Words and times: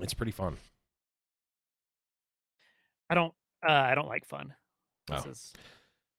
It's 0.00 0.14
pretty 0.14 0.32
fun. 0.32 0.56
I 3.10 3.14
don't. 3.14 3.32
Uh, 3.66 3.72
I 3.72 3.94
don't 3.94 4.08
like 4.08 4.24
fun. 4.26 4.54
This 5.08 5.22
Oh. 5.26 5.30
is 5.30 5.52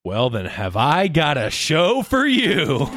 Well, 0.03 0.29
then, 0.29 0.45
have 0.45 0.75
I 0.75 1.07
got 1.07 1.37
a 1.37 1.49
show 1.49 2.01
for 2.03 2.25
you? 2.25 2.89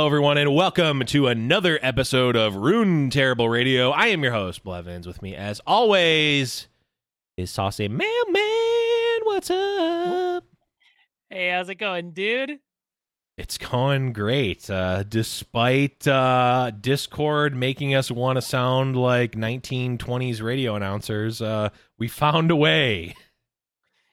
Hello, 0.00 0.08
everyone, 0.08 0.38
and 0.38 0.54
welcome 0.54 1.04
to 1.04 1.26
another 1.26 1.78
episode 1.82 2.34
of 2.34 2.56
Rune 2.56 3.10
Terrible 3.10 3.50
Radio. 3.50 3.90
I 3.90 4.06
am 4.06 4.22
your 4.22 4.32
host, 4.32 4.64
Blevins. 4.64 5.06
With 5.06 5.20
me, 5.20 5.36
as 5.36 5.60
always, 5.66 6.68
is 7.36 7.50
Saucy 7.50 7.86
Mailman. 7.86 9.20
What's 9.24 9.50
up? 9.50 10.44
Hey, 11.28 11.50
how's 11.50 11.68
it 11.68 11.74
going, 11.74 12.12
dude? 12.12 12.60
It's 13.36 13.58
going 13.58 14.14
great. 14.14 14.70
Uh, 14.70 15.02
despite 15.02 16.08
uh, 16.08 16.70
Discord 16.80 17.54
making 17.54 17.94
us 17.94 18.10
want 18.10 18.38
to 18.38 18.42
sound 18.42 18.96
like 18.96 19.32
1920s 19.32 20.40
radio 20.40 20.76
announcers, 20.76 21.42
uh, 21.42 21.68
we 21.98 22.08
found 22.08 22.50
a 22.50 22.56
way. 22.56 23.14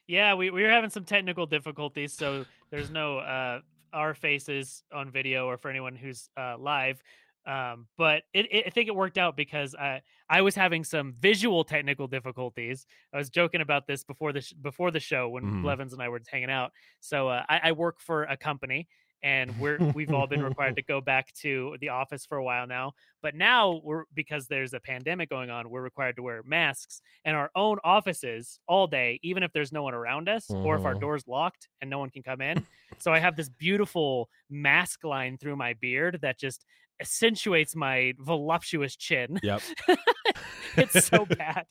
Yeah, 0.06 0.34
we 0.34 0.50
we 0.50 0.64
were 0.64 0.70
having 0.70 0.90
some 0.90 1.06
technical 1.06 1.46
difficulties, 1.46 2.12
so 2.12 2.46
there's 2.72 2.90
no 2.90 3.20
uh 3.20 3.62
our 3.94 4.14
faces 4.14 4.84
on 4.94 5.12
video 5.12 5.48
or 5.48 5.58
for 5.58 5.70
anyone 5.70 5.96
who's 5.96 6.30
uh 6.38 6.58
live. 6.58 7.02
Um, 7.46 7.88
but 7.98 8.24
it, 8.34 8.48
it, 8.52 8.68
I 8.68 8.70
think 8.72 8.90
it 8.90 8.96
worked 8.96 9.18
out 9.18 9.38
because 9.38 9.74
I 9.74 10.02
I 10.30 10.42
was 10.42 10.54
having 10.56 10.84
some 10.84 11.14
visual 11.18 11.64
technical 11.64 12.08
difficulties. 12.08 12.86
I 13.14 13.18
was 13.18 13.30
joking 13.30 13.62
about 13.62 13.88
this 13.88 14.04
before 14.04 14.34
the 14.34 14.42
sh- 14.42 14.54
before 14.54 14.92
the 14.92 15.00
show 15.00 15.30
when 15.30 15.54
Mhm. 15.54 15.62
Blevins 15.62 15.94
and 15.94 16.02
I 16.02 16.10
were 16.10 16.22
hanging 16.30 16.52
out. 16.52 16.74
So 17.00 17.30
uh, 17.30 17.46
I, 17.48 17.60
I 17.70 17.72
work 17.72 18.02
for 18.02 18.24
a 18.24 18.36
company, 18.36 18.90
and 19.24 19.58
we're 19.60 19.78
we've 19.96 20.14
all 20.14 20.28
been 20.28 20.44
required 20.44 20.76
to 20.76 20.82
go 20.88 21.02
back 21.02 21.34
to 21.42 21.76
the 21.82 21.90
office 21.90 22.26
for 22.26 22.38
a 22.38 22.44
while 22.44 22.68
now. 22.68 22.94
But 23.22 23.36
now 23.36 23.82
we're 23.84 24.04
because 24.14 24.48
there's 24.48 24.74
a 24.74 24.80
pandemic 24.80 25.30
going 25.30 25.50
on, 25.50 25.70
we're 25.70 25.82
required 25.82 26.16
to 26.18 26.24
wear 26.24 26.42
masks 26.46 27.02
in 27.26 27.34
our 27.36 27.50
own 27.56 27.78
offices 27.84 28.60
all 28.68 28.88
day, 28.88 29.20
even 29.24 29.44
if 29.44 29.52
there's 29.54 29.72
no 29.72 29.84
one 29.84 29.94
around 29.94 30.30
us 30.30 30.50
or 30.50 30.76
if 30.78 30.86
our 30.86 30.94
Mhm. 30.96 31.02
door's 31.02 31.28
locked 31.28 31.68
and 31.82 31.90
no 31.90 32.00
one 32.00 32.10
can 32.10 32.24
come 32.24 32.42
in. 32.42 32.66
so 33.00 33.12
I 33.12 33.20
have 33.20 33.36
this 33.36 33.50
beautiful 33.50 34.30
mask 34.50 35.04
line 35.04 35.38
through 35.38 35.56
my 35.56 35.74
beard 35.74 36.20
that 36.22 36.38
just 36.40 36.66
accentuates 37.02 37.76
my 37.76 38.14
voluptuous 38.20 38.96
chin. 38.96 39.40
Yep. 39.44 39.62
it's 40.78 41.06
so 41.06 41.26
bad. 41.26 41.66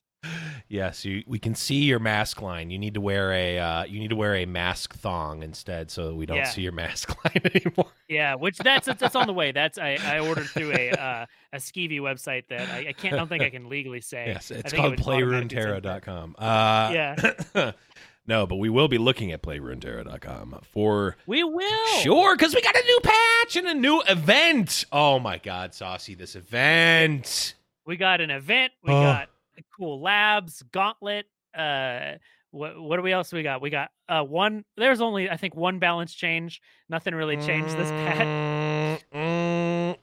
Yes, 0.69 1.05
you, 1.05 1.23
we 1.29 1.39
can 1.39 1.55
see 1.55 1.85
your 1.85 2.01
mask 2.01 2.43
line. 2.43 2.71
You 2.71 2.79
need 2.79 2.95
to 2.95 3.01
wear 3.01 3.33
a 3.33 3.59
uh, 3.59 3.85
you 3.85 4.01
need 4.01 4.11
to 4.11 4.17
wear 4.17 4.35
a 4.35 4.47
mask 4.47 4.97
thong 4.97 5.45
instead, 5.45 5.93
so 5.93 6.09
that 6.09 6.15
we 6.17 6.27
don't 6.27 6.39
Yeah. 6.39 6.45
see 6.49 6.63
your 6.63 6.73
mask 6.73 7.15
line 7.25 7.41
anymore. 7.55 7.93
Yeah, 8.09 8.35
which 8.35 8.59
that's 8.59 8.87
that's 8.87 9.15
on 9.15 9.29
the 9.29 9.33
way. 9.33 9.53
That's 9.53 9.79
I, 9.79 9.97
I 10.03 10.19
ordered 10.19 10.47
through 10.49 10.73
a 10.73 10.91
uh, 10.91 11.27
a 11.53 11.57
skeevy 11.59 12.01
website 12.01 12.49
that 12.49 12.69
I, 12.69 12.89
I 12.89 12.93
can't. 12.93 13.15
I 13.15 13.17
don't 13.17 13.29
think 13.29 13.45
I 13.45 13.51
can 13.51 13.69
legally 13.69 14.01
say. 14.01 14.27
Yes, 14.27 14.51
I 14.51 14.57
it's 14.57 14.73
think 14.73 14.85
it 14.99 15.01
called 15.05 15.23
automatically 15.23 15.63
send 15.63 16.37
Uh, 16.37 16.91
Yeah. 16.93 17.73
no, 18.27 18.47
but 18.49 18.57
we 18.57 18.69
will 18.69 18.89
be 18.89 18.99
looking 18.99 19.31
at 19.31 19.43
playruneterra.com 19.43 20.61
for 20.73 21.17
We 21.27 21.45
will. 21.45 21.87
sure 22.01 22.37
because 22.37 22.55
we 22.57 22.61
got 22.61 22.75
a 22.75 22.83
new 22.85 23.01
patch 23.05 23.55
and 23.57 23.69
a 23.69 23.75
new 23.75 24.03
event. 24.09 24.85
Oh 24.91 25.21
my 25.21 25.39
god, 25.39 25.75
Saucy, 25.75 26.15
this 26.17 26.35
event. 26.35 27.55
We 27.87 27.97
got 27.97 28.21
an 28.21 28.31
event. 28.31 28.73
We 28.83 28.93
Oh. 28.93 29.01
got 29.03 29.29
cool 29.77 30.01
labs, 30.01 30.63
gauntlet. 30.73 31.27
Uh, 31.57 32.15
what 32.51 32.81
what 32.81 32.97
do 32.97 33.03
we 33.03 33.13
else 33.13 33.33
we 33.33 33.43
got? 33.43 33.61
We 33.61 33.71
got 33.71 33.91
uh 34.09 34.23
one. 34.23 34.65
There's 34.77 35.01
only 35.01 35.29
I 35.31 35.37
think 35.37 35.55
one 35.55 35.79
balance 35.79 36.15
change. 36.15 36.61
Nothing 36.89 37.15
really 37.15 37.37
changed 37.37 37.77
this 37.77 37.91
patch. 37.91 39.03
Mm, 39.13 39.19
mm, 39.19 39.97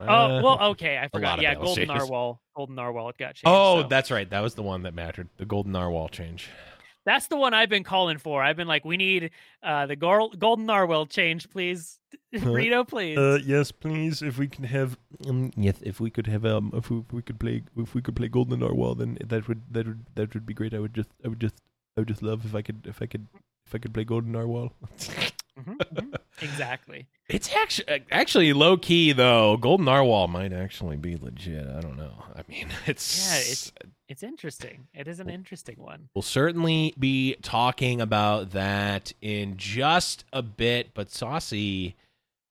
Oh 0.00 0.06
uh, 0.06 0.42
well, 0.42 0.62
okay, 0.70 0.98
I 0.98 1.08
forgot. 1.08 1.40
Yeah, 1.40 1.54
golden 1.54 1.86
changes. 1.86 2.08
narwhal, 2.08 2.40
golden 2.56 2.74
narwhal. 2.74 3.08
It 3.10 3.18
got 3.18 3.34
changed. 3.34 3.44
Oh, 3.46 3.82
so. 3.82 3.88
that's 3.88 4.10
right. 4.10 4.28
That 4.28 4.40
was 4.40 4.54
the 4.54 4.62
one 4.62 4.82
that 4.82 4.94
mattered. 4.94 5.28
The 5.36 5.46
golden 5.46 5.72
narwhal 5.72 6.08
change. 6.08 6.50
That's 7.04 7.26
the 7.28 7.36
one 7.36 7.54
I've 7.54 7.68
been 7.68 7.84
calling 7.84 8.18
for. 8.18 8.42
I've 8.42 8.56
been 8.56 8.68
like, 8.68 8.84
we 8.84 8.96
need 8.96 9.30
uh 9.62 9.86
the 9.86 9.96
gor- 9.96 10.30
golden 10.38 10.66
narwhal 10.66 11.06
change, 11.06 11.48
please, 11.50 11.98
Rito, 12.32 12.84
please. 12.84 13.18
Uh, 13.18 13.38
yes, 13.44 13.70
please. 13.72 14.22
If 14.22 14.38
we 14.38 14.46
can 14.48 14.64
have, 14.64 14.96
um, 15.28 15.50
yes, 15.56 15.76
if 15.82 16.00
we 16.00 16.10
could 16.10 16.26
have, 16.26 16.44
um, 16.44 16.70
if 16.74 16.90
we, 16.90 16.98
if 16.98 17.12
we 17.12 17.22
could 17.22 17.38
play, 17.40 17.62
if 17.76 17.94
we 17.94 18.02
could 18.02 18.16
play 18.16 18.28
Golden 18.28 18.60
Narwhal, 18.60 18.94
then 18.96 19.18
that 19.24 19.46
would 19.48 19.62
that 19.70 19.86
would 19.86 20.06
that 20.14 20.34
would 20.34 20.46
be 20.46 20.54
great. 20.54 20.74
I 20.74 20.78
would 20.78 20.94
just, 20.94 21.10
I 21.24 21.28
would 21.28 21.40
just, 21.40 21.54
I 21.96 22.00
would 22.00 22.08
just 22.08 22.22
love 22.22 22.44
if 22.44 22.54
I 22.54 22.62
could, 22.62 22.86
if 22.88 23.00
I 23.02 23.06
could, 23.06 23.26
if 23.66 23.74
I 23.74 23.78
could 23.78 23.92
play 23.94 24.04
Golden 24.04 24.32
Narwhal. 24.32 24.72
Mhm, 25.56 25.76
mhm. 25.76 26.14
Exactly. 26.42 27.06
it's 27.28 27.48
actually, 27.54 28.02
actually 28.10 28.52
low 28.52 28.76
key 28.76 29.12
though. 29.12 29.56
Golden 29.56 29.86
Narwhal 29.86 30.26
might 30.28 30.52
actually 30.52 30.96
be 30.96 31.16
legit. 31.16 31.66
I 31.68 31.80
don't 31.80 31.96
know. 31.96 32.24
I 32.34 32.42
mean, 32.48 32.66
it's 32.86 33.28
Yeah, 33.28 33.38
it's- 33.38 33.72
It's 34.08 34.22
interesting. 34.22 34.88
It 34.92 35.08
is 35.08 35.18
an 35.18 35.30
interesting 35.30 35.76
one. 35.78 36.08
We'll 36.14 36.22
certainly 36.22 36.94
be 36.98 37.36
talking 37.42 38.00
about 38.00 38.50
that 38.50 39.12
in 39.22 39.56
just 39.56 40.24
a 40.32 40.42
bit. 40.42 40.92
But 40.92 41.10
Saucy, 41.10 41.96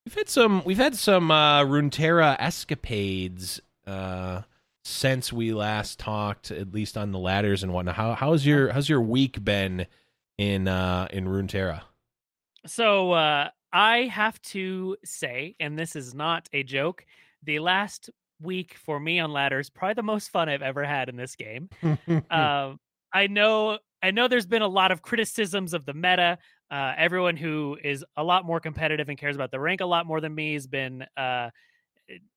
we've 0.06 0.16
had 0.16 0.30
some 0.30 0.64
we've 0.66 0.78
had 0.78 0.96
some 0.96 1.30
uh, 1.30 1.64
Runeterra 1.64 2.36
escapades 2.40 3.62
uh, 3.86 4.42
since 4.84 5.32
we 5.32 5.54
last 5.54 6.00
talked, 6.00 6.50
at 6.50 6.74
least 6.74 6.98
on 6.98 7.12
the 7.12 7.20
ladders 7.20 7.62
and 7.62 7.72
whatnot. 7.72 7.96
How 7.96 8.16
how's 8.16 8.46
your 8.46 8.72
how's 8.72 8.90
your 8.90 9.02
week 9.02 9.44
been 9.44 9.86
in 10.40 10.68
uh, 10.68 11.08
in 11.12 11.26
Runeterra? 11.26 11.82
So 12.66 13.12
uh, 13.12 13.50
I 13.72 14.04
have 14.04 14.42
to 14.44 14.98
say, 15.04 15.56
and 15.60 15.78
this 15.78 15.96
is 15.96 16.16
not 16.16 16.50
a 16.52 16.64
joke, 16.64 17.06
the 17.44 17.60
last 17.60 18.10
week 18.44 18.76
for 18.76 19.00
me 19.00 19.20
on 19.20 19.32
ladders 19.32 19.70
probably 19.70 19.96
the 19.96 20.04
most 20.04 20.30
fun 20.30 20.50
I've 20.50 20.62
ever 20.62 20.84
had 20.84 21.10
in 21.10 21.16
this 21.16 21.36
game. 21.36 21.70
um, 22.30 22.80
I 23.14 23.28
know 23.28 23.80
I 24.02 24.12
know 24.12 24.28
there's 24.28 24.46
been 24.46 24.62
a 24.62 24.68
lot 24.68 24.92
of 24.92 25.02
criticisms 25.02 25.74
of 25.74 25.86
the 25.86 25.94
meta. 25.94 26.38
Uh, 26.70 26.94
everyone 26.98 27.38
who 27.38 27.78
is 27.84 28.04
a 28.18 28.24
lot 28.24 28.46
more 28.46 28.60
competitive 28.60 29.08
and 29.08 29.18
cares 29.18 29.36
about 29.36 29.52
the 29.52 29.60
rank 29.60 29.80
a 29.82 29.86
lot 29.86 30.06
more 30.06 30.20
than 30.20 30.36
me 30.36 30.54
has 30.54 30.68
been 30.68 31.06
uh, 31.16 31.50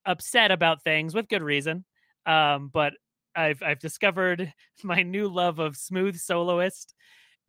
upset 0.04 0.50
about 0.52 0.82
things 0.84 1.14
with 1.14 1.28
good 1.28 1.42
reason. 1.42 1.84
Um, 2.24 2.70
but 2.72 2.92
I've 3.34 3.62
I've 3.62 3.78
discovered 3.78 4.52
my 4.84 5.02
new 5.02 5.28
love 5.28 5.58
of 5.58 5.76
smooth 5.76 6.16
soloist, 6.16 6.94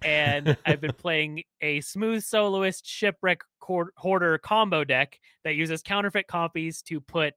and 0.02 0.58
I've 0.66 0.82
been 0.82 0.94
playing 0.98 1.44
a 1.62 1.82
smooth 1.82 2.24
soloist 2.24 2.88
shipwreck 2.88 3.42
hoarder 3.60 4.38
combo 4.38 4.84
deck 4.84 5.20
that 5.44 5.56
uses 5.56 5.82
counterfeit 5.82 6.28
copies 6.28 6.82
to 6.84 7.02
put 7.02 7.34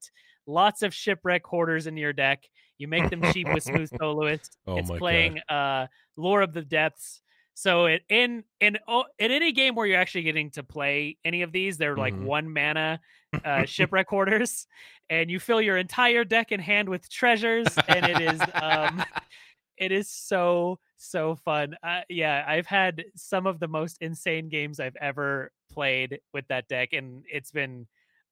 lots 0.51 0.83
of 0.83 0.93
shipwreck 0.95 1.45
hoarders 1.47 1.87
in 1.87 1.97
your 1.97 2.13
deck. 2.13 2.45
You 2.79 2.89
make 2.89 3.09
them 3.11 3.23
cheap 3.33 3.47
with 3.53 3.63
smooth 3.63 3.91
soloist. 4.01 4.57
Oh 4.67 4.77
it's 4.77 4.89
my 4.89 4.95
God. 4.95 4.99
playing 4.99 5.39
uh 5.49 5.87
lore 6.17 6.43
of 6.43 6.53
the 6.53 6.63
depths. 6.63 7.23
So 7.55 7.87
it 7.87 8.03
in 8.09 8.45
in 8.61 8.79
oh, 8.89 9.05
in 9.19 9.31
any 9.31 9.53
game 9.53 9.75
where 9.75 9.87
you're 9.87 10.01
actually 10.01 10.23
getting 10.23 10.51
to 10.53 10.63
play 10.63 11.17
any 11.25 11.43
of 11.43 11.53
these, 11.53 11.77
they're 11.79 11.97
like 11.97 12.15
Mhm. 12.15 12.25
one 12.25 12.53
mana 12.53 13.01
uh, 13.45 13.65
shipwreck 13.67 14.09
hoarders, 14.09 14.67
and 15.09 15.31
you 15.31 15.39
fill 15.39 15.61
your 15.61 15.77
entire 15.77 16.25
deck 16.25 16.53
in 16.53 16.61
hand 16.61 16.89
with 16.89 17.09
treasures, 17.11 17.67
and 17.89 18.07
it 18.07 18.21
is 18.21 18.41
um, 18.63 19.03
it 19.79 19.93
is 19.93 20.09
so 20.11 20.79
so 20.97 21.37
fun. 21.37 21.75
Uh, 21.83 22.01
yeah, 22.09 22.45
I've 22.47 22.67
had 22.67 23.05
some 23.15 23.47
of 23.47 23.61
the 23.61 23.69
most 23.69 23.99
insane 24.01 24.49
games 24.49 24.81
I've 24.81 24.97
ever 24.97 25.51
played 25.71 26.21
with 26.33 26.47
that 26.49 26.69
deck, 26.69 26.93
and 26.93 27.25
it's 27.31 27.51
been 27.51 27.87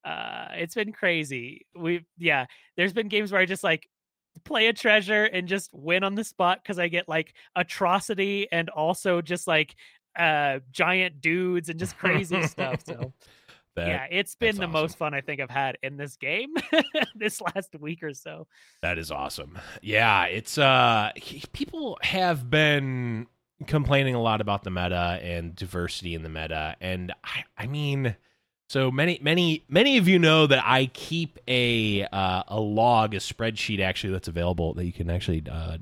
uh, 0.05 0.49
it's 0.53 0.75
been 0.75 0.93
crazy. 0.93 1.67
We 1.77 2.05
yeah, 2.17 2.47
there's 2.77 2.93
been 2.93 3.09
games 3.09 3.33
where 3.33 3.41
I 3.41 3.47
just 3.47 3.65
like 3.65 3.89
play 4.45 4.69
a 4.69 4.73
treasure 4.73 5.25
and 5.25 5.49
just 5.49 5.71
win 5.73 6.05
on 6.05 6.15
the 6.15 6.25
spot 6.25 6.61
because 6.63 6.79
I 6.79 6.89
get 6.89 7.09
like 7.09 7.35
atrocity 7.57 8.47
and 8.53 8.69
also 8.71 9.21
just 9.21 9.47
like 9.47 9.75
uh 10.19 10.61
giant 10.71 11.21
dudes 11.21 11.69
and 11.69 11.79
just 11.79 11.97
crazy 11.99 12.43
stuff. 12.43 12.83
So 12.87 13.13
That, 13.77 13.87
yeah, 13.89 14.07
it's 14.11 14.35
been 14.35 14.59
the 14.59 14.63
awesome. 14.65 14.73
most 14.73 14.99
fun 14.99 15.15
I 15.15 15.21
think 15.21 15.41
I've 15.41 15.51
had 15.51 15.79
in 15.83 15.97
this 15.97 16.17
game 16.17 16.55
this 17.15 17.41
last 17.41 17.75
week 17.79 18.03
or 18.03 18.13
so. 18.15 18.47
That 18.83 18.99
is 18.99 19.11
awesome. 19.11 19.59
Yeah, 19.83 20.25
it's 20.25 20.59
uh 20.59 21.13
people 21.53 21.99
have 22.03 22.49
been 22.51 23.27
complaining 23.67 24.15
a 24.15 24.23
lot 24.23 24.41
about 24.41 24.63
the 24.63 24.71
meta 24.71 25.19
and 25.23 25.55
diversity 25.55 26.15
in 26.15 26.23
the 26.23 26.29
meta 26.29 26.77
and 26.81 27.13
I 27.25 27.45
I 27.57 27.67
mean 27.67 28.17
so 28.69 28.91
many 28.91 29.19
many 29.23 29.65
many 29.69 29.97
of 29.97 30.09
you 30.09 30.19
know 30.19 30.47
that 30.47 30.63
I 30.65 30.87
keep 30.87 31.39
a 31.49 32.05
uh, 32.05 32.43
a 32.49 32.61
log 32.61 33.15
a 33.15 33.19
spreadsheet 33.19 33.81
actually 33.81 34.13
that's 34.13 34.29
available 34.29 34.75
that 34.75 34.85
you 34.85 34.93
can 34.93 35.11
actually 35.11 35.43
uh 35.51 35.79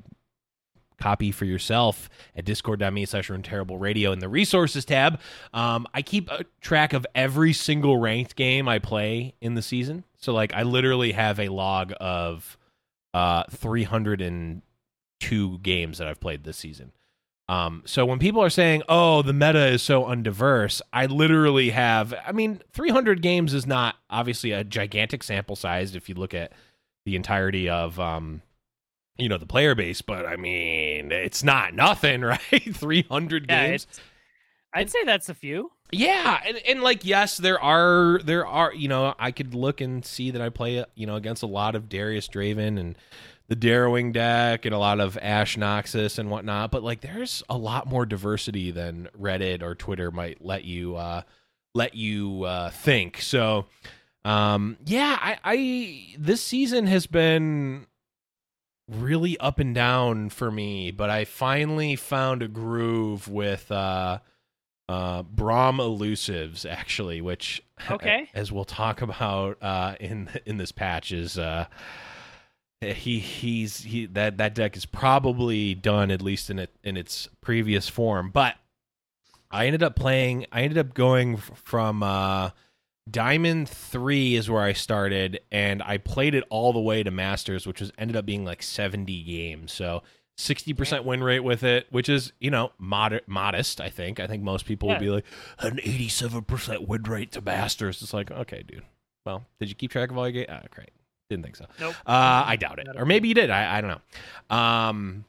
copy 0.99 1.31
for 1.31 1.45
yourself 1.45 2.09
at 2.35 2.45
discord.me 2.45 3.05
slash 3.05 3.29
terrible 3.43 3.77
radio 3.77 4.11
in 4.11 4.19
the 4.19 4.27
resources 4.27 4.83
tab. 4.83 5.19
Um, 5.53 5.85
I 5.93 6.01
keep 6.01 6.29
a 6.31 6.43
track 6.59 6.93
of 6.93 7.05
every 7.13 7.53
single 7.53 7.97
ranked 7.97 8.35
game 8.35 8.67
I 8.67 8.79
play 8.79 9.35
in 9.39 9.53
the 9.53 9.61
season. 9.61 10.05
So 10.17 10.33
like 10.33 10.53
I 10.53 10.63
literally 10.63 11.11
have 11.11 11.39
a 11.39 11.49
log 11.49 11.93
of 11.99 12.57
uh 13.13 13.43
302 13.51 15.59
games 15.59 15.97
that 15.97 16.07
I've 16.07 16.19
played 16.19 16.43
this 16.43 16.57
season. 16.57 16.91
Um, 17.49 17.83
so 17.85 18.05
when 18.05 18.19
people 18.19 18.43
are 18.43 18.49
saying, 18.49 18.83
"Oh, 18.89 19.21
the 19.21 19.31
meta 19.33 19.67
is 19.67 19.81
so 19.81 20.03
undiverse," 20.03 20.81
I 20.91 21.05
literally 21.05 21.69
have. 21.69 22.13
I 22.25 22.31
mean, 22.33 22.61
300 22.73 23.21
games 23.21 23.53
is 23.53 23.65
not 23.65 23.95
obviously 24.09 24.51
a 24.51 24.63
gigantic 24.65 25.23
sample 25.23 25.55
size 25.55 25.95
if 25.95 26.09
you 26.09 26.15
look 26.15 26.33
at 26.33 26.51
the 27.05 27.15
entirety 27.15 27.69
of, 27.69 27.99
um, 28.01 28.41
you 29.17 29.29
know, 29.29 29.37
the 29.37 29.45
player 29.45 29.75
base. 29.75 30.01
But 30.01 30.25
I 30.25 30.35
mean, 30.35 31.11
it's 31.13 31.41
not 31.41 31.73
nothing, 31.73 32.21
right? 32.23 32.39
300 32.41 33.45
Yeah, 33.49 33.67
games. 33.67 33.87
I'd 34.73 34.89
say 34.89 35.03
that's 35.05 35.29
a 35.29 35.33
few. 35.33 35.71
Yeah, 35.89 36.41
and, 36.45 36.57
and 36.67 36.81
like 36.83 37.05
yes, 37.05 37.37
there 37.37 37.59
are 37.61 38.19
there 38.25 38.45
are 38.45 38.73
you 38.73 38.89
know 38.89 39.15
I 39.17 39.31
could 39.31 39.55
look 39.55 39.79
and 39.79 40.03
see 40.03 40.31
that 40.31 40.41
I 40.41 40.49
play 40.49 40.83
you 40.95 41.07
know 41.07 41.15
against 41.15 41.43
a 41.43 41.47
lot 41.47 41.75
of 41.75 41.87
Darius 41.87 42.27
Draven 42.27 42.77
and 42.77 42.97
the 43.49 43.55
Darrowing 43.55 44.11
deck 44.11 44.65
and 44.65 44.75
a 44.75 44.77
lot 44.77 44.99
of 44.99 45.17
Ashe 45.21 45.57
Noxus 45.57 46.19
and 46.19 46.29
whatnot, 46.29 46.71
but 46.71 46.83
like 46.83 47.01
there's 47.01 47.43
a 47.49 47.57
lot 47.57 47.87
more 47.87 48.05
diversity 48.05 48.71
than 48.71 49.07
Reddit 49.19 49.61
or 49.61 49.73
Twitter 49.73 50.11
might 50.11 50.43
let 50.43 50.65
you 50.65 50.95
uh, 50.95 51.21
let 51.73 51.95
you 51.95 52.43
uh, 52.43 52.69
think. 52.71 53.21
So 53.21 53.65
um, 54.25 54.77
yeah, 54.85 55.17
I, 55.21 55.37
I 55.43 56.15
this 56.17 56.43
season 56.43 56.87
has 56.87 57.07
been 57.07 57.87
really 58.89 59.37
up 59.37 59.59
and 59.59 59.73
down 59.73 60.29
for 60.29 60.51
me, 60.51 60.91
but 60.91 61.09
I 61.09 61.25
finally 61.25 61.95
found 61.95 62.43
a 62.43 62.47
groove 62.47 63.27
with 63.27 63.71
uh 63.71 64.19
uh 64.89 65.23
Braum 65.23 65.79
elusives 65.79 66.65
actually, 66.69 67.21
which 67.21 67.63
Okay. 67.91 68.29
as 68.33 68.51
we'll 68.51 68.65
talk 68.65 69.01
about 69.01 69.57
uh 69.61 69.95
in 69.99 70.29
in 70.45 70.57
this 70.57 70.71
patch 70.71 71.11
is 71.11 71.37
uh 71.37 71.67
he 72.81 73.19
he's 73.19 73.81
he 73.81 74.05
that 74.07 74.37
that 74.37 74.53
deck 74.53 74.77
is 74.77 74.85
probably 74.85 75.73
done 75.73 76.11
at 76.11 76.21
least 76.21 76.49
in 76.49 76.59
it 76.59 76.75
in 76.83 76.95
its 76.97 77.27
previous 77.41 77.89
form, 77.89 78.29
but 78.29 78.55
I 79.49 79.65
ended 79.65 79.81
up 79.83 79.95
playing 79.95 80.45
I 80.51 80.61
ended 80.61 80.77
up 80.77 80.93
going 80.93 81.37
from 81.37 82.03
uh 82.03 82.51
Diamond 83.09 83.69
3 83.69 84.35
is 84.35 84.49
where 84.49 84.61
I 84.61 84.73
started 84.73 85.39
and 85.49 85.81
I 85.81 85.97
played 85.97 86.35
it 86.35 86.43
all 86.49 86.73
the 86.73 86.79
way 86.79 87.03
to 87.03 87.09
Masters 87.11 87.65
which 87.65 87.79
was 87.79 87.91
ended 87.97 88.17
up 88.17 88.25
being 88.25 88.43
like 88.43 88.61
70 88.61 89.23
games. 89.23 89.71
So 89.71 90.03
60% 90.37 91.03
win 91.03 91.23
rate 91.23 91.39
with 91.39 91.63
it, 91.63 91.87
which 91.89 92.09
is, 92.09 92.31
you 92.39 92.51
know, 92.51 92.71
mod- 92.77 93.21
modest, 93.25 93.81
I 93.81 93.89
think. 93.89 94.19
I 94.19 94.27
think 94.27 94.43
most 94.43 94.65
people 94.67 94.89
would 94.89 94.99
be 94.99 95.09
like 95.09 95.25
an 95.59 95.77
87% 95.77 96.87
win 96.87 97.03
rate 97.03 97.31
to 97.31 97.41
Masters. 97.41 98.01
It's 98.03 98.13
like, 98.13 98.29
okay, 98.29 98.63
dude. 98.67 98.83
Well, 99.25 99.45
did 99.59 99.69
you 99.69 99.75
keep 99.75 99.89
track 99.89 100.11
of 100.11 100.17
all 100.17 100.27
your 100.27 100.45
games? 100.45 100.59
Oh, 100.63 100.67
great. 100.69 100.91
Didn't 101.29 101.43
think 101.43 101.55
so. 101.57 101.65
Nope. 101.79 101.95
Uh, 102.05 102.43
I 102.45 102.55
doubt 102.55 102.79
it. 102.79 102.87
Or 102.95 103.05
maybe 103.05 103.27
you 103.27 103.33
did. 103.33 103.49
I, 103.49 103.77
I 103.77 103.81
don't 103.81 103.89
know. 103.91 104.55
Um, 104.55 105.25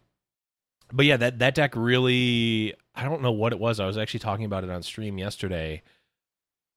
but 0.93 1.07
yeah, 1.07 1.17
that, 1.17 1.39
that 1.41 1.55
deck 1.55 1.75
really, 1.77 2.75
I 2.95 3.05
don't 3.05 3.23
know 3.23 3.33
what 3.33 3.53
it 3.53 3.59
was. 3.59 3.81
I 3.81 3.87
was 3.87 3.99
actually 3.99 4.21
talking 4.21 4.45
about 4.45 4.65
it 4.65 4.71
on 4.71 4.83
stream 4.83 5.19
yesterday. 5.19 5.83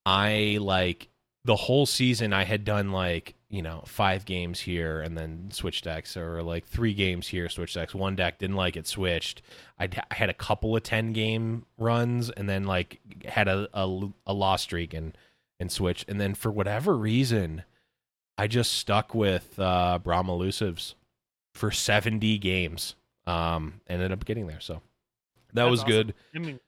I 0.06 0.58
like 0.60 1.10
the 1.46 1.56
whole 1.56 1.86
season 1.86 2.34
I 2.34 2.44
had 2.44 2.66
done 2.66 2.92
like, 2.92 3.36
you 3.50 3.62
know, 3.62 3.84
five 3.86 4.26
games 4.26 4.60
here 4.60 5.02
and 5.02 5.18
then 5.18 5.50
switch 5.52 5.82
decks 5.82 6.16
or 6.18 6.42
like 6.42 6.66
three 6.66 6.94
games 6.94 7.28
here, 7.28 7.50
switch 7.50 7.74
decks. 7.74 7.94
One 7.94 8.16
deck 8.16 8.40
didn't 8.40 8.56
like 8.56 8.76
it, 8.76 8.88
switched. 8.88 9.42
I'd, 9.80 10.02
I 10.10 10.16
had 10.16 10.30
a 10.30 10.36
couple 10.36 10.76
of 10.76 10.84
10 10.84 11.14
game 11.14 11.66
runs 11.78 12.30
and 12.30 12.50
then 12.50 12.64
like 12.64 13.00
had 13.26 13.48
a, 13.48 13.68
a, 13.74 14.08
a 14.26 14.34
loss 14.34 14.64
streak 14.64 14.94
and, 14.94 15.16
and 15.60 15.72
switched. 15.72 16.10
And 16.10 16.20
then 16.20 16.34
for 16.34 16.52
whatever 16.52 16.96
reason, 16.98 17.64
I 18.38 18.48
just 18.48 18.74
stuck 18.74 19.13
with 19.13 19.60
uh, 19.60 20.00
Braum 20.04 20.28
elusives 20.28 20.95
for 21.54 21.72
70 21.72 22.38
games. 22.39 22.95
Um, 23.28 23.81
ended 23.88 24.12
up 24.12 24.25
getting 24.25 24.48
there. 24.48 24.60
So 24.60 24.81
that 25.54 25.63
That's 25.63 25.69
was 25.69 25.80
awesome. 25.81 25.92
good. 25.92 26.13
I 26.36 26.39
mean, 26.39 26.60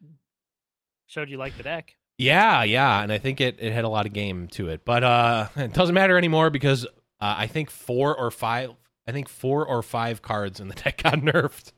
showed 1.07 1.29
you 1.29 1.37
like 1.37 1.57
the 1.57 1.63
deck. 1.63 1.95
Yeah, 2.17 2.63
yeah, 2.63 3.01
and 3.01 3.11
I 3.11 3.17
think 3.17 3.41
it, 3.41 3.57
it 3.59 3.73
had 3.73 3.85
a 3.85 3.89
lot 3.89 4.05
of 4.05 4.13
game 4.13 4.47
to 4.49 4.69
it, 4.69 4.85
but 4.85 5.03
uh, 5.03 5.47
it 5.55 5.73
doesn't 5.73 5.95
matter 5.95 6.17
anymore 6.17 6.51
because 6.51 6.85
uh, 6.85 7.35
I 7.37 7.47
think 7.47 7.71
four 7.71 8.15
or 8.15 8.29
five, 8.29 8.71
I 9.07 9.11
think 9.11 9.27
four 9.27 9.65
or 9.65 9.81
five 9.81 10.21
cards 10.21 10.59
in 10.59 10.67
the 10.67 10.75
deck 10.75 11.01
got 11.01 11.15
nerfed. 11.15 11.71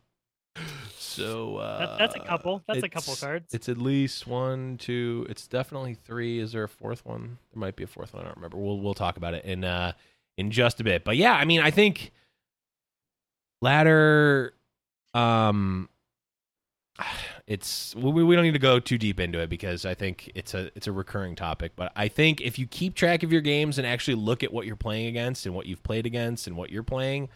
So 0.98 1.58
uh, 1.58 1.80
That, 1.80 1.98
that's 1.98 2.16
a 2.16 2.20
couple. 2.20 2.64
That's 2.68 2.84
a 2.84 2.90
couple 2.90 3.16
cards. 3.16 3.54
It's 3.54 3.70
at 3.70 3.78
least 3.78 4.28
one, 4.28 4.78
two. 4.78 5.26
It's 5.30 5.48
definitely 5.48 5.94
three. 5.94 6.40
Is 6.40 6.52
there 6.52 6.64
a 6.64 6.70
fourth 6.70 7.06
one? 7.06 7.38
There 7.54 7.60
might 7.60 7.76
be 7.76 7.84
a 7.84 7.88
fourth 7.88 8.14
one. 8.14 8.24
I 8.24 8.26
don't 8.28 8.38
remember. 8.38 8.58
We'll 8.58 8.80
we'll 8.80 8.94
talk 8.94 9.18
about 9.18 9.34
it 9.34 9.46
in 9.46 9.64
uh 9.64 9.94
in 10.38 10.52
just 10.52 10.80
a 10.80 10.84
bit. 10.84 11.04
But 11.04 11.18
yeah, 11.18 11.34
I 11.34 11.46
mean, 11.46 11.62
I 11.62 11.72
think 11.72 12.12
ladder, 13.62 14.54
um, 15.14 15.90
it's 17.48 17.96
we 17.96 18.24
we 18.24 18.36
don't 18.36 18.44
need 18.44 18.54
to 18.54 18.60
go 18.60 18.80
too 18.80 18.98
deep 18.98 19.20
into 19.20 19.40
it 19.40 19.50
because 19.50 19.86
I 19.86 19.94
think 19.94 20.32
it's 20.36 20.54
a 20.54 20.72
it's 20.76 20.88
a 20.88 20.92
recurring 20.92 21.36
topic. 21.36 21.74
But 21.76 21.92
I 21.96 22.08
think 22.08 22.42
if 22.42 22.60
you 22.60 22.68
keep 22.68 22.96
track 22.96 23.24
of 23.24 23.32
your 23.32 23.42
games 23.42 23.78
and 23.78 23.88
actually 23.88 24.16
look 24.16 24.44
at 24.44 24.52
what 24.52 24.66
you're 24.66 24.76
playing 24.76 25.08
against 25.08 25.46
and 25.46 25.56
what 25.56 25.66
you've 25.66 25.84
played 25.84 26.06
against 26.06 26.48
and 26.48 26.58
what 26.58 26.70
you're 26.72 26.84
playing, 26.84 27.30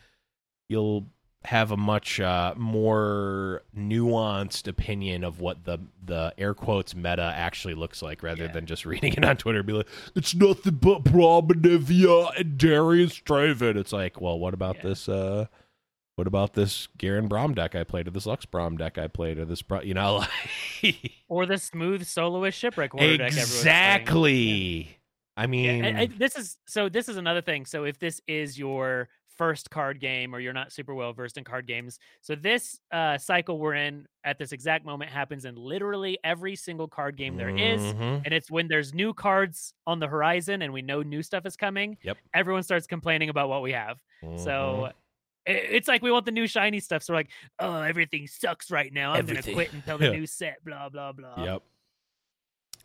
you'll 0.67 1.07
have 1.45 1.71
a 1.71 1.77
much 1.77 2.19
uh, 2.19 2.53
more 2.57 3.63
nuanced 3.75 4.67
opinion 4.67 5.23
of 5.23 5.39
what 5.39 5.63
the 5.63 5.79
the 6.03 6.33
air 6.37 6.53
quotes 6.53 6.93
meta 6.95 7.31
actually 7.35 7.73
looks 7.75 8.01
like, 8.01 8.21
rather 8.23 8.43
Yeah. 8.45 8.51
than 8.51 8.65
just 8.65 8.85
reading 8.85 9.13
it 9.13 9.23
on 9.23 9.37
Twitter. 9.37 9.59
and 9.59 9.67
Be 9.67 9.73
like, 9.73 9.87
it's 10.15 10.35
nothing 10.35 10.75
but 10.75 11.03
Promenivia 11.05 12.37
and 12.37 12.57
Darius 12.57 13.19
Draven. 13.21 13.77
It's 13.77 13.93
like, 13.93 14.19
well, 14.19 14.37
what 14.37 14.53
about 14.53 14.77
Yeah. 14.77 14.81
this? 14.89 15.07
Uh, 15.07 15.45
what 16.15 16.27
about 16.27 16.53
this 16.55 16.89
Garen 16.97 17.29
Braum 17.29 17.55
deck 17.55 17.73
I 17.75 17.85
played, 17.85 18.05
or 18.09 18.11
this 18.11 18.25
Lux 18.25 18.45
Braum 18.45 18.77
deck 18.77 18.97
I 18.97 19.07
played, 19.07 19.37
or 19.39 19.45
this, 19.45 19.63
you 19.83 19.93
know, 19.93 20.25
like 20.83 21.11
or 21.29 21.45
the 21.45 21.57
smooth 21.57 22.05
soloist 22.05 22.57
shipwreck 22.59 22.91
deck. 22.91 22.97
playing. 22.99 23.21
exactly. 23.21 24.97
I 25.37 25.43
Yeah, 25.43 25.47
mean, 25.47 25.85
and- 25.85 25.97
and 25.97 26.19
this 26.19 26.35
is 26.35 26.57
so. 26.67 26.89
This 26.89 27.07
is 27.07 27.15
another 27.15 27.41
thing. 27.41 27.65
So 27.65 27.85
if 27.85 27.97
this 27.99 28.19
is 28.27 28.59
your 28.59 29.07
first 29.39 29.69
card 29.71 29.99
game, 29.99 30.35
or 30.35 30.39
you're 30.39 30.53
not 30.53 30.71
super 30.71 30.93
well 30.93 31.13
versed 31.13 31.37
in 31.37 31.43
card 31.43 31.65
games, 31.65 31.97
so 32.21 32.35
this 32.35 32.79
uh, 32.91 33.17
cycle 33.17 33.57
we're 33.57 33.73
in 33.73 34.05
at 34.23 34.37
this 34.37 34.51
exact 34.51 34.85
moment 34.85 35.09
happens 35.09 35.45
in 35.45 35.55
literally 35.55 36.19
every 36.23 36.55
single 36.55 36.87
card 36.87 37.15
game 37.17 37.37
there 37.37 37.49
is, 37.49 37.81
Mhm. 37.81 38.21
and 38.25 38.33
it's 38.33 38.51
when 38.51 38.67
there's 38.67 38.93
new 38.93 39.13
cards 39.13 39.73
on 39.87 39.99
the 39.99 40.07
horizon 40.07 40.61
and 40.61 40.71
we 40.73 40.81
know 40.81 41.01
new 41.01 41.23
stuff 41.23 41.45
is 41.45 41.55
coming. 41.55 41.97
Yep. 42.03 42.17
Everyone 42.33 42.63
starts 42.63 42.85
complaining 42.85 43.29
about 43.29 43.47
what 43.49 43.61
we 43.63 43.71
have. 43.71 43.97
Mhm. 44.23 44.39
So 44.43 44.91
it's 45.45 45.87
like 45.87 46.01
we 46.03 46.11
want 46.11 46.25
the 46.25 46.31
new 46.31 46.45
shiny 46.45 46.79
stuff. 46.81 47.01
So 47.01 47.13
we're 47.13 47.19
like, 47.21 47.31
oh, 47.59 47.81
everything 47.81 48.27
sucks 48.27 48.69
right 48.69 48.91
now. 48.93 49.13
I'm 49.13 49.19
Everything. 49.19 49.55
gonna 49.55 49.55
quit 49.55 49.73
until 49.73 49.97
the 50.05 50.11
new 50.11 50.27
set. 50.27 50.63
Blah 50.65 50.89
blah 50.89 51.13
blah. 51.13 51.43
yep. 51.43 51.63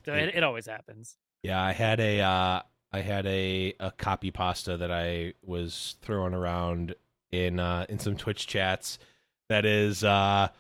So 0.07 0.15
it, 0.15 0.37
it 0.37 0.43
always 0.45 0.67
happens. 0.67 1.17
Yeah, 1.43 1.61
I 1.63 1.73
had 1.73 1.99
a 2.01 2.21
uh, 2.21 2.63
I 2.95 3.01
had 3.01 3.27
a 3.27 3.75
a 3.81 3.91
copy 3.91 4.31
pasta 4.31 4.77
that 4.77 4.93
I 4.93 5.35
was 5.45 5.97
throwing 6.03 6.33
around 6.33 6.95
in 7.33 7.59
uh, 7.59 7.87
in 7.89 7.99
some 7.99 8.17
Twitch 8.17 8.47
chats. 8.47 9.01
That 9.49 9.67
is 9.67 10.05
uh, 10.05 10.51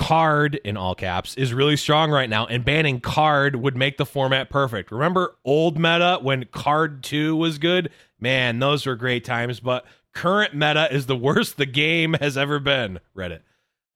card 0.00 0.56
in 0.56 0.76
all 0.76 0.96
caps 0.96 1.36
is 1.36 1.54
really 1.54 1.76
strong 1.76 2.10
right 2.10 2.28
now, 2.28 2.46
and 2.46 2.64
banning 2.64 2.98
card 2.98 3.54
would 3.54 3.76
make 3.76 3.98
the 3.98 4.04
format 4.04 4.50
perfect. 4.50 4.90
Remember 4.90 5.36
old 5.44 5.78
meta 5.78 6.18
when 6.20 6.44
card 6.46 7.04
two 7.04 7.36
was 7.36 7.58
good? 7.58 7.92
Man, 8.18 8.58
those 8.58 8.84
were 8.84 8.96
great 8.96 9.24
times. 9.24 9.60
But 9.60 9.86
current 10.12 10.54
meta 10.54 10.92
is 10.92 11.06
the 11.06 11.14
worst 11.14 11.56
the 11.56 11.66
game 11.66 12.14
has 12.14 12.36
ever 12.36 12.58
been. 12.58 12.98
Reddit. 13.16 13.42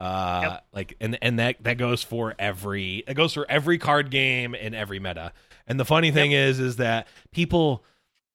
Uh, 0.00 0.40
Yep. 0.42 0.66
like 0.72 0.96
and 1.00 1.18
and 1.20 1.38
that 1.38 1.62
that 1.64 1.76
goes 1.76 2.02
for 2.02 2.34
every 2.38 3.04
it 3.06 3.14
goes 3.14 3.34
for 3.34 3.44
every 3.50 3.76
card 3.78 4.10
game 4.10 4.54
in 4.54 4.74
every 4.74 4.98
meta. 4.98 5.32
And 5.66 5.78
the 5.78 5.84
funny 5.84 6.10
thing 6.10 6.32
is 6.32 6.58
is 6.58 6.76
that 6.76 7.06
people 7.32 7.84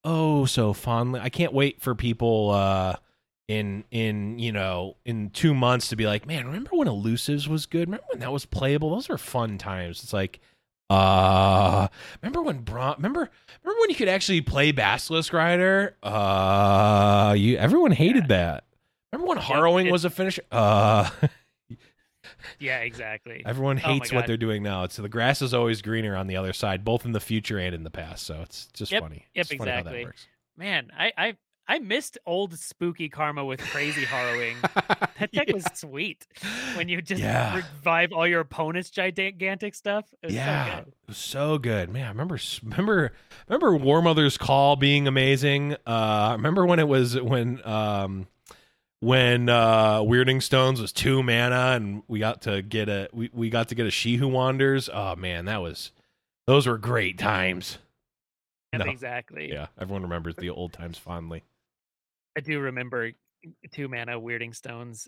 oh 0.04 0.46
so 0.46 0.74
fondly 0.74 1.20
I 1.20 1.30
can't 1.30 1.54
wait 1.54 1.82
for 1.82 1.96
people 1.96 2.52
uh 2.52 2.96
in 3.48 3.84
in 3.92 4.38
you 4.38 4.52
know 4.52 4.96
in 5.06 5.32
2 5.32 5.54
months 5.56 5.90
to 5.90 5.96
be 5.96 6.06
like, 6.06 6.26
"Man, 6.28 6.46
remember 6.46 6.70
when 6.74 6.88
elusives 6.88 7.48
was 7.48 7.66
good? 7.66 7.88
Remember 7.88 8.06
when 8.12 8.20
that 8.20 8.32
was 8.32 8.46
playable? 8.46 8.92
Those 8.92 9.10
were 9.10 9.18
fun 9.18 9.58
times." 9.58 10.04
It's 10.04 10.14
like 10.14 10.40
uh 10.92 11.88
remember 12.22 12.44
when 12.44 12.60
Bron 12.60 12.96
remember 12.98 13.28
remember 13.64 13.80
when 13.82 13.90
you 13.90 13.96
could 13.96 14.08
actually 14.08 14.42
play 14.42 14.72
Basilisk 14.72 15.34
Rider? 15.34 15.96
Uh 16.04 17.34
you 17.38 17.58
everyone 17.58 17.92
hated 17.92 18.28
that. 18.28 18.66
Remember 19.12 19.30
when 19.30 19.38
harrowing 19.40 19.88
it- 19.88 19.92
was 19.92 20.06
a 20.06 20.10
finish? 20.12 20.40
Uh 20.52 21.10
Yeah, 22.60 22.80
exactly. 22.80 23.42
Everyone 23.46 23.78
Oh 23.84 23.88
hates 23.88 24.12
what 24.12 24.28
they're 24.28 24.38
doing 24.38 24.64
now. 24.64 24.84
It's 24.84 24.96
the 24.98 25.10
grass 25.10 25.42
is 25.42 25.54
always 25.54 25.82
greener 25.82 26.16
on 26.16 26.28
the 26.28 26.38
other 26.38 26.54
side, 26.54 26.84
both 26.86 27.06
in 27.06 27.12
the 27.12 27.20
future 27.20 27.58
and 27.58 27.74
in 27.76 27.84
the 27.84 27.92
past. 27.92 28.26
So 28.26 28.42
it's 28.42 28.68
just 28.68 28.92
Yep, 28.92 29.02
funny. 29.02 29.26
yep, 29.34 29.46
It's 29.50 29.54
funny 29.56 29.72
exactly. 29.72 30.06
works. 30.06 30.28
Man, 30.58 30.92
I, 30.98 31.12
I 31.18 31.38
I 31.68 31.80
missed 31.80 32.20
old 32.28 32.58
spooky 32.60 33.10
karma 33.10 33.44
with 33.44 33.60
crazy 33.60 34.06
harrowing. 34.06 34.56
That 35.18 35.32
deck 35.32 35.48
Yeah. 35.48 35.54
was 35.54 35.66
sweet 35.74 36.28
when 36.76 36.90
you 36.90 37.02
just 37.02 37.22
Yeah. 37.22 37.56
revive 37.56 38.12
all 38.12 38.28
your 38.28 38.42
opponent's 38.42 38.90
gigantic 38.90 39.74
stuff. 39.74 40.06
It 40.22 40.28
was 40.28 40.34
so 40.36 40.40
yeah, 40.42 40.76
good. 40.82 40.88
it 40.90 40.94
was 41.08 41.18
so 41.18 41.58
good, 41.58 41.90
man. 41.90 42.06
I 42.06 42.10
remember, 42.10 42.38
remember, 42.64 43.14
remember 43.48 43.76
War 43.78 44.02
Mother's 44.02 44.38
Call 44.38 44.76
being 44.76 45.08
amazing. 45.08 45.78
Uh, 45.86 46.34
remember 46.36 46.66
when 46.66 46.80
it 46.80 46.88
was 46.90 47.20
when 47.20 47.66
um 47.66 48.28
when 49.02 49.50
uh 49.50 50.00
Weirding 50.00 50.42
Stones 50.42 50.82
was 50.82 50.92
two 50.92 51.22
mana 51.24 51.74
and 51.76 52.04
we 52.08 52.20
got 52.20 52.42
to 52.44 52.62
get 52.62 52.90
a 52.90 53.10
we, 53.14 53.30
we 53.34 53.50
got 53.50 53.70
to 53.70 53.76
get 53.76 53.86
a 53.86 53.92
She 53.92 54.16
Who 54.16 54.28
Wanders. 54.28 54.90
Oh 54.92 55.16
man, 55.16 55.46
that 55.46 55.62
was 55.62 55.92
those 56.48 56.68
were 56.68 56.78
great 56.78 57.18
times. 57.18 57.78
No. 58.74 58.84
exactly. 58.86 59.50
Yeah, 59.50 59.68
everyone 59.80 60.04
remembers 60.04 60.36
the 60.36 60.50
old 60.50 60.74
times 60.74 60.98
fondly. 60.98 61.44
I 62.38 62.42
do 62.42 62.60
remember 62.60 63.12
two 63.72 63.88
mana 63.88 64.20
weirding 64.20 64.54
stones. 64.54 65.08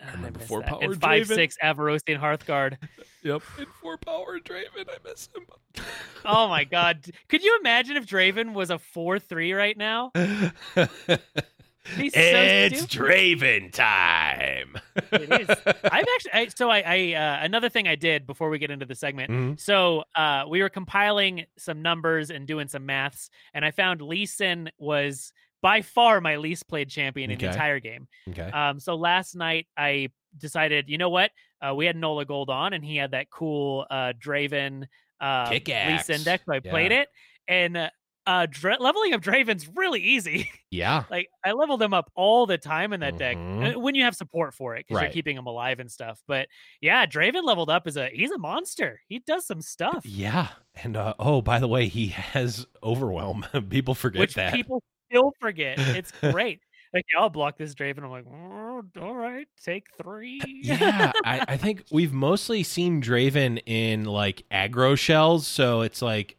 I 0.00 0.12
remember 0.12 0.38
miss 0.38 0.46
four 0.46 0.60
that. 0.60 0.68
power 0.68 0.78
and 0.82 1.00
five 1.00 1.26
Draven. 1.26 1.34
six 1.34 1.56
Avarosian 1.62 2.20
Hearthguard. 2.20 2.76
Yep, 3.24 3.42
and 3.58 3.66
four 3.82 3.98
power 3.98 4.38
Draven, 4.38 4.88
I 4.88 4.96
miss 5.04 5.28
him. 5.34 5.44
Oh 6.24 6.46
my 6.48 6.62
god! 6.62 7.04
Could 7.28 7.42
you 7.42 7.58
imagine 7.60 7.96
if 7.96 8.06
Draven 8.06 8.52
was 8.52 8.70
a 8.70 8.78
four 8.78 9.18
three 9.18 9.52
right 9.52 9.76
now? 9.76 10.12
He's 11.96 12.12
it's 12.14 12.82
stupid. 12.82 13.06
Draven 13.06 13.72
time. 13.72 14.76
It 15.12 15.40
is. 15.40 15.48
I've 15.84 16.06
actually 16.14 16.32
I, 16.32 16.48
so 16.54 16.70
I, 16.70 16.82
I 16.86 17.12
uh, 17.14 17.44
another 17.44 17.68
thing 17.68 17.88
I 17.88 17.94
did 17.94 18.26
before 18.26 18.50
we 18.50 18.58
get 18.58 18.70
into 18.70 18.86
the 18.86 18.94
segment. 18.94 19.30
Mhm. 19.30 19.60
So 19.60 20.04
uh, 20.14 20.44
we 20.48 20.62
were 20.62 20.68
compiling 20.68 21.44
some 21.56 21.82
numbers 21.82 22.30
and 22.30 22.46
doing 22.46 22.68
some 22.68 22.86
maths, 22.86 23.30
and 23.54 23.64
I 23.64 23.70
found 23.70 24.00
Leeson 24.00 24.70
was 24.78 25.32
by 25.62 25.82
far 25.82 26.20
my 26.20 26.36
least 26.36 26.68
played 26.68 26.88
champion 26.88 27.30
in 27.30 27.38
the 27.38 27.46
entire 27.46 27.80
game. 27.80 28.06
Okay. 28.28 28.42
Um, 28.42 28.78
so 28.78 28.94
last 28.94 29.34
night 29.34 29.66
I 29.76 30.10
decided, 30.36 30.88
you 30.88 30.98
know 30.98 31.10
what? 31.10 31.30
Uh, 31.60 31.74
we 31.74 31.86
had 31.86 31.96
Nola 31.96 32.24
Gold 32.24 32.50
on, 32.50 32.72
and 32.72 32.84
he 32.84 32.96
had 32.96 33.10
that 33.10 33.30
cool 33.30 33.86
uh, 33.90 34.12
Draven 34.24 34.84
uh, 35.20 35.48
Lee 35.50 35.60
Kickaxe. 35.60 36.24
Deck. 36.24 36.42
So 36.46 36.54
I 36.54 36.60
played 36.60 36.92
it, 36.92 37.08
and 37.48 37.76
uh, 37.76 37.90
uh, 38.28 38.46
dra- 38.50 38.76
leveling 38.78 39.14
up 39.14 39.22
Draven's 39.22 39.66
really 39.74 40.00
easy. 40.00 40.50
yeah. 40.70 41.04
like 41.10 41.28
I 41.44 41.52
level 41.52 41.78
them 41.78 41.92
up 41.94 42.12
all 42.14 42.44
the 42.46 42.58
time 42.58 42.92
in 42.92 43.00
that 43.00 43.16
deck 43.16 43.36
Mhm. 43.36 43.74
uh, 43.76 43.80
when 43.80 43.94
you 43.94 44.04
have 44.04 44.14
support 44.14 44.54
for 44.54 44.76
it 44.76 44.84
because 44.86 45.02
you're 45.02 45.10
keeping 45.10 45.34
them 45.34 45.46
alive 45.46 45.80
and 45.80 45.90
stuff. 45.90 46.20
But 46.28 46.48
yeah, 46.80 47.06
Draven 47.06 47.42
leveled 47.42 47.70
up 47.70 47.86
is 47.88 47.96
a 47.96 48.08
he's 48.12 48.30
a 48.30 48.38
monster. 48.38 49.00
He 49.08 49.18
does 49.20 49.46
some 49.46 49.62
stuff, 49.62 50.04
Yeah. 50.04 50.48
And 50.84 50.96
uh, 50.96 51.14
oh, 51.18 51.40
by 51.42 51.58
the 51.58 51.66
way, 51.68 51.88
he 51.88 52.08
has 52.08 52.66
overwhelm. 52.82 53.44
People 53.70 53.94
forget 53.94 54.20
which 54.20 54.34
that. 54.34 54.52
people 54.52 54.82
still 55.10 55.32
forget. 55.40 55.78
It's 55.78 56.12
great. 56.20 56.60
like 56.94 57.04
yeah, 57.12 57.20
I'll 57.20 57.30
block 57.30 57.58
this 57.58 57.74
Draven. 57.74 58.04
I'm 58.04 58.10
like, 58.10 58.24
"Oh, 58.26 58.82
all 59.02 59.14
right, 59.14 59.46
take 59.64 59.86
three. 60.00 60.40
yeah, 60.62 61.12
I, 61.24 61.44
I 61.48 61.56
think 61.56 61.84
we've 61.90 62.12
mostly 62.12 62.62
seen 62.62 63.02
Draven 63.02 63.60
in 63.66 64.04
like 64.04 64.44
aggro 64.50 64.96
shells, 64.98 65.46
so 65.46 65.80
it's 65.82 66.00
like 66.00 66.36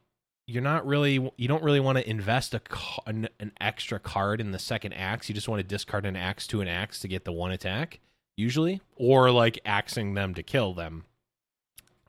you're 0.49 0.63
not 0.63 0.85
really 0.85 1.31
you 1.37 1.47
don't 1.47 1.63
really 1.63 1.79
want 1.79 1.97
to 1.97 2.09
invest 2.09 2.53
a 2.53 2.61
an, 3.07 3.29
an 3.39 3.51
extra 3.61 3.99
card 3.99 4.41
in 4.41 4.51
the 4.51 4.59
second 4.59 4.93
axe. 4.93 5.29
You 5.29 5.35
just 5.35 5.47
want 5.47 5.59
to 5.59 5.67
discard 5.67 6.05
an 6.05 6.15
axe 6.15 6.47
to 6.47 6.61
an 6.61 6.67
axe 6.67 6.99
to 6.99 7.07
get 7.07 7.25
the 7.25 7.31
one 7.31 7.51
attack, 7.51 7.99
usually, 8.37 8.81
or 8.95 9.31
like 9.31 9.59
axing 9.65 10.13
them 10.15 10.33
to 10.33 10.43
kill 10.43 10.73
them. 10.73 11.05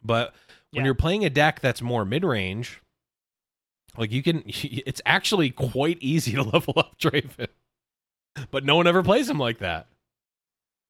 But 0.02 0.34
when 0.70 0.82
Yeah. 0.82 0.86
you're 0.86 0.94
playing 0.94 1.24
a 1.24 1.30
deck 1.30 1.60
that's 1.60 1.82
more 1.82 2.04
mid 2.04 2.24
range, 2.24 2.80
like 3.96 4.10
you 4.12 4.22
can, 4.22 4.42
it's 4.46 5.02
actually 5.04 5.50
quite 5.50 5.98
easy 6.00 6.32
to 6.32 6.42
level 6.54 6.74
up 6.76 6.98
Draven. 6.98 7.48
But 8.50 8.64
no 8.64 8.76
one 8.76 8.86
ever 8.86 9.02
plays 9.02 9.28
him 9.28 9.38
like 9.38 9.58
that. 9.58 9.88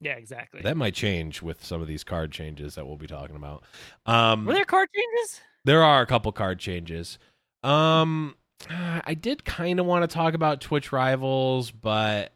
yeah, 0.01 0.13
exactly. 0.13 0.61
That 0.63 0.77
might 0.77 0.95
change 0.95 1.43
with 1.43 1.65
some 1.65 1.81
of 1.83 1.89
these 1.89 2.05
card 2.05 2.31
changes 2.33 2.75
that 2.77 2.87
we'll 2.87 2.97
be 2.97 3.07
talking 3.07 3.35
about. 3.37 3.65
Um, 4.07 4.45
Were 4.45 4.55
there 4.55 4.65
card 4.65 4.89
changes? 4.95 5.41
there 5.65 5.83
are 5.83 6.03
a 6.03 6.07
couple 6.07 6.31
card 6.33 6.59
changes. 6.59 7.19
Um, 7.63 8.35
I 8.71 9.15
did 9.15 9.45
kind 9.45 9.81
of 9.81 9.87
want 9.87 10.09
to 10.09 10.15
talk 10.15 10.35
about 10.35 10.61
Twitch 10.61 10.93
rivals, 10.93 11.71
but 11.71 12.33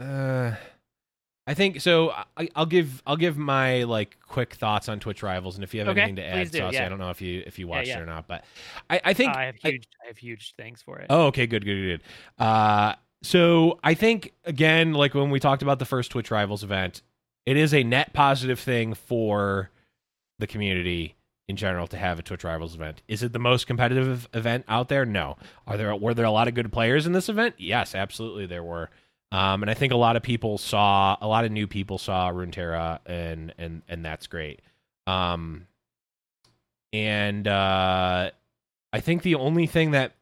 uh, 0.00 0.52
I 1.46 1.54
think 1.54 1.80
so. 1.80 2.10
I, 2.36 2.48
I'll 2.54 2.66
give 2.66 3.02
I'll 3.06 3.16
give 3.16 3.36
my 3.36 3.84
like 3.84 4.18
quick 4.26 4.54
thoughts 4.54 4.88
on 4.88 5.00
Twitch 5.00 5.22
rivals, 5.22 5.56
and 5.56 5.64
if 5.64 5.74
you 5.74 5.80
have 5.80 5.88
Okay, 5.88 6.00
anything 6.02 6.16
to 6.16 6.24
add, 6.24 6.50
do, 6.50 6.58
Saucy, 6.58 6.76
yeah. 6.76 6.86
I 6.86 6.88
don't 6.88 6.98
know 6.98 7.10
if 7.10 7.20
you 7.20 7.42
if 7.46 7.58
you 7.58 7.66
watched 7.66 7.88
yeah. 7.88 7.98
it 7.98 8.02
or 8.02 8.06
not, 8.06 8.26
but 8.28 8.44
I, 8.88 9.00
I 9.04 9.14
think 9.14 9.34
Uh, 9.34 9.38
I 9.38 9.44
have 9.46 9.56
huge, 9.56 9.88
I, 10.02 10.06
have 10.06 10.18
huge 10.18 10.54
things 10.56 10.82
for 10.82 10.98
it. 10.98 11.06
Oh, 11.10 11.26
okay, 11.26 11.46
good, 11.46 11.64
good. 11.64 12.00
good. 12.00 12.44
Uh, 12.44 12.94
so 13.22 13.78
I 13.82 13.94
think 13.94 14.32
again, 14.44 14.94
like 14.94 15.14
when 15.14 15.30
we 15.30 15.40
talked 15.40 15.62
about 15.62 15.78
the 15.78 15.84
first 15.84 16.10
Twitch 16.10 16.30
Rivals 16.30 16.62
event, 16.62 17.02
it 17.44 17.56
is 17.56 17.74
a 17.74 17.82
net 17.82 18.12
positive 18.12 18.58
thing 18.58 18.94
for 18.94 19.70
the 20.38 20.46
community 20.46 21.16
in 21.48 21.56
general 21.56 21.86
to 21.88 21.96
have 21.96 22.18
a 22.18 22.22
Twitch 22.22 22.44
Rivals 22.44 22.74
event. 22.74 23.02
Is 23.08 23.22
it 23.22 23.32
the 23.32 23.38
most 23.38 23.66
competitive 23.66 24.28
event 24.32 24.64
out 24.68 24.88
there? 24.88 25.04
No. 25.04 25.36
Are 25.66 25.76
there 25.76 25.94
were 25.94 26.14
there 26.14 26.24
a 26.24 26.30
lot 26.30 26.48
of 26.48 26.54
good 26.54 26.72
players 26.72 27.06
in 27.06 27.12
this 27.12 27.28
event? 27.28 27.54
Yes, 27.58 27.94
absolutely 27.94 28.46
there 28.46 28.62
were. 28.62 28.90
Um, 29.32 29.62
and 29.62 29.70
I 29.70 29.74
think 29.74 29.92
a 29.92 29.96
lot 29.96 30.16
of 30.16 30.22
people 30.22 30.58
saw 30.58 31.16
a 31.20 31.26
lot 31.26 31.44
of 31.44 31.52
new 31.52 31.66
people 31.66 31.98
saw 31.98 32.30
Runeterra 32.30 33.00
and 33.06 33.54
and 33.58 33.82
and 33.88 34.04
that's 34.04 34.26
great. 34.26 34.60
Um, 35.06 35.66
and 36.92 37.48
uh, 37.48 38.30
I 38.92 39.00
think 39.00 39.22
the 39.22 39.34
only 39.36 39.66
thing 39.66 39.92
that 39.92 40.12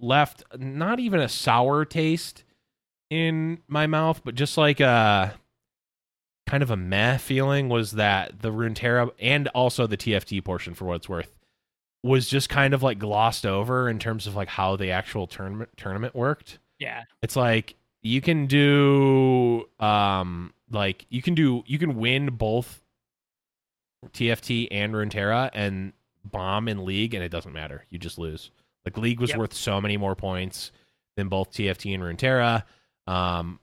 left 0.00 0.42
not 0.58 1.00
even 1.00 1.20
a 1.20 1.28
sour 1.28 1.84
taste 1.84 2.44
in 3.10 3.60
my 3.68 3.86
mouth, 3.86 4.20
but 4.24 4.34
just 4.34 4.58
like 4.58 4.80
a 4.80 5.34
kind 6.54 6.62
of 6.62 6.70
a 6.70 6.76
meh 6.76 7.16
feeling 7.16 7.68
was 7.68 7.92
that 7.92 8.40
the 8.42 8.50
Runeterra 8.52 9.10
and 9.18 9.48
also 9.48 9.88
the 9.88 9.96
TFT 9.96 10.44
portion 10.44 10.72
for 10.72 10.84
what 10.84 10.94
it's 10.96 11.08
worth 11.08 11.34
was 12.04 12.28
just 12.28 12.48
kind 12.48 12.72
of 12.74 12.80
like 12.80 13.00
glossed 13.00 13.44
over 13.44 13.88
in 13.88 13.98
terms 13.98 14.28
of 14.28 14.36
like 14.36 14.46
how 14.46 14.76
the 14.76 14.92
actual 14.92 15.26
tournament 15.26 15.68
tournament 15.76 16.14
worked. 16.14 16.60
yeah, 16.78 17.02
It's 17.22 17.34
like 17.34 17.74
you 18.02 18.20
can 18.20 18.46
do 18.46 19.64
um 19.80 20.52
like 20.70 21.06
you 21.08 21.22
can 21.22 21.34
do 21.34 21.64
you 21.66 21.76
can 21.76 21.96
win 21.96 22.26
both 22.36 22.80
TFT 24.12 24.68
and 24.70 24.94
Runeterra 24.94 25.50
and 25.54 25.92
bomb 26.24 26.68
in 26.68 26.84
league 26.84 27.14
and 27.14 27.24
it 27.24 27.30
doesn't 27.30 27.52
matter. 27.52 27.84
You 27.90 27.98
just 27.98 28.16
lose. 28.18 28.52
Like 28.84 28.96
league 28.96 29.18
was 29.18 29.30
Yep. 29.30 29.38
worth 29.40 29.54
so 29.54 29.80
many 29.80 29.96
more 29.96 30.14
points 30.14 30.70
than 31.16 31.28
both 31.28 31.50
TFT 31.50 31.94
and 31.94 32.02
Runeterra. 32.02 32.62
Um 33.12 33.58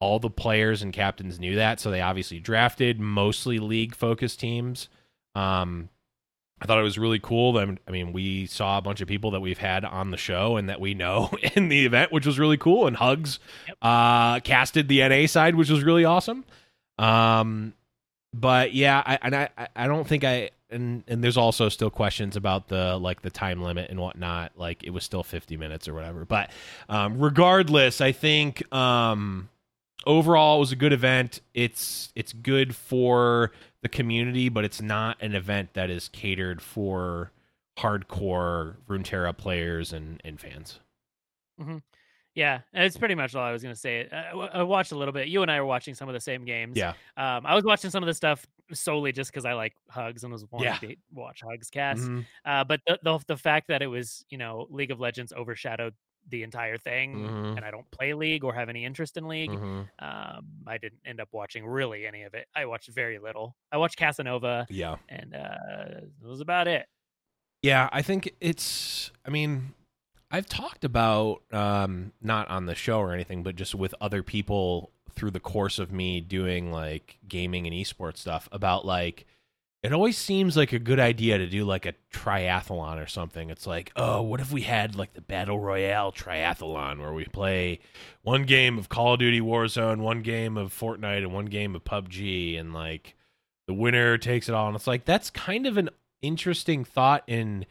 all 0.00 0.18
the 0.18 0.30
players 0.30 0.82
and 0.82 0.92
captains 0.92 1.38
knew 1.38 1.54
that, 1.56 1.78
so 1.78 1.90
they 1.90 2.00
obviously 2.00 2.40
drafted 2.40 2.98
mostly 2.98 3.58
league 3.58 3.94
focused 3.94 4.40
teams. 4.40 4.88
Um 5.34 5.88
I 6.62 6.66
thought 6.66 6.78
it 6.78 6.82
was 6.82 6.98
really 6.98 7.18
cool. 7.18 7.54
That, 7.54 7.78
I 7.88 7.90
mean, 7.90 8.12
we 8.12 8.44
saw 8.44 8.76
a 8.76 8.82
bunch 8.82 9.00
of 9.00 9.08
people 9.08 9.30
that 9.30 9.40
we've 9.40 9.56
had 9.56 9.82
on 9.82 10.10
the 10.10 10.18
show 10.18 10.58
and 10.58 10.68
that 10.68 10.78
we 10.78 10.92
know 10.92 11.30
in 11.54 11.70
the 11.70 11.86
event, 11.86 12.12
which 12.12 12.26
was 12.26 12.38
really 12.38 12.58
cool. 12.58 12.86
And 12.86 12.96
Hugs 12.96 13.38
Yep. 13.66 13.76
uh, 13.80 14.40
casted 14.40 14.86
the 14.88 15.08
NA 15.08 15.26
side, 15.26 15.54
which 15.54 15.70
was 15.70 15.82
really 15.82 16.04
awesome. 16.04 16.44
Um, 16.98 17.72
but 18.34 18.74
yeah, 18.74 19.02
I, 19.04 19.18
and 19.22 19.34
I, 19.34 19.48
I- 19.74 19.86
don't 19.86 20.06
think 20.06 20.22
I 20.24 20.50
and 20.72 21.02
and 21.08 21.24
there's 21.24 21.36
also 21.36 21.68
still 21.68 21.90
questions 21.90 22.36
about 22.36 22.68
the 22.68 22.96
like 22.96 23.22
the 23.22 23.30
time 23.30 23.60
limit 23.62 23.90
and 23.90 23.98
whatnot. 23.98 24.52
Like 24.56 24.84
it 24.84 24.90
was 24.90 25.02
still 25.02 25.22
50 25.24 25.56
minutes 25.56 25.88
or 25.88 25.94
whatever. 25.94 26.24
But 26.24 26.50
um, 26.88 27.18
regardless, 27.18 28.00
I 28.00 28.12
think 28.12 28.72
um, 28.72 29.48
overall 30.06 30.56
it 30.56 30.60
was 30.60 30.72
a 30.72 30.76
good 30.76 30.92
event. 30.92 31.40
It's 31.54 32.12
it's 32.14 32.32
good 32.32 32.74
for 32.74 33.52
the 33.82 33.88
community, 33.88 34.48
but 34.48 34.64
it's 34.64 34.80
not 34.82 35.16
an 35.20 35.34
event 35.34 35.74
that 35.74 35.90
is 35.90 36.08
catered 36.08 36.60
for 36.62 37.32
hardcore 37.78 38.76
Runeterra 38.88 39.36
players 39.36 39.92
and, 39.92 40.20
and 40.24 40.38
fans. 40.38 40.80
yeah. 42.34 42.60
It's 42.72 42.96
pretty 42.96 43.14
much 43.14 43.34
all 43.34 43.42
I 43.44 43.52
was 43.52 43.62
gonna 43.62 43.74
say. 43.76 44.08
I, 44.12 44.30
I 44.32 44.62
watched 44.62 44.92
a 44.92 44.96
little 44.96 45.12
bit. 45.12 45.28
You 45.28 45.42
and 45.42 45.50
I 45.50 45.60
were 45.60 45.66
watching 45.66 45.94
some 45.94 46.08
of 46.08 46.12
the 46.14 46.20
same 46.20 46.44
games. 46.44 46.76
Yeah. 46.76 46.90
Um, 47.16 47.44
I 47.46 47.54
was 47.54 47.64
watching 47.64 47.90
some 47.90 48.02
of 48.02 48.06
the 48.06 48.14
stuff 48.14 48.46
solely 48.72 49.12
just 49.12 49.30
because 49.32 49.44
I 49.44 49.54
like 49.54 49.74
Hugs 49.88 50.22
and 50.22 50.32
was 50.32 50.44
wanting 50.50 50.68
Yeah. 50.68 50.78
to 50.78 50.96
watch 51.12 51.40
Hugs 51.42 51.70
cast. 51.70 52.02
Mhm. 52.02 52.24
Uh, 52.44 52.64
but 52.64 52.80
the, 52.86 52.98
the 53.02 53.18
the 53.28 53.36
fact 53.36 53.68
that 53.68 53.82
it 53.82 53.88
was 53.88 54.24
you 54.30 54.38
know 54.38 54.66
League 54.70 54.90
of 54.90 55.00
Legends 55.00 55.32
overshadowed 55.32 55.94
the 56.28 56.42
entire 56.42 56.78
thing, 56.78 57.16
Mhm. 57.28 57.56
and 57.56 57.64
I 57.64 57.70
don't 57.70 57.90
play 57.90 58.14
League 58.14 58.44
or 58.44 58.54
have 58.54 58.68
any 58.68 58.84
interest 58.84 59.16
in 59.16 59.26
League. 59.26 59.50
Mhm. 59.50 59.88
Um, 59.98 60.46
I 60.66 60.78
didn't 60.78 61.00
end 61.04 61.20
up 61.20 61.28
watching 61.32 61.66
really 61.66 62.06
any 62.06 62.22
of 62.22 62.34
it. 62.34 62.46
I 62.54 62.66
watched 62.66 62.88
very 62.90 63.18
little. 63.18 63.56
I 63.72 63.78
watched 63.78 63.96
Casanova, 63.96 64.66
Yeah. 64.70 64.96
and 65.08 65.34
uh, 65.34 65.38
that 66.20 66.28
was 66.28 66.40
about 66.40 66.68
it. 66.68 66.86
Yeah, 67.62 67.88
I 67.92 68.02
think 68.02 68.32
it's. 68.40 69.10
I 69.26 69.30
mean, 69.30 69.74
I've 70.30 70.46
talked 70.46 70.84
about 70.84 71.42
um, 71.52 72.12
not 72.20 72.48
on 72.48 72.66
the 72.66 72.74
show 72.74 73.00
or 73.00 73.12
anything, 73.12 73.42
but 73.42 73.56
just 73.56 73.74
with 73.74 73.94
other 74.00 74.22
people 74.22 74.92
through 75.12 75.32
the 75.32 75.40
course 75.40 75.78
of 75.80 75.90
me 75.90 76.20
doing 76.20 76.70
like 76.70 77.18
gaming 77.26 77.66
and 77.66 77.74
esports 77.74 78.18
stuff 78.18 78.48
about 78.52 78.86
like 78.86 79.26
it 79.82 79.92
always 79.92 80.18
seems 80.18 80.56
like 80.56 80.72
a 80.72 80.78
good 80.78 81.00
idea 81.00 81.38
to 81.38 81.46
do 81.46 81.64
like 81.64 81.86
a 81.86 81.94
triathlon 82.12 83.02
or 83.02 83.06
something. 83.06 83.48
It's 83.48 83.66
like, 83.66 83.92
oh, 83.96 84.20
what 84.20 84.40
if 84.40 84.52
we 84.52 84.62
had 84.62 84.94
like 84.94 85.14
the 85.14 85.22
battle 85.22 85.58
royale 85.58 86.12
triathlon 86.12 86.98
where 86.98 87.14
we 87.14 87.24
play 87.24 87.80
one 88.22 88.44
game 88.44 88.78
of 88.78 88.90
Call 88.90 89.14
of 89.14 89.20
Duty 89.20 89.40
Warzone, 89.40 89.98
one 89.98 90.20
game 90.20 90.58
of 90.58 90.72
Fortnite, 90.72 91.18
and 91.18 91.32
one 91.32 91.46
game 91.46 91.74
of 91.74 91.84
PUBG, 91.84 92.60
and 92.60 92.74
like 92.74 93.14
the 93.66 93.74
winner 93.74 94.18
takes 94.18 94.50
it 94.50 94.54
all. 94.54 94.66
And 94.66 94.76
it's 94.76 94.86
like 94.86 95.06
that's 95.06 95.30
kind 95.30 95.66
of 95.66 95.78
an 95.78 95.88
interesting 96.20 96.84
thought 96.84 97.24
in 97.26 97.64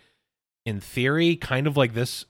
in 0.66 0.80
theory, 0.80 1.36
kind 1.36 1.68
of 1.68 1.78
like 1.78 1.94
this 1.94 2.26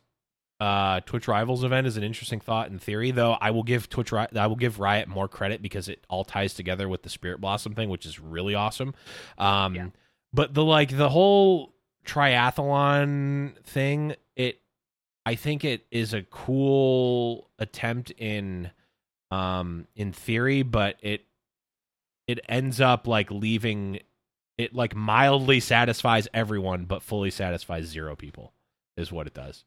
uh, 0.59 0.99
Twitch 1.01 1.27
Rivals 1.27 1.63
event 1.63 1.87
is 1.87 1.95
an 1.95 2.03
interesting 2.03 2.41
thought 2.41 2.69
in 2.69 2.79
theory, 2.79 3.11
though. 3.11 3.33
I 3.33 3.51
will 3.51 3.63
give 3.63 3.87
Twitch, 3.87 4.11
I 4.11 4.47
will 4.47 4.57
give 4.57 4.79
Riot 4.79 5.07
more 5.07 5.29
credit 5.29 5.61
because 5.61 5.87
it 5.87 6.05
all 6.09 6.25
ties 6.25 6.53
together 6.53 6.89
with 6.89 7.03
the 7.03 7.09
Spirit 7.09 7.39
Blossom 7.39 7.75
thing, 7.75 7.89
which 7.89 8.05
is 8.05 8.19
really 8.19 8.55
awesome. 8.55 8.93
Um, 9.37 9.75
yeah. 9.75 9.87
But 10.33 10.53
the 10.53 10.63
like 10.63 10.95
the 10.95 11.09
whole 11.09 11.73
triathlon 12.05 13.57
thing, 13.63 14.15
it, 14.35 14.59
I 15.25 15.35
think 15.35 15.63
it 15.63 15.85
is 15.91 16.13
a 16.13 16.23
cool 16.23 17.49
attempt 17.57 18.11
in, 18.11 18.71
um, 19.31 19.87
in 19.95 20.11
theory, 20.11 20.63
but 20.63 20.97
it, 21.01 21.25
it 22.27 22.39
ends 22.49 22.81
up 22.81 23.07
like 23.07 23.31
leaving, 23.31 24.01
it 24.57 24.75
like 24.75 24.93
mildly 24.93 25.61
satisfies 25.61 26.27
everyone, 26.33 26.83
but 26.83 27.01
fully 27.01 27.31
satisfies 27.31 27.85
zero 27.85 28.15
people, 28.15 28.53
is 28.97 29.11
what 29.11 29.25
it 29.25 29.33
does. 29.33 29.63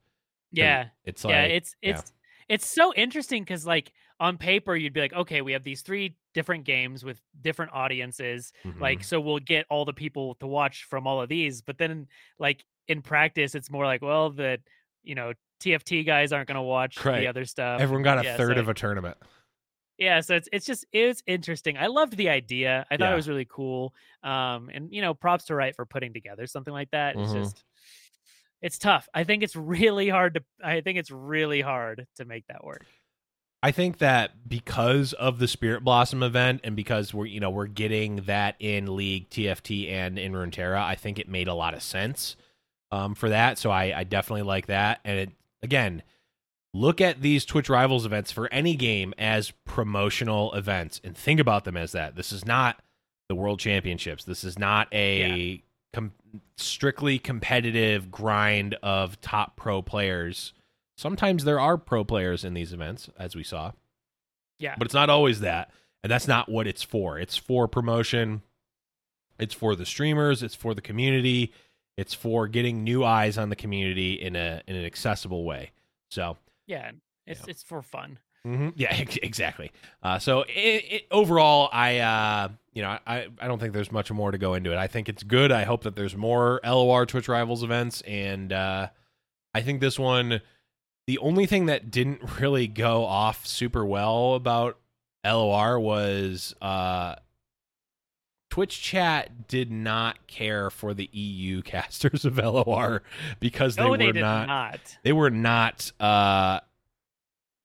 Yeah. 0.52 0.86
It's 1.04 1.24
like, 1.24 1.32
yeah, 1.32 1.42
it's 1.42 1.76
it's 1.82 2.02
yeah. 2.48 2.54
it's 2.54 2.66
so 2.66 2.92
interesting 2.94 3.42
because 3.42 3.66
like 3.66 3.92
on 4.20 4.38
paper 4.38 4.76
you'd 4.76 4.92
be 4.92 5.00
like, 5.00 5.12
okay, 5.12 5.40
we 5.40 5.52
have 5.52 5.64
these 5.64 5.82
three 5.82 6.16
different 6.34 6.64
games 6.64 7.04
with 7.04 7.20
different 7.40 7.72
audiences. 7.72 8.52
Mm-hmm. 8.64 8.80
Like, 8.80 9.04
so 9.04 9.20
we'll 9.20 9.40
get 9.40 9.66
all 9.68 9.84
the 9.84 9.92
people 9.92 10.36
to 10.36 10.46
watch 10.46 10.84
from 10.84 11.06
all 11.06 11.20
of 11.20 11.28
these. 11.28 11.62
But 11.62 11.78
then 11.78 12.06
like 12.38 12.64
in 12.88 13.02
practice, 13.02 13.54
it's 13.54 13.70
more 13.70 13.84
like, 13.84 14.02
well, 14.02 14.30
the 14.30 14.58
you 15.02 15.14
know, 15.14 15.32
TFT 15.60 16.06
guys 16.06 16.32
aren't 16.32 16.48
gonna 16.48 16.62
watch 16.62 17.04
right. 17.04 17.20
the 17.20 17.26
other 17.26 17.44
stuff. 17.44 17.80
Everyone 17.80 18.02
got 18.02 18.20
a 18.20 18.24
yeah, 18.24 18.36
third 18.36 18.56
so, 18.56 18.60
of 18.60 18.68
a 18.68 18.74
tournament. 18.74 19.16
Yeah, 19.98 20.20
so 20.20 20.34
it's 20.34 20.48
it's 20.52 20.66
just 20.66 20.84
it's 20.92 21.22
interesting. 21.26 21.76
I 21.76 21.86
loved 21.86 22.16
the 22.16 22.28
idea. 22.28 22.86
I 22.90 22.96
thought 22.96 23.06
yeah. 23.06 23.12
it 23.12 23.16
was 23.16 23.28
really 23.28 23.46
cool. 23.48 23.94
Um, 24.24 24.70
and 24.72 24.92
you 24.92 25.00
know, 25.00 25.14
props 25.14 25.44
to 25.46 25.54
Riot 25.54 25.76
for 25.76 25.86
putting 25.86 26.12
together 26.12 26.46
something 26.46 26.72
like 26.72 26.90
that. 26.90 27.16
It's 27.16 27.30
mm-hmm. 27.30 27.42
just 27.42 27.62
it's 28.62 28.78
tough. 28.78 29.08
I 29.12 29.24
think 29.24 29.42
it's 29.42 29.56
really 29.56 30.08
hard 30.08 30.34
to 30.34 30.44
I 30.64 30.80
think 30.80 30.98
it's 30.98 31.10
really 31.10 31.60
hard 31.60 32.06
to 32.16 32.24
make 32.24 32.46
that 32.46 32.64
work. 32.64 32.86
I 33.64 33.70
think 33.70 33.98
that 33.98 34.48
because 34.48 35.12
of 35.12 35.38
the 35.38 35.46
Spirit 35.46 35.84
Blossom 35.84 36.22
event 36.22 36.62
and 36.64 36.74
because 36.74 37.12
we're 37.12 37.26
you 37.26 37.40
know 37.40 37.50
we're 37.50 37.66
getting 37.66 38.16
that 38.22 38.56
in 38.58 38.96
League, 38.96 39.28
TFT, 39.30 39.90
and 39.90 40.18
in 40.18 40.32
Runeterra, 40.32 40.82
I 40.82 40.94
think 40.94 41.18
it 41.18 41.28
made 41.28 41.48
a 41.48 41.54
lot 41.54 41.74
of 41.74 41.82
sense 41.82 42.36
um, 42.90 43.14
for 43.14 43.28
that. 43.28 43.58
So 43.58 43.70
I, 43.70 44.00
I 44.00 44.04
definitely 44.04 44.42
like 44.42 44.66
that. 44.66 45.00
And 45.04 45.18
it, 45.18 45.30
again, 45.62 46.02
look 46.74 47.00
at 47.00 47.22
these 47.22 47.44
Twitch 47.44 47.68
Rivals 47.68 48.04
events 48.04 48.32
for 48.32 48.52
any 48.52 48.74
game 48.74 49.14
as 49.16 49.52
promotional 49.64 50.52
events 50.54 51.00
and 51.04 51.16
think 51.16 51.38
about 51.38 51.64
them 51.64 51.76
as 51.76 51.92
that. 51.92 52.16
This 52.16 52.32
is 52.32 52.44
not 52.44 52.82
the 53.28 53.36
World 53.36 53.60
Championships. 53.60 54.24
This 54.24 54.42
is 54.44 54.58
not 54.58 54.88
a 54.92 55.54
yeah 55.54 55.58
com- 55.92 56.12
strictly 56.56 57.18
competitive 57.18 58.10
grind 58.10 58.74
of 58.82 59.20
top 59.20 59.56
pro 59.56 59.82
players. 59.82 60.52
Sometimes 60.96 61.44
there 61.44 61.60
are 61.60 61.76
pro 61.78 62.04
players 62.04 62.44
in 62.44 62.54
these 62.54 62.72
events, 62.72 63.08
as 63.18 63.34
we 63.34 63.42
saw. 63.42 63.72
Yeah. 64.58 64.74
But 64.78 64.86
it's 64.86 64.94
not 64.94 65.10
always 65.10 65.40
that. 65.40 65.70
And 66.02 66.10
that's 66.10 66.28
not 66.28 66.48
what 66.48 66.66
it's 66.66 66.82
for. 66.82 67.18
It's 67.18 67.36
for 67.36 67.68
promotion. 67.68 68.42
It's 69.38 69.54
for 69.54 69.74
the 69.74 69.86
streamers. 69.86 70.42
It's 70.42 70.54
for 70.54 70.74
the 70.74 70.80
community. 70.80 71.52
It's 71.96 72.14
for 72.14 72.48
getting 72.48 72.84
new 72.84 73.04
eyes 73.04 73.38
on 73.38 73.50
the 73.50 73.56
community 73.56 74.14
in 74.14 74.36
a 74.36 74.62
in 74.66 74.76
an 74.76 74.84
accessible 74.84 75.44
way. 75.44 75.72
So 76.10 76.36
yeah, 76.66 76.92
it's 77.26 77.46
it's 77.46 77.62
for 77.62 77.82
fun. 77.82 78.18
Mm-hmm. 78.46 78.70
Yeah, 78.74 78.94
exactly. 79.22 79.70
Uh, 80.02 80.18
so 80.18 80.42
it, 80.42 80.84
it, 80.90 81.06
overall, 81.10 81.68
I 81.72 81.98
uh, 81.98 82.48
you 82.72 82.82
know 82.82 82.98
I 83.06 83.28
I 83.40 83.46
don't 83.46 83.58
think 83.58 83.72
there's 83.72 83.92
much 83.92 84.10
more 84.10 84.30
to 84.30 84.38
go 84.38 84.54
into 84.54 84.72
it. 84.72 84.76
I 84.76 84.86
think 84.86 85.08
it's 85.08 85.22
good. 85.22 85.52
I 85.52 85.64
hope 85.64 85.84
that 85.84 85.96
there's 85.96 86.16
more 86.16 86.60
LOR 86.64 87.06
Twitch 87.06 87.28
Rivals 87.28 87.62
events, 87.62 88.00
and 88.02 88.52
uh, 88.52 88.88
I 89.54 89.60
think 89.62 89.80
this 89.80 89.98
one, 89.98 90.40
the 91.06 91.18
only 91.18 91.46
thing 91.46 91.66
that 91.66 91.90
didn't 91.90 92.20
really 92.40 92.66
go 92.66 93.04
off 93.04 93.46
super 93.46 93.84
well 93.84 94.34
about 94.34 94.78
LOR 95.24 95.78
was 95.78 96.54
uh, 96.60 97.14
Twitch 98.50 98.82
chat 98.82 99.46
did 99.46 99.70
not 99.70 100.26
care 100.26 100.68
for 100.68 100.94
the 100.94 101.08
EU 101.12 101.62
casters 101.62 102.24
of 102.24 102.38
LOR 102.38 103.02
because 103.38 103.76
they 103.76 103.88
were 103.88 103.96
they 103.96 104.12
not, 104.12 104.48
not, 104.48 104.98
they 105.04 105.12
were 105.12 105.30
not 105.30 105.92
uh 106.00 106.60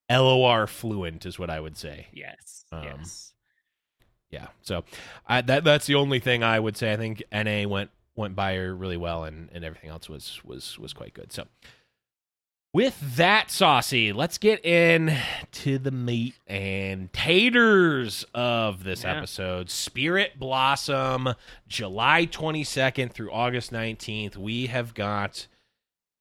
LOR 0.09 0.67
fluent 0.67 1.25
is 1.25 1.37
what 1.37 1.49
I 1.49 1.59
would 1.59 1.77
say. 1.77 2.07
Yes. 2.13 2.65
Um, 2.71 2.83
yes. 2.83 3.33
Yeah. 4.29 4.47
So 4.61 4.83
I, 5.25 5.41
that 5.41 5.63
that's 5.63 5.85
the 5.85 5.95
only 5.95 6.19
thing 6.19 6.43
I 6.43 6.59
would 6.59 6.77
say. 6.77 6.91
I 6.91 6.97
think 6.97 7.23
NA 7.31 7.67
went 7.67 7.91
went 8.15 8.35
by 8.35 8.55
really 8.55 8.97
well, 8.97 9.23
and 9.23 9.49
and 9.53 9.63
everything 9.63 9.89
else 9.89 10.09
was 10.09 10.41
was 10.43 10.77
was 10.77 10.93
quite 10.93 11.13
good. 11.13 11.31
So 11.31 11.45
with 12.73 13.15
that, 13.15 13.49
saucy, 13.49 14.11
let's 14.11 14.37
get 14.37 14.63
in 14.65 15.17
to 15.51 15.77
the 15.77 15.91
meat 15.91 16.35
and 16.45 17.11
taters 17.13 18.25
of 18.33 18.83
this 18.83 19.03
yeah. 19.03 19.17
episode. 19.17 19.69
Spirit 19.69 20.37
Blossom, 20.37 21.29
July 21.67 22.25
twenty 22.25 22.63
second 22.63 23.13
through 23.13 23.31
August 23.31 23.71
nineteenth. 23.71 24.35
We 24.35 24.67
have 24.67 24.93
got 24.93 25.47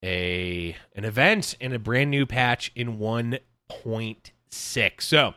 a 0.04 0.76
an 0.94 1.04
event 1.04 1.56
and 1.60 1.72
a 1.72 1.78
brand 1.78 2.10
new 2.10 2.24
patch 2.26 2.70
in 2.76 2.98
one 2.98 3.38
0.6. 3.70 5.00
So 5.00 5.34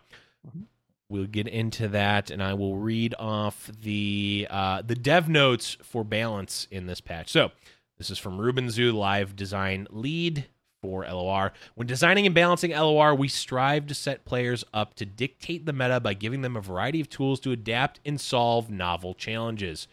we'll 1.09 1.25
get 1.25 1.47
into 1.47 1.87
that, 1.89 2.29
and 2.31 2.41
I 2.41 2.53
will 2.53 2.77
read 2.77 3.15
off 3.19 3.69
the 3.81 4.47
uh, 4.49 4.81
the 4.85 4.95
dev 4.95 5.27
notes 5.27 5.77
for 5.83 6.03
balance 6.03 6.67
in 6.71 6.85
this 6.85 7.01
patch. 7.01 7.31
So 7.31 7.51
this 7.97 8.09
is 8.09 8.17
from 8.17 8.39
Ruben 8.39 8.67
Zhu, 8.67 8.93
live 8.93 9.35
design 9.35 9.87
lead 9.89 10.45
for 10.81 11.03
LOR. 11.05 11.51
When 11.75 11.87
designing 11.87 12.25
and 12.25 12.35
balancing 12.35 12.71
LOR, 12.71 13.13
we 13.13 13.27
strive 13.27 13.87
to 13.87 13.93
set 13.93 14.25
players 14.25 14.63
up 14.73 14.93
to 14.95 15.05
dictate 15.05 15.65
the 15.65 15.73
meta 15.73 15.99
by 15.99 16.13
giving 16.13 16.41
them 16.41 16.55
a 16.55 16.61
variety 16.61 17.01
of 17.01 17.09
tools 17.09 17.39
to 17.41 17.51
adapt 17.51 17.99
and 18.05 18.19
solve 18.19 18.69
novel 18.69 19.13
challenges. 19.13 19.87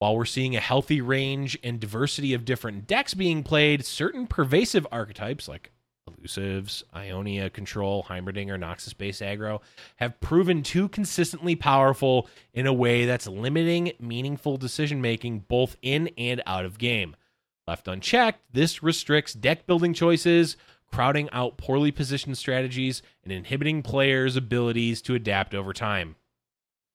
While 0.00 0.16
we're 0.16 0.26
seeing 0.26 0.54
a 0.54 0.60
healthy 0.60 1.00
range 1.00 1.58
and 1.62 1.80
diversity 1.80 2.34
of 2.34 2.44
different 2.44 2.86
decks 2.86 3.14
being 3.14 3.42
played, 3.42 3.86
certain 3.86 4.26
pervasive 4.26 4.86
archetypes 4.92 5.48
like 5.48 5.70
Elusives, 6.24 6.82
Ionia 6.94 7.50
Control, 7.50 8.04
Heimerdinger, 8.04 8.58
Noxus 8.58 8.96
base 8.96 9.20
aggro 9.20 9.60
have 9.96 10.20
proven 10.20 10.62
too 10.62 10.88
consistently 10.88 11.54
powerful 11.54 12.28
in 12.52 12.66
a 12.66 12.72
way 12.72 13.04
that's 13.04 13.26
limiting 13.26 13.92
meaningful 14.00 14.56
decision 14.56 15.00
making 15.00 15.40
both 15.40 15.76
in 15.82 16.08
and 16.16 16.42
out 16.46 16.64
of 16.64 16.78
game. 16.78 17.14
Left 17.66 17.88
unchecked, 17.88 18.40
this 18.52 18.82
restricts 18.82 19.34
deck 19.34 19.66
building 19.66 19.94
choices, 19.94 20.56
crowding 20.90 21.28
out 21.32 21.56
poorly 21.56 21.90
positioned 21.90 22.38
strategies, 22.38 23.02
and 23.22 23.32
inhibiting 23.32 23.82
players' 23.82 24.36
abilities 24.36 25.00
to 25.02 25.14
adapt 25.14 25.54
over 25.54 25.72
time. 25.72 26.16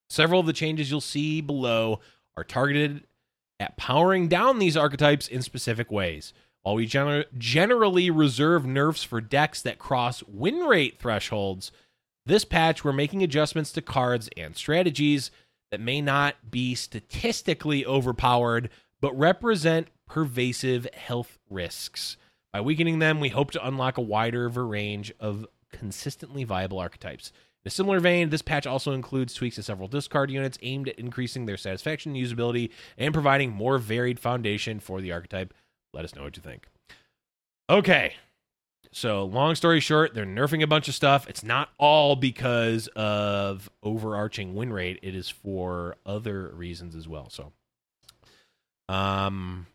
Several 0.09 0.39
of 0.39 0.45
the 0.45 0.53
changes 0.53 0.89
you'll 0.89 1.01
see 1.01 1.41
below 1.41 1.99
are 2.35 2.43
targeted 2.43 3.03
at 3.59 3.77
powering 3.77 4.27
down 4.27 4.59
these 4.59 4.77
archetypes 4.77 5.27
in 5.27 5.41
specific 5.41 5.91
ways. 5.91 6.33
While 6.63 6.75
we 6.75 6.87
gener- 6.87 7.25
generally 7.37 8.09
reserve 8.09 8.65
nerfs 8.65 9.03
for 9.03 9.21
decks 9.21 9.61
that 9.61 9.79
cross 9.79 10.23
win 10.23 10.59
rate 10.59 10.99
thresholds, 10.99 11.71
this 12.25 12.45
patch 12.45 12.83
we're 12.83 12.93
making 12.93 13.23
adjustments 13.23 13.71
to 13.73 13.81
cards 13.81 14.29
and 14.37 14.55
strategies 14.55 15.31
that 15.71 15.79
may 15.79 16.01
not 16.01 16.51
be 16.51 16.75
statistically 16.75 17.85
overpowered, 17.85 18.69
but 19.01 19.17
represent 19.17 19.87
pervasive 20.05 20.87
health 20.93 21.37
risks. 21.49 22.17
By 22.51 22.61
weakening 22.61 22.99
them, 22.99 23.19
we 23.19 23.29
hope 23.29 23.51
to 23.51 23.67
unlock 23.67 23.97
a 23.97 24.01
wider 24.01 24.49
range 24.49 25.13
of 25.19 25.45
consistently 25.71 26.43
viable 26.43 26.79
archetypes. 26.79 27.31
In 27.63 27.69
a 27.69 27.71
similar 27.71 27.99
vein, 27.99 28.29
this 28.29 28.41
patch 28.41 28.65
also 28.65 28.93
includes 28.93 29.33
tweaks 29.33 29.57
to 29.57 29.63
several 29.63 29.87
discard 29.87 30.31
units 30.31 30.57
aimed 30.61 30.89
at 30.89 30.97
increasing 30.97 31.45
their 31.45 31.57
satisfaction 31.57 32.15
usability 32.15 32.71
and 32.97 33.13
providing 33.13 33.51
more 33.51 33.77
varied 33.77 34.19
foundation 34.19 34.79
for 34.79 35.01
the 35.01 35.11
archetype 35.11 35.53
let 35.93 36.06
us 36.06 36.15
know 36.15 36.23
what 36.23 36.38
you 36.38 36.43
think. 36.43 36.67
Okay. 37.69 38.13
So, 38.91 39.25
long 39.25 39.54
story 39.54 39.80
short, 39.80 40.15
they're 40.15 40.25
nerfing 40.25 40.63
a 40.63 40.67
bunch 40.67 40.88
of 40.88 40.95
stuff. 40.95 41.30
It's 41.30 41.43
not 41.43 41.69
all 41.78 42.15
because 42.15 42.88
of 42.95 43.69
overarching 43.84 44.56
win 44.56 44.73
rate, 44.73 44.99
it 45.04 45.13
is 45.13 45.30
for 45.30 45.95
other 46.06 46.47
reasons 46.56 46.95
as 46.95 47.08
well. 47.08 47.30
So, 47.30 47.52
um, 48.88 49.67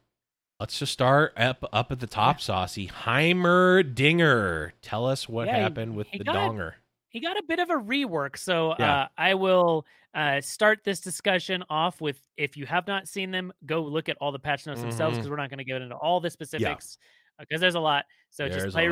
let's 0.59 0.81
just 0.81 0.93
start 0.93 1.33
up 1.37 1.65
up 1.73 1.93
at 1.93 2.01
the 2.01 2.09
top, 2.09 2.41
Saucy. 2.41 2.89
Heimerdinger, 2.89 4.73
Tell 4.83 5.07
us 5.07 5.29
what 5.29 5.47
yeah, 5.47 5.59
happened 5.59 5.95
with 5.95 6.11
the 6.11 6.25
got, 6.25 6.35
donger. 6.35 6.73
He 7.09 7.21
got 7.21 7.37
a 7.37 7.43
bit 7.47 7.61
of 7.61 7.71
a 7.71 7.75
rework. 7.75 8.37
So, 8.37 8.75
yeah. 8.81 9.03
uh, 9.03 9.09
I 9.17 9.35
will 9.35 9.87
uh, 10.15 10.41
start 10.41 10.81
this 10.85 11.01
discussion 11.01 11.65
off 11.69 12.01
with 12.01 12.21
if 12.37 12.57
you 12.57 12.67
have 12.67 12.87
not 12.87 13.09
seen 13.09 13.31
them, 13.31 13.53
go 13.67 13.83
look 13.83 14.09
at 14.09 14.17
all 14.21 14.31
the 14.33 14.39
patch 14.39 14.67
notes 14.67 14.81
themselves 14.81 15.15
Mhm. 15.15 15.19
because 15.21 15.31
we're 15.31 15.37
not 15.37 15.51
going 15.51 15.59
to 15.59 15.65
get 15.65 15.83
into 15.83 15.97
all 15.97 16.21
the 16.21 16.31
specifics 16.31 16.99
because 17.39 17.61
there's 17.61 17.75
a 17.75 17.81
lot. 17.81 18.05
So 18.31 18.47
just 18.47 18.61
There's 18.61 18.73
play 18.75 18.87
a 18.87 18.91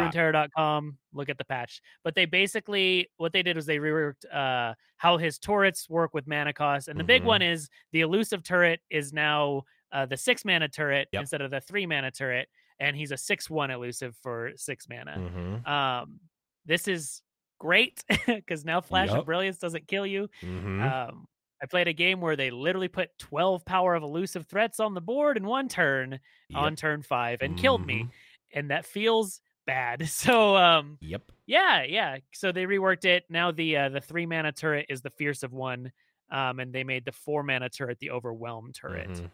look 1.12 1.28
at 1.28 1.38
the 1.38 1.44
patch. 1.44 1.80
But 2.02 2.16
they 2.16 2.24
basically 2.24 3.08
what 3.18 3.32
they 3.32 3.42
did 3.42 3.54
was 3.54 3.66
they 3.66 3.78
reworked 3.78 4.24
uh, 4.32 4.74
how 4.96 5.16
his 5.16 5.38
turrets 5.38 5.88
work 5.88 6.12
with 6.12 6.26
mana 6.26 6.52
cost, 6.52 6.88
and 6.88 6.98
the 6.98 7.04
big 7.04 7.22
Mhm. 7.22 7.26
one 7.26 7.42
is 7.42 7.68
the 7.92 8.00
elusive 8.00 8.42
turret 8.42 8.80
is 8.90 9.12
now 9.12 9.62
uh, 9.92 10.06
the 10.06 10.16
six 10.16 10.44
mana 10.44 10.68
turret 10.68 11.06
Yep. 11.12 11.20
instead 11.20 11.40
of 11.42 11.50
the 11.50 11.60
three 11.60 11.84
mana 11.86 12.10
turret, 12.10 12.48
and 12.80 12.96
he's 12.96 13.12
a 13.12 13.16
six 13.16 13.50
one 13.50 13.70
elusive 13.70 14.16
for 14.16 14.52
six 14.56 14.88
mana. 14.88 15.18
Mm-hmm. 15.18 15.66
Um, 15.70 16.20
this 16.64 16.88
is 16.88 17.22
great 17.62 18.02
because 18.26 18.64
now 18.64 18.80
Flash 18.80 19.08
Yup. 19.10 19.20
of 19.20 19.24
Brilliance 19.26 19.58
doesn't 19.58 19.86
kill 19.86 20.04
you. 20.04 20.28
Mm-hmm. 20.42 20.82
Um, 20.82 21.26
I 21.62 21.66
played 21.66 21.86
a 21.86 21.92
game 21.92 22.20
where 22.20 22.34
they 22.34 22.50
literally 22.50 22.88
put 22.88 23.16
12 23.20 23.64
power 23.64 23.94
of 23.94 24.02
elusive 24.02 24.46
threats 24.46 24.80
on 24.80 24.94
the 24.94 25.00
board 25.00 25.36
in 25.36 25.46
one 25.46 25.68
turn 25.68 26.18
on 26.52 26.74
turn 26.74 27.02
five 27.02 27.40
and 27.40 27.56
killed 27.56 27.86
me. 27.86 28.00
Mm-hmm. 28.00 28.58
And 28.58 28.70
that 28.70 28.84
feels 28.84 29.40
bad. 29.64 30.08
So 30.08 30.56
um 30.56 30.98
Yep. 31.00 31.22
yeah, 31.46 31.84
yeah. 31.84 32.16
So 32.32 32.50
they 32.50 32.64
reworked 32.66 33.04
it. 33.04 33.22
Now 33.30 33.52
the 33.52 33.76
uh, 33.76 33.88
the 33.90 34.00
three 34.00 34.26
mana 34.26 34.50
turret 34.50 34.86
is 34.88 35.02
the 35.02 35.10
fierce 35.10 35.44
of 35.44 35.52
one. 35.52 35.92
Um, 36.30 36.58
and 36.58 36.72
they 36.72 36.82
made 36.82 37.04
the 37.04 37.12
four 37.12 37.44
mana 37.44 37.68
turret 37.68 37.98
the 38.00 38.10
overwhelm 38.10 38.72
turret. 38.72 39.08
Mhm. 39.10 39.30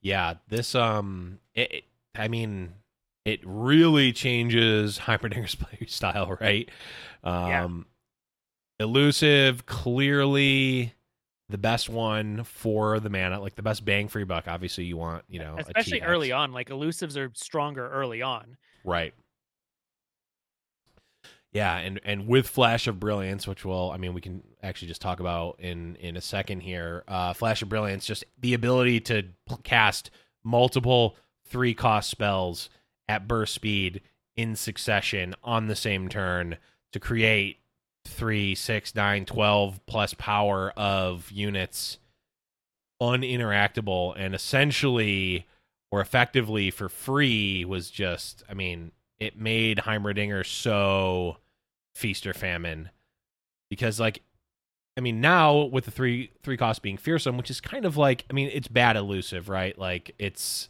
Yeah, 0.00 0.34
this 0.48 0.74
um, 0.74 1.38
it, 1.54 1.72
it- 1.72 1.84
I 2.18 2.28
mean, 2.28 2.72
it 3.26 3.40
really 3.44 4.12
changes 4.12 5.00
Heimerdinger's 5.00 5.54
play 5.56 5.86
style, 5.86 6.38
right? 6.40 6.70
Yeah. 7.24 7.64
Um, 7.64 7.86
elusive, 8.78 9.66
clearly 9.66 10.94
the 11.48 11.58
best 11.58 11.88
one 11.88 12.44
for 12.44 13.00
the 13.00 13.10
mana, 13.10 13.40
like 13.40 13.56
the 13.56 13.62
best 13.62 13.84
bang 13.84 14.06
for 14.08 14.20
your 14.20 14.26
buck. 14.26 14.44
Obviously, 14.46 14.84
you 14.84 14.96
want 14.96 15.24
you 15.28 15.40
know, 15.40 15.56
Especially 15.58 16.00
early 16.02 16.30
on. 16.32 16.52
Like 16.52 16.68
elusives 16.68 17.16
are 17.16 17.30
stronger 17.34 17.90
early 17.90 18.22
on. 18.22 18.56
right? 18.84 19.12
Yeah, 21.52 21.78
and 21.78 22.00
and 22.04 22.28
with 22.28 22.46
Flash 22.46 22.86
of 22.86 23.00
Brilliance, 23.00 23.46
which 23.48 23.64
will, 23.64 23.90
I 23.90 23.96
mean, 23.96 24.14
we 24.14 24.20
can 24.20 24.42
actually 24.62 24.88
just 24.88 25.00
talk 25.00 25.20
about 25.20 25.58
in 25.58 25.96
in 25.96 26.16
a 26.16 26.20
second 26.20 26.60
here. 26.60 27.02
Uh, 27.08 27.32
Flash 27.32 27.62
of 27.62 27.68
Brilliance, 27.68 28.06
just 28.06 28.24
the 28.38 28.54
ability 28.54 29.00
to 29.00 29.24
cast 29.64 30.10
multiple 30.44 31.16
three 31.48 31.74
cost 31.74 32.10
spells 32.10 32.68
at 33.08 33.28
burst 33.28 33.54
speed 33.54 34.00
in 34.36 34.54
succession 34.56 35.34
on 35.42 35.66
the 35.66 35.76
same 35.76 36.08
turn 36.08 36.58
to 36.92 37.00
create 37.00 37.58
three, 38.04 38.54
six, 38.54 38.94
nine, 38.94 39.24
twelve 39.24 39.80
plus 39.86 40.14
power 40.14 40.72
of 40.76 41.30
units 41.30 41.98
uninteractable 43.02 44.14
and 44.16 44.34
essentially 44.34 45.46
or 45.90 46.00
effectively 46.00 46.70
for 46.70 46.88
free 46.88 47.64
was 47.64 47.90
just 47.90 48.42
I 48.48 48.54
mean, 48.54 48.92
it 49.18 49.38
made 49.38 49.78
Heimerdinger 49.78 50.44
so 50.44 51.38
feast 51.94 52.26
or 52.26 52.34
famine. 52.34 52.90
Because 53.70 54.00
like 54.00 54.22
I 54.96 55.00
mean 55.00 55.20
now 55.20 55.64
with 55.64 55.84
the 55.84 55.90
three 55.90 56.30
three 56.42 56.56
cost 56.56 56.82
being 56.82 56.96
fearsome, 56.96 57.36
which 57.36 57.50
is 57.50 57.60
kind 57.60 57.84
of 57.84 57.96
like 57.96 58.24
I 58.30 58.32
mean, 58.32 58.50
it's 58.52 58.68
bad 58.68 58.96
elusive, 58.96 59.48
right? 59.48 59.78
Like 59.78 60.14
it's 60.18 60.68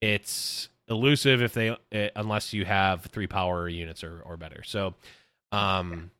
it's 0.00 0.68
elusive 0.90 1.40
if 1.40 1.54
they 1.54 1.76
eh, 1.92 2.10
unless 2.16 2.52
you 2.52 2.64
have 2.64 3.04
three 3.06 3.26
power 3.26 3.68
units 3.68 4.04
or, 4.04 4.20
or 4.24 4.36
better. 4.36 4.62
So 4.64 4.94
um 5.52 6.10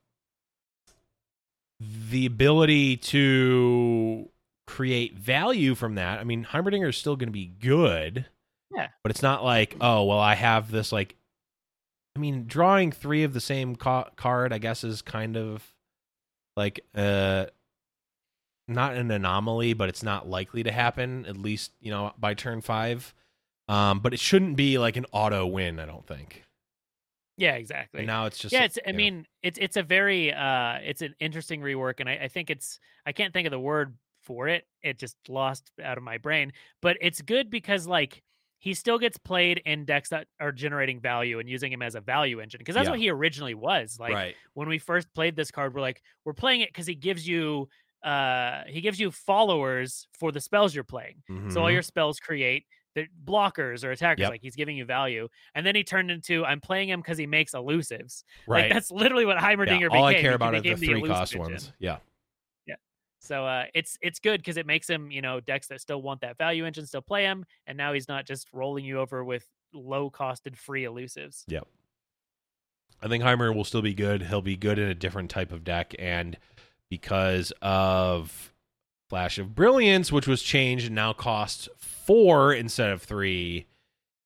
the 2.09 2.25
ability 2.25 2.97
to 2.97 4.29
create 4.67 5.17
value 5.17 5.73
from 5.75 5.95
that. 5.95 6.19
I 6.19 6.23
mean, 6.23 6.45
Heimerdinger 6.45 6.89
is 6.89 6.97
still 6.97 7.15
going 7.15 7.27
to 7.27 7.33
be 7.33 7.51
good. 7.59 8.25
Yeah. 8.73 8.87
But 9.03 9.09
it's 9.09 9.23
not 9.23 9.43
like, 9.43 9.75
oh, 9.81 10.05
well, 10.05 10.19
I 10.19 10.35
have 10.35 10.71
this 10.71 10.91
like 10.91 11.15
I 12.15 12.19
mean, 12.19 12.45
drawing 12.45 12.91
3 12.91 13.23
of 13.23 13.33
the 13.33 13.39
same 13.41 13.75
ca- 13.75 14.09
card 14.15 14.53
I 14.53 14.57
guess 14.57 14.83
is 14.83 15.01
kind 15.01 15.37
of 15.37 15.63
like 16.55 16.81
uh 16.95 17.45
not 18.67 18.95
an 18.95 19.11
anomaly, 19.11 19.73
but 19.73 19.89
it's 19.89 20.03
not 20.03 20.29
likely 20.29 20.63
to 20.63 20.71
happen 20.71 21.25
at 21.25 21.35
least, 21.35 21.71
you 21.81 21.91
know, 21.91 22.13
by 22.17 22.33
turn 22.33 22.61
5. 22.61 23.13
Um 23.71 23.99
but 23.99 24.13
it 24.13 24.19
shouldn't 24.19 24.55
be 24.57 24.77
like 24.77 24.97
an 24.97 25.05
auto 25.11 25.45
win, 25.47 25.79
I 25.79 25.85
don't 25.85 26.05
think. 26.05 26.43
Yeah, 27.37 27.53
exactly. 27.55 27.99
And 28.01 28.07
now 28.07 28.25
it's 28.25 28.37
just 28.37 28.53
yeah, 28.53 28.63
it's 28.65 28.77
I 28.85 28.89
you 28.89 28.93
know, 28.93 28.97
mean, 28.97 29.27
it's 29.41 29.57
it's 29.59 29.77
a 29.77 29.83
very 29.83 30.33
uh 30.33 30.75
it's 30.83 31.01
an 31.01 31.15
interesting 31.19 31.61
rework 31.61 31.99
and 31.99 32.09
I, 32.09 32.13
I 32.23 32.27
think 32.27 32.49
it's 32.49 32.79
I 33.05 33.11
can't 33.13 33.33
think 33.33 33.47
of 33.47 33.51
the 33.51 33.59
word 33.59 33.97
for 34.23 34.47
it. 34.47 34.65
It 34.83 34.99
just 34.99 35.15
lost 35.27 35.71
out 35.83 35.97
of 35.97 36.03
my 36.03 36.17
brain. 36.17 36.53
But 36.81 36.97
it's 37.01 37.21
good 37.21 37.49
because 37.49 37.87
like 37.87 38.21
he 38.59 38.75
still 38.75 38.99
gets 38.99 39.17
played 39.17 39.59
in 39.65 39.85
decks 39.85 40.09
that 40.09 40.27
are 40.39 40.51
generating 40.51 40.99
value 40.99 41.39
and 41.39 41.49
using 41.49 41.71
him 41.71 41.81
as 41.81 41.95
a 41.95 42.01
value 42.01 42.39
engine 42.41 42.59
because 42.59 42.75
that's 42.75 42.85
Yeah. 42.85 42.91
what 42.91 42.99
he 42.99 43.09
originally 43.09 43.55
was. 43.55 43.97
Like 43.99 44.13
right. 44.13 44.35
when 44.53 44.67
we 44.69 44.77
first 44.77 45.11
played 45.15 45.35
this 45.35 45.49
card, 45.49 45.73
we're 45.73 45.81
like, 45.81 46.03
we're 46.25 46.33
playing 46.33 46.61
it 46.61 46.69
because 46.69 46.85
he 46.85 46.93
gives 46.95 47.27
you 47.27 47.69
uh 48.03 48.63
he 48.67 48.81
gives 48.81 48.99
you 48.99 49.09
followers 49.11 50.07
for 50.19 50.31
the 50.31 50.41
spells 50.41 50.75
you're 50.75 50.83
playing. 50.83 51.23
So 51.49 51.61
all 51.61 51.67
Mhm. 51.69 51.73
your 51.73 51.81
spells 51.81 52.19
create 52.19 52.65
the 52.95 53.07
blockers 53.25 53.83
or 53.83 53.91
attackers, 53.91 54.21
Yep. 54.23 54.29
like 54.31 54.41
he's 54.41 54.55
giving 54.55 54.75
you 54.75 54.85
value. 54.85 55.27
And 55.55 55.65
then 55.65 55.75
he 55.75 55.83
turned 55.83 56.11
into 56.11 56.43
I'm 56.45 56.59
playing 56.59 56.89
him 56.89 56.99
because 57.01 57.17
he 57.17 57.25
makes 57.25 57.53
elusives. 57.53 58.23
right. 58.47 58.63
Like 58.63 58.73
that's 58.73 58.91
literally 58.91 59.25
what 59.25 59.37
Heimerdinger 59.37 59.67
yeah, 59.81 59.87
became. 59.87 59.91
all 60.01 60.05
I 60.05 60.15
care 60.15 60.33
about 60.33 60.53
are 60.55 60.61
became 60.61 60.77
the 60.79 60.87
three 60.87 61.01
cost 61.07 61.33
engine. 61.33 61.51
ones. 61.51 61.71
Yeah. 61.79 61.97
Yeah. 62.65 62.75
So 63.19 63.45
uh, 63.45 63.65
it's 63.73 63.97
it's 64.01 64.19
good 64.19 64.39
because 64.41 64.57
it 64.57 64.65
makes 64.65 64.89
him, 64.89 65.09
you 65.11 65.21
know, 65.21 65.39
decks 65.39 65.67
that 65.67 65.79
still 65.81 66.01
want 66.01 66.21
that 66.21 66.37
value 66.37 66.65
engine 66.65 66.85
still 66.85 67.01
play 67.01 67.23
him, 67.23 67.45
and 67.67 67.77
now 67.77 67.93
he's 67.93 68.07
not 68.07 68.25
just 68.25 68.47
rolling 68.51 68.83
you 68.83 68.99
over 68.99 69.23
with 69.23 69.47
low 69.73 70.09
costed 70.09 70.55
free 70.57 70.83
elusives. 70.83 71.43
Yep. 71.47 71.67
I 73.01 73.07
think 73.07 73.23
Heimer 73.23 73.55
will 73.55 73.63
still 73.63 73.81
be 73.81 73.93
good. 73.93 74.23
He'll 74.23 74.41
be 74.41 74.55
good 74.57 74.77
in 74.77 74.87
a 74.89 74.93
different 74.93 75.29
type 75.31 75.51
of 75.51 75.63
deck, 75.63 75.95
and 75.97 76.37
because 76.89 77.51
of 77.61 78.50
Flash 79.11 79.37
of 79.37 79.53
Brilliance, 79.53 80.09
which 80.09 80.25
was 80.25 80.41
changed 80.41 80.85
and 80.85 80.95
now 80.95 81.11
costs 81.11 81.67
four 81.77 82.53
instead 82.53 82.91
of 82.91 83.01
three, 83.01 83.65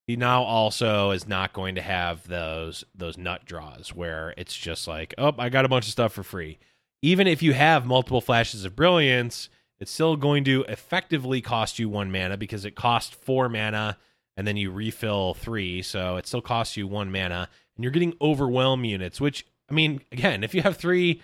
he 0.05 0.15
now 0.15 0.43
also 0.43 1.09
is 1.09 1.27
not 1.27 1.53
going 1.53 1.73
to 1.73 1.81
have 1.81 2.27
those 2.27 2.83
those 2.93 3.17
nut 3.17 3.45
draws 3.45 3.95
where 3.95 4.35
it's 4.37 4.55
just 4.55 4.87
like, 4.87 5.15
oh, 5.17 5.33
I 5.39 5.49
got 5.49 5.65
a 5.65 5.69
bunch 5.69 5.87
of 5.87 5.91
stuff 5.91 6.13
for 6.13 6.21
free. 6.21 6.59
Even 7.01 7.25
if 7.25 7.41
you 7.41 7.53
have 7.53 7.87
multiple 7.87 8.21
flashes 8.21 8.63
of 8.63 8.75
brilliance, 8.75 9.49
it's 9.79 9.89
still 9.89 10.17
going 10.17 10.43
to 10.43 10.63
effectively 10.69 11.41
cost 11.41 11.79
you 11.79 11.89
one 11.89 12.11
mana 12.11 12.37
because 12.37 12.63
it 12.63 12.75
costs 12.75 13.15
four 13.15 13.49
mana 13.49 13.97
and 14.37 14.45
then 14.45 14.55
you 14.55 14.69
refill 14.69 15.33
three, 15.33 15.81
so 15.81 16.17
it 16.17 16.27
still 16.27 16.41
costs 16.43 16.77
you 16.77 16.85
one 16.85 17.11
mana 17.11 17.49
and 17.75 17.83
you're 17.83 17.91
getting 17.91 18.13
overwhelm 18.21 18.85
units 18.85 19.19
which 19.19 19.47
i 19.67 19.73
mean 19.73 19.99
again 20.11 20.43
if 20.43 20.53
you 20.53 20.61
have 20.61 20.77
three 20.77 21.23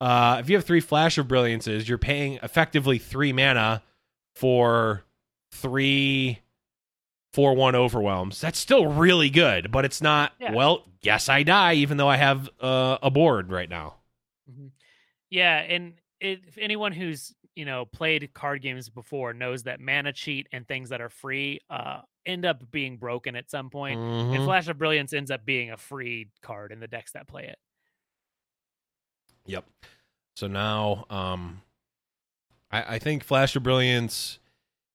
uh 0.00 0.38
if 0.40 0.48
you 0.50 0.56
have 0.56 0.64
three 0.64 0.80
flash 0.80 1.18
of 1.18 1.26
brilliances 1.28 1.88
you're 1.88 1.98
paying 1.98 2.38
effectively 2.42 2.98
three 2.98 3.32
mana 3.32 3.82
for 4.34 5.04
three 5.52 6.40
four 7.32 7.54
one 7.54 7.74
overwhelms 7.74 8.40
that's 8.40 8.58
still 8.58 8.86
really 8.86 9.30
good 9.30 9.70
but 9.70 9.84
it's 9.84 10.00
not 10.02 10.32
Yeah. 10.40 10.52
well 10.54 10.84
guess 11.00 11.28
i 11.28 11.42
die 11.42 11.74
even 11.74 11.96
though 11.96 12.08
i 12.08 12.16
have 12.16 12.48
uh, 12.60 12.98
a 13.02 13.10
board 13.10 13.50
right 13.50 13.68
now 13.70 13.94
Mhm. 14.50 14.70
Yeah, 15.28 15.56
and 15.58 15.94
if 16.20 16.56
anyone 16.56 16.92
who's 16.92 17.34
you 17.56 17.64
know 17.64 17.84
played 17.84 18.32
card 18.32 18.62
games 18.62 18.88
before 18.88 19.32
knows 19.34 19.64
that 19.64 19.80
mana 19.80 20.12
cheat 20.12 20.46
and 20.52 20.68
things 20.68 20.90
that 20.90 21.00
are 21.00 21.08
free 21.08 21.58
uh, 21.68 22.02
end 22.24 22.44
up 22.46 22.70
being 22.70 22.96
broken 22.96 23.34
at 23.34 23.50
some 23.50 23.70
point. 23.70 23.98
And 24.00 24.40
Mhm. 24.40 24.44
Flash 24.44 24.68
of 24.68 24.78
Brilliance 24.78 25.12
ends 25.12 25.32
up 25.32 25.44
being 25.44 25.72
a 25.72 25.76
free 25.76 26.28
card 26.42 26.70
in 26.70 26.78
the 26.78 26.86
decks 26.86 27.10
that 27.12 27.26
play 27.26 27.44
it. 27.46 27.58
Yep. 29.46 29.64
So 30.36 30.46
now, 30.46 31.06
um, 31.10 31.62
I, 32.70 32.94
I 32.96 32.98
think 32.98 33.24
Flash 33.24 33.56
of 33.56 33.62
Brilliance, 33.62 34.38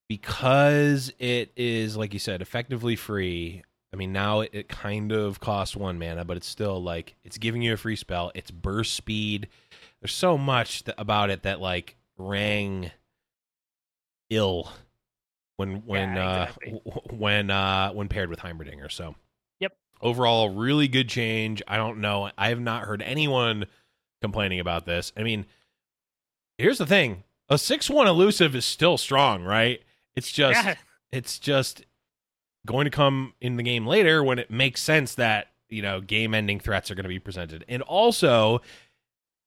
because 0.08 1.12
it 1.20 1.52
is 1.56 1.98
like 1.98 2.14
you 2.14 2.20
said, 2.20 2.42
effectively 2.42 2.96
free. 2.96 3.64
I 3.94 3.98
mean, 3.98 4.14
now 4.14 4.42
it, 4.42 4.52
it 4.54 4.70
kind 4.70 5.12
of 5.12 5.40
costs 5.40 5.76
one 5.76 6.00
mana, 6.00 6.24
but 6.24 6.38
it's 6.38 6.48
still 6.48 6.82
like 6.82 7.16
it's 7.24 7.38
giving 7.38 7.62
you 7.62 7.74
a 7.74 7.78
free 7.78 7.96
spell. 7.96 8.32
It's 8.36 8.52
burst 8.52 8.94
speed. 8.94 9.48
There's 10.02 10.14
so 10.14 10.38
much 10.38 10.84
th- 10.86 10.96
about 10.98 11.30
it 11.30 11.44
that 11.44 11.60
like 11.60 11.96
rang 12.18 12.92
ill 14.30 14.72
when 15.58 15.86
when 15.86 16.16
Yeah, 16.16 16.50
uh 16.50 16.52
w- 16.66 16.82
when 17.12 17.50
uh 17.52 17.92
when 17.92 18.08
paired 18.08 18.30
with 18.30 18.40
Heimerdinger. 18.40 18.92
So 18.92 19.16
Yep. 19.60 19.74
overall, 20.02 20.50
really 20.50 20.88
good 20.88 21.10
change. 21.10 21.62
I 21.68 21.78
don't 21.78 22.00
know. 22.00 22.32
I 22.38 22.50
have 22.50 22.60
not 22.62 22.84
heard 22.84 23.02
anyone 23.02 23.66
complaining 24.22 24.60
about 24.60 24.86
this. 24.86 25.12
I 25.18 25.24
mean, 25.24 25.46
here's 26.58 26.78
the 26.78 26.86
thing: 26.86 27.24
a 27.50 27.58
six-one 27.58 28.08
elusive 28.08 28.56
is 28.56 28.66
still 28.66 28.98
strong, 28.98 29.44
right? 29.44 29.82
It's 30.16 30.32
just 30.32 30.64
yeah, 30.64 30.76
it's 31.12 31.40
just 31.40 31.86
going 32.66 32.86
to 32.86 32.92
come 32.92 33.34
in 33.42 33.58
the 33.58 33.64
game 33.64 33.88
later 33.88 34.24
when 34.24 34.40
it 34.40 34.52
makes 34.52 34.82
sense 34.82 35.16
that 35.16 35.48
you 35.70 35.82
know 35.82 36.02
game 36.02 36.34
ending 36.34 36.60
threats 36.60 36.92
are 36.92 36.96
going 36.96 37.04
to 37.04 37.10
be 37.10 37.18
presented 37.18 37.66
and 37.68 37.82
also 37.84 38.62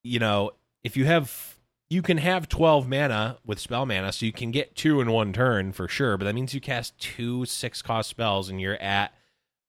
you 0.03 0.19
know 0.19 0.51
if 0.83 0.97
you 0.97 1.05
have 1.05 1.57
you 1.91 2.03
can 2.03 2.19
have 2.19 2.49
12 2.49 2.89
mana 2.89 3.39
with 3.45 3.59
spell 3.59 3.87
mana, 3.87 4.11
so 4.11 4.27
you 4.27 4.33
can 4.33 4.51
get 4.51 4.75
two 4.75 5.01
in 5.01 5.11
one 5.11 5.33
turn 5.33 5.73
for 5.73 5.87
sure, 5.87 6.17
but 6.17 6.25
that 6.25 6.35
means 6.35 6.55
you 6.55 6.61
cast 6.61 6.99
two 6.99 7.45
six 7.45 7.83
cost 7.83 8.09
spells 8.09 8.49
and 8.49 8.61
you're 8.61 8.81
at 8.81 9.15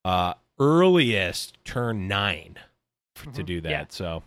uh 0.03 0.33
earliest 0.59 1.57
turn 1.65 2.07
9 2.07 2.57
f- 3.17 3.33
to 3.33 3.43
do 3.43 3.61
that. 3.61 3.69
Yeah. 3.69 3.85
So 3.89 4.23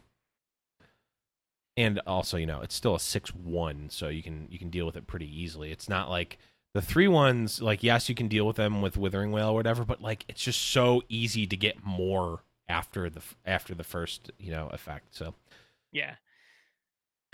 and 1.78 2.00
also, 2.06 2.36
you 2.36 2.46
know, 2.46 2.60
it's 2.60 2.74
still 2.74 2.94
a 2.94 3.00
6-1, 3.00 3.88
so 3.90 4.08
you 4.08 4.22
can 4.22 4.48
you 4.50 4.58
can 4.58 4.70
deal 4.70 4.86
with 4.86 4.96
it 4.96 5.06
pretty 5.06 5.28
easily. 5.42 5.70
It's 5.72 5.88
not 5.88 6.10
like 6.10 6.38
the 6.74 6.82
three 6.82 7.08
ones 7.08 7.62
like 7.62 7.82
yes, 7.82 8.08
you 8.08 8.14
can 8.14 8.28
deal 8.28 8.46
with 8.46 8.56
them 8.56 8.82
with 8.82 8.96
Withering 8.96 9.32
Wail 9.32 9.50
or 9.50 9.54
whatever, 9.54 9.84
but 9.84 10.02
like 10.02 10.24
it's 10.28 10.42
just 10.42 10.60
so 10.62 11.02
easy 11.08 11.46
to 11.46 11.56
get 11.56 11.84
more 11.84 12.42
after 12.68 13.08
the 13.10 13.22
after 13.46 13.74
the 13.74 13.84
first, 13.84 14.30
you 14.38 14.50
know, 14.50 14.68
effect. 14.68 15.14
So 15.14 15.34
Yeah. 15.92 16.16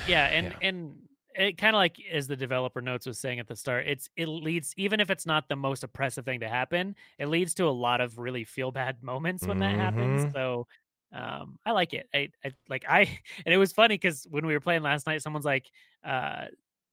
Yeah, 0.06 0.26
and 0.26 0.52
Yeah. 0.52 0.58
and 0.60 1.08
it 1.34 1.58
kind 1.58 1.74
of 1.74 1.78
like 1.78 1.98
as 2.12 2.26
the 2.28 2.36
developer 2.36 2.80
notes 2.80 3.06
was 3.06 3.18
saying 3.18 3.40
at 3.40 3.48
the 3.48 3.56
start, 3.56 3.86
it's 3.86 4.08
it 4.16 4.26
leads 4.26 4.74
even 4.76 5.00
if 5.00 5.10
it's 5.10 5.26
not 5.26 5.48
the 5.48 5.56
most 5.56 5.82
oppressive 5.82 6.24
thing 6.24 6.40
to 6.40 6.48
happen, 6.48 6.94
it 7.18 7.26
leads 7.26 7.54
to 7.54 7.64
a 7.64 7.70
lot 7.70 8.00
of 8.00 8.18
really 8.18 8.44
feel 8.44 8.70
bad 8.70 9.02
moments 9.02 9.46
when 9.46 9.58
that 9.60 9.76
happens. 9.76 10.26
Mhm. 10.26 10.32
So 10.34 10.66
um 11.14 11.58
I 11.64 11.72
like 11.72 11.94
it. 11.94 12.08
I, 12.12 12.28
I 12.44 12.52
like 12.68 12.84
I 12.88 13.00
and 13.46 13.54
it 13.54 13.56
was 13.58 13.72
funny 13.72 13.94
because 13.94 14.26
when 14.28 14.44
we 14.46 14.52
were 14.52 14.60
playing 14.60 14.82
last 14.82 15.06
night, 15.06 15.22
someone's 15.22 15.44
like, 15.46 15.70
uh 16.04 16.46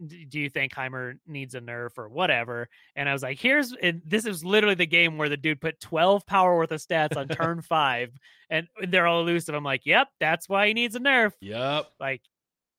do 0.08 0.40
you 0.40 0.50
think 0.50 0.74
Heimer 0.74 1.20
needs 1.28 1.54
a 1.54 1.62
nerf 1.62 1.96
or 2.00 2.10
whatever? 2.10 2.68
And 2.96 3.08
I 3.08 3.14
was 3.14 3.22
like, 3.22 3.40
here's 3.40 3.72
and 3.74 4.02
this 4.04 4.26
is 4.26 4.44
literally 4.44 4.74
the 4.76 4.88
game 4.88 5.18
where 5.18 5.30
the 5.30 5.38
dude 5.38 5.62
put 5.62 5.80
12 5.80 6.26
power 6.26 6.56
worth 6.58 6.72
of 6.72 6.82
stats 6.82 7.16
on 7.16 7.28
turn 7.38 7.62
five 7.62 8.12
and 8.50 8.68
they're 8.88 9.06
all 9.06 9.22
elusive. 9.22 9.54
I'm 9.54 9.64
like, 9.64 9.86
yep, 9.86 10.08
that's 10.20 10.50
why 10.50 10.68
he 10.68 10.74
needs 10.74 10.96
a 10.96 11.00
nerf 11.00 11.34
Yep. 11.42 11.86
like 12.00 12.22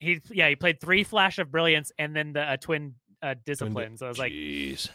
he 0.00 0.20
yeah 0.33 0.48
he 0.48 0.57
played 0.57 0.81
three 0.81 1.05
flash 1.05 1.38
of 1.38 1.52
brilliance 1.52 1.92
and 1.96 2.16
then 2.16 2.33
the 2.33 2.42
uh, 2.42 2.57
twin 2.57 2.94
uh, 3.22 3.37
discipline 3.46 3.96
so 3.96 4.07
i 4.07 4.09
was 4.09 4.18
like 4.18 4.33
Jeez. 4.33 4.88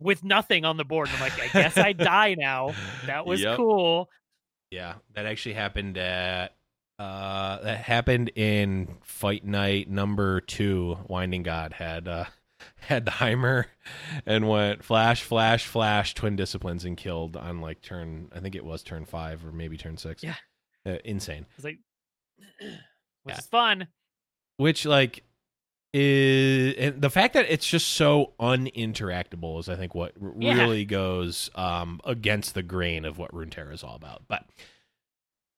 with 0.00 0.24
nothing 0.24 0.64
on 0.64 0.76
the 0.76 0.84
board 0.84 1.06
and 1.06 1.16
i'm 1.16 1.22
like 1.22 1.38
i 1.40 1.46
guess 1.62 1.76
i 1.78 1.92
die 1.92 2.34
now 2.36 2.74
that 3.06 3.24
was 3.24 3.40
Yep. 3.40 3.56
cool 3.56 4.08
Yeah, 4.72 4.94
that 5.14 5.26
actually 5.26 5.54
happened 5.54 5.98
at 5.98 6.54
uh 6.98 7.60
that 7.62 7.78
happened 7.78 8.30
in 8.36 8.96
Fight 9.02 9.44
Night 9.44 9.88
number 9.90 10.40
2. 10.40 10.98
Winding 11.08 11.42
God 11.42 11.74
had 11.74 12.08
uh 12.08 12.24
had 12.76 13.04
the 13.04 13.10
Heimer 13.10 13.66
and 14.24 14.48
went 14.48 14.82
flash 14.82 15.22
flash 15.22 15.66
flash 15.66 16.14
twin 16.14 16.36
disciplines 16.36 16.84
and 16.86 16.96
killed 16.96 17.36
on 17.36 17.60
like 17.60 17.82
turn 17.82 18.30
I 18.34 18.40
think 18.40 18.54
it 18.54 18.64
was 18.64 18.82
turn 18.82 19.04
5 19.04 19.44
or 19.46 19.52
maybe 19.52 19.76
turn 19.76 19.96
6. 19.98 20.22
Yeah. 20.24 20.34
Uh, 20.86 20.96
insane. 21.04 21.44
i 21.48 21.52
was 21.56 21.64
like 21.64 21.78
which 22.60 22.70
Yeah. 23.34 23.38
is 23.38 23.46
fun 23.46 23.88
Which 24.56 24.86
like 24.86 25.22
is 25.92 26.74
and 26.78 27.00
the 27.02 27.10
fact 27.10 27.34
that 27.34 27.46
it's 27.48 27.66
just 27.66 27.88
so 27.88 28.32
uninteractable 28.40 29.60
is 29.60 29.68
I 29.68 29.76
think 29.76 29.94
what 29.94 30.12
r- 30.22 30.32
Yeah. 30.38 30.54
really 30.58 30.84
goes 30.84 31.50
um 31.54 32.00
against 32.04 32.54
the 32.54 32.62
grain 32.62 33.04
of 33.04 33.18
what 33.18 33.32
Runeterra 33.32 33.72
is 33.72 33.82
all 33.84 33.94
about. 33.96 34.22
But 34.28 34.44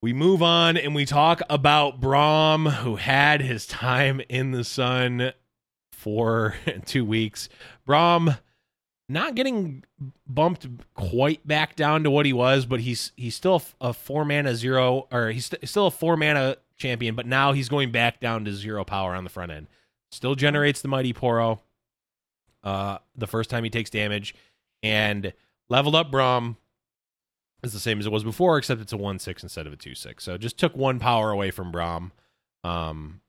we 0.01 0.13
move 0.13 0.43
on 0.43 0.77
and 0.77 0.93
we 0.93 1.05
talk 1.05 1.41
about 1.49 1.99
Braum 2.01 2.69
who 2.71 2.97
had 2.97 3.41
his 3.41 3.65
time 3.65 4.21
in 4.29 4.51
the 4.51 4.63
sun 4.63 5.31
for 5.91 6.55
two 6.85 7.05
weeks. 7.05 7.49
Braum 7.87 8.37
not 9.07 9.35
getting 9.35 9.83
bumped 10.27 10.67
quite 10.95 11.47
back 11.47 11.75
down 11.75 12.03
to 12.03 12.11
what 12.11 12.25
he 12.25 12.33
was, 12.33 12.65
but 12.65 12.81
he's 12.81 13.11
he's 13.15 13.35
still 13.35 13.61
a 13.79 13.93
four 13.93 14.25
mana 14.25 14.55
zero, 14.55 15.07
or 15.11 15.29
he's 15.29 15.45
st- 15.45 15.67
still 15.69 15.87
a 15.87 15.91
four 15.91 16.17
mana 16.17 16.57
champion, 16.77 17.15
but 17.15 17.25
now 17.25 17.53
he's 17.53 17.69
going 17.69 17.91
back 17.91 18.19
down 18.19 18.43
to 18.45 18.51
zero 18.51 18.83
power 18.83 19.15
on 19.15 19.23
the 19.23 19.29
front 19.29 19.51
end. 19.51 19.67
Still 20.15 20.35
generates 20.35 20.81
the 20.81 20.87
mighty 20.87 21.11
Poro. 21.11 21.59
Uh, 22.63 22.99
the 23.17 23.27
first 23.27 23.49
time 23.49 23.65
he 23.65 23.69
takes 23.69 23.89
damage, 23.89 24.33
and 24.81 25.33
leveled 25.67 25.93
up 25.93 26.09
Braum 26.09 26.55
is 27.63 27.73
the 27.73 27.81
same 27.81 27.99
as 27.99 28.05
it 28.05 28.13
was 28.13 28.23
before, 28.23 28.57
except 28.57 28.79
it's 28.79 28.93
a 28.93 28.97
one 28.97 29.19
six 29.19 29.43
instead 29.43 29.67
of 29.67 29.73
a 29.73 29.75
two 29.75 29.93
six. 29.93 30.23
So 30.23 30.37
just 30.37 30.57
took 30.57 30.73
one 30.73 30.99
power 30.99 31.31
away 31.31 31.51
from 31.51 31.69
Braum. 31.69 32.11
Um, 32.63 33.19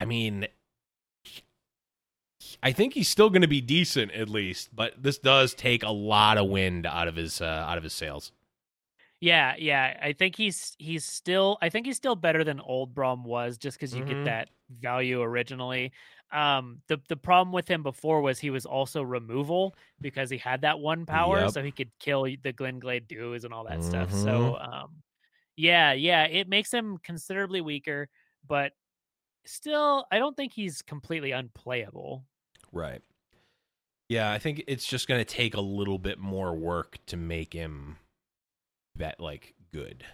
I 0.00 0.06
mean, 0.06 0.46
I 2.62 2.72
think 2.72 2.94
he's 2.94 3.08
still 3.08 3.28
going 3.28 3.42
to 3.42 3.48
be 3.48 3.60
decent 3.60 4.10
at 4.12 4.30
least, 4.30 4.74
but 4.74 4.94
this 5.02 5.18
does 5.18 5.52
take 5.52 5.82
a 5.82 5.90
lot 5.90 6.38
of 6.38 6.48
wind 6.48 6.86
out 6.86 7.08
of 7.08 7.16
his 7.16 7.42
uh, 7.42 7.66
out 7.68 7.76
of 7.76 7.84
his 7.84 7.92
sails. 7.92 8.32
Yeah 9.24 9.54
yeah 9.58 9.98
i 10.02 10.12
think 10.12 10.36
he's 10.36 10.74
he's 10.78 11.04
still 11.04 11.56
i 11.62 11.68
think 11.70 11.86
he's 11.86 11.96
still 11.96 12.16
better 12.16 12.44
than 12.44 12.60
old 12.60 12.94
Braum 12.94 13.24
was 13.24 13.56
just 13.56 13.78
because 13.78 13.94
you 13.94 14.02
Mhm. 14.02 14.06
get 14.08 14.24
that 14.24 14.48
value 14.80 15.22
originally 15.22 15.92
um 16.32 16.82
the 16.88 16.98
the 17.08 17.16
problem 17.16 17.52
with 17.52 17.66
him 17.68 17.82
before 17.82 18.20
was 18.20 18.38
he 18.38 18.50
was 18.50 18.66
also 18.66 19.02
removal 19.02 19.74
because 20.02 20.28
he 20.28 20.36
had 20.36 20.60
that 20.62 20.78
one 20.78 21.06
power 21.06 21.40
Yep. 21.42 21.48
so 21.48 21.62
he 21.62 21.72
could 21.72 21.90
kill 21.98 22.24
the 22.24 22.52
glenglade 22.52 23.06
dews 23.08 23.44
and 23.44 23.54
all 23.54 23.64
that 23.64 23.82
stuff 23.82 24.10
Mhm. 24.10 24.12
so 24.12 24.58
um 24.58 25.02
yeah 25.56 25.92
yeah 25.92 26.24
it 26.24 26.48
makes 26.48 26.72
him 26.72 26.98
considerably 26.98 27.60
weaker 27.62 28.08
but 28.46 28.72
still 29.46 30.06
i 30.10 30.18
don't 30.18 30.36
think 30.36 30.52
he's 30.52 30.82
completely 30.82 31.32
unplayable 31.32 32.24
Right. 32.72 33.02
Yeah, 34.08 34.30
I 34.32 34.38
think 34.38 34.64
it's 34.66 34.86
just 34.86 35.08
going 35.08 35.20
to 35.20 35.24
take 35.24 35.54
a 35.54 35.60
little 35.60 35.98
bit 35.98 36.18
more 36.18 36.54
work 36.54 36.98
to 37.06 37.16
make 37.16 37.52
him 37.54 37.96
that 38.96 39.20
like 39.20 39.54
good. 39.72 40.04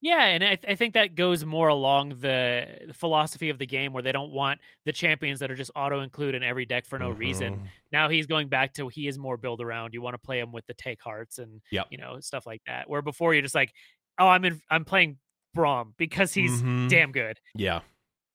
Yeah, 0.00 0.24
and 0.26 0.44
I, 0.44 0.54
th- 0.54 0.64
I 0.72 0.76
think 0.76 0.94
that 0.94 1.16
goes 1.16 1.44
more 1.44 1.66
along 1.66 2.20
the 2.20 2.92
philosophy 2.92 3.50
of 3.50 3.58
the 3.58 3.66
game 3.66 3.92
where 3.92 4.02
they 4.02 4.12
don't 4.12 4.30
want 4.30 4.60
the 4.84 4.92
champions 4.92 5.40
that 5.40 5.50
are 5.50 5.56
just 5.56 5.72
auto 5.74 6.02
include 6.02 6.36
in 6.36 6.44
every 6.44 6.64
deck 6.66 6.86
for 6.86 7.00
no 7.00 7.10
reason. 7.10 7.54
Mhm. 7.56 7.62
Now 7.90 8.08
he's 8.08 8.26
going 8.28 8.46
back 8.48 8.74
to 8.74 8.86
he 8.86 9.08
is 9.08 9.18
more 9.18 9.36
build 9.36 9.60
around. 9.60 9.94
You 9.94 10.00
want 10.00 10.14
to 10.14 10.18
play 10.18 10.38
him 10.38 10.52
with 10.52 10.64
the 10.66 10.74
take 10.74 11.02
hearts 11.02 11.38
and 11.38 11.60
Yep. 11.72 11.88
you 11.90 11.98
know 11.98 12.20
stuff 12.20 12.46
like 12.46 12.62
that. 12.66 12.88
Where 12.88 13.02
before 13.02 13.34
you're 13.34 13.42
just 13.42 13.56
like, 13.56 13.72
oh, 14.20 14.28
I'm 14.28 14.44
in, 14.44 14.60
I'm 14.70 14.84
playing 14.84 15.18
Braum 15.56 15.94
because 15.96 16.32
he's 16.32 16.62
Mhm. 16.62 16.88
damn 16.88 17.10
good. 17.10 17.40
Yeah. 17.56 17.80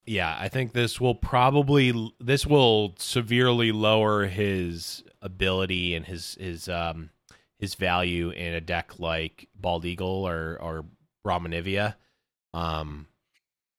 Yeah, 0.05 0.35
I 0.37 0.49
think 0.49 0.73
this 0.73 0.99
will 0.99 1.15
probably 1.15 1.93
this 2.19 2.45
will 2.45 2.93
severely 2.99 3.71
lower 3.71 4.25
his 4.25 5.01
ability 5.21 5.95
and 5.95 6.05
his 6.05 6.35
his 6.41 6.67
um 6.67 7.11
his 7.63 7.75
value 7.75 8.29
in 8.31 8.53
a 8.53 8.59
deck 8.59 8.99
like 8.99 9.47
Bald 9.55 9.85
Eagle 9.85 10.27
or 10.27 10.57
or 10.61 10.83
Brahmanivia. 11.25 11.95
Um 12.53 13.07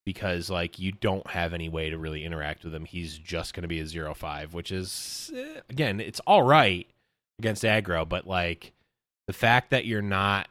because 0.07 0.49
like 0.49 0.79
you 0.79 0.91
don't 0.91 1.27
have 1.29 1.53
any 1.53 1.69
way 1.69 1.91
to 1.91 1.99
really 1.99 2.25
interact 2.25 2.65
with 2.65 2.75
him. 2.75 2.87
He's 2.87 3.19
just 3.19 3.53
going 3.53 3.63
to 3.63 3.69
be 3.69 3.81
a 3.81 3.87
zero 3.87 4.15
five, 4.15 4.55
which 4.55 4.73
is 4.73 5.31
eh, 5.37 5.61
again, 5.69 6.01
it's 6.01 6.21
all 6.27 6.43
right 6.43 6.87
against 7.39 7.63
aggro, 7.63 8.09
but 8.09 8.27
like 8.27 8.73
the 9.27 9.35
fact 9.35 9.69
that 9.71 9.85
you're 9.85 10.01
not 10.03 10.49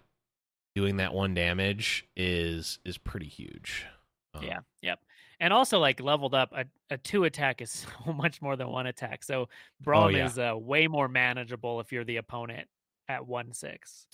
doing 0.76 0.98
that 0.98 1.12
one 1.16 1.34
damage 1.34 2.06
is 2.16 2.78
is 2.86 3.00
pretty 3.00 3.28
huge. 3.28 3.86
Um, 4.36 4.44
Yeah, 4.44 4.60
yep. 4.84 5.00
And 5.40 5.52
also 5.52 5.80
like 5.80 6.00
leveled 6.00 6.36
up, 6.36 6.52
a, 6.56 6.66
a 6.92 6.98
two 7.00 7.24
attack 7.24 7.62
is 7.64 7.72
so 8.06 8.14
much 8.14 8.44
more 8.44 8.56
than 8.56 8.70
one 8.70 8.86
attack. 8.86 9.24
So 9.24 9.50
Braum 9.84 10.04
Oh, 10.04 10.08
yeah. 10.10 10.26
is 10.28 10.38
uh, 10.38 10.54
way 10.56 10.88
more 10.88 11.08
manageable 11.08 11.80
if 11.80 11.92
you're 11.92 12.06
the 12.06 12.18
opponent 12.18 12.68
at 13.08 13.28
one 13.28 13.54
six. 13.54 14.08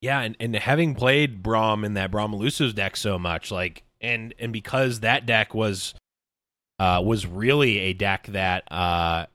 Yeah, 0.00 0.20
and, 0.20 0.36
and 0.40 0.56
having 0.56 0.94
played 0.94 1.42
Braum 1.42 1.84
in 1.84 1.94
that 1.94 2.10
Braum 2.10 2.74
deck 2.74 2.96
so 2.96 3.18
much, 3.18 3.50
like 3.50 3.84
and 4.00 4.34
and 4.38 4.52
because 4.52 5.00
that 5.00 5.26
deck 5.26 5.54
was 5.54 5.94
uh 6.78 7.02
was 7.04 7.26
really 7.26 7.78
a 7.78 7.92
deck 7.92 8.26
that 8.28 8.70
uh 8.72 9.26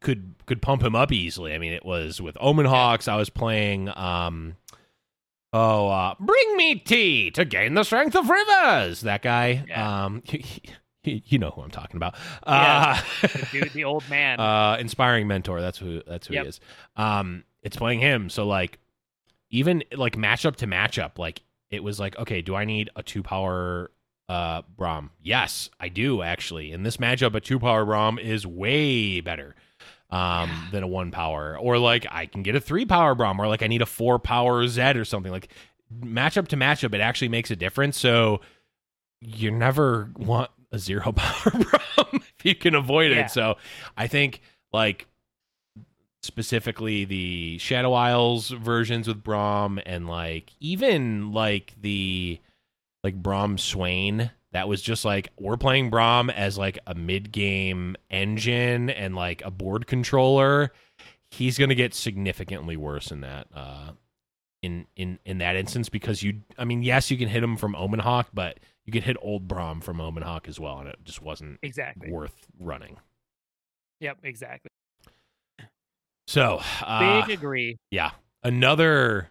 could 0.00 0.34
could 0.46 0.62
pump 0.62 0.82
him 0.82 0.94
up 0.94 1.10
easily. 1.10 1.52
I 1.52 1.58
mean, 1.58 1.72
it 1.72 1.84
was 1.84 2.20
with 2.20 2.36
Omen 2.40 2.66
Hawks, 2.66 3.08
I 3.08 3.16
was 3.16 3.30
playing 3.30 3.90
um 3.96 4.56
oh 5.52 5.88
uh 5.88 6.14
bring 6.20 6.56
me 6.56 6.76
tea 6.76 7.30
to 7.32 7.44
gain 7.44 7.74
the 7.74 7.82
strength 7.82 8.14
of 8.14 8.28
rivers. 8.28 9.00
That 9.00 9.22
guy. 9.22 9.64
Yeah. 9.68 10.04
Um 10.04 10.22
you 11.04 11.38
know 11.38 11.50
who 11.50 11.62
I'm 11.62 11.70
talking 11.70 11.96
about. 11.96 12.14
Yeah. 12.46 13.00
Uh, 13.22 13.28
The 13.28 13.48
dude, 13.52 13.72
the 13.72 13.84
old 13.84 14.08
man. 14.08 14.38
uh 14.40 14.76
inspiring 14.80 15.26
mentor 15.26 15.60
that's 15.60 15.78
who 15.78 16.02
that's 16.06 16.26
who 16.26 16.34
Yep. 16.34 16.42
he 16.44 16.48
is 16.48 16.60
um 16.96 17.44
it's 17.62 17.76
playing 17.76 18.00
him 18.00 18.28
so 18.30 18.46
like 18.46 18.78
even 19.50 19.82
like 19.96 20.16
matchup 20.16 20.56
to 20.56 20.66
matchup 20.66 21.18
like 21.18 21.40
it 21.70 21.82
was 21.82 21.98
like 22.00 22.16
okay 22.18 22.40
do 22.42 22.54
i 22.54 22.64
need 22.64 22.90
a 22.96 23.02
two 23.02 23.22
power 23.22 23.90
uh 24.28 24.62
Braum 24.76 25.10
yes 25.22 25.70
i 25.80 25.88
do 25.88 26.22
actually 26.22 26.72
in 26.72 26.82
this 26.82 26.96
matchup 26.98 27.34
a 27.34 27.40
two 27.40 27.58
power 27.58 27.84
Braum 27.84 28.18
is 28.20 28.46
way 28.46 29.20
better 29.20 29.54
um 30.10 30.48
Yeah. 30.50 30.68
than 30.72 30.82
a 30.82 30.86
one 30.88 31.10
power 31.10 31.56
or 31.58 31.78
like 31.78 32.06
i 32.10 32.26
can 32.26 32.42
get 32.42 32.54
a 32.54 32.60
three 32.60 32.84
power 32.86 33.14
Braum 33.14 33.38
or 33.38 33.48
like 33.48 33.62
i 33.62 33.66
need 33.66 33.82
a 33.82 33.86
four 33.86 34.18
power 34.18 34.66
zed 34.66 34.96
or 34.96 35.04
something 35.04 35.32
like 35.32 35.48
matchup 36.02 36.48
to 36.48 36.56
matchup 36.56 36.94
it 36.94 37.00
actually 37.00 37.28
makes 37.28 37.50
a 37.50 37.56
difference 37.56 37.98
so 37.98 38.40
you 39.20 39.50
never 39.50 40.10
want 40.16 40.50
a 40.74 40.78
zero 40.78 41.12
power 41.16 41.50
Braum 41.52 42.14
if 42.38 42.44
you 42.44 42.54
can 42.54 42.74
avoid 42.74 43.12
Yeah. 43.12 43.26
it 43.26 43.30
so 43.30 43.56
i 43.96 44.06
think 44.06 44.40
like 44.72 45.06
specifically 46.22 47.04
the 47.04 47.58
Shadow 47.58 47.92
Isles 47.92 48.48
versions 48.48 49.06
with 49.08 49.22
Braum 49.22 49.80
and 49.84 50.08
like 50.08 50.52
even 50.58 51.32
like 51.32 51.74
the 51.80 52.40
like 53.02 53.22
Braum 53.22 53.60
Swain 53.60 54.30
that 54.52 54.66
was 54.66 54.80
just 54.80 55.04
like 55.04 55.30
we're 55.38 55.58
playing 55.58 55.90
Braum 55.90 56.32
as 56.32 56.56
like 56.56 56.78
a 56.86 56.94
mid 56.94 57.30
game 57.30 57.94
engine 58.10 58.88
and 58.88 59.14
like 59.14 59.42
a 59.44 59.50
board 59.50 59.86
controller, 59.86 60.72
he's 61.30 61.58
to 61.68 61.74
get 61.74 61.92
significantly 61.92 62.76
worse 62.78 63.10
in 63.10 63.20
that 63.20 63.46
uh 63.54 63.90
in 64.62 64.86
in 64.96 65.18
in 65.26 65.38
that 65.38 65.56
instance 65.56 65.90
because 65.90 66.22
you 66.22 66.40
I 66.56 66.64
mean 66.64 66.82
yes 66.82 67.10
you 67.10 67.18
can 67.18 67.28
hit 67.28 67.42
him 67.42 67.58
from 67.58 67.76
Omen 67.76 68.00
Hawk 68.00 68.28
but 68.32 68.58
you 68.84 68.92
can 68.92 69.02
hit 69.02 69.16
old 69.20 69.48
Braum 69.48 69.82
from 69.82 70.00
Omen 70.00 70.22
Hawk 70.22 70.48
as 70.48 70.60
well 70.60 70.78
and 70.78 70.88
it 70.88 70.98
just 71.04 71.22
wasn't 71.22 71.58
exactly 71.62 72.10
worth 72.10 72.46
running. 72.58 72.98
Yep, 74.00 74.18
exactly. 74.22 74.70
So, 76.26 76.60
uh, 76.82 77.26
big 77.26 77.38
agree. 77.38 77.76
Yeah. 77.90 78.12
Another 78.42 79.30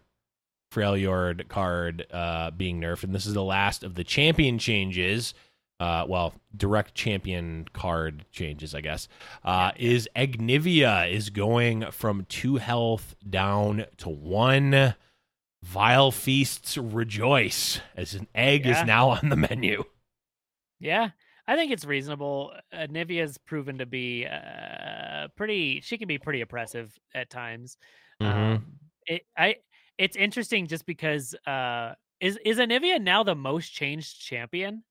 Freljord 0.73 1.47
card 1.47 2.05
uh, 2.11 2.51
being 2.51 2.81
nerfed, 2.81 3.03
and 3.03 3.13
this 3.13 3.25
is 3.25 3.33
the 3.33 3.43
last 3.43 3.83
of 3.83 3.95
the 3.95 4.03
champion 4.03 4.57
changes. 4.57 5.33
Uh, 5.79 6.05
well, 6.07 6.33
direct 6.55 6.95
champion 6.95 7.67
card 7.73 8.25
changes, 8.31 8.73
I 8.73 8.81
guess. 8.81 9.07
Uh, 9.43 9.71
is 9.75 10.07
Anivia 10.15 11.11
is 11.11 11.29
going 11.29 11.91
from 11.91 12.25
two 12.29 12.55
health 12.55 13.15
down 13.27 13.85
to 13.97 14.09
one. 14.09 14.95
Vile 15.63 16.11
feasts 16.11 16.77
rejoice 16.77 17.79
as 17.95 18.13
an 18.15 18.27
egg 18.35 18.65
Yeah. 18.65 18.81
is 18.81 18.85
now 18.87 19.09
on 19.11 19.29
the 19.29 19.35
menu. 19.37 19.83
Yeah, 20.79 21.11
I 21.47 21.55
think 21.55 21.71
it's 21.71 21.85
reasonable. 21.85 22.51
Uh, 22.71 22.77
Anivia's 22.87 23.37
proven 23.37 23.77
to 23.77 23.85
be 23.85 24.25
uh, 24.27 25.29
pretty. 25.37 25.79
She 25.81 25.97
can 25.97 26.07
be 26.09 26.17
pretty 26.17 26.41
oppressive 26.41 26.93
at 27.15 27.29
times. 27.29 27.77
Mhm. 28.21 28.27
Um, 28.55 28.65
it, 29.07 29.21
I. 29.37 29.55
It's 29.97 30.17
interesting 30.17 30.67
just 30.67 30.85
because 30.85 31.33
uh, 31.47 31.93
is 32.19 32.37
is 32.43 32.57
Anivia 32.57 33.01
now 33.01 33.23
the 33.23 33.35
most 33.35 33.69
changed 33.69 34.19
champion? 34.21 34.83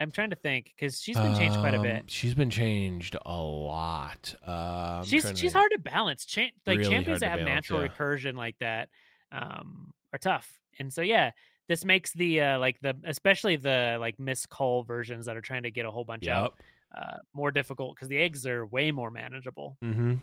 I'm 0.00 0.10
trying 0.10 0.30
to 0.30 0.36
think 0.36 0.72
because 0.76 1.00
she's 1.00 1.16
been 1.16 1.34
changed 1.36 1.58
quite 1.58 1.74
a 1.74 1.78
Um, 1.78 1.82
bit. 1.82 2.10
She's 2.10 2.34
been 2.34 2.50
changed 2.50 3.16
a 3.24 3.36
lot. 3.40 4.34
Uh, 4.46 5.02
she's 5.04 5.22
she's 5.36 5.52
to- 5.52 5.58
hard 5.58 5.72
to 5.72 5.78
balance. 5.78 6.26
Cha- 6.26 6.50
like 6.66 6.78
Really 6.78 6.90
champions 6.90 7.20
that 7.20 7.30
have 7.30 7.38
balance, 7.40 7.70
natural 7.70 7.82
yeah. 7.82 7.88
recursion 7.88 8.36
like 8.36 8.56
that 8.58 8.90
um, 9.32 9.92
are 10.12 10.18
tough. 10.18 10.60
And 10.78 10.92
so 10.92 11.02
yeah, 11.02 11.32
this 11.68 11.84
makes 11.84 12.12
the 12.12 12.40
uh, 12.40 12.58
like 12.58 12.80
the 12.80 12.96
especially 13.04 13.56
the 13.56 13.96
like 14.00 14.18
Miss 14.18 14.46
Call 14.46 14.84
versions 14.84 15.26
that 15.26 15.36
are 15.36 15.40
trying 15.40 15.64
to 15.64 15.70
get 15.70 15.86
a 15.86 15.90
whole 15.90 16.04
bunch 16.04 16.26
out 16.28 16.54
uh, 16.96 17.18
more 17.34 17.50
difficult 17.50 17.94
because 17.94 18.08
the 18.08 18.18
eggs 18.18 18.46
are 18.46 18.64
way 18.66 18.90
more 18.90 19.10
manageable. 19.10 19.76
Mm-hmm. 19.84 20.14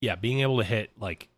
Yeah, 0.00 0.16
being 0.16 0.40
able 0.40 0.58
to 0.58 0.64
hit 0.64 0.90
like 0.98 1.28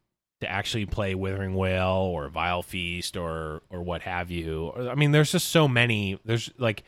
to 0.40 0.50
actually 0.50 0.86
play 0.86 1.14
Withering 1.14 1.54
Wail 1.54 1.86
or 1.86 2.28
Vile 2.28 2.62
Feast 2.62 3.16
or 3.16 3.62
or 3.70 3.82
what 3.82 4.02
have 4.02 4.30
you. 4.30 4.72
I 4.72 4.94
mean, 4.94 5.12
there's 5.12 5.32
just 5.32 5.48
so 5.48 5.68
many. 5.68 6.18
There's 6.24 6.50
like 6.58 6.82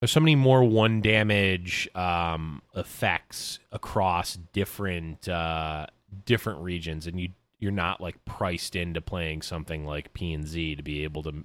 there's 0.00 0.10
so 0.10 0.20
many 0.20 0.34
more 0.34 0.64
one 0.64 1.00
damage 1.00 1.88
um, 1.94 2.62
effects 2.74 3.60
across 3.70 4.36
different 4.52 5.28
uh, 5.28 5.86
different 6.24 6.60
regions, 6.60 7.06
and 7.06 7.20
you 7.20 7.28
you're 7.62 7.70
not 7.70 8.00
like 8.00 8.24
priced 8.24 8.74
into 8.74 9.00
playing 9.00 9.40
something 9.40 9.86
like 9.86 10.12
P 10.12 10.32
and 10.32 10.46
Z 10.46 10.74
to 10.74 10.82
be 10.82 11.04
able 11.04 11.22
to 11.22 11.44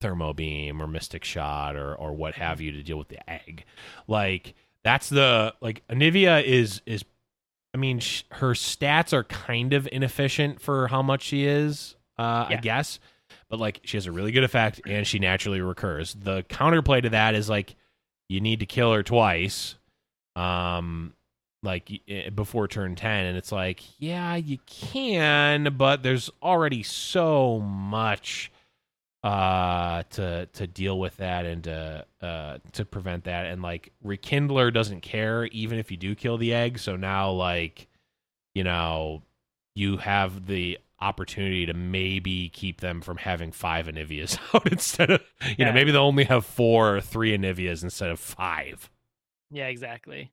thermo 0.00 0.32
beam 0.32 0.80
or 0.80 0.86
mystic 0.86 1.24
shot 1.24 1.74
or 1.74 1.92
or 1.94 2.12
what 2.12 2.34
have 2.34 2.60
you 2.60 2.70
to 2.70 2.82
deal 2.84 2.98
with 2.98 3.08
the 3.08 3.28
egg. 3.28 3.64
Like 4.06 4.54
that's 4.84 5.08
the 5.08 5.54
like 5.60 5.82
Anivia 5.88 6.44
is 6.44 6.82
is 6.86 7.04
I 7.74 7.78
mean, 7.78 7.98
sh- 7.98 8.22
her 8.30 8.52
stats 8.52 9.12
are 9.12 9.24
kind 9.24 9.74
of 9.74 9.86
inefficient 9.92 10.62
for 10.62 10.88
how 10.88 11.02
much 11.02 11.22
she 11.22 11.44
is, 11.44 11.94
uh, 12.18 12.46
I 12.48 12.56
guess. 12.56 12.98
But 13.50 13.60
like, 13.60 13.80
she 13.84 13.98
has 13.98 14.06
a 14.06 14.12
really 14.12 14.32
good 14.32 14.44
effect, 14.44 14.80
and 14.86 15.06
she 15.06 15.18
naturally 15.18 15.60
recurs. 15.60 16.14
The 16.14 16.42
counterplay 16.44 17.02
to 17.02 17.10
that 17.10 17.34
is 17.34 17.50
like, 17.50 17.74
you 18.30 18.40
need 18.40 18.60
to 18.60 18.66
kill 18.66 18.94
her 18.94 19.02
twice, 19.02 19.74
um, 20.36 21.12
like 21.66 21.90
eh, 22.08 22.30
before 22.30 22.66
turn 22.68 22.94
ten, 22.94 23.26
and 23.26 23.36
it's 23.36 23.52
like, 23.52 23.82
yeah, 24.00 24.36
you 24.36 24.58
can, 24.66 25.74
but 25.76 26.02
there's 26.02 26.30
already 26.42 26.82
so 26.82 27.60
much 27.60 28.50
uh 29.24 30.02
to 30.10 30.46
to 30.52 30.66
deal 30.66 30.98
with 31.00 31.16
that 31.16 31.44
and 31.46 31.64
to 31.64 32.04
uh 32.20 32.58
to 32.72 32.84
prevent 32.84 33.24
that 33.24 33.46
and 33.46 33.60
like 33.62 33.90
rekindler 34.04 34.70
doesn't 34.72 35.00
care 35.00 35.46
even 35.46 35.78
if 35.78 35.90
you 35.90 35.96
do 35.96 36.14
kill 36.14 36.36
the 36.36 36.52
egg 36.54 36.78
so 36.78 36.94
now 36.96 37.30
like 37.30 37.88
you 38.54 38.62
know 38.62 39.22
you 39.74 39.96
have 39.96 40.46
the 40.46 40.78
opportunity 41.00 41.66
to 41.66 41.72
maybe 41.74 42.50
keep 42.50 42.80
them 42.80 43.00
from 43.00 43.16
having 43.16 43.50
five 43.50 43.86
anivias 43.86 44.38
out 44.54 44.70
instead 44.70 45.10
of 45.10 45.20
you 45.40 45.54
Yeah. 45.58 45.64
know 45.68 45.72
maybe 45.72 45.90
they'll 45.90 46.02
only 46.02 46.24
have 46.24 46.44
four 46.44 46.96
or 46.96 47.00
three 47.00 47.36
anivias 47.36 47.82
instead 47.82 48.10
of 48.10 48.20
five 48.20 48.90
Yeah, 49.50 49.66
exactly. 49.68 50.30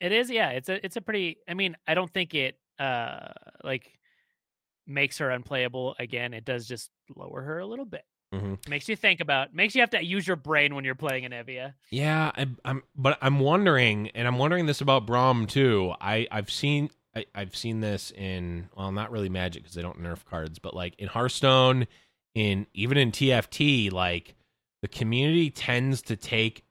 It 0.00 0.12
is. 0.12 0.30
Yeah, 0.30 0.50
it's 0.50 0.68
a 0.68 0.84
it's 0.84 0.96
a 0.96 1.00
pretty. 1.00 1.38
I 1.48 1.54
mean, 1.54 1.76
I 1.86 1.94
don't 1.94 2.10
think 2.12 2.34
it 2.34 2.58
uh 2.78 3.28
like 3.62 3.98
makes 4.86 5.18
her 5.18 5.30
unplayable 5.30 5.94
again. 5.98 6.34
It 6.34 6.44
does 6.44 6.66
just 6.66 6.90
lower 7.14 7.42
her 7.42 7.58
a 7.58 7.66
little 7.66 7.84
bit. 7.84 8.04
Mhm. 8.34 8.68
Makes 8.68 8.88
you 8.88 8.96
think 8.96 9.20
about. 9.20 9.54
Makes 9.54 9.74
you 9.74 9.80
have 9.80 9.90
to 9.90 10.04
use 10.04 10.26
your 10.26 10.36
brain 10.36 10.74
when 10.74 10.84
you're 10.84 10.94
playing 10.94 11.24
Anivia. 11.24 11.74
Yeah, 11.90 12.30
I, 12.36 12.46
I'm, 12.64 12.82
but 12.96 13.18
I'm 13.20 13.40
wondering, 13.40 14.08
and 14.10 14.26
I'm 14.28 14.38
wondering 14.38 14.66
this 14.66 14.80
about 14.80 15.04
Braum 15.06 15.48
too. 15.48 15.94
I, 16.00 16.28
I've 16.30 16.48
seen, 16.50 16.90
I, 17.14 17.26
I've 17.34 17.56
seen 17.56 17.80
this 17.80 18.12
in, 18.12 18.68
well, 18.76 18.92
not 18.92 19.10
really 19.10 19.28
Magic 19.28 19.62
because 19.62 19.74
they 19.74 19.82
don't 19.82 20.00
nerf 20.00 20.24
cards, 20.24 20.60
but 20.60 20.74
like 20.74 20.94
in 20.98 21.08
Hearthstone, 21.08 21.88
in 22.36 22.66
even 22.72 22.96
in 22.98 23.10
TFT, 23.10 23.90
like 23.92 24.36
the 24.82 24.88
community 24.88 25.50
tends 25.50 26.00
to 26.02 26.14
take 26.16 26.62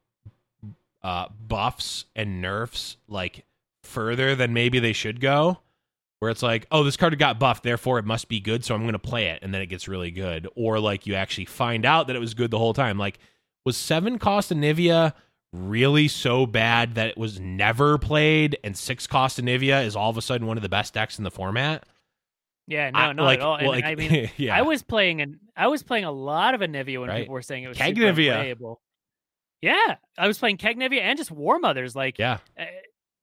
uh, 1.01 1.27
buffs 1.47 2.05
and 2.15 2.41
nerfs 2.41 2.97
like 3.07 3.45
further 3.83 4.35
than 4.35 4.53
maybe 4.53 4.79
they 4.79 4.93
should 4.93 5.19
go. 5.21 5.59
Where 6.19 6.29
it's 6.31 6.43
like, 6.43 6.65
oh, 6.69 6.83
this 6.83 6.97
card 6.97 7.17
got 7.17 7.39
buffed, 7.39 7.63
therefore 7.63 7.97
it 7.97 8.03
must 8.03 8.27
be 8.27 8.41
good, 8.41 8.65
so 8.65 8.75
I'm 8.75 8.81
going 8.81 8.91
to 8.91 8.99
play 8.99 9.27
it, 9.27 9.39
and 9.41 9.53
then 9.53 9.61
it 9.61 9.67
gets 9.67 9.87
really 9.87 10.11
good. 10.11 10.49
Or 10.55 10.77
like 10.77 11.07
you 11.07 11.15
actually 11.15 11.45
find 11.45 11.85
out 11.85 12.07
that 12.07 12.15
it 12.17 12.19
was 12.19 12.33
good 12.33 12.51
the 12.51 12.57
whole 12.57 12.73
time. 12.73 12.97
Like, 12.97 13.19
was 13.65 13.77
seven 13.77 14.19
cost 14.19 14.51
Anivia 14.51 15.13
really 15.53 16.09
so 16.09 16.45
bad 16.45 16.95
that 16.95 17.07
it 17.07 17.17
was 17.17 17.39
never 17.39 17.97
played, 17.97 18.57
and 18.65 18.75
six 18.75 19.07
cost 19.07 19.39
Anivia 19.41 19.85
is 19.85 19.95
all 19.95 20.09
of 20.09 20.17
a 20.17 20.21
sudden 20.21 20.45
one 20.45 20.57
of 20.57 20.61
the 20.63 20.67
best 20.67 20.93
decks 20.93 21.17
in 21.19 21.23
the 21.23 21.31
format? 21.31 21.85
Yeah, 22.67 22.89
no, 22.89 22.99
I- 22.99 23.13
not 23.13 23.23
like, 23.23 23.39
at 23.39 23.45
all. 23.45 23.55
And 23.55 23.67
like- 23.69 23.85
I 23.85 23.95
mean, 23.95 24.29
yeah, 24.37 24.57
I 24.57 24.63
was 24.63 24.83
playing 24.83 25.21
an 25.21 25.39
I 25.55 25.67
was 25.67 25.83
playing 25.83 26.03
a 26.03 26.11
lot 26.11 26.53
of 26.53 26.59
Anivia 26.59 26.99
when 26.99 27.07
Right. 27.09 27.19
people 27.21 27.33
were 27.33 27.41
saying 27.41 27.63
it 27.63 27.69
was 27.69 27.77
Kegnivia. 27.77 27.95
super 27.95 28.11
unplayable. 28.31 28.81
Yeah, 29.61 29.95
I 30.17 30.27
was 30.27 30.37
playing 30.37 30.57
Keg 30.57 30.77
Kegnivia 30.77 31.01
and 31.01 31.17
just 31.17 31.31
War 31.31 31.59
Mothers. 31.59 31.95
Like, 31.95 32.17
yeah, 32.17 32.37
uh, 32.57 32.65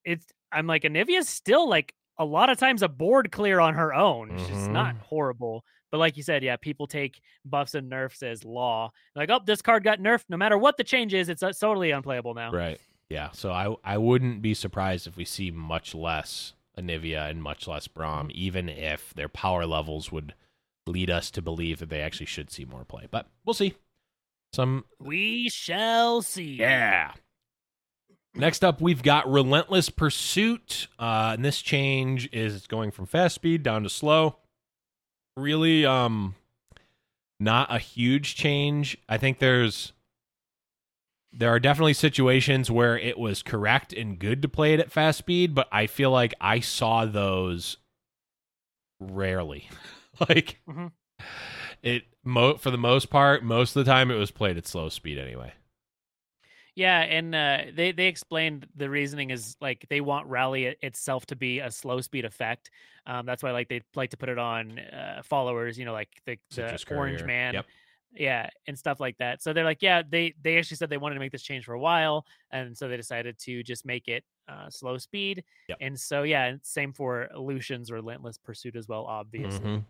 it's 0.05 0.25
I'm 0.51 0.67
like 0.67 0.83
Anivia's 0.83 1.27
still 1.27 1.67
like 1.67 1.93
a 2.19 2.25
lot 2.25 2.49
of 2.49 2.57
times 2.57 2.81
a 2.81 2.87
board 2.87 3.31
clear 3.31 3.59
on 3.59 3.73
her 3.73 3.93
own. 3.93 4.37
She's 4.47 4.67
not 4.67 4.95
horrible, 4.97 5.63
but 5.91 5.99
like 5.99 6.17
you 6.17 6.23
said, 6.23 6.43
yeah, 6.43 6.55
people 6.57 6.87
take 6.87 7.19
buffs 7.45 7.75
and 7.75 7.89
nerfs 7.89 8.23
as 8.23 8.43
law. 8.43 8.91
Like, 9.15 9.29
oh, 9.29 9.39
this 9.45 9.61
card 9.61 9.83
got 9.83 9.99
nerfed. 9.99 10.25
No 10.29 10.37
matter 10.37 10.57
what 10.57 10.77
the 10.77 10.83
change 10.83 11.13
is, 11.13 11.29
it's 11.29 11.43
uh, 11.43 11.53
totally 11.53 11.91
unplayable 11.91 12.33
now. 12.33 12.51
right, 12.51 12.79
yeah. 13.09 13.31
So 13.31 13.51
I, 13.51 13.75
I 13.83 13.97
wouldn't 13.97 14.41
be 14.41 14.53
surprised 14.53 15.07
if 15.07 15.17
we 15.17 15.25
see 15.25 15.51
much 15.51 15.93
less 15.93 16.53
Anivia 16.77 17.29
and 17.29 17.41
much 17.41 17.67
less 17.67 17.87
Braum, 17.87 18.31
even 18.31 18.69
if 18.69 19.13
their 19.13 19.29
power 19.29 19.65
levels 19.65 20.11
would 20.11 20.33
lead 20.85 21.09
us 21.09 21.31
to 21.31 21.41
believe 21.41 21.79
that 21.79 21.89
they 21.89 22.01
actually 22.01 22.25
should 22.25 22.51
see 22.51 22.65
more 22.65 22.85
play. 22.85 23.07
But 23.09 23.27
we'll 23.45 23.53
see. 23.53 23.75
Some 24.57 24.85
We 24.99 25.49
shall 25.49 26.23
see. 26.23 26.55
Yeah. 26.55 27.11
Next 28.33 28.63
up, 28.63 28.81
we've 28.81 29.03
got 29.03 29.31
Relentless 29.31 29.91
Pursuit. 29.91 30.87
Uh, 30.97 31.33
and 31.35 31.45
this 31.45 31.61
change 31.61 32.27
is 32.33 32.65
going 32.65 32.89
from 32.89 33.05
fast 33.05 33.35
speed 33.35 33.61
down 33.61 33.83
to 33.83 33.89
slow. 33.89 34.37
Really, 35.35 35.85
um, 35.85 36.33
not 37.39 37.71
a 37.71 37.77
huge 37.77 38.33
change. 38.33 38.97
I 39.07 39.19
think 39.19 39.37
there's 39.37 39.93
there 41.31 41.51
are 41.51 41.59
definitely 41.59 41.93
situations 41.93 42.71
where 42.71 42.97
it 42.97 43.19
was 43.19 43.43
correct 43.43 43.93
and 43.93 44.17
good 44.17 44.41
to 44.41 44.49
play 44.49 44.73
it 44.73 44.79
at 44.79 44.91
fast 44.91 45.19
speed, 45.19 45.53
but 45.53 45.67
I 45.71 45.85
feel 45.85 46.09
like 46.09 46.33
I 46.41 46.61
saw 46.61 47.05
those 47.05 47.77
rarely. 48.99 49.69
like 50.27 50.61
Mhm. 50.67 50.93
It 51.83 52.03
mo- 52.23 52.57
for 52.57 52.71
the 52.71 52.77
most 52.77 53.09
part, 53.09 53.43
most 53.43 53.75
of 53.75 53.85
the 53.85 53.91
time 53.91 54.11
it 54.11 54.15
was 54.15 54.31
played 54.31 54.57
at 54.57 54.67
slow 54.67 54.89
speed 54.89 55.17
anyway. 55.17 55.53
Yeah, 56.75 56.99
and 56.99 57.33
uh, 57.33 57.57
they 57.73 57.91
they 57.91 58.05
explained 58.07 58.67
the 58.75 58.87
reasoning 58.89 59.31
is 59.31 59.57
like 59.59 59.87
they 59.89 59.99
want 59.99 60.27
rally 60.27 60.65
itself 60.83 61.25
to 61.27 61.35
be 61.35 61.59
a 61.59 61.71
slow 61.71 62.01
speed 62.01 62.23
effect. 62.23 62.69
Um, 63.07 63.25
that's 63.25 63.41
why 63.41 63.49
like 63.51 63.67
they 63.67 63.81
like 63.95 64.11
to 64.11 64.17
put 64.17 64.29
it 64.29 64.37
on 64.37 64.77
uh, 64.77 65.21
followers, 65.23 65.79
you 65.79 65.85
know, 65.85 65.93
like 65.93 66.09
the, 66.25 66.37
the 66.51 66.77
Orange 66.91 67.23
Man, 67.23 67.53
Yep. 67.55 67.65
yeah, 68.13 68.49
and 68.67 68.77
stuff 68.77 68.99
like 68.99 69.17
that. 69.17 69.41
So 69.41 69.53
they're 69.53 69.63
like, 69.63 69.81
yeah, 69.81 70.03
they 70.07 70.35
they 70.43 70.59
actually 70.59 70.77
said 70.77 70.91
they 70.91 70.97
wanted 70.97 71.15
to 71.15 71.19
make 71.19 71.31
this 71.31 71.41
change 71.41 71.65
for 71.65 71.73
a 71.73 71.79
while, 71.79 72.27
and 72.51 72.77
so 72.77 72.87
they 72.87 72.97
decided 72.97 73.39
to 73.39 73.63
just 73.63 73.83
make 73.83 74.07
it 74.07 74.23
uh, 74.47 74.69
slow 74.69 74.99
speed. 74.99 75.43
Yep. 75.69 75.77
And 75.81 75.99
so 75.99 76.21
yeah, 76.23 76.57
same 76.61 76.93
for 76.93 77.27
Lucian's 77.35 77.91
Relentless 77.91 78.37
Pursuit 78.37 78.75
as 78.75 78.87
well. 78.87 79.05
Obviously, 79.05 79.65
Mhm. 79.65 79.83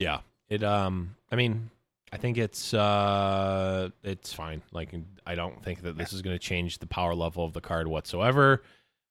Yeah. 0.00 0.20
It 0.54 0.62
um 0.64 1.16
I 1.30 1.36
mean, 1.36 1.70
I 2.12 2.16
think 2.16 2.38
it's 2.38 2.72
uh 2.74 3.90
it's 4.02 4.32
fine. 4.32 4.62
Like 4.72 4.94
I 5.26 5.34
don't 5.34 5.62
think 5.62 5.82
that 5.82 5.96
this 5.98 6.12
is 6.12 6.22
going 6.22 6.34
to 6.34 6.42
change 6.42 6.78
the 6.78 6.86
power 6.86 7.14
level 7.14 7.44
of 7.44 7.52
the 7.52 7.60
card 7.60 7.88
whatsoever. 7.88 8.62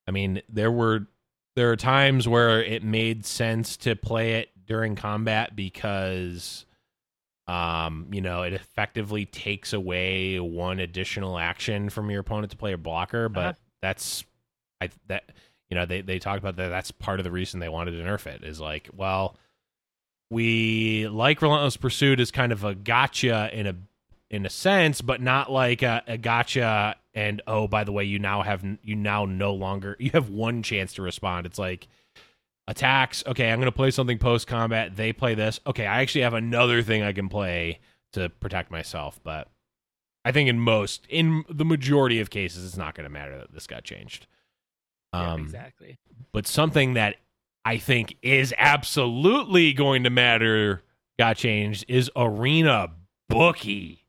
I 0.08 0.12
mean, 0.12 0.42
there 0.50 0.72
were 0.72 1.08
there 1.56 1.72
are 1.72 1.76
times 1.76 2.28
where 2.28 2.64
it 2.64 2.84
made 2.84 3.26
sense 3.26 3.78
to 3.78 3.96
play 3.96 4.34
it 4.36 4.50
during 4.66 4.96
combat 4.96 5.56
because 5.56 6.66
um 7.48 8.08
you 8.12 8.22
know 8.22 8.44
it 8.44 8.54
effectively 8.54 9.26
takes 9.26 9.74
away 9.74 10.40
one 10.40 10.80
additional 10.80 11.38
action 11.38 11.90
from 11.90 12.10
your 12.10 12.22
opponent 12.22 12.50
to 12.52 12.58
play 12.58 12.72
a 12.72 12.78
blocker 12.78 13.28
but 13.28 13.42
Uh-huh. 13.42 13.54
that's 13.82 14.24
i 14.80 14.90
that 15.08 15.30
you 15.70 15.76
know 15.76 15.86
they 15.86 16.00
they 16.00 16.20
talked 16.20 16.40
about 16.40 16.56
that 16.56 16.70
that's 16.70 16.92
part 16.92 17.20
of 17.20 17.26
the 17.26 17.32
reason 17.32 17.60
they 17.60 17.68
wanted 17.68 17.92
to 17.92 17.98
nerf 17.98 18.26
it 18.28 18.46
is 18.46 18.62
like 18.62 18.88
well 18.96 19.36
we 20.30 21.08
like 21.08 21.42
relentless 21.42 21.78
pursuit 21.78 22.20
as 22.20 22.32
kind 22.32 22.52
of 22.52 22.64
a 22.64 22.76
gotcha 22.76 23.50
in 23.54 23.68
a 23.68 23.76
in 24.30 24.46
a 24.46 24.50
sense 24.50 25.02
but 25.02 25.22
not 25.22 25.52
like 25.52 25.84
a, 25.84 26.02
a 26.08 26.18
gotcha 26.18 26.96
and 27.14 27.42
oh 27.46 27.68
by 27.68 27.84
the 27.84 27.92
way 27.92 28.04
you 28.04 28.18
now 28.18 28.42
have 28.42 28.64
you 28.82 28.96
now 28.96 29.26
no 29.26 29.54
longer 29.54 29.96
you 30.00 30.10
have 30.12 30.30
one 30.30 30.64
chance 30.64 30.94
to 30.94 31.02
respond. 31.02 31.46
It's 31.46 31.60
like 31.60 31.88
attacks. 32.68 33.24
Okay 33.28 33.52
i'm 33.52 33.60
going 33.60 33.66
to 33.66 33.72
play 33.72 33.92
something 33.92 34.18
post 34.18 34.48
combat 34.48 34.96
they 34.96 35.14
play 35.14 35.36
this. 35.36 35.60
Okay 35.68 35.86
i 35.86 36.02
actually 36.02 36.22
have 36.22 36.34
another 36.34 36.82
thing 36.82 37.04
i 37.04 37.14
can 37.14 37.30
play 37.30 37.80
to 38.14 38.30
protect 38.30 38.72
myself 38.72 39.20
but 39.24 39.50
i 40.26 40.32
think 40.32 40.50
in 40.50 40.60
most 40.60 41.06
in 41.10 41.44
the 41.50 41.66
majority 41.66 42.20
of 42.20 42.30
cases 42.30 42.66
it's 42.66 42.78
not 42.78 42.96
going 42.96 43.06
to 43.06 43.10
matter 43.10 43.38
that 43.38 43.54
this 43.54 43.68
got 43.68 43.84
changed. 43.84 44.26
Yeah, 45.14 45.34
um 45.34 45.42
exactly. 45.42 46.00
but 46.32 46.48
something 46.48 46.96
that 46.96 47.18
I 47.66 47.78
think 47.78 48.18
is 48.22 48.54
absolutely 48.58 49.74
going 49.74 50.04
to 50.04 50.10
matter 50.10 50.82
got 51.18 51.38
changed 51.38 51.86
is 51.88 52.10
arena 52.16 52.90
bookie 53.30 54.06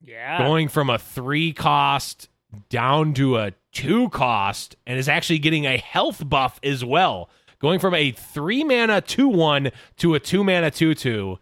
Yeah. 0.00 0.38
going 0.38 0.68
from 0.68 0.88
a 0.90 0.98
three 0.98 1.52
cost 1.52 2.28
down 2.70 3.12
to 3.14 3.36
a 3.36 3.52
two 3.72 4.08
cost 4.10 4.76
and 4.86 4.98
is 4.98 5.08
actually 5.08 5.38
getting 5.38 5.66
a 5.66 5.76
health 5.76 6.26
buff 6.28 6.58
as 6.62 6.84
well 6.84 7.28
going 7.58 7.78
from 7.78 7.94
a 7.94 8.10
three 8.12 8.64
mana 8.64 9.00
two 9.00 9.28
one 9.28 9.70
to 9.96 10.14
a 10.14 10.20
two 10.20 10.42
mana 10.42 10.70
two 10.70 10.94
two 10.94 11.38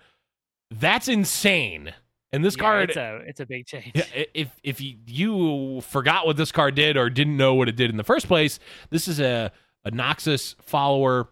that's 0.72 1.06
insane 1.08 1.94
and 2.32 2.44
this 2.44 2.56
Yeah, 2.56 2.62
card 2.62 2.88
It's 2.90 2.96
a 2.96 3.20
it's 3.26 3.40
a 3.40 3.46
big 3.46 3.66
change. 3.66 3.92
if 4.34 4.50
if 4.64 4.80
you, 4.80 4.96
you 5.06 5.80
forgot 5.82 6.26
what 6.26 6.36
this 6.36 6.50
card 6.50 6.74
did 6.74 6.96
or 6.96 7.08
didn't 7.08 7.36
know 7.36 7.54
what 7.54 7.68
it 7.68 7.76
did 7.76 7.88
in 7.90 7.96
the 7.96 8.04
first 8.04 8.26
place, 8.26 8.58
this 8.90 9.06
is 9.06 9.20
a 9.20 9.52
a 9.84 9.90
Noxus 9.92 10.56
follower 10.60 11.28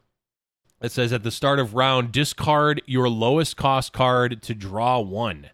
that 0.84 0.92
says 0.92 1.14
at 1.14 1.22
the 1.22 1.30
start 1.30 1.58
of 1.58 1.72
round 1.72 2.12
discard 2.12 2.82
your 2.84 3.08
lowest 3.08 3.56
cost 3.56 3.94
card 3.94 4.42
to 4.42 4.54
draw 4.54 5.00
one. 5.00 5.48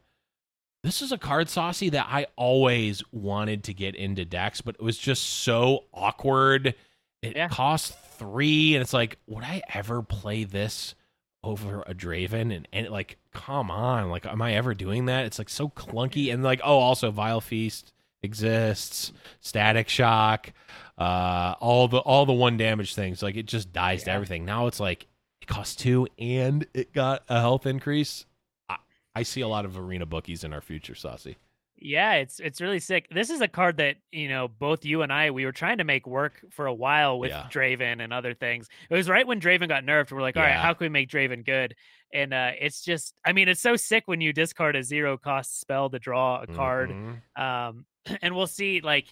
This 0.82 1.00
is 1.00 1.12
a 1.12 1.18
card 1.18 1.48
saucy 1.48 1.88
that 1.90 2.08
I 2.10 2.26
always 2.34 3.04
wanted 3.12 3.62
to 3.64 3.72
get 3.72 3.94
into 3.94 4.24
decks, 4.24 4.60
but 4.60 4.74
it 4.74 4.82
was 4.82 4.98
just 4.98 5.22
so 5.22 5.84
awkward. 5.94 6.74
It 7.22 7.36
Yeah. 7.36 7.46
costs 7.46 7.96
three, 8.18 8.74
and 8.74 8.82
it's 8.82 8.92
like, 8.92 9.18
would 9.28 9.44
I 9.44 9.62
ever 9.72 10.02
play 10.02 10.42
this 10.42 10.96
over 11.44 11.82
a 11.82 11.94
Draven? 11.94 12.52
And 12.52 12.66
and 12.72 12.88
like, 12.88 13.16
come 13.30 13.70
on, 13.70 14.10
like, 14.10 14.26
am 14.26 14.42
I 14.42 14.54
ever 14.54 14.74
doing 14.74 15.04
that? 15.06 15.26
It's 15.26 15.38
like 15.38 15.48
so 15.48 15.68
clunky, 15.68 16.34
and 16.34 16.42
like, 16.42 16.60
oh, 16.64 16.80
also 16.80 17.12
Vile 17.12 17.40
Feast 17.40 17.92
exists, 18.24 19.12
Static 19.40 19.88
Shock, 19.88 20.52
uh, 20.98 21.54
all 21.60 21.86
the 21.86 21.98
all 21.98 22.26
the 22.26 22.32
one 22.32 22.56
damage 22.56 22.96
things. 22.96 23.22
Like, 23.22 23.36
it 23.36 23.46
just 23.46 23.72
dies 23.72 24.02
to 24.04 24.10
everything. 24.10 24.44
Now 24.44 24.66
it's 24.66 24.80
like 24.80 25.06
it 25.50 25.54
costs 25.54 25.76
two, 25.76 26.06
and 26.18 26.66
it 26.74 26.92
got 26.92 27.22
a 27.28 27.40
health 27.40 27.66
increase. 27.66 28.26
I, 28.68 28.76
I 29.14 29.22
see 29.22 29.40
a 29.40 29.48
lot 29.48 29.64
of 29.64 29.78
arena 29.78 30.06
bookies 30.06 30.44
in 30.44 30.52
our 30.52 30.60
future, 30.60 30.94
Saucy. 30.94 31.36
Yeah, 31.82 32.14
it's 32.16 32.40
it's 32.40 32.60
really 32.60 32.78
sick. 32.78 33.06
This 33.10 33.30
is 33.30 33.40
a 33.40 33.48
card 33.48 33.78
that 33.78 33.96
you 34.12 34.28
know 34.28 34.48
both 34.48 34.84
you 34.84 35.00
and 35.00 35.10
I 35.10 35.30
we 35.30 35.46
were 35.46 35.52
trying 35.52 35.78
to 35.78 35.84
make 35.84 36.06
work 36.06 36.44
for 36.50 36.66
a 36.66 36.74
while 36.74 37.18
with 37.18 37.30
Yeah. 37.30 37.46
Draven 37.50 38.02
and 38.04 38.12
other 38.12 38.34
things. 38.34 38.68
It 38.90 38.94
was 38.94 39.08
right 39.08 39.26
when 39.26 39.40
Draven 39.40 39.66
got 39.68 39.84
nerfed. 39.84 40.12
We're 40.12 40.20
like, 40.20 40.36
all 40.36 40.42
right, 40.42 40.50
Yeah. 40.50 40.60
how 40.62 40.74
can 40.74 40.84
we 40.84 40.88
make 40.90 41.08
Draven 41.08 41.44
good? 41.44 41.74
And 42.12 42.34
uh, 42.34 42.50
it's 42.60 42.82
just, 42.82 43.14
I 43.24 43.32
mean, 43.32 43.48
it's 43.48 43.62
so 43.62 43.76
sick 43.76 44.02
when 44.06 44.20
you 44.20 44.32
discard 44.34 44.76
a 44.76 44.82
zero 44.82 45.16
cost 45.16 45.58
spell 45.60 45.88
to 45.88 45.98
draw 45.98 46.42
a 46.42 46.46
card. 46.46 46.90
Mhm. 46.90 47.40
Um, 47.40 47.86
and 48.20 48.34
we'll 48.36 48.46
see 48.48 48.80
like 48.82 49.06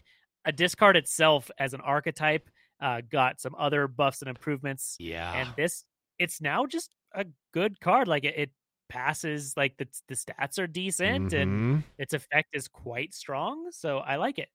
a 0.45 0.53
discard 0.53 0.97
itself 0.97 1.51
as 1.59 1.72
an 1.74 1.80
archetype 1.80 2.51
uh, 2.82 3.01
got 3.11 3.41
some 3.41 3.55
other 3.59 3.89
buffs 3.89 4.20
and 4.20 4.28
improvements. 4.28 4.97
Yeah. 4.99 5.32
And 5.32 5.49
this, 5.57 5.84
it's 6.19 6.41
now 6.41 6.66
just 6.66 6.91
a 7.14 7.27
good 7.53 7.81
card. 7.81 8.09
Like 8.09 8.25
it, 8.25 8.35
it 8.39 8.51
passes, 8.89 9.55
like 9.57 9.77
the 9.79 9.89
the 10.09 10.14
stats 10.14 10.59
are 10.59 10.66
decent 10.66 11.33
and 11.33 11.59
Mhm. 11.61 11.85
its 11.99 12.14
effect 12.14 12.49
is 12.55 12.69
quite 12.69 13.14
strong. 13.14 13.71
So 13.73 13.99
I 13.99 14.16
like 14.16 14.39
it. 14.39 14.49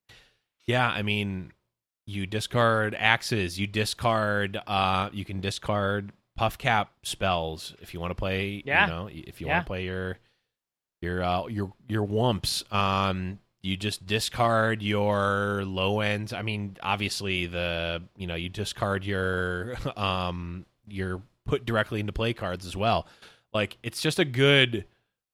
Yeah, 0.65 0.87
I 0.89 1.01
mean, 1.01 1.51
you 2.05 2.25
discard 2.25 2.95
axes, 2.95 3.59
you 3.59 3.67
discard 3.67 4.57
uh 4.67 5.09
you 5.13 5.25
can 5.25 5.41
discard 5.41 6.11
puff 6.35 6.57
cap 6.57 6.93
spells 7.03 7.75
if 7.81 7.93
you 7.93 7.99
want 7.99 8.11
to 8.11 8.15
play, 8.15 8.63
Yeah. 8.63 8.85
you 8.85 8.87
know, 8.87 9.09
if 9.11 9.39
you 9.41 9.47
Yeah. 9.47 9.53
want 9.53 9.65
to 9.65 9.67
play 9.69 9.85
your 9.85 10.19
your 11.01 11.23
uh 11.23 11.47
your 11.47 11.73
your 11.89 12.03
wumps. 12.03 12.63
Um 12.71 13.39
you 13.63 13.77
just 13.77 14.05
discard 14.07 14.81
your 14.83 15.63
low 15.65 16.01
ends. 16.01 16.33
I 16.33 16.41
mean, 16.43 16.77
obviously 16.83 17.47
the, 17.47 18.03
you 18.17 18.27
know, 18.27 18.35
you 18.35 18.49
discard 18.49 19.05
your 19.05 19.77
um 19.99 20.65
your 20.87 21.23
put 21.45 21.65
directly 21.65 21.99
into 21.99 22.13
play 22.13 22.33
cards 22.33 22.65
as 22.65 22.75
well. 22.75 23.07
Like 23.53 23.77
it's 23.83 24.01
just 24.01 24.19
a 24.19 24.25
good 24.25 24.85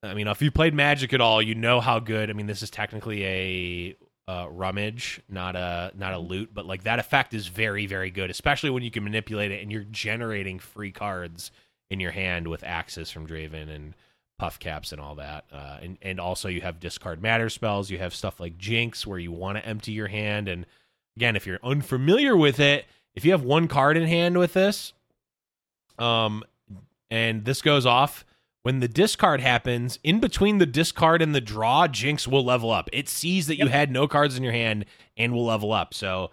I 0.02 0.14
mean, 0.14 0.28
if 0.28 0.42
you 0.42 0.50
played 0.50 0.74
Magic 0.74 1.14
at 1.14 1.20
all, 1.20 1.42
you 1.42 1.56
know 1.56 1.82
how 1.82 2.00
good. 2.00 2.30
I 2.30 2.34
mean, 2.34 2.48
this 2.48 2.62
is 2.62 2.70
technically 2.70 3.26
a 3.26 3.96
uh, 4.30 4.48
rummage, 4.50 5.22
not 5.28 5.56
a 5.56 5.92
not 5.96 6.14
a 6.14 6.20
loot, 6.20 6.52
but 6.54 6.66
like 6.66 6.84
that 6.84 7.00
effect 7.00 7.34
is 7.34 7.48
very 7.48 7.86
very 7.86 8.12
good, 8.12 8.30
especially 8.30 8.70
when 8.70 8.84
you 8.84 8.92
can 8.92 9.04
manipulate 9.04 9.52
it 9.52 9.62
and 9.62 9.72
you're 9.72 9.86
generating 9.86 10.60
free 10.60 10.92
cards 10.92 11.52
in 11.90 12.00
your 12.00 12.12
hand 12.12 12.48
with 12.48 12.64
axes 12.64 13.10
from 13.10 13.28
Draven 13.28 13.70
and 13.70 13.96
puff 14.38 14.60
caps 14.60 14.92
and 14.92 15.02
all 15.02 15.16
that. 15.16 15.46
Uh, 15.52 15.78
and 15.82 15.98
and 16.02 16.20
also 16.20 16.48
you 16.48 16.62
have 16.62 16.80
discard 16.80 17.22
matter 17.22 17.50
spells. 17.50 17.90
You 17.90 17.98
have 17.98 18.16
stuff 18.16 18.40
like 18.40 18.58
Jinx 18.58 19.06
where 19.06 19.20
you 19.20 19.32
want 19.32 19.58
to 19.58 19.66
empty 19.66 19.92
your 19.92 20.08
hand. 20.08 20.48
And 20.48 20.66
again, 21.18 21.36
if 21.36 21.46
you're 21.46 21.60
unfamiliar 21.64 22.38
with 22.38 22.60
it, 22.60 22.86
if 23.16 23.26
you 23.26 23.32
have 23.32 23.44
one 23.44 23.68
card 23.68 23.98
in 23.98 24.08
hand 24.08 24.38
with 24.38 24.54
this, 24.54 24.94
um, 26.00 26.44
and 27.10 27.46
this 27.46 27.62
goes 27.62 27.86
off. 27.86 28.26
When 28.64 28.82
the 28.82 28.88
discard 28.90 29.40
happens 29.42 30.00
in 30.04 30.20
between 30.20 30.58
the 30.58 30.66
discard 30.66 31.22
and 31.22 31.34
the 31.34 31.42
draw 31.42 31.88
jinx 31.88 32.28
will 32.28 32.44
level 32.44 32.72
up. 32.72 32.90
It 32.92 33.08
sees 33.08 33.48
that 33.48 33.58
you 33.58 33.66
Yep. 33.66 33.74
had 33.74 33.92
no 33.92 34.08
cards 34.08 34.38
in 34.38 34.44
your 34.44 34.52
hand 34.52 34.86
and 35.16 35.34
will 35.34 35.46
level 35.46 35.72
up. 35.72 35.94
So 35.94 36.32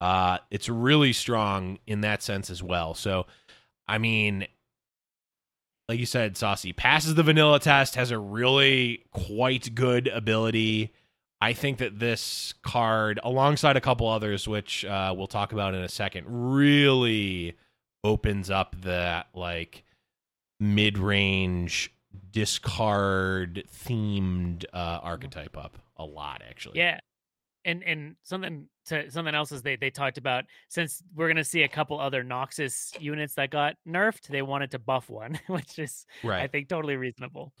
uh 0.00 0.38
it's 0.50 0.68
really 0.68 1.12
strong 1.14 1.78
in 1.86 2.02
that 2.02 2.22
sense 2.22 2.50
as 2.50 2.62
well. 2.62 2.92
So 2.94 3.26
i 3.88 3.98
mean 3.98 4.46
like 5.88 5.98
you 5.98 6.06
said 6.06 6.36
saucy 6.36 6.72
passes 6.72 7.14
the 7.14 7.22
vanilla 7.22 7.58
test 7.58 7.94
has 7.96 8.10
a 8.10 8.18
really 8.18 9.04
quite 9.12 9.74
good 9.74 10.08
ability. 10.08 10.92
I 11.40 11.54
think 11.54 11.78
that 11.78 11.98
this 11.98 12.54
card 12.62 13.18
alongside 13.24 13.76
a 13.76 13.80
couple 13.80 14.06
others 14.08 14.46
which 14.46 14.84
uh, 14.84 15.12
we'll 15.16 15.26
talk 15.26 15.52
about 15.52 15.74
in 15.74 15.82
a 15.82 15.88
second 15.88 16.26
really 16.28 17.54
opens 18.04 18.50
up 18.50 18.76
that 18.82 19.28
like 19.34 19.84
mid-range 20.60 21.92
discard 22.30 23.64
themed 23.84 24.64
uh 24.72 24.98
archetype 25.02 25.56
up 25.56 25.78
a 25.96 26.04
lot 26.04 26.42
actually 26.48 26.78
Yeah. 26.78 27.00
And 27.64 27.84
and 27.84 28.16
something 28.24 28.66
to 28.86 29.08
something 29.08 29.36
else 29.36 29.52
is 29.52 29.62
they 29.62 29.76
they 29.76 29.90
talked 29.90 30.18
about 30.18 30.44
since 30.68 31.00
we're 31.14 31.28
gonna 31.28 31.44
see 31.44 31.62
a 31.62 31.68
couple 31.68 32.00
other 32.00 32.24
Noxus 32.24 33.00
units 33.00 33.34
that 33.36 33.50
got 33.50 33.76
nerfed, 33.88 34.26
they 34.26 34.42
wanted 34.42 34.72
to 34.72 34.80
buff 34.80 35.08
one, 35.08 35.38
which 35.46 35.78
is 35.78 36.04
right. 36.24 36.42
I 36.42 36.48
think 36.48 36.68
totally 36.68 36.96
reasonable. 36.96 37.52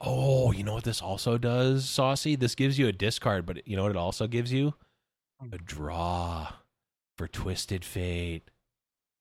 oh 0.00 0.50
you 0.50 0.64
know 0.64 0.74
what 0.74 0.82
this 0.82 1.00
also 1.00 1.38
does 1.38 1.88
saucy 1.88 2.34
this 2.34 2.56
gives 2.56 2.80
you 2.80 2.88
a 2.88 2.92
discard 2.92 3.46
but 3.46 3.66
you 3.66 3.76
know 3.76 3.82
what 3.84 3.92
it 3.92 3.96
also 3.96 4.26
gives 4.26 4.52
you 4.52 4.74
a 5.52 5.58
draw 5.58 6.48
for 7.16 7.28
twisted 7.28 7.84
fate 7.84 8.50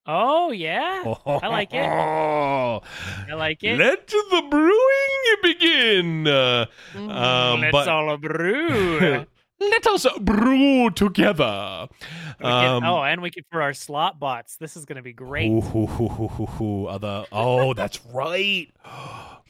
Oh 0.06 0.52
yeah. 0.52 1.14
I 1.26 1.48
like 1.48 1.74
it. 1.74 1.80
Oh, 1.86 2.82
I 3.30 3.34
like 3.36 3.64
it. 3.64 3.78
Let 3.78 4.08
the 4.08 4.44
brewing 4.50 5.36
begin. 5.42 6.28
Uh, 6.28 6.66
Mm, 6.94 7.10
um, 7.10 7.62
Let's 7.62 7.72
but- 7.72 7.88
all 7.88 8.18
brew. 8.18 9.26
Let 9.60 9.88
us 9.88 10.06
brew 10.20 10.90
together. 10.90 11.88
Can- 12.42 12.46
Um, 12.46 12.84
oh, 12.84 13.02
and 13.02 13.22
we 13.22 13.30
can 13.32 13.46
for 13.50 13.62
our 13.62 13.74
slot 13.74 14.20
bots. 14.20 14.58
This 14.58 14.76
is 14.76 14.84
gonna 14.84 15.02
be 15.02 15.14
great. 15.14 15.50
Ooh, 15.50 15.62
hoo, 15.62 15.86
hoo, 15.86 16.10
hoo, 16.10 16.28
hoo, 16.28 16.46
hoo. 16.48 16.86
Other, 16.88 17.26
oh, 17.32 17.74
that's 17.74 18.04
right. 18.08 18.68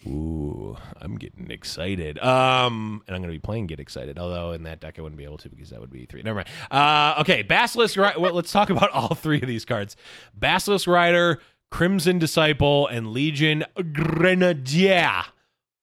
Ooh, 0.08 0.78
I'm 1.02 1.16
getting 1.16 1.50
excited. 1.52 2.20
Um, 2.20 3.02
and 3.08 3.16
I'm 3.16 3.22
gonna 3.22 3.34
be 3.34 3.40
playing 3.40 3.68
Get 3.68 3.80
Excited. 3.80 4.18
Although 4.20 4.52
in 4.52 4.64
that 4.64 4.80
deck 4.80 5.00
I 5.00 5.02
wouldn't 5.02 5.18
be 5.18 5.24
able 5.24 5.38
to 5.40 5.50
because 5.50 5.70
that 5.70 5.80
would 5.80 5.92
be 5.92 6.06
three. 6.06 6.22
Never 6.24 6.38
mind. 6.38 6.50
Uh, 6.72 7.22
okay, 7.22 7.42
Basilisk. 7.42 7.98
Ri- 7.98 8.18
well, 8.18 8.34
let's 8.34 8.52
talk 8.52 8.70
about 8.72 8.92
all 8.92 9.16
three 9.16 9.42
of 9.42 9.48
these 9.48 9.66
cards: 9.66 9.96
Basilisk 10.34 10.88
Rider, 10.88 11.40
Crimson 11.72 12.20
Disciple, 12.20 12.88
and 12.88 13.12
Legion 13.12 13.66
Grenadier. 13.94 15.24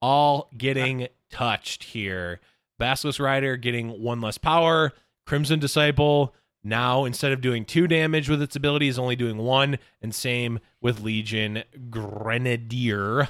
All 0.03 0.49
getting 0.57 1.09
touched 1.31 1.85
here. 1.85 2.41
Basilisk 2.79 3.21
Rider 3.21 3.57
getting 3.57 4.03
one 4.03 4.21
less 4.21 4.39
power. 4.39 4.93
Crimson 5.27 5.61
Disciple 5.61 6.35
now 6.63 7.05
instead 7.05 7.33
of 7.33 7.41
doing 7.41 7.65
two 7.65 7.87
damage 7.87 8.29
with 8.29 8.43
its 8.43 8.57
ability 8.57 8.89
is 8.89 8.99
only 8.99 9.17
doing 9.17 9.39
one, 9.39 9.79
and 10.03 10.15
same 10.15 10.59
with 10.81 11.01
Legion 11.01 11.63
Grenadier, 11.91 13.29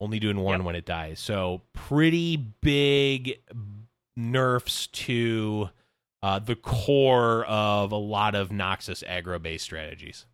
only 0.00 0.18
doing 0.18 0.38
one 0.38 0.60
Yep. 0.60 0.66
when 0.66 0.74
it 0.76 0.84
dies. 0.86 1.18
So 1.20 1.62
pretty 1.72 2.36
big 2.36 3.40
nerfs 4.16 4.86
to 4.88 5.70
uh, 6.22 6.38
the 6.40 6.56
core 6.56 7.44
of 7.46 7.92
a 7.92 7.96
lot 7.96 8.34
of 8.34 8.48
Noxus 8.50 9.04
aggro 9.08 9.40
based 9.40 9.64
strategies. 9.64 10.26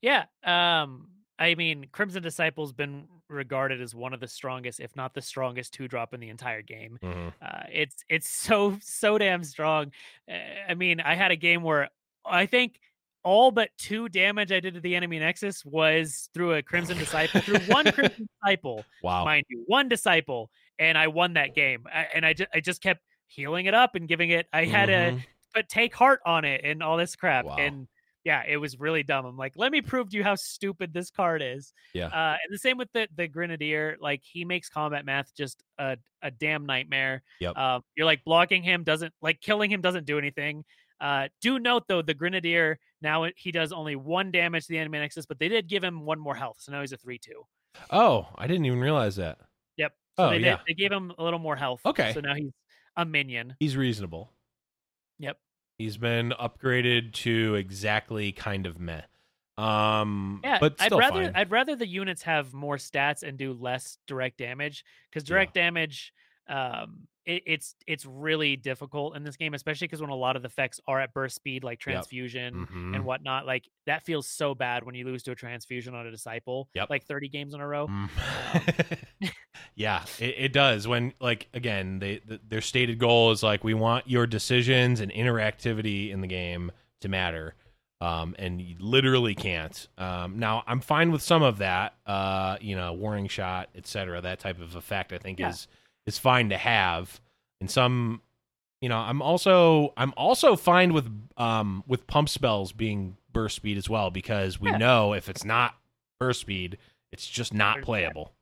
Yeah. 0.00 0.24
Um, 0.42 1.08
I 1.38 1.54
mean, 1.54 1.86
Crimson 1.92 2.22
Disciple's 2.22 2.72
been 2.72 3.06
regarded 3.28 3.80
as 3.80 3.94
one 3.94 4.12
of 4.12 4.20
the 4.20 4.28
strongest, 4.28 4.80
if 4.80 4.94
not 4.94 5.14
the 5.14 5.22
strongest, 5.22 5.72
two 5.72 5.88
drop 5.88 6.12
in 6.14 6.20
the 6.20 6.28
entire 6.28 6.62
game. 6.62 6.98
Mhm. 7.02 7.32
Uh, 7.40 7.62
it's 7.72 8.04
it's 8.08 8.28
so 8.28 8.78
so 8.80 9.18
damn 9.18 9.42
strong. 9.44 9.92
Uh, 10.30 10.34
I 10.68 10.74
mean, 10.74 11.00
I 11.00 11.14
had 11.14 11.30
a 11.30 11.36
game 11.36 11.62
where 11.62 11.88
I 12.24 12.46
think 12.46 12.78
all 13.24 13.50
but 13.50 13.70
two 13.78 14.08
damage 14.08 14.52
I 14.52 14.60
did 14.60 14.74
to 14.74 14.80
the 14.80 14.94
enemy 14.94 15.18
nexus 15.18 15.64
was 15.64 16.28
through 16.34 16.54
a 16.54 16.62
Crimson 16.62 16.98
Disciple, 16.98 17.40
through 17.40 17.60
one 17.60 17.84
Crimson 17.92 18.28
Disciple, 18.42 18.84
Wow. 19.02 19.24
mind 19.24 19.44
you, 19.48 19.64
one 19.66 19.88
Disciple, 19.88 20.50
and 20.78 20.96
I 20.98 21.08
won 21.08 21.34
that 21.34 21.54
game. 21.54 21.84
I, 21.92 22.06
and 22.14 22.24
I 22.26 22.32
just 22.34 22.50
I 22.54 22.60
just 22.60 22.82
kept 22.82 23.00
healing 23.28 23.66
it 23.66 23.74
up 23.74 23.94
and 23.94 24.06
giving 24.06 24.30
it. 24.30 24.46
I 24.52 24.64
had 24.66 24.88
a 24.90 25.12
Mhm. 25.12 25.24
but 25.54 25.68
take 25.68 25.94
heart 25.94 26.20
on 26.26 26.44
it 26.44 26.60
and 26.64 26.82
all 26.82 26.96
this 26.96 27.16
crap. 27.16 27.44
Wow. 27.46 27.56
And 27.56 27.88
yeah, 28.24 28.42
it 28.48 28.56
was 28.56 28.80
really 28.80 29.02
dumb. 29.02 29.26
I'm 29.26 29.36
like, 29.36 29.52
let 29.56 29.70
me 29.70 29.82
prove 29.82 30.08
to 30.10 30.16
you 30.16 30.24
how 30.24 30.34
stupid 30.34 30.94
this 30.94 31.10
card 31.10 31.42
is. 31.42 31.74
Yeah. 31.92 32.06
Uh, 32.06 32.36
and 32.42 32.52
the 32.54 32.58
same 32.58 32.78
with 32.78 32.88
the 32.92 33.06
the 33.16 33.28
grenadier. 33.28 33.96
Like 34.00 34.22
he 34.24 34.44
makes 34.44 34.68
combat 34.68 35.04
math 35.04 35.34
just 35.36 35.62
a 35.78 35.96
a 36.22 36.30
damn 36.30 36.64
nightmare. 36.66 37.22
Yep. 37.40 37.52
Uh, 37.56 37.80
you're 37.96 38.06
like 38.06 38.24
blocking 38.24 38.62
him 38.62 38.82
doesn't 38.84 39.12
like 39.22 39.40
killing 39.40 39.70
him 39.70 39.80
doesn't 39.80 40.06
do 40.06 40.18
anything. 40.18 40.64
Uh, 41.00 41.28
do 41.42 41.58
note 41.58 41.82
though 41.88 42.00
the 42.02 42.14
grenadier 42.14 42.78
now 43.04 43.26
he 43.36 43.52
does 43.52 43.70
only 43.72 43.94
one 43.94 44.32
damage 44.32 44.64
to 44.66 44.68
the 44.72 44.78
enemy 44.78 44.98
nexus, 44.98 45.26
but 45.26 45.38
they 45.38 45.48
did 45.48 45.68
give 45.68 45.84
him 45.84 46.04
one 46.04 46.18
more 46.18 46.34
health, 46.34 46.56
so 46.58 46.72
now 46.72 46.80
he's 46.80 46.92
a 46.92 46.96
three 46.96 47.18
two. 47.18 47.46
Oh, 47.90 48.28
I 48.36 48.46
didn't 48.48 48.64
even 48.64 48.80
realize 48.80 49.16
that. 49.16 49.38
Yep. 49.76 49.92
So 50.16 50.24
Oh, 50.26 50.30
they 50.30 50.38
yeah. 50.38 50.58
they 50.66 50.74
gave 50.74 50.90
him 50.90 51.12
a 51.18 51.22
little 51.22 51.38
more 51.38 51.54
health. 51.56 51.80
Okay. 51.84 52.12
So 52.12 52.20
now 52.20 52.34
he's 52.34 52.50
a 52.96 53.04
minion. 53.04 53.54
He's 53.60 53.76
reasonable. 53.76 54.30
Yep. 55.18 55.38
He's 55.78 55.96
been 55.96 56.32
upgraded 56.40 57.12
to 57.14 57.54
exactly 57.56 58.32
kind 58.32 58.66
of 58.66 58.78
meh. 58.78 59.02
Um, 59.58 60.40
Yeah, 60.42 60.58
but 60.60 60.76
I'd 60.80 60.92
rather 60.92 61.24
fine. 61.26 61.32
I'd 61.34 61.50
rather 61.50 61.76
the 61.76 61.86
units 61.86 62.22
have 62.22 62.52
more 62.54 62.76
stats 62.76 63.22
and 63.22 63.36
do 63.38 63.52
less 63.52 63.98
direct 64.06 64.38
damage 64.38 64.84
because 65.10 65.28
Yeah. 65.28 65.34
direct 65.34 65.54
damage, 65.54 66.12
um, 66.48 67.06
it, 67.26 67.42
it's 67.46 67.74
it's 67.86 68.04
really 68.04 68.54
difficult 68.56 69.16
in 69.16 69.24
this 69.24 69.36
game, 69.36 69.54
especially 69.54 69.86
because 69.86 70.00
when 70.02 70.10
a 70.10 70.14
lot 70.14 70.36
of 70.36 70.42
the 70.42 70.48
effects 70.48 70.78
are 70.86 71.00
at 71.00 71.14
burst 71.14 71.36
speed, 71.36 71.64
like 71.64 71.78
transfusion 71.78 72.66
Mhm. 72.70 72.94
and 72.94 73.04
whatnot. 73.04 73.46
Like 73.46 73.66
that 73.86 74.02
feels 74.04 74.26
so 74.28 74.54
bad 74.54 74.84
when 74.84 74.94
you 74.94 75.06
lose 75.06 75.22
to 75.22 75.30
a 75.32 75.34
transfusion 75.34 75.94
on 75.94 76.06
a 76.06 76.10
disciple, 76.10 76.68
Yep. 76.74 76.90
like 76.90 77.04
thirty 77.06 77.28
games 77.28 77.54
in 77.54 77.60
a 77.60 77.66
row. 77.66 77.86
Mm. 77.88 78.10
yeah, 79.74 80.04
it, 80.18 80.34
it 80.38 80.52
does. 80.52 80.86
When 80.86 81.14
like 81.20 81.48
again, 81.54 81.98
they 81.98 82.16
th 82.18 82.40
their 82.48 82.60
stated 82.60 82.98
goal 82.98 83.30
is 83.30 83.42
like 83.42 83.64
we 83.64 83.74
want 83.74 84.08
your 84.08 84.26
decisions 84.26 85.00
and 85.00 85.10
interactivity 85.12 86.10
in 86.10 86.20
the 86.20 86.26
game 86.28 86.70
to 87.00 87.08
matter, 87.08 87.54
um, 88.00 88.34
and 88.38 88.60
you 88.60 88.76
literally 88.78 89.34
can't. 89.34 89.88
Um, 89.98 90.38
now 90.38 90.62
I'm 90.66 90.80
fine 90.80 91.10
with 91.10 91.22
some 91.22 91.42
of 91.42 91.58
that. 91.58 91.94
Uh, 92.06 92.58
you 92.60 92.76
know, 92.76 92.92
warning 92.92 93.28
shot, 93.28 93.70
etc. 93.74 94.20
That 94.20 94.40
type 94.40 94.60
of 94.60 94.74
effect, 94.76 95.12
I 95.12 95.18
think 95.18 95.40
Yeah. 95.40 95.48
is 95.50 95.68
is 96.06 96.18
fine 96.18 96.50
to 96.50 96.56
have. 96.56 97.20
And 97.60 97.70
some, 97.70 98.20
you 98.80 98.88
know, 98.88 98.98
I'm 98.98 99.22
also 99.22 99.92
I'm 99.96 100.12
also 100.16 100.56
fine 100.56 100.92
with 100.92 101.08
um 101.36 101.82
with 101.86 102.06
pump 102.06 102.28
spells 102.28 102.72
being 102.72 103.16
burst 103.32 103.56
speed 103.56 103.76
as 103.78 103.88
well 103.88 104.10
because 104.10 104.60
we 104.60 104.70
Yeah. 104.70 104.76
know 104.78 105.12
if 105.14 105.28
it's 105.28 105.44
not 105.44 105.74
burst 106.20 106.40
speed, 106.40 106.78
it's 107.12 107.28
just 107.28 107.52
not 107.54 107.82
playable. 107.82 108.32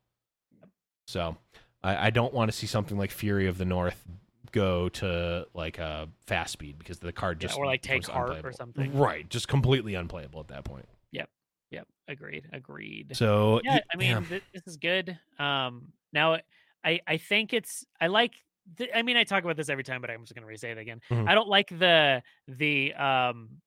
So 1.07 1.37
I, 1.83 2.07
I 2.09 2.11
don't 2.11 2.33
want 2.33 2.51
to 2.51 2.57
see 2.57 2.67
something 2.67 2.97
like 2.99 3.11
Fury 3.11 3.47
of 3.49 3.59
the 3.59 3.65
North 3.65 4.03
go 4.53 4.89
to 4.91 5.47
like 5.55 5.79
a 5.79 6.09
fast 6.27 6.53
speed 6.53 6.79
because 6.79 6.99
the 6.99 7.13
card 7.13 7.43
Yeah, 7.43 7.49
just 7.49 7.59
or, 7.59 7.67
like, 7.67 7.81
Take 7.83 8.07
Heart 8.07 8.45
or 8.45 8.53
something. 8.53 8.97
Right, 8.99 9.29
just 9.29 9.49
completely 9.49 9.95
unplayable 9.95 10.41
at 10.41 10.49
that 10.49 10.65
point. 10.65 10.87
Yep, 11.13 11.29
Yep. 11.71 11.89
agreed, 12.09 12.49
agreed. 12.53 13.17
So 13.17 13.61
yeah, 13.65 13.81
I 13.93 13.97
mean, 13.97 14.25
th- 14.27 14.43
this 14.53 14.67
is 14.67 14.77
good. 14.77 15.19
Um, 15.39 15.93
now 16.13 16.37
I 16.85 17.01
I 17.07 17.17
think 17.19 17.53
it's 17.53 17.85
I 18.01 18.07
like. 18.09 18.35
th- 18.77 18.91
I 18.95 19.03
mean, 19.03 19.17
I 19.17 19.25
talk 19.25 19.43
about 19.45 19.57
this 19.57 19.69
every 19.69 19.85
time, 19.85 20.01
but 20.01 20.11
I'm 20.11 20.23
just 20.23 20.35
gonna 20.35 20.47
re-say 20.47 20.71
it 20.71 20.79
again. 20.79 21.01
Mhm. 21.11 21.29
I 21.29 21.35
don't 21.35 21.49
like 21.49 21.69
the 21.69 22.23
the 22.49 22.95
um 22.95 23.61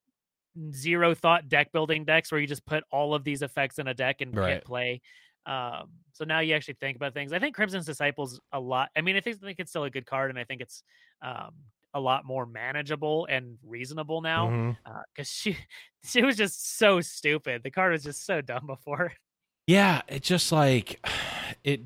zero 0.72 1.13
thought 1.13 1.49
deck 1.49 1.72
building 1.74 2.05
decks 2.05 2.32
where 2.32 2.39
you 2.39 2.47
just 2.47 2.66
put 2.66 2.84
all 2.91 3.13
of 3.13 3.24
these 3.24 3.41
effects 3.41 3.78
in 3.80 3.88
a 3.88 3.93
deck 3.93 4.22
and 4.22 4.36
Right. 4.36 4.63
play. 4.63 5.01
Um, 5.45 5.91
so 6.13 6.24
now 6.26 6.39
you 6.39 6.55
actually 6.55 6.76
think 6.76 6.95
about 6.95 7.13
things. 7.13 7.34
I 7.34 7.39
think 7.39 7.55
Crimson's 7.55 7.86
Disciples 7.86 8.39
a 8.51 8.59
lot. 8.59 8.89
I 8.95 9.01
mean, 9.01 9.16
I 9.16 9.20
think, 9.22 9.38
I 9.43 9.45
think 9.45 9.59
it's 9.59 9.70
still 9.70 9.84
a 9.84 9.89
good 9.89 10.05
card, 10.05 10.30
and 10.32 10.39
I 10.39 10.43
think 10.43 10.61
it's 10.61 10.84
um 11.22 11.53
a 11.93 11.99
lot 11.99 12.26
more 12.26 12.45
manageable 12.45 13.26
and 13.30 13.57
reasonable 13.63 14.22
now 14.22 14.76
because 15.13 15.30
she 15.30 15.57
she 16.03 16.24
was 16.24 16.36
just 16.38 16.78
so 16.78 16.99
stupid. 17.01 17.63
The 17.63 17.72
card 17.72 17.91
was 17.91 18.03
just 18.03 18.26
so 18.26 18.41
dumb 18.41 18.66
before. 18.68 19.13
Yeah, 19.68 20.01
it 20.07 20.24
just 20.24 20.51
like 20.51 20.99
it 21.63 21.82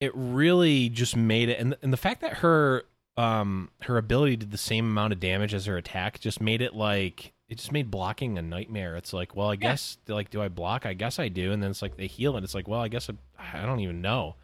it 0.00 0.12
really 0.14 0.88
just 0.88 1.16
made 1.16 1.48
it 1.48 1.58
and 1.60 1.76
and 1.82 1.92
the 1.92 1.96
fact 1.96 2.20
that 2.20 2.38
her 2.38 2.84
um 3.16 3.70
her 3.82 3.96
ability 3.96 4.36
did 4.36 4.50
the 4.50 4.58
same 4.58 4.84
amount 4.86 5.12
of 5.12 5.20
damage 5.20 5.54
as 5.54 5.66
her 5.66 5.76
attack 5.76 6.18
just 6.20 6.40
made 6.40 6.60
it 6.60 6.74
like 6.74 7.32
it 7.48 7.58
just 7.58 7.72
made 7.72 7.90
blocking 7.90 8.38
a 8.38 8.42
nightmare. 8.42 8.96
It's 8.96 9.12
like, 9.12 9.36
well, 9.36 9.50
I 9.50 9.56
guess 9.56 9.98
like 10.08 10.30
do 10.30 10.40
I 10.42 10.48
block? 10.48 10.86
I 10.86 10.94
guess 10.94 11.18
I 11.18 11.28
do. 11.28 11.52
And 11.52 11.62
then 11.62 11.70
it's 11.70 11.82
like 11.82 11.96
they 11.96 12.06
heal 12.06 12.36
and 12.36 12.42
it's 12.44 12.54
like, 12.54 12.66
well, 12.66 12.80
I 12.80 12.88
guess 12.88 13.08
I, 13.10 13.58
I 13.58 13.66
don't 13.66 13.80
even 13.80 14.00
know. 14.00 14.34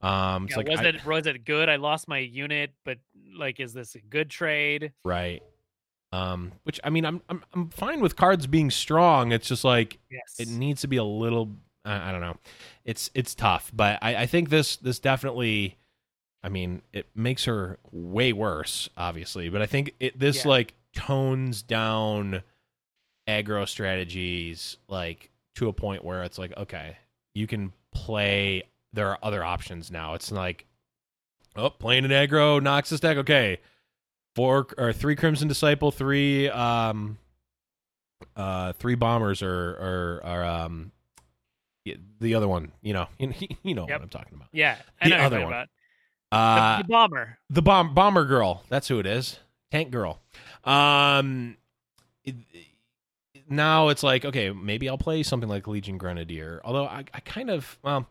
Um 0.00 0.44
it's 0.44 0.52
Yeah, 0.52 0.56
like 0.56 0.68
was 0.68 0.80
I- 0.80 0.84
it 0.84 1.04
was 1.06 1.26
it 1.26 1.44
good? 1.44 1.68
I 1.68 1.76
lost 1.76 2.08
my 2.08 2.18
unit, 2.18 2.72
but 2.84 2.98
like, 3.38 3.60
is 3.60 3.72
this 3.74 3.94
a 3.94 4.00
good 4.00 4.30
trade? 4.30 4.92
right. 5.04 5.42
Um 6.10 6.52
which 6.64 6.80
I 6.82 6.90
mean 6.90 7.04
I'm 7.04 7.20
I'm 7.28 7.44
I'm 7.52 7.68
fine 7.68 8.00
with 8.00 8.16
cards 8.16 8.46
being 8.46 8.70
strong. 8.70 9.30
It's 9.30 9.46
just 9.46 9.62
like 9.62 9.98
Yes. 10.10 10.36
it 10.38 10.48
needs 10.48 10.80
to 10.80 10.88
be 10.88 10.96
a 10.96 11.04
little 11.04 11.50
I, 11.88 12.08
I 12.08 12.12
don't 12.12 12.20
know. 12.20 12.36
It's 12.84 13.10
it's 13.14 13.34
tough 13.34 13.70
but 13.74 13.98
I, 14.02 14.16
I 14.22 14.26
think 14.26 14.48
this 14.50 14.76
this 14.76 14.98
definitely 14.98 15.76
i 16.42 16.48
mean 16.48 16.82
it 16.92 17.06
makes 17.14 17.44
her 17.46 17.78
way 17.90 18.32
worse 18.32 18.88
obviously 18.96 19.48
but 19.48 19.60
i 19.60 19.66
think 19.66 19.94
it 20.00 20.18
this 20.18 20.44
Yeah. 20.44 20.48
like 20.50 20.74
tones 20.94 21.62
down 21.62 22.42
aggro 23.28 23.68
strategies 23.68 24.76
like 24.88 25.30
to 25.56 25.68
a 25.68 25.72
point 25.72 26.04
where 26.04 26.22
it's 26.22 26.38
like 26.38 26.56
okay 26.56 26.96
you 27.34 27.46
can 27.46 27.72
play 27.92 28.62
there 28.94 29.08
are 29.08 29.18
other 29.22 29.44
options 29.44 29.90
now. 29.90 30.14
It's 30.14 30.32
like 30.32 30.64
oh 31.56 31.70
playing 31.70 32.04
an 32.06 32.10
aggro 32.10 32.60
noxus 32.60 33.00
deck. 33.00 33.16
Okay. 33.18 33.58
Four 34.34 34.66
or 34.78 34.92
three 34.92 35.14
crimson 35.14 35.46
disciple 35.46 35.90
three 35.90 36.48
um 36.48 37.18
uh 38.36 38.72
three 38.74 38.94
bombers 38.94 39.42
or 39.42 39.50
or 39.50 40.20
or 40.24 40.44
um 40.44 40.90
y- 41.88 41.96
the 42.20 42.34
other 42.34 42.48
one 42.48 42.72
you 42.82 42.92
know 42.92 43.06
you 43.18 43.74
know 43.74 43.86
Yep. 43.88 43.98
what 43.98 44.02
i'm 44.02 44.08
talking 44.08 44.34
about 44.34 44.48
yeah, 44.52 44.76
the 45.02 45.16
other 45.16 45.38
one. 45.40 45.48
about. 45.48 45.68
The, 46.30 46.36
uh 46.36 46.78
the 46.82 46.84
bomber. 46.88 47.38
the 47.50 47.62
bomb 47.62 47.94
bomber 47.94 48.24
girl 48.26 48.62
that's 48.68 48.88
who 48.88 48.98
it 48.98 49.06
is 49.06 49.38
tank 49.70 49.90
girl 49.90 50.20
um 50.64 51.56
it- 52.24 52.34
now 53.50 53.88
it's 53.88 54.02
like 54.02 54.24
okay 54.26 54.50
maybe 54.50 54.88
i'll 54.88 54.98
play 54.98 55.22
something 55.22 55.48
like 55.48 55.66
legion 55.66 55.96
grenadier 55.96 56.60
although 56.64 56.84
i, 56.84 57.04
I 57.14 57.20
kind 57.20 57.48
of 57.48 57.78
well 57.82 58.06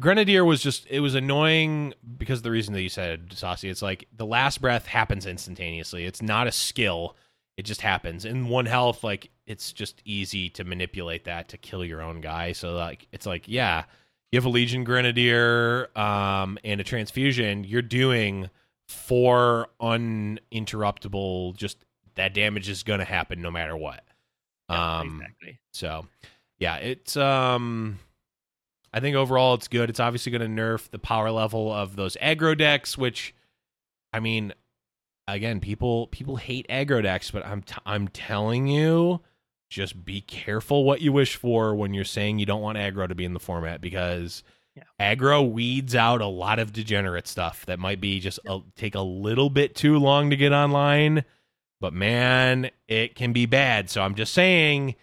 grenadier 0.00 0.44
was 0.44 0.62
just 0.62 0.86
it 0.88 1.00
was 1.00 1.16
annoying 1.16 1.94
because 2.16 2.38
of 2.40 2.42
the 2.44 2.52
reason 2.52 2.74
that 2.74 2.82
you 2.82 2.88
said 2.88 3.32
saucy 3.32 3.68
it's 3.68 3.82
like 3.82 4.06
the 4.16 4.26
last 4.26 4.60
breath 4.60 4.86
happens 4.86 5.26
instantaneously 5.26 6.04
it's 6.04 6.22
not 6.22 6.46
a 6.46 6.52
skill 6.52 7.16
it 7.58 7.64
just 7.64 7.80
happens. 7.80 8.24
In 8.24 8.48
one 8.48 8.66
health 8.66 9.02
like 9.02 9.30
it's 9.44 9.72
just 9.72 10.00
easy 10.04 10.48
to 10.50 10.62
manipulate 10.62 11.24
that 11.24 11.48
to 11.48 11.58
kill 11.58 11.84
your 11.84 12.00
own 12.00 12.20
guy. 12.20 12.52
So 12.52 12.72
like 12.74 13.08
it's 13.12 13.26
like 13.26 13.48
yeah 13.48 13.84
you 14.30 14.36
have 14.36 14.46
a 14.46 14.48
legion 14.48 14.84
grenadier 14.84 15.90
um 15.98 16.56
and 16.62 16.80
a 16.80 16.84
transfusion. 16.84 17.64
You're 17.64 17.82
doing 17.82 18.48
four 18.86 19.68
uninterruptible 19.82 21.56
just 21.56 21.84
that 22.14 22.32
damage 22.32 22.68
is 22.68 22.84
gonna 22.84 23.04
happen 23.04 23.42
no 23.42 23.50
matter 23.50 23.76
what. 23.76 24.04
Yeah, 24.70 24.98
um 25.00 25.20
exactly. 25.20 25.58
so 25.72 26.06
yeah 26.60 26.76
it's 26.76 27.16
um 27.16 27.98
i 28.92 29.00
think 29.00 29.16
overall 29.16 29.54
it's 29.54 29.66
good. 29.66 29.90
It's 29.90 29.98
obviously 30.00 30.30
going 30.30 30.56
to 30.56 30.62
nerf 30.62 30.90
the 30.90 30.98
power 31.00 31.32
level 31.32 31.72
of 31.72 31.96
those 31.96 32.16
aggro 32.22 32.56
decks 32.56 32.96
which 32.96 33.34
i 34.12 34.20
mean 34.20 34.52
again 35.34 35.60
people 35.60 36.06
people 36.08 36.36
hate 36.36 36.66
aggro 36.68 37.02
decks 37.02 37.30
but 37.30 37.44
i'm 37.46 37.62
t- 37.62 37.74
i'm 37.86 38.08
telling 38.08 38.66
you 38.66 39.20
just 39.70 40.04
be 40.04 40.20
careful 40.20 40.84
what 40.84 41.00
you 41.00 41.12
wish 41.12 41.36
for 41.36 41.74
when 41.74 41.92
you're 41.94 42.04
saying 42.04 42.38
you 42.38 42.46
don't 42.46 42.62
want 42.62 42.78
aggro 42.78 43.06
to 43.06 43.14
be 43.14 43.24
in 43.24 43.34
the 43.34 43.40
format 43.40 43.80
because 43.80 44.42
Yeah. 44.74 45.14
Aggro 45.14 45.50
weeds 45.50 45.94
out 45.94 46.20
a 46.20 46.26
lot 46.26 46.58
of 46.58 46.72
degenerate 46.72 47.26
stuff 47.26 47.66
that 47.66 47.78
might 47.78 48.00
be 48.00 48.20
just 48.20 48.38
a, 48.46 48.60
take 48.76 48.94
a 48.94 49.00
little 49.00 49.50
bit 49.50 49.74
too 49.74 49.98
long 49.98 50.30
to 50.30 50.36
get 50.36 50.52
online, 50.52 51.24
but 51.80 51.92
man, 51.92 52.70
it 52.86 53.14
can 53.16 53.32
be 53.32 53.44
bad. 53.44 53.90
So 53.90 54.02
I'm 54.02 54.14
just 54.14 54.32
saying, 54.32 54.94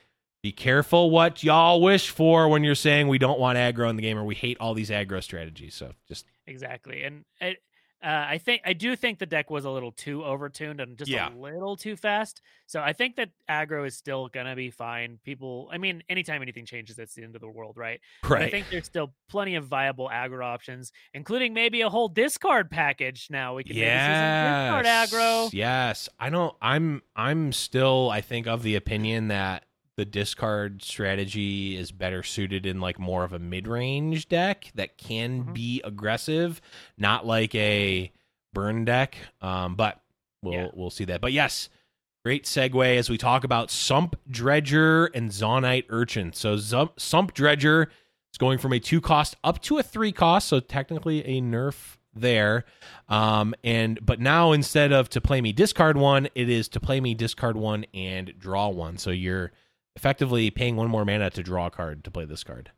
be 0.41 0.51
careful 0.53 1.09
what 1.09 1.43
y'all 1.43 1.81
wish 1.81 2.09
for 2.09 2.47
when 2.47 2.63
you're 2.63 2.73
saying 2.73 3.09
we 3.09 3.17
don't 3.17 3.39
want 3.39 3.57
aggro 3.57 3.89
in 3.89 3.97
the 3.97 4.01
game 4.01 4.17
or 4.17 4.23
we 4.23 4.35
hate 4.35 4.57
all 4.61 4.73
these 4.73 4.89
aggro 4.89 5.21
strategies. 5.21 5.75
So 5.75 5.91
just 6.07 6.25
exactly, 6.47 7.03
and 7.03 7.25
it, 7.41 7.57
uh, 8.03 8.25
I 8.29 8.37
think 8.37 8.61
I 8.65 8.73
do 8.73 8.95
think 8.95 9.19
the 9.19 9.25
deck 9.25 9.49
was 9.49 9.65
a 9.65 9.69
little 9.69 9.91
too 9.91 10.19
overtuned 10.19 10.81
and 10.81 10.97
just 10.97 11.09
Yeah. 11.09 11.33
a 11.33 11.35
little 11.35 11.75
too 11.75 11.95
fast. 11.95 12.41
So 12.67 12.81
I 12.81 12.93
think 12.93 13.15
that 13.15 13.29
aggro 13.49 13.87
is 13.87 13.95
still 13.95 14.27
gonna 14.27 14.55
be 14.55 14.69
fine. 14.69 15.19
People, 15.23 15.69
I 15.71 15.77
mean, 15.77 16.03
anytime 16.09 16.41
anything 16.41 16.65
changes, 16.65 16.99
it's 16.99 17.15
the 17.15 17.23
end 17.23 17.35
of 17.35 17.41
the 17.41 17.49
world, 17.49 17.77
right? 17.77 17.99
But 18.21 18.41
I 18.41 18.49
think 18.49 18.67
there's 18.69 18.85
still 18.85 19.13
plenty 19.29 19.55
of 19.55 19.65
viable 19.65 20.09
aggro 20.13 20.43
options, 20.45 20.91
including 21.13 21.53
maybe 21.53 21.81
a 21.81 21.89
whole 21.89 22.07
discard 22.09 22.69
package. 22.69 23.27
Now 23.29 23.55
we 23.55 23.63
can 23.63 23.75
maybe 23.75 23.85
see 23.85 23.95
some 23.95 24.81
discard 24.81 24.85
aggro. 24.85 25.49
Yes. 25.53 26.09
I 26.19 26.29
don't 26.29 26.55
I'm 26.61 27.01
I'm 27.15 27.51
still 27.53 28.09
I 28.11 28.21
think 28.21 28.45
of 28.47 28.61
the 28.63 28.75
opinion 28.75 29.29
that 29.29 29.65
the 29.97 30.05
discard 30.05 30.81
strategy 30.83 31.77
is 31.77 31.91
better 31.91 32.21
suited 32.23 32.65
in 32.65 32.81
like 32.81 32.99
more 32.99 33.23
of 33.23 33.31
a 33.33 33.39
mid-range 33.39 34.27
deck 34.27 34.71
that 34.75 34.97
can 34.97 35.43
Mhm. 35.45 35.53
be 35.53 35.81
aggressive, 35.83 36.59
not 36.97 37.25
like 37.25 37.55
a 37.55 38.11
burn 38.53 38.85
deck. 38.85 39.15
Um 39.41 39.75
but 39.75 40.01
we'll 40.43 40.53
Yeah. 40.53 40.67
we'll 40.73 40.89
see 40.89 41.05
that. 41.05 41.21
But 41.21 41.31
yes, 41.33 41.69
great 42.25 42.43
segue 42.45 42.97
as 42.97 43.09
we 43.09 43.17
talk 43.17 43.43
about 43.43 43.71
Sump 43.71 44.15
Dredger 44.29 45.09
and 45.13 45.29
Zaunite 45.31 45.85
Urchin. 45.89 46.33
So 46.33 46.55
Zump, 46.57 46.99
Sump 46.99 47.33
Dredger 47.33 47.83
is 48.33 48.37
going 48.37 48.57
from 48.57 48.73
a 48.73 48.79
2 48.79 48.99
cost 48.99 49.35
up 49.43 49.61
to 49.63 49.77
a 49.77 49.83
3 49.83 50.11
cost, 50.11 50.47
so 50.49 50.59
technically 50.59 51.23
a 51.25 51.39
nerf 51.41 51.97
there. 52.13 52.65
Um, 53.09 53.53
and 53.63 53.99
but 54.05 54.19
now 54.19 54.51
instead 54.51 54.91
of 54.91 55.09
to 55.09 55.21
play 55.21 55.39
me 55.41 55.51
discard 55.53 55.95
one, 55.97 56.27
it 56.35 56.49
is 56.49 56.67
to 56.69 56.79
play 56.79 56.99
me 56.99 57.13
discard 57.13 57.55
one 57.55 57.85
and 57.93 58.33
draw 58.37 58.67
one. 58.69 58.97
So 58.97 59.11
you're 59.11 59.51
effectively 59.95 60.49
paying 60.51 60.75
one 60.75 60.87
more 60.89 61.05
mana 61.05 61.29
to 61.31 61.43
draw 61.43 61.67
a 61.67 61.71
card 61.71 62.03
to 62.03 62.11
play 62.11 62.25
this 62.25 62.43
card. 62.43 62.71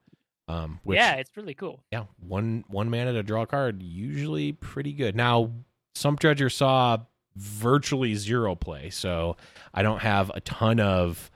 Um, 0.50 0.80
which, 0.84 0.98
yeah, 0.98 1.16
it's 1.16 1.36
really 1.36 1.54
cool. 1.54 1.84
yeah, 1.92 2.06
one 2.26 2.64
one 2.70 2.90
mana 2.90 3.12
to 3.14 3.24
draw 3.24 3.42
a 3.42 3.48
card, 3.48 3.84
usually 3.84 4.54
pretty 4.54 4.94
good. 4.94 5.16
Now, 5.16 5.52
Sump 5.94 6.20
Dredger 6.22 6.50
saw 6.50 7.00
virtually 7.36 8.16
zero 8.16 8.56
play, 8.56 8.90
so 8.90 9.36
I 9.74 9.84
don't 9.84 10.00
have 10.02 10.32
a 10.34 10.40
ton 10.42 10.80
of 10.80 11.30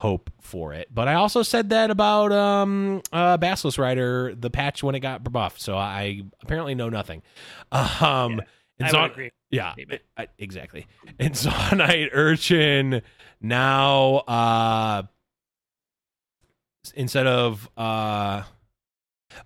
hope 0.00 0.30
for 0.40 0.72
it. 0.74 0.88
But 0.94 1.08
I 1.08 1.14
also 1.14 1.42
said 1.42 1.70
that 1.70 1.90
about 1.90 2.30
um 2.30 3.00
uh 3.12 3.38
Basilisk 3.38 3.78
Rider, 3.78 4.34
the 4.34 4.50
patch 4.50 4.82
when 4.82 4.94
it 4.94 5.00
got 5.00 5.24
buffed, 5.24 5.60
so 5.62 5.76
I 5.76 6.22
apparently 6.42 6.74
know 6.74 6.88
nothing. 6.90 7.22
Um 7.72 8.42
and 8.80 8.86
I 8.86 8.90
Zon- 8.90 9.10
agree. 9.10 9.30
yeah. 9.50 9.74
I- 10.16 10.28
exactly. 10.38 10.86
And 11.18 11.32
Zaunite 11.34 12.10
Urchin 12.12 13.02
now 13.40 14.16
uh 14.28 15.02
instead 16.94 17.26
of 17.26 17.68
uh 17.76 18.42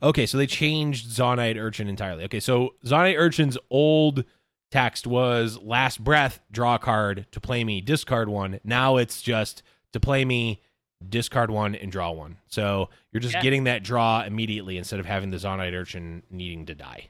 okay, 0.02 0.26
so 0.26 0.38
they 0.38 0.46
changed 0.46 1.08
Zaunite 1.10 1.56
Urchin 1.56 1.88
entirely. 1.88 2.24
Okay, 2.24 2.40
so 2.40 2.74
Zaunite 2.84 3.18
Urchin's 3.18 3.58
old 3.70 4.24
text 4.70 5.06
was 5.06 5.58
last 5.60 6.02
breath, 6.02 6.40
draw 6.50 6.76
a 6.76 6.78
card 6.78 7.26
to 7.32 7.40
play 7.40 7.62
me, 7.64 7.80
discard 7.80 8.28
one. 8.28 8.58
Now 8.64 8.96
it's 8.96 9.20
just 9.20 9.62
to 9.92 10.00
play 10.00 10.24
me, 10.24 10.62
discard 11.06 11.50
one, 11.50 11.74
and 11.74 11.92
draw 11.92 12.10
one. 12.10 12.38
So 12.48 12.88
you're 13.12 13.20
just 13.20 13.34
Yeah. 13.34 13.42
getting 13.42 13.64
that 13.64 13.82
draw 13.82 14.22
immediately 14.22 14.78
instead 14.78 15.00
of 15.00 15.06
having 15.06 15.30
the 15.30 15.36
Zaunite 15.36 15.74
Urchin 15.74 16.22
needing 16.30 16.64
to 16.66 16.74
die. 16.74 17.08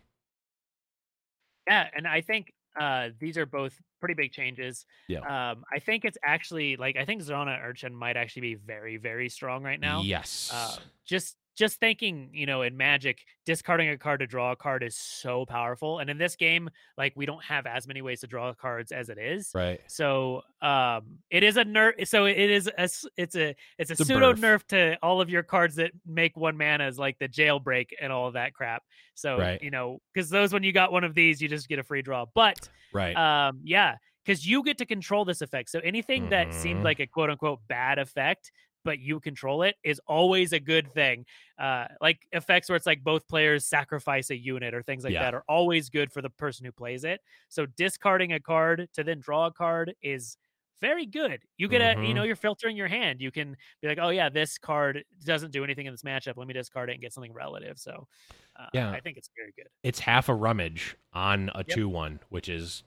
Yeah, 1.69 1.89
and 1.95 2.09
I 2.09 2.21
think 2.23 2.53
uh, 2.81 3.11
these 3.21 3.39
are 3.39 3.47
both 3.47 3.75
pretty 4.03 4.15
big 4.15 4.33
changes. 4.33 4.85
Yeah. 5.07 5.21
Um, 5.21 5.63
I 5.73 5.79
think 5.79 6.05
it's 6.05 6.19
actually 6.25 6.77
like 6.77 6.97
I 6.97 7.05
think 7.05 7.23
Zaunite 7.23 7.63
Urchin 7.63 7.95
might 7.95 8.17
actually 8.17 8.43
be 8.43 8.55
very, 8.57 8.97
very 8.97 9.29
strong 9.29 9.63
right 9.63 9.79
now. 9.79 10.03
Yes. 10.03 10.51
Uh, 10.53 10.77
just 11.07 11.37
just 11.57 11.79
thinking, 11.81 12.31
you 12.33 12.47
know, 12.47 12.63
in 12.63 12.77
Magic, 12.77 13.21
discarding 13.45 13.89
a 13.91 13.99
card 13.99 14.21
to 14.21 14.27
draw 14.27 14.53
a 14.53 14.57
card 14.57 14.83
is 14.83 14.97
so 14.97 15.45
powerful. 15.47 15.99
And 15.99 16.09
in 16.11 16.19
this 16.19 16.37
game, 16.37 16.71
like 16.97 17.13
we 17.17 17.27
don't 17.27 17.43
have 17.45 17.67
as 17.67 17.87
many 17.87 18.03
ways 18.03 18.21
to 18.21 18.27
draw 18.27 18.53
cards 18.55 18.93
as 18.93 19.09
it 19.09 19.19
is. 19.19 19.55
right. 19.55 19.81
So 19.87 20.43
um 20.63 21.19
it 21.31 21.43
is 21.43 21.57
a 21.59 21.65
nerf 21.65 22.07
so 22.09 22.25
it 22.25 22.39
is 22.39 22.67
a 22.67 22.83
it's 22.83 23.05
a 23.37 23.55
it's 23.79 23.91
a 23.91 23.97
It's 23.99 24.01
a 24.01 24.05
pseudo 24.07 24.33
nerf 24.33 24.65
to 24.69 24.97
all 25.03 25.21
of 25.21 25.29
your 25.29 25.43
cards 25.43 25.75
that 25.77 25.93
make 26.07 26.37
one 26.37 26.57
mana 26.57 26.85
as 26.85 26.99
like 26.99 27.19
the 27.19 27.29
jailbreak 27.29 27.91
and 28.01 28.13
all 28.13 28.27
of 28.29 28.35
that 28.35 28.55
crap. 28.55 28.83
So 29.15 29.37
Right. 29.39 29.61
you 29.61 29.71
know, 29.71 29.99
because 30.15 30.31
those 30.31 30.53
when 30.53 30.63
you 30.63 30.73
got 30.73 30.93
one 30.93 31.05
of 31.05 31.15
these, 31.15 31.43
you 31.43 31.49
just 31.49 31.69
get 31.69 31.79
a 31.79 31.83
free 31.83 32.03
draw. 32.03 32.27
But 32.35 32.69
Right. 32.93 33.17
um 33.17 33.61
yeah, 33.65 33.97
because 34.25 34.47
you 34.47 34.63
get 34.63 34.79
to 34.79 34.87
control 34.87 35.25
this 35.25 35.41
effect. 35.43 35.69
So 35.71 35.81
anything 35.81 36.29
that 36.29 36.55
seemed 36.55 36.81
Mhm. 36.81 36.85
like 36.85 37.01
a 37.01 37.07
quote 37.07 37.31
unquote 37.31 37.61
bad 37.69 37.99
effect, 37.99 38.53
but 38.85 38.99
you 38.99 39.21
control 39.21 39.63
it 39.63 39.77
is 39.85 40.01
always 40.07 40.53
a 40.53 40.61
good 40.61 40.91
thing. 40.93 41.25
Uh 41.59 41.87
like 42.01 42.27
effects 42.33 42.69
where 42.69 42.77
it's 42.77 42.87
like 42.87 43.03
both 43.05 43.27
players 43.29 43.65
sacrifice 43.67 44.31
a 44.31 44.37
unit 44.37 44.75
or 44.75 44.83
things 44.83 45.05
like 45.05 45.13
Yeah. 45.13 45.23
that 45.23 45.35
are 45.35 45.45
always 45.49 45.89
good 45.91 46.13
for 46.13 46.23
the 46.23 46.31
person 46.31 46.65
who 46.67 46.73
plays 46.73 47.05
it. 47.05 47.21
So 47.49 47.67
discarding 47.67 48.33
a 48.33 48.41
card 48.41 48.89
to 48.95 49.05
then 49.05 49.21
draw 49.21 49.47
a 49.47 49.53
card 49.53 49.95
is 50.03 50.37
very 50.81 51.07
good. 51.07 51.43
You 51.59 51.69
get 51.69 51.81
a, 51.81 52.05
you 52.05 52.13
know, 52.13 52.25
you're 52.25 52.35
filtering 52.35 52.77
your 52.77 52.89
hand. 52.89 53.21
You 53.21 53.31
can 53.31 53.57
be 53.81 53.87
like, 53.87 53.99
oh 54.03 54.09
yeah, 54.09 54.29
this 54.29 54.59
card 54.59 55.05
doesn't 55.25 55.53
do 55.53 55.63
anything 55.63 55.87
in 55.87 55.93
this 55.93 56.03
matchup. 56.03 56.37
Let 56.37 56.49
me 56.49 56.55
discard 56.55 56.91
it 56.91 56.95
and 56.95 57.01
get 57.03 57.13
something 57.13 57.33
relative. 57.33 57.79
So, 57.79 58.09
uh, 58.57 58.67
Yeah. 58.73 58.91
I 58.91 58.99
think 58.99 59.17
it's 59.17 59.31
very 59.37 59.53
good. 59.57 59.69
it's 59.85 60.01
half 60.01 60.29
a 60.29 60.35
rummage 60.35 60.97
on 61.13 61.51
a 61.55 61.65
Yep. 61.69 61.79
2-1 61.79 62.19
which 62.31 62.49
is 62.49 62.83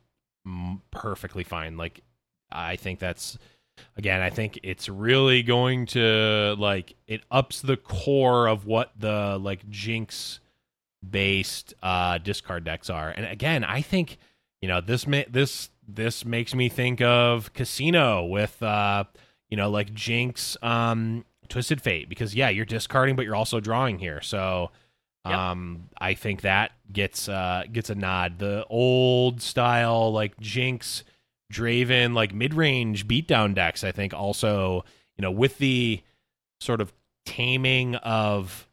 perfectly 0.92 1.44
fine 1.44 1.76
like 1.78 2.02
i 2.52 2.76
think 2.76 3.00
that's 3.00 3.38
again 3.98 4.22
i 4.22 4.30
think 4.30 4.60
it's 4.64 4.88
really 4.90 5.44
going 5.44 5.86
to 5.86 6.56
like 6.58 6.96
it 7.08 7.22
ups 7.32 7.62
the 7.62 7.78
core 7.78 8.48
of 8.48 8.66
what 8.66 8.92
the 8.98 9.38
like 9.42 9.68
jinx 9.70 10.40
based 11.08 11.74
uh 11.84 12.18
discard 12.18 12.64
decks 12.64 12.90
are. 12.90 13.10
And 13.10 13.26
again 13.26 13.64
i 13.64 13.82
think 13.82 14.18
you 14.62 14.68
know 14.68 14.82
this 14.82 15.06
ma- 15.06 15.22
this 15.30 15.70
this 15.88 16.26
makes 16.26 16.56
me 16.56 16.68
think 16.70 17.00
of 17.02 17.54
casino 17.54 18.26
with 18.26 18.62
uh 18.64 19.04
you 19.50 19.58
know 19.58 19.70
like 19.70 19.94
jinx 19.94 20.58
um 20.64 21.26
twisted 21.48 21.80
fate 21.82 22.10
because 22.10 22.34
yeah 22.34 22.50
you're 22.50 22.66
discarding 22.66 23.16
but 23.16 23.24
you're 23.26 23.36
also 23.36 23.60
drawing 23.60 24.00
here. 24.00 24.22
So 24.22 24.72
Yep. 25.28 25.34
um 25.40 25.90
i 26.00 26.14
think 26.14 26.42
that 26.42 26.72
gets 26.94 27.28
uh 27.28 27.64
gets 27.72 27.90
a 27.90 27.96
nod. 27.96 28.38
The 28.38 28.64
old 28.70 29.42
style 29.42 30.12
like 30.14 30.40
jinx 30.40 31.04
draven 31.56 32.14
like 32.14 32.34
mid-range 32.34 33.08
beatdown 33.08 33.56
decks 33.56 33.84
i 33.84 33.92
think 33.92 34.14
also 34.14 34.84
you 35.18 35.22
know 35.22 35.32
with 35.32 35.58
the 35.58 36.02
sort 36.60 36.82
of 36.82 36.92
taming 37.26 37.96
of 37.96 38.68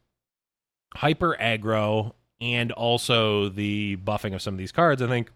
hyper 0.95 1.35
aggro 1.39 2.13
and 2.41 2.71
also 2.71 3.49
the 3.49 3.95
buffing 3.97 4.33
of 4.35 4.41
some 4.41 4.53
of 4.53 4.57
these 4.57 4.71
cards 4.71 5.01
i 5.01 5.07
think 5.07 5.31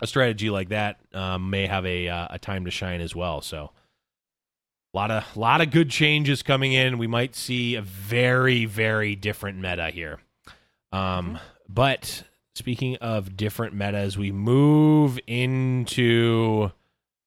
a 0.00 0.06
strategy 0.06 0.50
like 0.50 0.70
that 0.70 0.98
um, 1.12 1.50
may 1.50 1.66
have 1.66 1.84
a 1.84 2.08
uh, 2.08 2.28
a 2.30 2.38
time 2.38 2.64
to 2.64 2.70
shine 2.70 3.00
as 3.00 3.14
well. 3.14 3.40
So 3.40 3.70
a 4.92 4.96
lot 4.96 5.10
of 5.10 5.24
a 5.36 5.38
lot 5.38 5.60
of 5.60 5.70
good 5.70 5.90
changes 5.90 6.42
coming 6.42 6.72
in. 6.72 6.98
We 6.98 7.06
might 7.06 7.34
see 7.34 7.74
a 7.74 7.82
very 7.82 8.64
very 8.64 9.14
different 9.14 9.58
meta 9.58 9.90
here. 9.90 10.18
Um 10.92 11.38
but 11.68 12.24
speaking 12.60 12.96
of 12.96 13.38
different 13.38 13.74
metas 13.74 14.18
we 14.18 14.30
move 14.30 15.18
into 15.26 16.70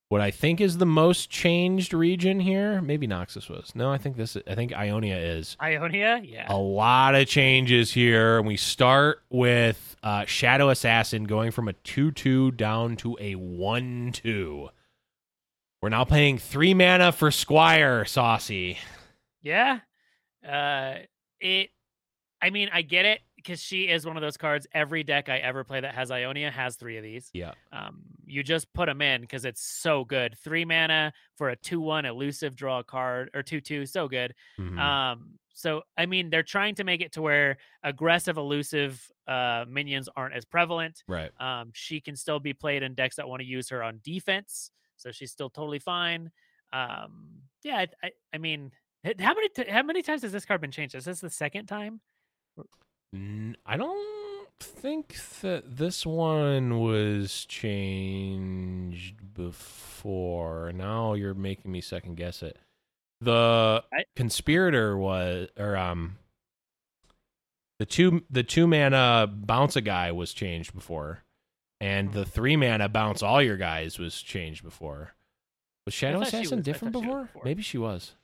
what 0.09 0.21
I 0.21 0.29
think 0.29 0.61
is 0.61 0.77
the 0.77 0.85
most 0.85 1.31
changed 1.31 1.91
region 1.91 2.39
here. 2.39 2.83
Maybe 2.83 3.07
Noxus 3.07 3.49
was. 3.49 3.71
No, 3.73 3.91
I 3.91 3.97
think 3.97 4.15
this. 4.15 4.37
I 4.47 4.53
think 4.53 4.71
Ionia 4.71 5.17
is. 5.17 5.57
Ionia, 5.59 6.21
yeah. 6.23 6.45
A 6.49 6.55
lot 6.55 7.15
of 7.15 7.27
changes 7.27 7.91
here. 7.91 8.37
And 8.37 8.45
we 8.45 8.55
start 8.55 9.23
with 9.31 9.95
uh, 10.03 10.25
Shadow 10.25 10.69
Assassin 10.69 11.23
going 11.23 11.49
from 11.49 11.67
a 11.67 11.73
2 11.73 12.11
2 12.11 12.51
down 12.51 12.95
to 12.97 13.17
a 13.19 13.33
1 13.33 14.11
2. 14.13 14.69
We're 15.81 15.89
now 15.89 16.03
paying 16.03 16.37
three 16.37 16.75
mana 16.75 17.11
for 17.11 17.31
Squire, 17.31 18.05
Saucy. 18.05 18.77
Yeah. 19.41 19.79
Uh 20.47 20.97
it 21.39 21.71
I 22.39 22.51
mean, 22.51 22.69
I 22.71 22.83
get 22.83 23.05
it 23.05 23.21
because 23.43 23.61
she 23.61 23.83
is 23.89 24.05
one 24.05 24.15
of 24.17 24.21
those 24.21 24.37
cards. 24.37 24.65
Every 24.73 25.03
deck 25.03 25.27
I 25.29 25.37
ever 25.37 25.63
play 25.63 25.81
that 25.81 25.93
has 25.93 26.09
Ionia 26.11 26.49
has 26.49 26.75
three 26.75 26.97
of 26.97 27.03
these. 27.03 27.29
Yeah. 27.33 27.51
Um, 27.71 28.01
you 28.25 28.41
just 28.43 28.71
put 28.73 28.85
them 28.87 29.01
in 29.01 29.21
because 29.21 29.45
it's 29.45 29.61
so 29.61 30.05
good. 30.05 30.37
Three 30.37 30.65
mana 30.65 31.13
for 31.35 31.49
a 31.49 31.55
two-one 31.55 32.05
elusive 32.05 32.55
draw 32.55 32.79
a 32.79 32.83
card 32.83 33.29
or 33.33 33.43
two-two, 33.43 33.85
so 33.85 34.07
good. 34.07 34.33
Mhm. 34.57 34.79
Um, 34.79 35.39
so 35.53 35.83
I 35.97 36.05
mean, 36.07 36.29
they're 36.29 36.41
trying 36.41 36.75
to 36.75 36.83
make 36.83 37.01
it 37.01 37.11
to 37.13 37.21
where 37.21 37.57
aggressive, 37.83 38.37
elusive 38.37 39.07
uh 39.27 39.65
minions 39.67 40.09
aren't 40.15 40.33
as 40.35 40.45
prevalent. 40.45 41.03
right. 41.07 41.31
Um, 41.39 41.71
she 41.73 42.01
can 42.01 42.15
still 42.15 42.39
be 42.39 42.53
played 42.53 42.81
in 42.83 42.93
decks 42.95 43.17
that 43.17 43.27
want 43.29 43.41
to 43.41 43.45
use 43.45 43.69
her 43.69 43.83
on 43.83 43.99
defense, 44.03 44.71
so 44.97 45.11
she's 45.11 45.31
still 45.31 45.49
totally 45.49 45.79
fine. 45.79 46.31
Um, 46.71 47.43
yeah, 47.63 47.77
I, 47.77 47.87
I, 48.03 48.11
I 48.33 48.37
mean, 48.39 48.71
how 49.19 49.33
many 49.35 49.49
t- 49.49 49.69
how 49.69 49.83
many 49.83 50.01
times 50.01 50.23
has 50.23 50.31
this 50.31 50.43
card 50.45 50.59
been 50.61 50.71
changed? 50.71 50.95
Is 50.95 51.05
this 51.05 51.19
the 51.19 51.29
second 51.29 51.67
time? 51.67 52.01
I 53.65 53.77
don't 53.77 54.49
think 54.59 55.15
that 55.41 55.77
this 55.77 56.05
one 56.05 56.79
was 56.79 57.45
changed 57.45 59.33
before. 59.33 60.71
Now 60.73 61.13
you're 61.13 61.33
making 61.33 61.71
me 61.71 61.81
second 61.81 62.15
guess 62.15 62.41
it. 62.41 62.57
The 63.21 63.83
I- 63.93 64.05
conspirator 64.15 64.97
was, 64.97 65.49
or 65.57 65.77
um, 65.77 66.17
the 67.79 67.85
two 67.85 68.23
the 68.29 68.43
two 68.43 68.67
mana 68.67 69.27
bounce 69.31 69.75
a 69.75 69.81
guy 69.81 70.11
was 70.11 70.33
changed 70.33 70.73
before, 70.73 71.23
and 71.79 72.11
the 72.13 72.25
three 72.25 72.55
mana 72.55 72.89
bounce 72.89 73.21
all 73.23 73.41
your 73.41 73.57
guys 73.57 73.99
was 73.99 74.21
changed 74.21 74.63
before. 74.63 75.13
Was 75.85 75.93
Shadow 75.93 76.21
Assassin 76.21 76.57
was- 76.57 76.65
different 76.65 76.93
thought 76.93 77.01
she 77.03 77.07
was 77.07 77.13
before? 77.15 77.25
before. 77.25 77.41
Maybe 77.45 77.61
she 77.61 77.77
was. 77.77 78.15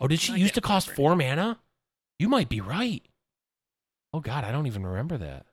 Oh, 0.00 0.06
did 0.08 0.20
she 0.20 0.32
I 0.34 0.36
used 0.36 0.54
to 0.54 0.60
cost 0.60 0.90
four 0.90 1.16
mana? 1.16 1.58
You 2.18 2.28
might 2.28 2.48
be 2.48 2.60
right. 2.60 3.02
Oh 4.12 4.20
God, 4.20 4.44
I 4.44 4.52
don't 4.52 4.66
even 4.66 4.86
remember 4.86 5.18
that. 5.18 5.46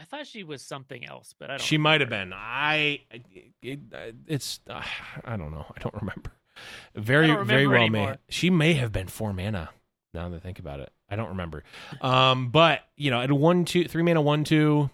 I 0.00 0.04
thought 0.04 0.26
she 0.26 0.44
was 0.44 0.62
something 0.62 1.04
else, 1.04 1.34
but 1.38 1.50
I 1.50 1.54
don't. 1.54 1.62
She 1.62 1.78
might 1.78 2.00
have 2.00 2.10
been. 2.10 2.32
I. 2.32 3.00
It, 3.62 3.80
it's. 4.26 4.60
Uh, 4.68 4.82
I 5.24 5.36
don't 5.36 5.50
know. 5.50 5.66
I 5.76 5.80
don't 5.80 5.94
remember. 5.94 6.32
Very, 6.94 7.28
don't 7.28 7.46
very 7.46 7.66
remember 7.66 7.98
well 7.98 8.10
may. 8.10 8.16
She 8.28 8.50
may 8.50 8.74
have 8.74 8.92
been 8.92 9.08
four 9.08 9.32
mana. 9.32 9.70
Now 10.14 10.28
that 10.28 10.36
I 10.36 10.38
think 10.40 10.58
about 10.58 10.80
it, 10.80 10.90
I 11.08 11.16
don't 11.16 11.30
remember. 11.30 11.64
Um, 12.00 12.50
but 12.50 12.80
you 12.96 13.10
know, 13.10 13.20
at 13.20 13.30
one, 13.30 13.64
two, 13.64 13.84
three 13.84 14.02
mana, 14.02 14.20
one, 14.22 14.44
two. 14.44 14.90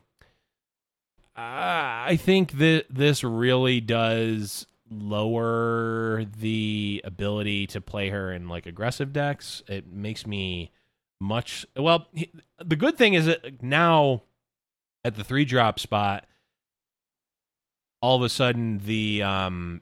Uh, 1.37 2.07
I 2.07 2.19
think 2.21 2.53
that 2.59 2.87
this 2.91 3.25
really 3.25 3.81
does 3.81 4.67
lower 4.91 6.25
the 6.39 7.01
ability 7.05 7.67
to 7.69 7.81
play 7.81 8.11
her 8.11 8.33
in 8.33 8.49
like 8.49 8.67
aggressive 8.67 9.13
decks. 9.13 9.63
It 9.67 9.87
makes 9.87 10.27
me 10.27 10.71
much 11.21 11.67
well. 11.77 12.09
he- 12.13 12.33
The 12.59 12.77
good 12.77 12.97
thing 12.99 13.15
is 13.15 13.27
that 13.27 13.63
now 13.63 14.23
at 15.05 15.15
the 15.17 15.25
three 15.25 15.45
drop 15.45 15.79
spot, 15.79 16.27
all 18.03 18.17
of 18.17 18.23
a 18.23 18.29
sudden 18.29 18.79
the 18.85 19.23
um 19.23 19.81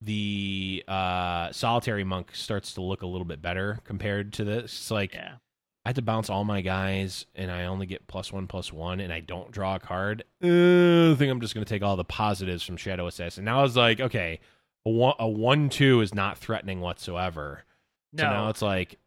the 0.00 0.84
uh 0.86 1.50
solitary 1.52 2.04
monk 2.04 2.34
starts 2.34 2.74
to 2.74 2.82
look 2.82 3.02
a 3.02 3.06
little 3.06 3.24
bit 3.24 3.40
better 3.40 3.80
compared 3.84 4.32
to 4.34 4.44
this. 4.44 4.64
It's 4.64 4.90
like 4.90 5.14
Yeah. 5.14 5.36
I 5.86 5.90
had 5.90 5.96
to 5.96 6.02
bounce 6.02 6.30
all 6.30 6.44
my 6.44 6.62
guys, 6.62 7.26
and 7.34 7.50
I 7.50 7.66
only 7.66 7.84
get 7.84 8.06
plus 8.06 8.32
one, 8.32 8.46
plus 8.46 8.72
one, 8.72 9.00
and 9.00 9.12
I 9.12 9.20
don't 9.20 9.50
draw 9.50 9.74
a 9.74 9.78
card. 9.78 10.24
Uh, 10.42 11.12
I 11.12 11.14
think 11.14 11.30
I'm 11.30 11.42
just 11.42 11.52
going 11.54 11.62
to 11.62 11.68
take 11.68 11.82
all 11.82 11.94
the 11.96 12.04
positives 12.04 12.62
from 12.62 12.78
Shadow 12.78 13.06
Assassin. 13.06 13.44
Now 13.44 13.58
I 13.60 13.62
was 13.64 13.76
like, 13.76 14.00
okay, 14.00 14.40
a 14.86 14.90
one, 14.90 15.12
a 15.18 15.28
one 15.28 15.68
two 15.68 16.00
is 16.00 16.14
not 16.14 16.38
threatening 16.38 16.80
whatsoever. 16.80 17.64
So 18.16 18.22
now 18.24 18.48
it's 18.48 18.62
like, 18.62 18.98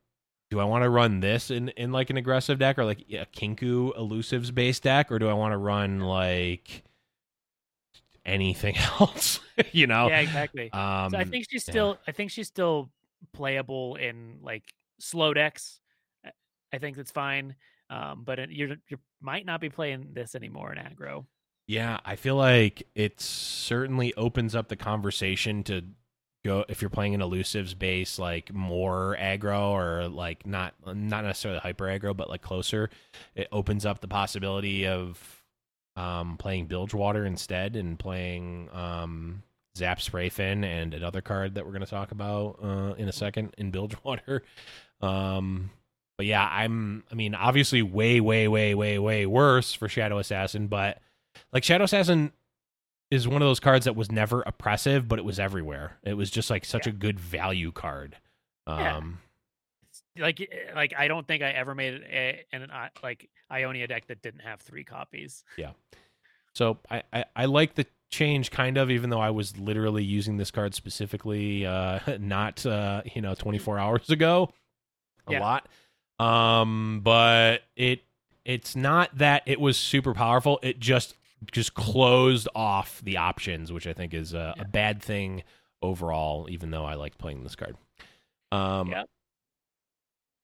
do 0.49 0.59
I 0.59 0.63
want 0.63 0.83
to 0.83 0.89
run 0.89 1.19
this 1.19 1.51
in, 1.51 1.69
in 1.69 1.91
like 1.91 2.09
an 2.09 2.17
aggressive 2.17 2.59
deck 2.59 2.77
or 2.77 2.85
like 2.85 3.01
a 3.11 3.25
Kinkou 3.35 3.97
elusives 3.97 4.53
based 4.53 4.83
deck, 4.83 5.11
or 5.11 5.19
do 5.19 5.27
I 5.27 5.33
want 5.33 5.51
to 5.51 5.57
run 5.57 5.99
like 5.99 6.83
anything 8.25 8.77
else? 8.99 9.39
you 9.71 9.87
know? 9.87 10.07
Yeah, 10.07 10.19
exactly. 10.19 10.71
Um, 10.71 11.11
so 11.11 11.17
I 11.17 11.23
think 11.23 11.45
she's 11.49 11.67
yeah. 11.67 11.71
still. 11.71 11.97
I 12.07 12.11
think 12.11 12.31
she's 12.31 12.47
still 12.47 12.89
playable 13.33 13.95
in 13.95 14.39
like 14.41 14.63
slow 14.99 15.33
decks. 15.33 15.79
I- 16.25 16.31
I 16.73 16.77
think 16.79 16.97
that's 16.97 17.11
fine. 17.11 17.55
Um, 17.89 18.23
but 18.25 18.51
you're 18.51 18.75
you 18.89 18.97
might 19.21 19.45
not 19.45 19.61
be 19.61 19.69
playing 19.69 20.09
this 20.13 20.35
anymore 20.35 20.73
in 20.73 20.77
aggro. 20.77 21.25
Yeah, 21.67 21.99
I 22.05 22.15
feel 22.15 22.35
like 22.35 22.87
it 22.95 23.19
certainly 23.19 24.13
opens 24.15 24.55
up 24.55 24.69
the 24.69 24.75
conversation 24.77 25.63
to 25.63 25.83
go 26.47 26.65
if 26.67 26.81
you're 26.81 26.89
playing 26.89 27.13
an 27.13 27.21
elusives 27.21 27.77
base 27.77 28.17
like 28.17 28.53
more 28.53 29.17
aggro 29.19 29.71
or 29.71 30.07
like 30.07 30.45
not 30.45 30.73
not 30.85 31.23
necessarily 31.23 31.59
hyper 31.59 31.85
aggro 31.85 32.15
but 32.15 32.29
like 32.29 32.41
closer. 32.41 32.89
It 33.35 33.47
opens 33.51 33.85
up 33.85 34.01
the 34.01 34.07
possibility 34.07 34.87
of 34.87 35.43
um 35.95 36.37
playing 36.37 36.67
bilge 36.67 36.93
water 36.93 37.25
instead 37.25 37.75
and 37.75 37.99
playing 37.99 38.69
um 38.73 39.43
Zap 39.77 40.01
Spray 40.01 40.29
Fin 40.29 40.63
and 40.63 40.93
another 40.93 41.21
card 41.21 41.55
that 41.55 41.65
we're 41.65 41.71
going 41.71 41.85
to 41.85 41.89
talk 41.89 42.11
about 42.11 42.57
uh, 42.63 42.93
in 42.97 43.07
a 43.07 43.13
second 43.13 43.53
in 43.59 43.69
bilge 43.69 43.95
water. 44.03 44.43
Um 45.01 45.69
but 46.17 46.25
yeah, 46.25 46.47
I'm 46.51 47.03
I 47.11 47.15
mean 47.15 47.35
obviously 47.35 47.81
way 47.83 48.19
way 48.19 48.47
way 48.47 48.73
way 48.73 48.97
way 48.97 49.25
worse 49.25 49.73
for 49.73 49.87
Shadow 49.87 50.17
Assassin, 50.17 50.67
but 50.67 50.99
like 51.53 51.63
Shadow 51.63 51.83
Assassin 51.83 52.31
is 53.09 53.27
one 53.27 53.41
of 53.41 53.47
those 53.47 53.59
cards 53.59 53.85
that 53.85 53.95
was 53.95 54.11
never 54.11 54.41
oppressive, 54.41 55.07
but 55.07 55.17
it 55.19 55.25
was 55.25 55.39
everywhere. 55.39 55.97
It 56.03 56.13
was 56.15 56.29
just 56.29 56.49
like 56.49 56.65
such 56.65 56.85
Yeah. 56.87 56.93
a 56.93 56.95
good 56.95 57.19
value 57.19 57.71
card. 57.71 58.17
Um 58.65 59.19
It's 59.89 60.03
like 60.17 60.41
eh, 60.41 60.45
like 60.75 60.93
I 60.97 61.07
don't 61.07 61.25
think 61.27 61.41
I 61.43 61.51
ever 61.51 61.73
made 61.75 61.93
a, 62.03 62.43
an 62.51 62.69
I- 62.71 62.89
like 63.01 63.29
Ionia 63.51 63.87
deck 63.87 64.07
that 64.07 64.21
didn't 64.21 64.41
have 64.41 64.59
three 64.59 64.83
copies. 64.83 65.43
Yeah. 65.57 65.71
So 66.53 66.79
I, 66.89 67.03
I 67.13 67.25
I 67.35 67.45
like 67.45 67.75
the 67.75 67.85
change 68.09 68.51
kind 68.51 68.77
of 68.77 68.89
even 68.89 69.09
though 69.09 69.19
I 69.19 69.29
was 69.31 69.57
literally 69.57 70.03
using 70.03 70.37
this 70.37 70.49
card 70.51 70.73
specifically 70.75 71.65
uh 71.65 71.99
not 72.19 72.65
uh 72.65 73.03
you 73.13 73.21
know 73.21 73.35
24 73.35 73.79
hours 73.79 74.09
ago 74.09 74.51
a 75.27 75.33
Yeah. 75.33 75.39
lot. 75.39 75.67
Um 76.19 77.01
but 77.03 77.61
it 77.75 78.03
it's 78.43 78.75
not 78.75 79.17
that 79.17 79.43
it 79.45 79.59
was 79.59 79.77
super 79.77 80.13
powerful. 80.13 80.57
It 80.63 80.79
just 80.79 81.15
just 81.51 81.73
closed 81.73 82.47
off 82.55 83.01
the 83.03 83.17
options, 83.17 83.71
which 83.71 83.87
I 83.87 83.93
think 83.93 84.13
is 84.13 84.33
a, 84.33 84.53
Yeah. 84.57 84.63
a 84.63 84.65
bad 84.65 85.01
thing 85.01 85.43
overall. 85.81 86.47
Even 86.49 86.71
though 86.71 86.85
I 86.85 86.95
like 86.95 87.17
playing 87.17 87.43
this 87.43 87.55
card. 87.55 87.75
Um, 88.51 88.89
Yep. 88.89 89.05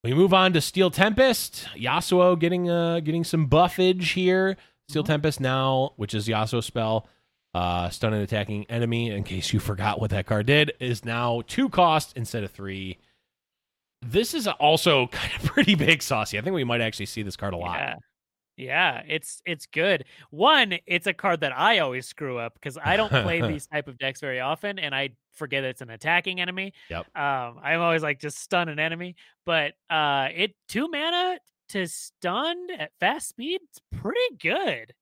We 0.04 0.12
move 0.12 0.34
on 0.34 0.52
to 0.52 0.60
Steel 0.60 0.90
Tempest. 0.90 1.66
Yasuo 1.76 2.38
getting 2.38 2.68
uh 2.68 3.00
getting 3.00 3.24
some 3.24 3.46
buffage 3.46 4.10
here. 4.10 4.56
Steel 4.88 5.02
Mhm. 5.02 5.06
Tempest 5.06 5.40
now, 5.40 5.92
which 5.96 6.12
is 6.12 6.28
Yasuo 6.28 6.62
spell, 6.62 7.08
uh, 7.54 7.88
stun 7.88 8.12
an 8.12 8.20
attacking 8.20 8.66
enemy. 8.66 9.08
In 9.10 9.24
case 9.24 9.52
you 9.54 9.60
forgot 9.60 9.98
what 10.00 10.10
that 10.10 10.26
card 10.26 10.44
did, 10.46 10.72
is 10.78 11.06
now 11.06 11.42
two 11.46 11.70
cost 11.70 12.14
instead 12.16 12.44
of 12.44 12.50
three. 12.50 12.98
This 14.02 14.34
is 14.34 14.46
also 14.46 15.06
kind 15.12 15.32
of 15.36 15.44
pretty 15.44 15.74
big, 15.74 16.02
saucy. 16.02 16.38
I 16.38 16.42
think 16.42 16.54
we 16.54 16.64
might 16.64 16.82
actually 16.82 17.06
see 17.06 17.22
this 17.22 17.36
card 17.36 17.54
a 17.54 17.56
lot. 17.56 17.78
Yeah. 17.78 17.94
Yeah, 18.56 19.02
it's 19.08 19.42
it's 19.44 19.66
good. 19.66 20.04
One, 20.30 20.74
it's 20.86 21.06
a 21.06 21.12
card 21.12 21.40
that 21.40 21.56
I 21.56 21.80
always 21.80 22.06
screw 22.06 22.38
up 22.38 22.54
because 22.54 22.78
I 22.82 22.96
don't 22.96 23.10
play 23.10 23.40
these 23.48 23.66
type 23.66 23.88
of 23.88 23.98
decks 23.98 24.20
very 24.20 24.40
often, 24.40 24.78
and 24.78 24.94
I 24.94 25.10
forget 25.32 25.64
it's 25.64 25.80
an 25.80 25.90
attacking 25.90 26.40
enemy. 26.40 26.72
Yep. 26.88 27.06
Um, 27.16 27.58
I'm 27.62 27.80
always 27.80 28.02
like 28.02 28.20
just 28.20 28.38
stun 28.38 28.68
an 28.68 28.78
enemy, 28.78 29.16
but 29.44 29.72
uh, 29.90 30.28
it 30.34 30.54
two 30.68 30.88
mana 30.88 31.38
to 31.70 31.86
stun 31.88 32.68
at 32.78 32.92
fast 33.00 33.28
speed. 33.28 33.60
It's 33.68 33.80
pretty 34.00 34.36
good. 34.40 34.94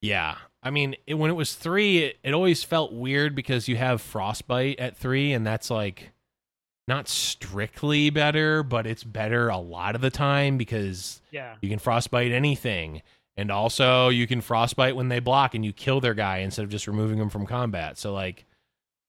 Yeah. 0.00 0.36
I 0.62 0.70
mean, 0.70 0.96
it, 1.06 1.14
when 1.14 1.30
it 1.30 1.34
was 1.34 1.54
three, 1.54 1.98
it, 1.98 2.18
it 2.22 2.32
always 2.32 2.64
felt 2.64 2.92
weird 2.92 3.34
because 3.34 3.68
you 3.68 3.76
have 3.76 4.00
Frostbite 4.00 4.78
at 4.78 4.96
three, 4.96 5.32
and 5.32 5.46
that's 5.46 5.70
like 5.70 6.12
not 6.88 7.06
strictly 7.08 8.10
better, 8.10 8.62
but 8.62 8.86
it's 8.86 9.04
better 9.04 9.48
a 9.48 9.58
lot 9.58 9.94
of 9.94 10.00
the 10.00 10.10
time 10.10 10.56
because 10.58 11.20
Yeah. 11.30 11.54
you 11.60 11.68
can 11.68 11.78
Frostbite 11.78 12.32
anything. 12.32 13.02
And 13.36 13.52
also, 13.52 14.08
you 14.08 14.26
can 14.26 14.40
Frostbite 14.40 14.96
when 14.96 15.08
they 15.08 15.20
block 15.20 15.54
and 15.54 15.64
you 15.64 15.72
kill 15.72 16.00
their 16.00 16.14
guy 16.14 16.38
instead 16.38 16.64
of 16.64 16.70
just 16.70 16.88
removing 16.88 17.18
them 17.18 17.28
from 17.30 17.46
combat. 17.46 17.96
So, 17.98 18.12
like, 18.12 18.46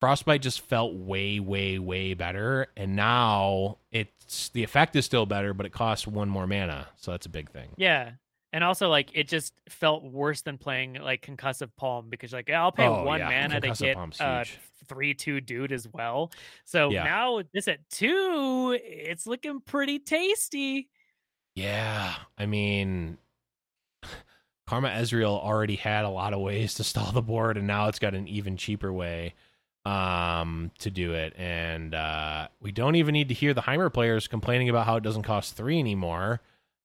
Frostbite 0.00 0.40
just 0.42 0.60
felt 0.60 0.94
way, 0.94 1.40
way, 1.40 1.78
way 1.78 2.14
better. 2.14 2.68
And 2.76 2.94
now 2.94 3.78
it's 3.90 4.50
the 4.50 4.62
effect 4.62 4.94
is 4.94 5.04
still 5.04 5.26
better, 5.26 5.52
but 5.52 5.66
it 5.66 5.72
costs 5.72 6.06
one 6.06 6.28
more 6.28 6.46
mana. 6.46 6.88
So, 6.96 7.10
that's 7.10 7.26
a 7.26 7.30
big 7.30 7.50
thing. 7.50 7.70
Yeah. 7.76 8.12
And 8.52 8.64
also, 8.64 8.88
like, 8.88 9.12
it 9.14 9.28
just 9.28 9.54
felt 9.68 10.02
worse 10.04 10.42
than 10.42 10.58
playing 10.58 10.94
like 10.94 11.24
concussive 11.24 11.70
palm 11.76 12.10
because, 12.10 12.32
like, 12.32 12.50
I'll 12.50 12.72
pay 12.72 12.88
Oh, 12.88 13.02
one 13.02 13.20
yeah, 13.20 13.28
mana 13.28 13.60
to 13.60 13.70
Concussive 13.70 13.70
get 13.70 13.94
Palm's 13.94 14.18
uh, 14.18 14.44
three 14.88 15.14
two 15.14 15.40
dude 15.40 15.72
as 15.72 15.86
well. 15.88 16.32
So 16.64 16.90
Yeah. 16.90 17.04
now 17.04 17.42
this 17.54 17.68
at 17.68 17.88
two, 17.90 18.76
it's 18.82 19.26
looking 19.26 19.60
pretty 19.60 19.98
tasty. 20.00 20.88
Yeah, 21.54 22.14
I 22.38 22.46
mean, 22.46 23.18
Karma 24.66 24.90
Ezreal 24.90 25.42
already 25.42 25.76
had 25.76 26.04
a 26.04 26.10
lot 26.10 26.34
of 26.34 26.40
ways 26.40 26.74
to 26.74 26.84
stall 26.84 27.12
the 27.12 27.22
board, 27.22 27.56
and 27.56 27.66
now 27.66 27.88
it's 27.88 27.98
got 27.98 28.14
an 28.14 28.28
even 28.28 28.56
cheaper 28.56 28.92
way 28.92 29.34
um, 29.86 30.70
to 30.80 30.90
do 30.90 31.14
it. 31.14 31.34
And 31.38 31.94
uh, 31.94 32.48
we 32.60 32.72
don't 32.72 32.96
even 32.96 33.14
need 33.14 33.28
to 33.28 33.34
hear 33.34 33.54
the 33.54 33.62
Heimer 33.62 33.92
players 33.92 34.28
complaining 34.28 34.68
about 34.70 34.86
how 34.86 34.96
it 34.96 35.02
doesn't 35.02 35.24
cost 35.24 35.56
three 35.56 35.78
anymore 35.80 36.40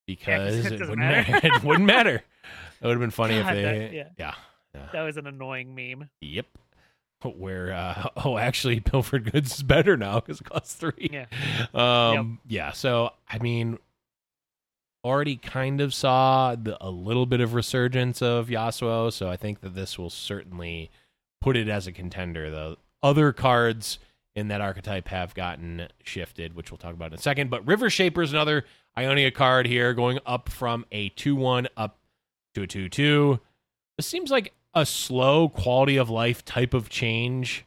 because 0.06 0.66
it 0.66 0.74
it, 0.74 0.80
wouldn't 0.82 0.98
matter. 1.00 1.40
it 1.48 1.64
wouldn't 1.64 1.86
matter. 1.86 2.24
It 2.82 2.88
would 2.88 2.92
have 2.92 3.00
been 3.00 3.10
funny 3.10 3.42
God, 3.42 3.56
if 3.56 3.64
they, 3.64 3.64
that- 3.64 3.94
yeah. 3.94 4.08
yeah, 4.20 4.34
yeah, 4.76 4.88
That 4.92 5.04
was 5.04 5.16
an 5.18 5.26
annoying 5.28 5.74
meme. 5.74 6.10
yep. 6.22 6.46
Where 7.24 7.72
uh, 7.72 8.10
oh, 8.26 8.38
actually, 8.38 8.80
Pilfered 8.82 9.32
Goods 9.32 9.56
is 9.56 9.64
better 9.64 9.96
now 9.98 10.20
because 10.20 10.42
it 10.42 10.44
costs 10.48 10.76
three. 10.76 11.10
Yeah. 11.12 11.26
Um, 11.74 12.40
yeah. 12.46 12.74
So 12.74 13.12
I 13.28 13.40
mean, 13.40 13.80
already 15.04 15.38
kind 15.38 15.82
of 15.82 15.94
saw 15.94 16.56
the, 16.56 16.78
a 16.86 16.90
little 16.92 17.26
bit 17.26 17.40
of 17.40 17.54
resurgence 17.54 18.22
of 18.22 18.48
Yasuo, 18.48 19.12
so 19.12 19.30
I 19.30 19.38
think 19.38 19.62
that 19.62 19.74
this 19.74 19.98
will 19.98 20.10
certainly 20.10 20.92
put 21.42 21.56
it 21.56 21.68
as 21.70 21.88
a 21.88 21.92
contender. 21.92 22.52
The 22.52 22.78
other 23.02 23.32
cards 23.32 24.00
in 24.36 24.50
that 24.50 24.62
archetype 24.62 25.08
have 25.08 25.34
gotten 25.34 25.88
shifted, 26.04 26.56
which 26.56 26.70
we'll 26.72 26.78
talk 26.78 26.94
about 26.94 27.14
in 27.14 27.18
a 27.18 27.22
second. 27.22 27.50
But 27.50 27.66
River 27.66 27.90
Shaper 27.90 28.22
is 28.22 28.34
another 28.34 28.66
Ionia 28.98 29.32
card 29.32 29.68
here 29.68 29.94
going 29.94 30.20
up 30.26 30.50
from 30.50 30.86
a 30.92 31.10
2 31.10 31.36
1 31.36 31.68
up 31.76 31.98
to 32.54 32.64
a 32.64 32.68
2 32.68 32.90
2. 32.90 33.40
This 33.98 34.08
seems 34.08 34.32
like 34.32 34.54
a 34.74 34.86
slow 34.86 35.50
quality 35.50 35.98
of 35.98 36.10
life 36.10 36.44
type 36.44 36.74
of 36.74 36.90
change 36.90 37.66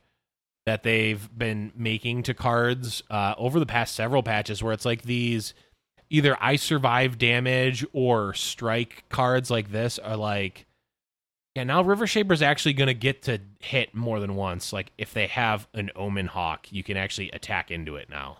that 0.67 0.83
they've 0.83 1.29
been 1.37 1.73
making 1.75 2.23
to 2.25 2.35
cards 2.35 3.03
uh, 3.11 3.35
over 3.39 3.59
the 3.59 3.67
past 3.67 3.95
several 3.95 4.23
patches 4.23 4.63
where 4.63 4.73
it's 4.73 4.85
like 4.85 5.03
these 5.03 5.55
either 6.11 6.37
I 6.41 6.57
survive 6.57 7.19
damage 7.19 7.87
or 7.93 8.35
strike 8.35 9.05
cards 9.09 9.51
like 9.51 9.73
this 9.73 9.99
are 9.99 10.17
like 10.17 10.67
yeah, 11.55 11.65
now 11.65 11.83
River 11.83 12.07
Shaper's 12.07 12.41
actually 12.41 12.75
going 12.75 12.87
to 12.87 12.95
get 12.95 13.23
to 13.23 13.41
hit 13.59 13.93
more 13.93 14.21
than 14.21 14.37
once. 14.37 14.73
Like 14.73 14.93
if 14.97 15.13
they 15.13 15.27
have 15.27 15.67
an 15.75 15.91
Omen 15.97 16.27
Hawk, 16.27 16.71
you 16.71 16.85
can 16.85 16.97
actually 16.97 17.31
attack 17.33 17.73
into 17.73 17.97
it 17.97 18.09
now. 18.09 18.39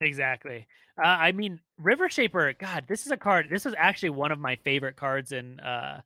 Exactly. 0.00 0.66
Uh, 1.02 1.06
I 1.06 1.32
mean, 1.32 1.60
River 1.78 2.08
Shaper. 2.08 2.52
God, 2.52 2.84
this 2.88 3.06
is 3.06 3.12
a 3.12 3.16
card. 3.16 3.48
This 3.50 3.64
was 3.64 3.74
actually 3.76 4.10
one 4.10 4.32
of 4.32 4.38
my 4.38 4.56
favorite 4.56 4.96
cards 4.96 5.32
in. 5.32 5.58
Uh, 5.60 6.00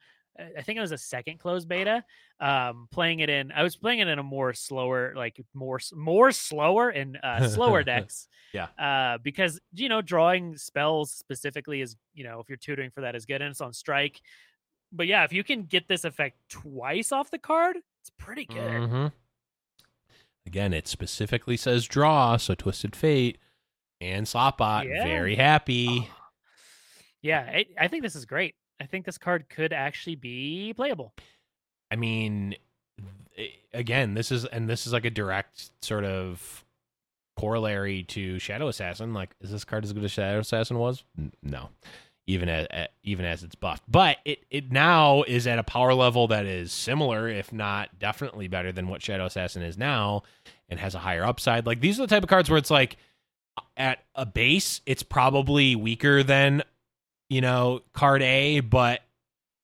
I 0.57 0.63
think 0.63 0.79
it 0.79 0.81
was 0.81 0.93
a 0.93 0.99
second 0.99 1.39
closed 1.39 1.69
beta. 1.69 2.05
Um, 2.41 2.89
playing 2.93 3.21
it 3.21 3.29
in, 3.29 3.51
I 3.51 3.65
was 3.65 3.75
playing 3.75 3.99
it 3.99 4.07
in 4.07 4.19
a 4.19 4.23
more 4.23 4.55
slower, 4.55 5.13
like 5.17 5.45
more 5.53 5.81
more 5.95 6.31
slower 6.31 6.89
and 6.89 7.19
uh, 7.23 7.49
slower 7.49 7.83
decks. 7.85 8.29
Yeah. 8.55 8.69
Uh, 8.79 9.19
because 9.19 9.61
you 9.75 9.89
know, 9.89 10.01
drawing 10.01 10.57
spells 10.57 11.11
specifically 11.11 11.81
is 11.81 11.97
you 12.15 12.25
know, 12.25 12.41
if 12.41 12.49
you're 12.49 12.59
tutoring 12.59 12.91
for 12.91 13.03
that 13.03 13.15
is 13.15 13.27
good, 13.27 13.43
and 13.43 13.51
it's 13.51 13.61
on 13.61 13.73
strike. 13.73 14.21
But 14.93 15.07
yeah, 15.07 15.25
if 15.25 15.33
you 15.33 15.45
can 15.45 15.65
get 15.65 15.89
this 15.89 16.05
effect 16.05 16.39
twice 16.49 17.13
off 17.13 17.31
the 17.31 17.39
card, 17.39 17.77
it's 18.01 18.11
pretty 18.19 18.47
good. 18.47 18.57
Mm-hmm. 18.57 19.07
Again, 20.47 20.73
it 20.73 20.89
specifically 20.89 21.59
says 21.59 21.85
draw, 21.85 22.39
so 22.39 22.55
Twisted 22.55 22.97
Fate 22.97 23.37
and 24.01 24.27
Slotbot 24.27 24.89
Yeah. 24.89 25.05
very 25.05 25.35
happy. 25.35 26.09
Ah. 26.11 26.31
Yeah, 27.23 27.41
I 27.41 27.67
I 27.79 27.89
think 27.89 28.03
this 28.03 28.15
is 28.17 28.25
great. 28.25 28.55
I 28.81 28.87
think 28.87 29.05
this 29.07 29.19
card 29.19 29.49
could 29.49 29.73
actually 29.73 30.15
be 30.15 30.73
playable. 30.75 31.13
I 31.91 31.97
mean, 31.97 32.55
again, 33.75 34.15
this 34.15 34.31
is 34.31 34.45
and 34.45 34.69
this 34.69 34.87
is 34.87 34.93
like 34.93 35.05
a 35.05 35.11
direct 35.11 35.71
sort 35.83 36.05
of 36.05 36.65
corollary 37.37 38.03
to 38.05 38.39
Shadow 38.39 38.69
Assassin. 38.69 39.15
Like, 39.15 39.31
is 39.41 39.51
this 39.51 39.65
card 39.65 39.85
as 39.85 39.93
good 39.93 40.05
as 40.05 40.13
Shadow 40.13 40.39
Assassin 40.41 40.79
was? 40.79 41.03
No, 41.43 41.71
even 42.27 42.49
as 42.49 42.67
even 43.03 43.25
as 43.25 43.43
it's 43.43 43.55
buffed, 43.57 43.85
but 43.89 44.19
it 44.25 44.45
it 44.51 44.71
now 44.71 45.23
is 45.25 45.47
at 45.49 45.59
a 45.59 45.65
power 45.65 45.95
level 45.95 46.29
that 46.29 46.47
is 46.47 46.73
similar, 46.73 47.29
if 47.29 47.53
not 47.53 47.99
definitely 47.99 48.47
better 48.49 48.71
than 48.71 48.87
what 48.89 49.03
Shadow 49.03 49.27
Assassin 49.27 49.63
is 49.63 49.77
now, 49.77 50.23
and 50.69 50.79
has 50.79 50.95
a 50.95 50.99
higher 51.01 51.25
upside. 51.25 51.67
Like 51.67 51.81
these 51.81 51.99
are 51.99 52.03
the 52.05 52.15
type 52.15 52.23
of 52.23 52.29
cards 52.29 52.49
where 52.49 52.59
it's 52.59 52.71
like 52.71 52.97
at 53.77 53.99
a 54.15 54.27
base, 54.27 54.81
it's 54.87 55.03
probably 55.03 55.75
weaker 55.77 56.23
than 56.23 56.63
you 57.29 57.41
know 57.41 57.81
card 57.93 58.23
A, 58.23 58.61
but 58.61 59.01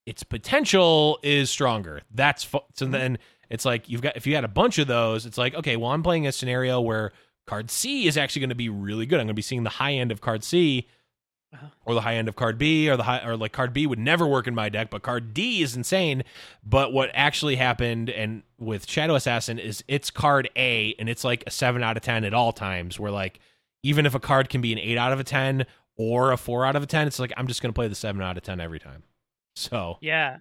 its 0.07 0.23
potential 0.23 1.19
is 1.23 1.51
stronger. 1.51 2.03
That's 2.13 2.45
fu- 2.45 2.61
so 2.75 2.85
then 2.87 3.19
it's 3.51 3.65
like 3.65 3.89
you've 3.89 4.03
got 4.03 4.17
if 4.17 4.27
you 4.27 4.35
had 4.35 4.45
a 4.45 4.49
bunch 4.49 4.79
of 4.79 4.87
those, 4.87 5.27
it's 5.27 5.39
like 5.39 5.55
okay, 5.55 5.77
well 5.77 5.91
I'm 5.93 6.03
playing 6.03 6.27
a 6.27 6.33
scenario 6.33 6.81
where 6.81 7.13
card 7.47 7.71
C 7.71 8.07
is 8.07 8.17
actually 8.17 8.41
going 8.41 8.49
to 8.51 8.55
be 8.55 8.69
really 8.69 9.07
good. 9.07 9.17
I'm 9.21 9.27
going 9.27 9.29
to 9.29 9.35
be 9.35 9.43
seeing 9.43 9.65
the 9.65 9.71
high 9.71 9.93
end 9.95 10.11
of 10.13 10.21
card 10.21 10.45
C 10.45 10.87
Uh-huh. 11.53 11.67
or 11.87 11.95
the 11.95 12.01
high 12.01 12.17
end 12.17 12.27
of 12.29 12.37
card 12.37 12.59
B 12.59 12.91
or 12.91 12.97
the 12.97 13.03
high 13.05 13.25
or 13.25 13.37
like 13.37 13.53
card 13.53 13.73
B 13.73 13.87
would 13.87 13.99
never 13.99 14.27
work 14.27 14.47
in 14.47 14.55
my 14.55 14.69
deck, 14.69 14.91
but 14.91 15.03
card 15.03 15.33
D 15.35 15.63
is 15.63 15.77
insane. 15.77 16.25
But 16.65 16.93
what 16.93 17.11
actually 17.15 17.57
happened 17.57 18.11
and 18.11 18.43
with 18.59 18.89
Shadow 18.91 19.15
Assassin 19.15 19.59
is 19.59 19.85
it's 19.89 20.11
card 20.11 20.49
A 20.57 20.95
and 20.99 21.09
it's 21.09 21.23
like 21.25 21.45
a 21.47 21.51
7 21.51 21.83
out 21.83 21.97
of 21.97 22.03
10 22.03 22.25
at 22.25 22.35
all 22.35 22.53
times 22.53 22.99
where 22.99 23.13
like 23.13 23.39
even 23.85 24.07
if 24.07 24.15
a 24.17 24.21
card 24.21 24.49
can 24.49 24.61
be 24.61 24.73
an 24.73 24.79
8 24.79 24.99
out 24.99 25.13
of 25.13 25.21
a 25.21 25.25
10 25.25 25.67
or 25.97 26.33
a 26.33 26.37
4 26.37 26.67
out 26.67 26.75
of 26.75 26.83
a 26.83 26.87
10, 26.87 27.07
it's 27.07 27.21
like 27.21 27.33
I'm 27.37 27.47
just 27.47 27.63
going 27.63 27.73
to 27.73 27.75
play 27.77 27.87
the 27.87 27.95
7 27.95 28.21
out 28.21 28.37
of 28.37 28.43
10 28.43 28.59
every 28.61 28.81
time. 28.81 29.05
So, 29.55 29.99
Yeah. 30.01 30.39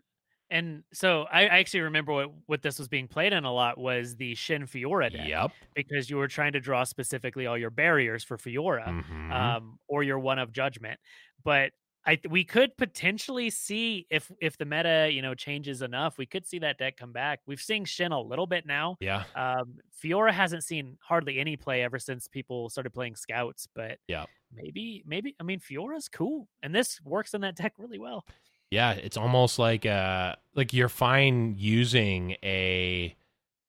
And 0.49 0.83
so 0.93 1.25
I, 1.31 1.43
I 1.43 1.59
actually 1.59 1.81
remember 1.81 2.13
what, 2.13 2.31
what 2.45 2.61
this 2.61 2.77
was 2.77 2.87
being 2.87 3.07
played 3.07 3.33
in 3.33 3.43
a 3.43 3.51
lot 3.51 3.77
was 3.77 4.15
the 4.15 4.35
Shen 4.35 4.67
Fiora 4.67 5.11
deck 5.11 5.27
yep. 5.27 5.51
because 5.73 6.11
you 6.11 6.17
were 6.17 6.27
trying 6.27 6.53
to 6.53 6.59
draw 6.59 6.83
specifically 6.83 7.47
all 7.47 7.57
your 7.57 7.71
barriers 7.71 8.23
for 8.23 8.37
Fiora 8.37 8.87
Mhm. 8.87 9.31
um, 9.31 9.79
or 9.87 10.03
your 10.03 10.19
one 10.19 10.37
of 10.37 10.51
judgment. 10.51 10.99
But 11.43 11.71
I 12.05 12.19
we 12.29 12.43
could 12.43 12.75
potentially 12.77 13.49
see 13.49 14.07
if 14.09 14.31
if 14.41 14.57
the 14.57 14.65
meta 14.65 15.09
you 15.11 15.21
know 15.21 15.33
changes 15.33 15.81
enough, 15.81 16.17
we 16.17 16.25
could 16.25 16.45
see 16.45 16.59
that 16.59 16.77
deck 16.77 16.97
come 16.97 17.11
back. 17.11 17.39
We've 17.45 17.61
seen 17.61 17.85
Shen 17.85 18.11
a 18.11 18.19
little 18.19 18.47
bit 18.47 18.65
now. 18.65 18.97
yeah. 18.99 19.23
Um, 19.35 19.75
Fiora 20.03 20.31
hasn't 20.31 20.63
seen 20.63 20.97
hardly 21.01 21.39
any 21.39 21.55
play 21.55 21.81
ever 21.83 21.99
since 21.99 22.27
people 22.27 22.69
started 22.69 22.91
playing 22.91 23.15
scouts, 23.15 23.67
but 23.73 23.99
yeah, 24.07 24.25
maybe 24.53 25.03
maybe 25.05 25.35
I 25.39 25.43
mean 25.43 25.59
Fiora's 25.59 26.09
cool, 26.09 26.49
and 26.61 26.75
this 26.75 26.99
works 27.05 27.33
in 27.33 27.41
that 27.41 27.55
deck 27.57 27.73
really 27.77 27.99
well. 27.99 28.25
Yeah, 28.69 28.91
it's 28.93 29.17
almost 29.17 29.59
like 29.59 29.85
uh 29.85 30.35
like 30.55 30.73
you're 30.73 30.89
fine 30.89 31.55
using 31.57 32.35
a 32.43 33.15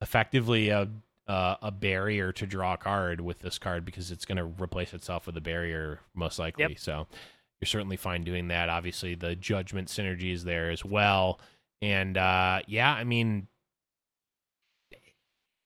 effectively 0.01 0.70
a 0.70 0.89
uh, 1.26 1.57
a 1.62 1.70
barrier 1.70 2.32
to 2.32 2.47
draw 2.47 2.74
a 2.74 2.76
card 2.76 3.20
with 3.20 3.39
this 3.39 3.59
card 3.59 3.85
because 3.85 4.11
it's 4.11 4.24
going 4.24 4.37
to 4.37 4.45
replace 4.45 4.93
itself 4.93 5.26
with 5.26 5.37
a 5.37 5.41
barrier 5.41 6.01
most 6.14 6.39
likely. 6.39 6.64
Yep. 6.64 6.78
So 6.78 7.07
you're 7.65 7.67
certainly 7.67 7.97
fine 7.97 8.23
doing 8.25 8.49
that. 8.49 8.69
Obviously, 8.69 9.15
the 9.15 9.35
judgment 9.35 9.89
synergy 9.89 10.33
is 10.33 10.45
there 10.45 10.71
as 10.71 10.85
well, 10.85 11.41
and 11.81 12.19
uh 12.19 12.61
yeah, 12.67 12.93
I 12.93 13.05
mean. 13.05 13.49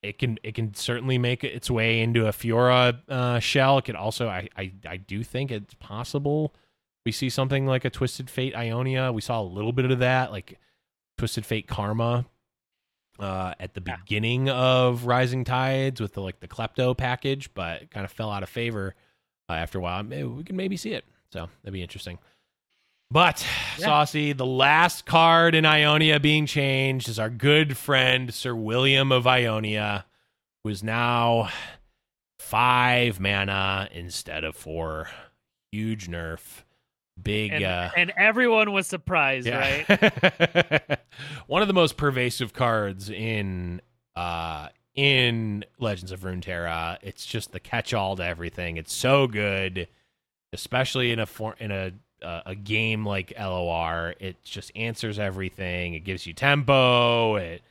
It 0.01 0.17
can 0.21 0.39
it 0.45 0.55
can 0.55 0.75
certainly 0.75 1.19
make 1.19 1.43
its 1.43 1.69
way 1.69 2.01
into 2.01 2.29
a 2.29 2.31
Fiora 2.31 3.01
uh, 3.09 3.41
shell. 3.41 3.79
It 3.79 3.85
could 3.85 3.97
also 3.97 4.29
I, 4.29 4.49
I 4.57 4.73
I 4.87 4.97
do 4.97 5.25
think 5.25 5.51
it's 5.51 5.75
possible 5.75 6.55
we 7.05 7.11
see 7.11 7.29
something 7.29 7.67
like 7.67 7.85
a 7.85 7.91
Twisted 7.91 8.31
Fate 8.31 8.55
Ionia. 8.55 9.11
We 9.13 9.21
saw 9.23 9.41
a 9.41 9.43
little 9.43 9.73
bit 9.73 9.91
of 9.91 9.99
that, 9.99 10.31
like 10.31 10.61
Twisted 11.17 11.45
Fate 11.45 11.67
Karma, 11.67 12.27
uh, 13.19 13.55
at 13.59 13.75
the 13.75 13.83
Yeah. 13.85 13.97
beginning 13.97 14.49
of 14.49 15.05
Rising 15.07 15.43
Tides 15.45 16.01
with 16.01 16.13
the 16.15 16.21
like 16.21 16.39
the 16.39 16.49
Klepto 16.49 16.97
package, 16.97 17.53
but 17.53 17.91
kind 17.91 18.05
of 18.05 18.13
fell 18.13 18.31
out 18.31 18.45
of 18.45 18.49
favor 18.49 18.95
uh, 19.49 19.55
after 19.55 19.79
a 19.79 19.81
while. 19.81 20.05
Maybe 20.05 20.23
we 20.29 20.45
can 20.45 20.55
maybe 20.55 20.77
see 20.77 20.93
it, 20.93 21.05
so 21.33 21.49
that'd 21.63 21.73
be 21.73 21.83
interesting. 21.83 22.19
But 23.11 23.45
Yeah. 23.79 23.87
Saucy, 23.87 24.33
the 24.35 24.45
last 24.47 25.07
card 25.07 25.55
in 25.55 25.65
Ionia 25.65 26.21
being 26.21 26.45
changed 26.47 27.09
is 27.09 27.19
our 27.19 27.31
good 27.31 27.77
friend 27.77 28.35
Sir 28.35 28.55
William 28.55 29.11
of 29.13 29.27
Ionia, 29.27 30.05
who 30.63 30.71
is 30.71 30.83
now 30.83 31.49
five 32.39 33.19
mana 33.21 33.89
instead 33.93 34.45
of 34.45 34.57
four. 34.57 35.09
Huge 35.73 36.09
nerf. 36.09 36.65
Big 37.21 37.53
And, 37.53 37.65
uh 37.65 37.91
and 37.97 38.13
everyone 38.17 38.73
was 38.73 38.87
surprised, 38.87 39.49
right? 39.49 39.89
right? 39.89 40.99
One 41.49 41.63
of 41.63 41.69
the 41.69 41.75
most 41.75 41.97
pervasive 41.97 42.53
cards 42.53 43.11
in 43.11 43.81
uh 44.15 44.69
in 44.95 45.65
Legends 45.79 46.13
of 46.13 46.21
Runeterra. 46.21 46.99
It's 47.03 47.25
just 47.27 47.53
the 47.53 47.61
catch-all 47.61 48.17
to 48.17 48.25
everything. 48.25 48.77
It's 48.77 48.93
so 48.93 49.27
good, 49.27 49.89
especially 50.53 51.13
in 51.13 51.19
a 51.19 51.27
for, 51.27 51.55
in 51.59 51.71
a 51.71 51.93
uh, 52.23 52.43
a 52.47 52.55
game 52.55 53.07
like 53.07 53.33
LOR. 53.39 54.15
It 54.19 54.43
just 54.45 54.73
answers 54.75 55.19
everything. 55.19 55.95
It 55.95 56.01
gives 56.01 56.27
you 56.27 56.33
tempo. 56.33 57.37
It 57.37 57.63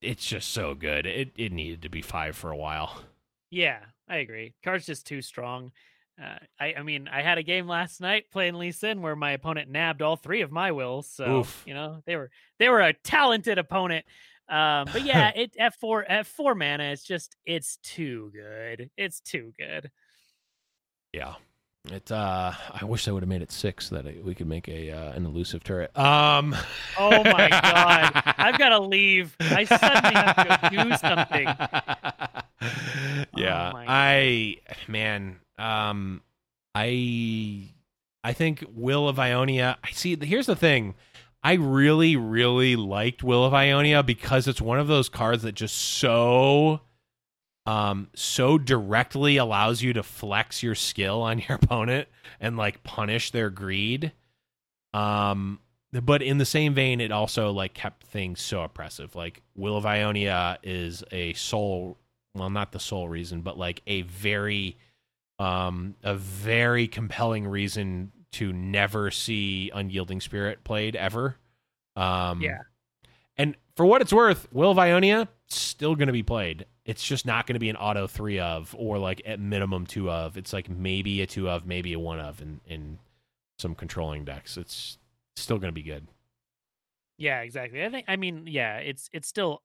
it's 0.00 0.24
just 0.24 0.50
so 0.50 0.74
good. 0.74 1.06
It 1.06 1.32
it 1.36 1.52
needed 1.52 1.82
to 1.82 1.88
be 1.88 2.02
5 2.02 2.36
for 2.36 2.50
a 2.50 2.56
while. 2.56 3.02
Yeah, 3.50 3.80
I 4.08 4.16
agree. 4.16 4.54
Card's 4.62 4.86
just 4.86 5.06
too 5.06 5.22
strong. 5.22 5.72
Uh, 6.20 6.38
I, 6.58 6.74
I 6.78 6.82
mean, 6.82 7.08
I 7.08 7.22
had 7.22 7.38
a 7.38 7.42
game 7.42 7.66
last 7.66 8.00
night 8.00 8.30
playing 8.30 8.54
Lee 8.54 8.72
Sin 8.72 9.00
where 9.00 9.16
my 9.16 9.32
opponent 9.32 9.70
nabbed 9.70 10.02
all 10.02 10.16
three 10.16 10.42
of 10.42 10.52
my 10.52 10.70
wills. 10.72 11.08
So 11.08 11.38
Oof. 11.38 11.62
you 11.66 11.74
know 11.74 12.02
they 12.06 12.16
were 12.16 12.30
they 12.58 12.68
were 12.68 12.80
a 12.80 12.92
talented 12.92 13.58
opponent. 13.58 14.04
Um, 14.48 14.86
but 14.92 15.04
yeah, 15.04 15.30
it 15.34 15.56
at 15.58 15.74
four 15.74 16.04
at 16.04 16.26
four 16.26 16.54
mana, 16.54 16.84
it's 16.84 17.04
just 17.04 17.36
it's 17.46 17.78
too 17.82 18.30
good. 18.34 18.90
It's 18.96 19.20
too 19.20 19.52
good. 19.58 19.90
Yeah. 21.12 21.34
It 21.88 22.12
uh 22.12 22.52
I 22.72 22.84
wish 22.84 23.08
I 23.08 23.12
would 23.12 23.22
have 23.22 23.28
made 23.28 23.40
it 23.40 23.50
6 23.50 23.86
so 23.88 23.94
that 23.96 24.22
we 24.24 24.34
could 24.34 24.46
make 24.46 24.68
a 24.68 24.90
uh, 24.90 25.12
an 25.12 25.24
elusive 25.24 25.64
turret. 25.64 25.96
Um 25.96 26.54
Oh 26.98 27.24
my 27.24 27.48
God. 27.48 28.22
I've 28.36 28.58
got 28.58 28.68
to 28.70 28.80
leave. 28.80 29.34
I 29.40 29.64
suddenly 29.64 30.14
have 30.14 30.60
to 30.60 30.70
do 30.70 30.96
something. 30.98 31.44
yeah. 33.34 33.72
Oh 33.74 33.78
I 33.86 34.56
man, 34.88 35.40
um 35.58 36.20
I 36.74 37.70
I 38.22 38.34
think 38.34 38.62
Will 38.74 39.08
of 39.08 39.18
Ionia, 39.18 39.78
I 39.82 39.90
see 39.92 40.18
here's 40.20 40.46
the 40.46 40.56
thing. 40.56 40.94
I 41.42 41.54
really 41.54 42.14
really 42.14 42.76
liked 42.76 43.22
Will 43.22 43.44
of 43.44 43.54
Ionia 43.54 44.02
because 44.02 44.46
it's 44.46 44.60
one 44.60 44.78
of 44.78 44.86
those 44.86 45.08
cards 45.08 45.42
that 45.44 45.52
just 45.52 45.76
so 45.76 46.82
um 47.66 48.08
so 48.14 48.58
directly 48.58 49.36
allows 49.36 49.82
you 49.82 49.92
to 49.92 50.02
flex 50.02 50.62
your 50.62 50.74
skill 50.74 51.22
on 51.22 51.38
your 51.38 51.56
opponent 51.62 52.08
and 52.40 52.56
like 52.56 52.82
punish 52.82 53.30
their 53.30 53.50
greed. 53.50 54.12
Um 54.94 55.60
but 55.92 56.22
in 56.22 56.38
the 56.38 56.44
same 56.44 56.74
vein 56.74 57.00
it 57.00 57.10
also 57.12 57.50
like 57.50 57.74
kept 57.74 58.04
things 58.06 58.40
so 58.40 58.62
oppressive. 58.62 59.14
Like 59.14 59.42
Will 59.56 59.76
of 59.76 59.86
Ionia 59.86 60.58
is 60.62 61.04
a 61.12 61.32
sole 61.34 61.98
well 62.34 62.50
not 62.50 62.72
the 62.72 62.80
sole 62.80 63.08
reason 63.08 63.40
but 63.42 63.58
like 63.58 63.82
a 63.86 64.02
very 64.02 64.76
um, 65.40 65.96
a 66.02 66.14
very 66.14 66.86
compelling 66.86 67.48
reason 67.48 68.12
to 68.32 68.52
never 68.52 69.10
see 69.10 69.70
Unyielding 69.74 70.20
Spirit 70.20 70.62
played 70.64 70.94
ever. 70.94 71.36
Um, 71.96 72.42
Yeah. 72.42 72.58
And 73.38 73.56
for 73.74 73.86
what 73.86 74.02
it's 74.02 74.12
worth, 74.12 74.46
Will 74.52 74.70
of 74.70 74.78
Ionia 74.78 75.28
still 75.56 75.94
going 75.94 76.08
to 76.08 76.12
be 76.12 76.22
played. 76.22 76.66
It's 76.84 77.04
just 77.04 77.26
not 77.26 77.46
going 77.46 77.54
to 77.54 77.60
be 77.60 77.70
an 77.70 77.76
auto 77.76 78.06
three 78.06 78.38
of 78.38 78.74
or 78.78 78.98
like 78.98 79.22
at 79.24 79.40
minimum 79.40 79.86
two 79.86 80.10
of. 80.10 80.36
It's 80.36 80.52
like 80.52 80.68
maybe 80.68 81.22
a 81.22 81.26
two 81.26 81.48
of, 81.48 81.66
maybe 81.66 81.92
a 81.92 81.98
one 81.98 82.20
of 82.20 82.40
in, 82.40 82.60
in 82.66 82.98
some 83.58 83.74
controlling 83.74 84.24
decks. 84.24 84.56
It's 84.56 84.98
still 85.36 85.58
going 85.58 85.68
to 85.68 85.72
be 85.72 85.82
good. 85.82 86.06
Yeah, 87.18 87.40
exactly. 87.40 87.84
I 87.84 87.90
think 87.90 88.06
I 88.08 88.16
mean, 88.16 88.46
yeah, 88.46 88.78
it's 88.78 89.10
it's 89.12 89.28
still 89.28 89.62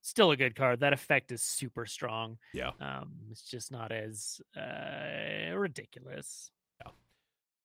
still 0.00 0.30
a 0.30 0.36
good 0.36 0.56
card. 0.56 0.80
That 0.80 0.94
effect 0.94 1.32
is 1.32 1.42
super 1.42 1.84
strong. 1.84 2.38
Yeah. 2.54 2.70
Um 2.80 3.10
it's 3.30 3.42
just 3.42 3.70
not 3.70 3.92
as 3.92 4.40
uh 4.56 5.54
ridiculous. 5.54 6.50
Yeah. 6.82 6.92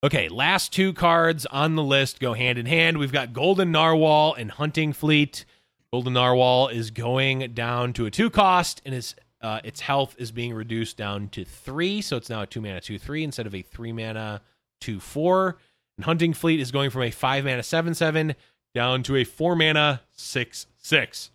Okay, 0.04 0.28
last 0.28 0.74
two 0.74 0.92
cards 0.92 1.46
on 1.46 1.76
the 1.76 1.84
list 1.84 2.20
go 2.20 2.34
hand 2.34 2.58
in 2.58 2.66
hand. 2.66 2.98
We've 2.98 3.14
got 3.14 3.32
Golden 3.32 3.72
Narwhal 3.72 4.34
and 4.34 4.52
Hunting 4.52 4.92
Fleet. 4.92 5.46
Golden 5.92 6.14
Narwhal 6.14 6.68
is 6.68 6.92
going 6.92 7.54
down 7.54 7.94
to 7.94 8.06
a 8.06 8.12
two 8.12 8.30
cost, 8.30 8.82
and 8.86 8.94
its 8.94 9.16
uh, 9.42 9.60
its 9.64 9.80
health 9.80 10.16
is 10.18 10.32
being 10.32 10.54
reduced 10.54 10.98
down 10.98 11.30
to 11.30 11.46
three, 11.46 12.02
so 12.02 12.18
it's 12.18 12.30
now 12.30 12.42
a 12.42 12.48
two 12.48 12.62
mana 12.62 12.82
two 12.82 13.00
three 13.00 13.24
instead 13.24 13.48
of 13.48 13.56
a 13.56 13.62
three 13.62 13.92
mana 13.92 14.42
two 14.80 15.00
four. 15.00 15.58
And 15.98 16.06
Hunting 16.06 16.34
Fleet 16.34 16.60
is 16.60 16.72
going 16.72 16.90
from 16.90 17.04
a 17.04 17.12
five 17.12 17.44
mana 17.46 17.64
seven 17.64 17.94
seven 17.96 18.36
down 18.76 19.02
to 19.04 19.16
a 19.16 19.24
four 19.24 19.56
mana 19.56 20.02
six 20.12 20.68
six. 20.78 21.32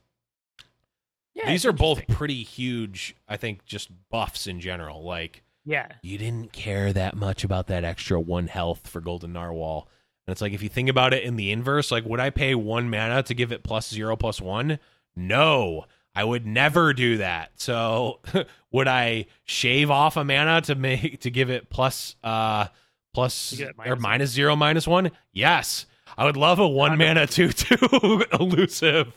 Yeah. 1.34 1.48
These 1.50 1.66
are 1.66 1.72
both 1.72 2.06
pretty 2.06 2.44
huge, 2.44 3.16
I 3.28 3.36
think, 3.36 3.64
just 3.64 3.90
buffs 4.08 4.46
in 4.46 4.60
general. 4.60 5.02
Like 5.02 5.42
Yeah. 5.64 5.88
you 6.02 6.16
didn't 6.16 6.52
care 6.52 6.92
that 6.92 7.16
much 7.16 7.42
about 7.42 7.66
that 7.66 7.82
extra 7.82 8.20
one 8.20 8.46
health 8.46 8.86
for 8.86 9.00
Golden 9.00 9.32
Narwhal. 9.32 9.88
And 10.26 10.32
it's 10.32 10.40
like 10.40 10.52
if 10.52 10.62
you 10.62 10.68
think 10.68 10.88
about 10.88 11.12
it 11.12 11.22
in 11.22 11.36
the 11.36 11.50
inverse, 11.52 11.90
like 11.90 12.04
would 12.04 12.20
I 12.20 12.30
pay 12.30 12.54
one 12.54 12.88
mana 12.88 13.22
to 13.24 13.34
give 13.34 13.52
it 13.52 13.62
plus 13.62 13.90
zero 13.90 14.16
plus 14.16 14.40
one? 14.40 14.78
No. 15.14 15.84
I 16.14 16.24
would 16.24 16.46
never 16.46 16.92
do 16.92 17.18
that. 17.18 17.52
So 17.56 18.20
would 18.72 18.88
I 18.88 19.26
shave 19.44 19.90
off 19.90 20.16
a 20.16 20.24
mana 20.24 20.60
to 20.62 20.74
make 20.74 21.20
to 21.20 21.30
give 21.30 21.50
it 21.50 21.68
plus 21.70 22.16
uh 22.22 22.68
plus 23.12 23.60
or 23.60 23.72
minus 23.76 23.90
one. 23.90 24.02
minus 24.02 24.30
zero 24.30 24.56
minus 24.56 24.86
one? 24.86 25.10
Yes. 25.32 25.86
I 26.16 26.24
would 26.24 26.36
love 26.36 26.58
a 26.58 26.68
one 26.68 26.96
mana 26.96 27.26
two 27.28 27.50
two 27.50 28.24
elusive. 28.32 29.12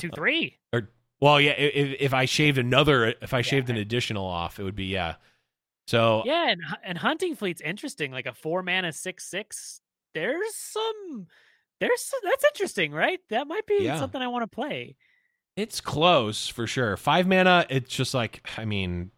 Two 0.00 0.10
three. 0.10 0.58
Or 0.72 0.88
Well, 1.20 1.40
yeah, 1.40 1.52
if, 1.52 1.96
if 2.00 2.14
I 2.14 2.24
shaved 2.24 2.58
another, 2.58 3.14
if 3.22 3.32
I 3.32 3.42
shaved 3.42 3.70
an 3.70 3.76
additional 3.76 4.26
off, 4.26 4.58
it 4.58 4.64
would 4.64 4.76
be 4.76 4.86
yeah. 4.86 5.14
So 5.86 6.22
Yeah, 6.26 6.50
and 6.50 6.60
and 6.84 6.98
hunting 6.98 7.36
fleet's 7.36 7.60
interesting. 7.60 8.10
Like 8.10 8.26
a 8.26 8.34
four 8.34 8.62
mana 8.62 8.92
six 8.92 9.24
six. 9.24 9.80
There's 10.16 10.54
some. 10.54 11.26
There's 11.78 12.10
that's 12.24 12.44
interesting, 12.46 12.92
right? 12.92 13.20
That 13.28 13.46
might 13.46 13.66
be 13.66 13.80
Yeah. 13.82 13.98
something 13.98 14.20
I 14.22 14.28
want 14.28 14.44
to 14.44 14.54
play. 14.54 14.96
It's 15.56 15.80
close 15.82 16.48
for 16.48 16.66
sure. 16.66 16.96
Five 16.96 17.26
mana, 17.26 17.66
it's 17.68 17.94
just 17.94 18.14
like 18.14 18.48
I 18.56 18.64
mean, 18.64 19.10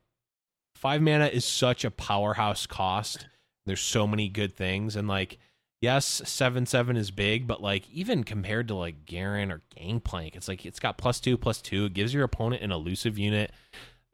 five 0.75 1.01
mana 1.01 1.27
is 1.27 1.45
such 1.45 1.85
a 1.85 1.91
powerhouse 1.93 2.67
cost. 2.67 3.29
There's 3.65 3.81
so 3.81 4.09
many 4.09 4.29
good 4.29 4.55
things, 4.57 4.97
and 4.97 5.07
like, 5.07 5.39
yes, 5.81 6.05
seven 6.25 6.67
seven 6.67 6.97
is 6.97 7.13
big, 7.13 7.47
but 7.47 7.63
like 7.63 7.89
even 7.91 8.25
compared 8.25 8.67
to 8.69 8.75
like 8.75 9.05
Garen 9.07 9.53
or 9.53 9.63
Gangplank, 9.77 10.35
it's 10.35 10.49
like 10.49 10.67
it's 10.67 10.81
got 10.81 10.99
plus 10.99 11.21
two 11.21 11.39
plus 11.39 11.63
two. 11.63 11.85
It 11.85 11.95
gives 11.95 12.13
your 12.13 12.25
opponent 12.25 12.63
an 12.63 12.73
elusive 12.73 13.19
unit. 13.19 13.53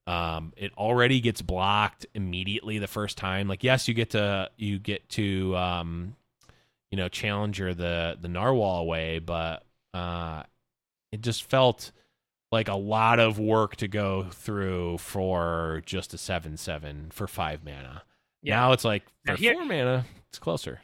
Um, 0.07 0.53
it 0.59 0.71
already 0.77 1.21
gets 1.21 1.41
blocked 1.41 2.05
immediately 2.13 2.79
the 2.79 2.87
first 2.87 3.17
time. 3.17 3.49
Like, 3.49 3.65
yes, 3.65 3.89
you 3.89 3.95
get 3.95 4.11
to 4.11 4.51
you 4.59 4.79
get 4.79 5.09
to 5.11 5.57
um, 5.57 6.17
you 6.95 6.97
know, 6.97 7.09
challenger 7.09 7.75
the 7.75 8.17
the 8.21 8.29
narwhal 8.29 8.79
away, 8.79 9.19
but 9.19 9.65
uh, 9.95 10.45
it 11.11 11.23
just 11.23 11.43
felt 11.43 11.91
like 12.53 12.69
a 12.69 12.77
lot 12.77 13.19
of 13.19 13.37
work 13.41 13.75
to 13.75 13.89
go 13.89 14.23
through 14.31 14.99
for 14.99 15.83
just 15.87 16.15
a 16.15 16.19
seven 16.19 16.57
seven 16.57 17.11
for 17.13 17.27
five 17.27 17.65
mana. 17.65 18.05
Yeah. 18.43 18.55
Now 18.61 18.73
it's 18.73 18.85
like 18.85 19.03
for 19.27 19.35
here- 19.35 19.55
four 19.55 19.65
mana, 19.65 20.05
it's 20.29 20.39
closer. 20.39 20.83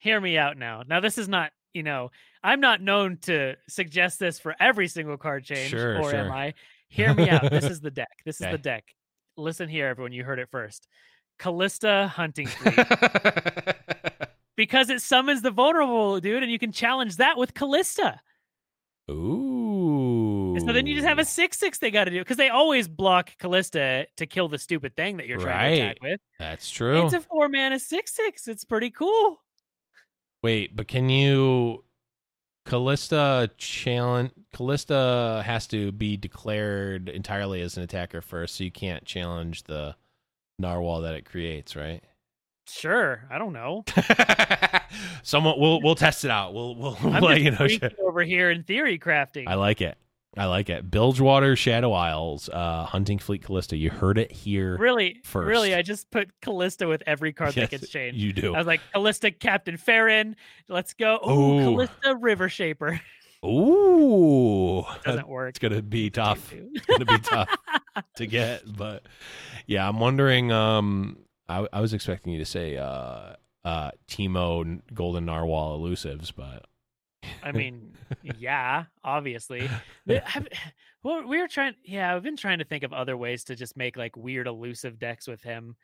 Hear 0.00 0.20
me 0.20 0.36
out 0.36 0.58
now. 0.58 0.82
Now 0.86 1.00
this 1.00 1.16
is 1.16 1.28
not. 1.28 1.50
You 1.72 1.82
know, 1.82 2.10
I'm 2.44 2.60
not 2.60 2.82
known 2.82 3.16
to 3.22 3.54
suggest 3.70 4.18
this 4.18 4.38
for 4.38 4.54
every 4.60 4.86
single 4.86 5.16
card 5.16 5.44
change, 5.44 5.70
Sure, 5.70 5.98
or 5.98 6.14
am. 6.14 6.30
I? 6.30 6.52
Hear 6.88 7.14
me 7.14 7.30
out. 7.30 7.50
This 7.50 7.64
is 7.64 7.80
the 7.88 7.90
deck. 7.90 8.18
This 8.26 8.38
is 8.42 8.50
the 8.50 8.58
deck. 8.58 8.84
Listen 9.38 9.70
here, 9.70 9.86
everyone. 9.86 10.12
You 10.12 10.24
heard 10.24 10.38
it 10.40 10.50
first. 10.50 10.86
Kalista 11.38 12.08
Hunting 12.08 12.46
Fleet. 12.48 12.76
Because 14.56 14.90
it 14.90 15.00
summons 15.00 15.42
the 15.42 15.50
vulnerable 15.50 16.20
dude, 16.20 16.42
and 16.42 16.52
you 16.52 16.58
can 16.58 16.72
challenge 16.72 17.16
that 17.16 17.38
with 17.38 17.54
Kalista. 17.54 18.18
Ooh. 19.10 20.54
And 20.54 20.66
So 20.66 20.72
then 20.72 20.86
you 20.86 20.94
just 20.94 21.06
have 21.06 21.18
a 21.18 21.24
six 21.24 21.58
six 21.58 21.78
they 21.78 21.90
got 21.90 22.04
to 22.04 22.10
do 22.10 22.18
because 22.20 22.36
they 22.36 22.48
always 22.48 22.88
block 22.88 23.30
Kalista 23.38 24.06
to 24.16 24.26
kill 24.26 24.48
the 24.48 24.58
stupid 24.58 24.94
thing 24.96 25.16
that 25.16 25.26
you're 25.26 25.38
trying 25.38 25.76
to 25.76 25.82
attack 25.82 25.96
with. 26.02 26.20
That's 26.38 26.70
true. 26.70 27.04
It's 27.04 27.14
a 27.14 27.20
four 27.20 27.48
mana 27.48 27.78
six 27.78 28.14
six. 28.14 28.48
It's 28.48 28.64
pretty 28.64 28.90
cool. 28.90 29.40
Wait, 30.42 30.74
but 30.76 30.88
can 30.88 31.08
you 31.08 31.84
Kalista 32.66 33.50
challenge 33.56 34.32
Kalista 34.54 35.42
has 35.42 35.66
to 35.68 35.92
be 35.92 36.16
declared 36.16 37.08
entirely 37.08 37.60
as 37.62 37.76
an 37.76 37.82
attacker 37.82 38.20
first, 38.20 38.56
so 38.56 38.64
you 38.64 38.70
can't 38.70 39.04
challenge 39.04 39.64
the 39.64 39.96
narwhal 40.58 41.00
that 41.00 41.14
it 41.14 41.24
creates, 41.24 41.74
right? 41.74 42.04
Sure, 42.68 43.24
I 43.30 43.38
don't 43.38 43.52
know. 43.52 43.84
Someone 45.22 45.58
we'll 45.58 45.80
we'll 45.82 45.94
test 45.94 46.24
it 46.24 46.30
out. 46.30 46.54
We'll 46.54 46.74
we'll 46.76 46.96
I'm 47.02 47.22
let 47.22 47.40
you 47.40 47.50
know. 47.50 47.66
over 48.00 48.22
here 48.22 48.50
in 48.50 48.62
theory 48.62 48.98
crafting. 48.98 49.44
I 49.46 49.54
like 49.54 49.80
it. 49.80 49.98
I 50.36 50.46
like 50.46 50.70
it. 50.70 50.90
Bilgewater 50.90 51.56
Shadow 51.56 51.92
Isles, 51.92 52.48
uh 52.48 52.84
Hunting 52.84 53.18
Fleet 53.18 53.42
Kalista. 53.42 53.78
You 53.78 53.90
heard 53.90 54.16
it 54.16 54.32
here. 54.32 54.78
really, 54.78 55.20
first. 55.24 55.46
really, 55.46 55.74
I 55.74 55.82
just 55.82 56.10
put 56.10 56.30
Kalista 56.40 56.88
with 56.88 57.02
every 57.06 57.32
card 57.32 57.54
Yes, 57.54 57.68
that 57.70 57.80
gets 57.80 57.92
changed. 57.92 58.18
You 58.18 58.32
do. 58.32 58.54
I 58.54 58.58
was 58.58 58.66
like, 58.66 58.80
Kalista 58.94 59.38
Captain 59.38 59.76
Farron. 59.76 60.36
Let's 60.68 60.94
go. 60.94 61.18
Ooh. 61.28 61.30
Ooh, 61.30 61.76
Kalista 61.76 62.16
River 62.18 62.48
Shaper. 62.48 63.00
Ooh. 63.44 64.84
Doesn't 65.04 65.28
work. 65.28 65.50
It's 65.50 65.58
gonna 65.58 65.82
be 65.82 66.10
tough. 66.10 66.52
It's 66.52 66.86
gonna 66.86 67.04
be 67.04 67.18
tough 67.18 67.48
to 68.16 68.26
get, 68.26 68.62
but 68.76 69.02
yeah, 69.66 69.86
I'm 69.86 70.00
wondering. 70.00 70.52
Um, 70.52 71.18
I, 71.52 71.68
I 71.72 71.80
was 71.80 71.92
expecting 71.92 72.32
you 72.32 72.38
to 72.38 72.44
say 72.44 72.76
uh, 72.76 73.34
uh, 73.64 73.90
Teemo 74.08 74.80
Golden 74.94 75.26
Narwhal 75.26 75.78
elusives, 75.78 76.32
but 76.34 76.66
I 77.42 77.52
mean, 77.52 77.92
yeah, 78.38 78.84
obviously. 79.04 79.68
Well, 81.04 81.26
we 81.26 81.40
were 81.40 81.48
trying. 81.48 81.74
Yeah, 81.84 82.14
I've 82.14 82.22
been 82.22 82.36
trying 82.36 82.60
to 82.60 82.64
think 82.64 82.84
of 82.84 82.92
other 82.92 83.16
ways 83.16 83.42
to 83.44 83.56
just 83.56 83.76
make 83.76 83.96
like 83.96 84.16
weird 84.16 84.46
elusive 84.46 85.00
decks 85.00 85.26
with 85.26 85.42
him. 85.42 85.74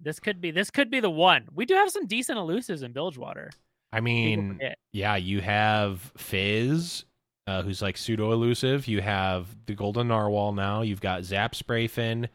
This 0.00 0.18
could 0.18 0.40
be. 0.40 0.50
This 0.50 0.72
could 0.72 0.90
be 0.90 0.98
the 0.98 1.08
one. 1.08 1.46
We 1.54 1.66
do 1.66 1.74
have 1.74 1.88
some 1.88 2.08
decent 2.08 2.36
elusives 2.36 2.82
in 2.82 2.92
Bilgewater. 2.92 3.52
I 3.92 4.00
mean, 4.00 4.60
yeah, 4.92 5.14
you 5.14 5.40
have 5.40 6.12
Fizz, 6.16 7.04
uh, 7.46 7.62
who's 7.62 7.80
like 7.80 7.96
pseudo 7.96 8.32
elusive. 8.32 8.88
You 8.88 9.00
have 9.02 9.46
the 9.66 9.74
Golden 9.76 10.08
Narwhal 10.08 10.52
now. 10.52 10.82
You've 10.82 11.00
got 11.00 11.22
Zap 11.22 11.52
Sprayfin. 11.54 12.28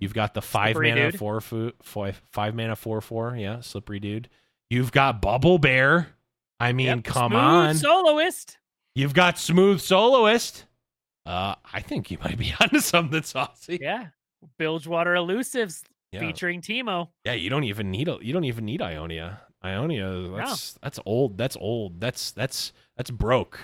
You've 0.00 0.14
got 0.14 0.34
the 0.34 0.42
five 0.42 0.72
Slippery 0.74 0.90
mana 0.90 1.10
dude. 1.12 1.18
four 1.18 1.40
foot 1.40 1.76
five, 1.82 2.20
five 2.30 2.54
mana 2.54 2.76
four 2.76 3.00
four. 3.00 3.36
Yeah, 3.36 3.60
slippery 3.60 4.00
dude. 4.00 4.28
You've 4.70 4.92
got 4.92 5.20
Bubble 5.20 5.58
Bear. 5.58 6.08
I 6.58 6.72
mean, 6.72 6.86
Yep, 6.86 7.04
come 7.04 7.32
smooth 7.32 7.42
on. 7.42 7.74
soloist. 7.76 8.58
You've 8.94 9.14
got 9.14 9.38
Smooth 9.38 9.80
Soloist. 9.80 10.66
Uh, 11.26 11.54
I 11.72 11.80
think 11.80 12.10
you 12.10 12.18
might 12.22 12.38
be 12.38 12.52
onto 12.60 12.80
something 12.80 13.12
that's 13.12 13.30
saucy. 13.30 13.78
Yeah, 13.80 14.08
Bilgewater 14.58 15.14
elusives 15.14 15.82
Yeah. 16.12 16.20
featuring 16.20 16.60
Teemo. 16.60 17.08
Yeah, 17.24 17.32
you 17.34 17.48
don't 17.50 17.64
even 17.64 17.90
need 17.90 18.08
a, 18.08 18.18
you 18.20 18.32
don't 18.32 18.44
even 18.44 18.64
need 18.64 18.82
Ionia. 18.82 19.40
Ionia, 19.64 20.28
that's 20.36 20.72
that's 20.82 20.98
old. 21.06 21.38
That's 21.38 21.56
old. 21.56 22.00
That's 22.00 22.32
that's 22.32 22.72
that's 22.96 23.10
broke. 23.10 23.56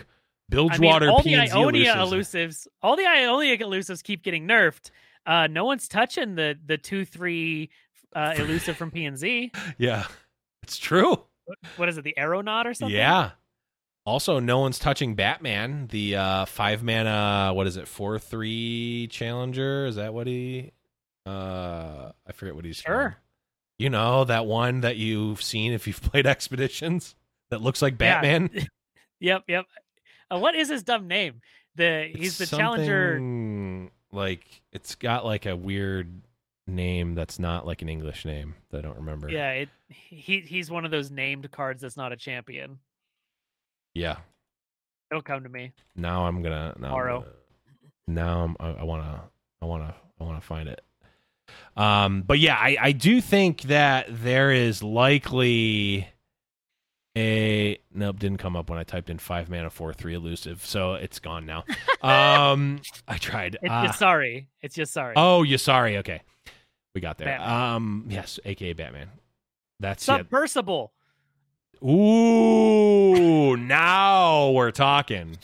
I 0.51 0.55
mean, 0.55 0.69
Bilgewater 0.69 1.11
all 1.11 1.23
the 1.23 1.37
Ionia 1.37 1.95
elusives. 1.95 2.09
elusives, 2.11 2.67
all 2.83 2.97
the 2.97 3.07
Ionia 3.07 3.59
elusives 3.59 4.03
keep 4.03 4.23
getting 4.23 4.47
nerfed. 4.47 4.91
Uh, 5.29 5.47
no 5.47 5.67
one's 5.67 5.87
touching 5.89 6.35
the 6.37 6.59
the 6.65 6.79
two 6.79 7.05
three 7.05 7.69
uh, 8.17 8.33
elusive 8.39 8.77
from 8.77 8.91
PNZ. 8.91 9.55
Yeah, 9.79 10.07
it's 10.63 10.79
true. 10.79 11.23
What 11.77 11.89
is 11.91 11.99
it? 11.99 12.05
The 12.05 12.15
Aeronaut 12.19 12.67
or 12.67 12.73
something? 12.75 12.97
Yeah. 12.97 13.33
Also, 14.07 14.39
no 14.41 14.59
one's 14.61 14.79
touching 14.79 15.15
Batman, 15.15 15.87
the 15.91 16.17
uh, 16.17 16.45
five 16.47 16.83
mana. 16.83 17.53
What 17.55 17.67
is 17.67 17.77
it? 17.77 17.87
Four 17.87 18.19
three 18.19 19.07
challenger. 19.11 19.85
Is 19.85 19.97
that 19.97 20.15
what 20.15 20.27
he? 20.27 20.73
Uh, 21.27 22.13
I 22.27 22.33
forget 22.33 22.55
what 22.55 22.65
he's. 22.65 22.79
Sure. 22.79 23.19
You 23.79 23.91
know 23.91 24.25
that 24.25 24.47
one 24.47 24.81
that 24.81 24.97
you've 24.97 25.43
seen 25.43 25.73
if 25.73 25.87
you've 25.87 26.01
played 26.11 26.27
Expeditions 26.27 27.15
that 27.51 27.61
looks 27.61 27.83
like 27.83 27.99
Batman. 27.99 28.51
Yeah. 28.53 28.63
Yep. 29.21 29.45
Yep. 29.49 29.67
Uh, 30.33 30.39
what 30.39 30.55
is 30.55 30.69
his 30.69 30.85
dumb 30.85 31.09
name? 31.09 31.41
The 31.75 32.09
he's 32.15 32.39
the 32.39 32.45
It's 32.45 32.53
challenger. 32.53 33.19
Like 34.13 34.63
it's 34.73 34.95
got 34.95 35.25
like 35.25 35.47
a 35.47 35.55
weird 35.57 36.09
name 36.67 37.15
that's 37.15 37.39
not 37.39 37.67
like 37.67 37.83
an 37.83 37.89
English 37.89 38.25
name 38.25 38.55
that 38.71 38.79
I 38.79 38.83
don't 38.83 38.97
remember. 38.97 39.29
Yeah, 39.31 39.51
it 39.53 39.69
he 39.89 40.41
he's 40.41 40.71
one 40.71 40.85
of 40.85 40.91
those 40.91 41.11
named 41.11 41.51
cards 41.51 41.83
that's 41.83 41.97
not 41.97 42.13
a 42.13 42.17
champion. 42.17 42.79
Yeah. 43.95 44.17
It'll 45.11 45.23
come 45.23 45.43
to 45.43 45.49
me. 45.49 45.73
Now 45.97 46.27
I'm 46.27 46.43
gonna 46.43 46.75
now 46.79 46.89
I'm 46.89 46.91
Tomorrow. 46.91 47.21
gonna- 47.21 47.33
now 48.07 48.45
I'm, 48.45 48.57
I, 48.61 48.81
I 48.81 48.85
wanna 48.85 49.23
I 49.61 49.65
wanna 49.67 49.95
I 50.21 50.25
wanna 50.25 50.41
find 50.41 50.69
it. 50.69 50.81
Um, 51.77 52.23
but 52.23 52.39
yeah, 52.39 52.57
I 52.57 52.77
I 52.81 52.93
do 52.93 53.21
think 53.21 53.63
that 53.63 54.07
there 54.09 54.51
is 54.53 54.83
likely 54.83 56.09
a 57.19 57.79
nope 57.93 58.19
didn't 58.19 58.39
come 58.39 58.55
up 58.55 58.71
when 58.71 58.79
I 58.79 58.85
typed 58.85 59.11
in 59.11 59.19
five 59.19 59.51
mana 59.51 59.71
four 59.71 59.93
three 59.93 60.15
elusive, 60.15 60.65
so 60.65 60.95
it's 60.95 61.19
gone 61.19 61.45
now. 61.47 61.65
um, 62.03 62.81
I 63.09 63.19
tried. 63.19 63.59
It's 63.61 63.87
just 63.87 63.99
sorry. 63.99 64.49
It's 64.63 64.75
just 64.75 64.93
sorry. 64.93 65.15
oh, 65.17 65.43
you 65.43 65.59
sorry? 65.59 65.99
Okay, 65.99 66.23
we 66.95 67.01
got 67.01 67.19
there. 67.19 67.27
Batman. 67.27 67.75
Um, 67.75 68.05
yes, 68.09 68.39
aka 68.45 68.73
Batman. 68.73 69.09
That's 69.81 70.03
it. 70.05 70.07
Submersible. 70.07 70.93
Ooh, 71.83 73.57
now 73.57 74.51
we're 74.51 74.71
talking. 74.71 75.37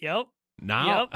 Yep. 0.00 0.26
Now, 0.60 1.08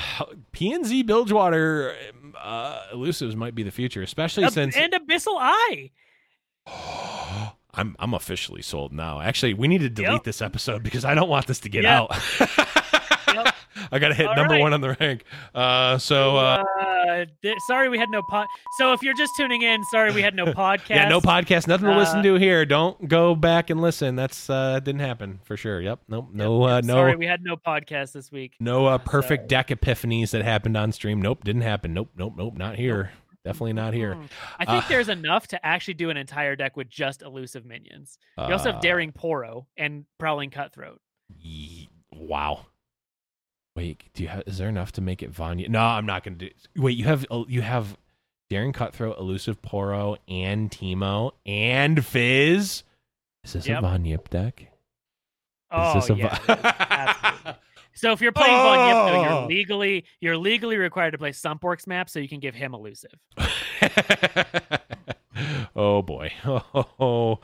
PNZ 0.53 1.07
Bilgewater 1.07 1.95
uh, 2.39 2.83
elusives 2.93 3.35
might 3.35 3.55
be 3.55 3.63
the 3.63 3.71
future, 3.71 4.03
especially 4.03 4.49
since 4.51 4.77
and 4.77 4.93
Abyssal 4.93 5.37
Eye. 5.39 5.91
I'm 7.75 7.97
I'm 7.99 8.15
officially 8.15 8.63
sold 8.63 8.93
now. 8.93 9.21
Actually, 9.21 9.55
we 9.55 9.69
need 9.69 9.81
to 9.83 9.89
delete 9.91 10.13
Yep. 10.13 10.25
this 10.25 10.43
episode 10.43 10.83
because 10.83 11.05
I 11.05 11.15
don't 11.15 11.29
want 11.29 11.47
this 11.47 11.61
to 11.61 11.69
get 11.69 11.85
Yep. 11.85 11.93
out. 11.93 12.17
Yep. 13.33 13.55
I 13.93 13.99
gotta 14.01 14.15
hit 14.15 14.27
All 14.27 14.35
number 14.35 14.55
right. 14.55 14.61
one 14.61 14.73
on 14.73 14.81
the 14.81 14.97
rank. 14.99 15.23
Uh, 15.55 15.99
so 15.99 16.37
uh, 16.37 16.65
Uh, 16.81 17.25
di- 17.43 17.55
sorry 17.69 17.89
we 17.89 17.97
had 17.97 18.09
no 18.11 18.23
pod. 18.29 18.47
So 18.77 18.93
if 18.93 19.03
you're 19.05 19.15
just 19.15 19.33
tuning 19.37 19.63
in, 19.63 19.85
sorry 19.85 20.11
we 20.13 20.21
had 20.21 20.35
no 20.35 20.47
podcast. 20.47 20.89
yeah, 20.91 21.09
no 21.09 21.21
podcast, 21.21 21.69
nothing 21.69 21.87
to 21.89 21.97
listen 21.97 22.19
Uh, 22.19 22.23
to 22.25 22.35
here. 22.35 22.67
Don't 22.67 23.07
go 23.09 23.37
back 23.37 23.71
and 23.71 23.81
listen. 23.81 24.17
That's 24.17 24.51
uh, 24.51 24.73
that 24.75 24.85
didn't 24.85 25.03
happen 25.03 25.39
for 25.45 25.57
sure. 25.57 25.81
Yep, 25.81 26.01
nope, 26.09 26.29
no, 26.33 26.65
uh, 26.65 26.81
no, 26.83 26.95
Sorry 26.95 27.15
we 27.15 27.27
had 27.27 27.43
no 27.45 27.57
podcast 27.57 28.11
this 28.13 28.33
week. 28.33 28.55
no 28.59 28.87
uh, 28.87 28.99
perfect 28.99 29.43
sorry. 29.43 29.63
deck 29.63 29.69
epiphanies 29.69 30.33
that 30.33 30.43
happened 30.43 30.77
on 30.77 30.91
stream. 30.91 31.23
Nope, 31.23 31.45
didn't 31.45 31.63
happen. 31.63 31.95
Nope, 31.95 32.11
nope, 32.17 32.35
nope, 32.37 32.57
not 32.57 32.75
here. 32.75 33.13
Definitely 33.45 33.73
not 33.73 33.95
here. 33.95 34.15
Mm. 34.17 34.29
I 34.59 34.65
think 34.67 34.85
Uh, 34.85 34.89
there's 34.89 35.09
enough 35.09 35.47
to 35.49 35.67
actually 35.67 35.95
do 35.95 36.11
an 36.11 36.17
entire 36.17 36.57
deck 36.57 36.77
with 36.77 36.89
just 36.91 37.23
elusive 37.23 37.65
minions. 37.65 38.19
You 38.37 38.45
also 38.45 38.69
Uh, 38.69 38.73
have 38.75 38.83
Daring 38.83 39.13
Poro 39.13 39.67
and 39.77 40.05
Prowling 40.19 40.51
Cutthroat. 40.51 41.01
Ye- 41.39 41.89
Wow. 42.13 42.67
Wait, 43.77 44.03
do 44.15 44.23
you 44.25 44.29
have? 44.29 44.43
Is 44.47 44.59
there 44.59 44.69
enough 44.69 44.93
to 44.93 45.01
make 45.01 45.23
it 45.23 45.31
Vanya? 45.31 45.69
No, 45.69 45.81
I'm 45.81 46.05
not 46.05 46.23
going 46.25 46.37
to 46.39 46.49
do. 46.51 46.55
Wait, 46.77 46.97
you 46.99 47.05
have 47.05 47.25
uh, 47.31 47.45
you 47.49 47.63
have 47.63 47.97
Daring 48.51 48.73
Cutthroat, 48.73 49.17
Elusive 49.19 49.63
Poro, 49.63 50.19
and 50.29 50.71
Teemo 50.71 51.33
and 51.47 52.05
Fizz. 52.05 52.83
Is 53.45 53.53
this 53.55 53.67
a 53.67 53.71
Yep. 53.71 53.81
Von 53.83 54.05
Yip 54.05 54.29
deck? 54.29 54.61
Is 54.63 54.69
Oh 55.71 55.95
this 55.95 56.11
a 56.11 56.15
yeah. 56.17 57.55
Von- 57.93 58.11
it 58.11 58.11
is. 58.11 58.11
Absolutely. 58.11 58.11
So 58.11 58.13
if 58.13 58.21
you're 58.21 58.33
playing 58.33 58.57
Von 58.57 58.79
Oh! 58.79 59.23
you're 59.41 59.49
legally 59.49 60.05
you're 60.21 60.37
legally 60.37 60.77
required 60.77 61.13
to 61.13 61.19
play 61.19 61.31
Sumpworks 61.31 61.87
map, 61.87 62.09
so 62.11 62.19
you 62.19 62.29
can 62.29 62.41
give 62.41 62.55
him 62.55 62.75
elusive. 62.75 63.15
oh 65.77 66.03
boy 66.03 66.31
oh, 66.45 67.39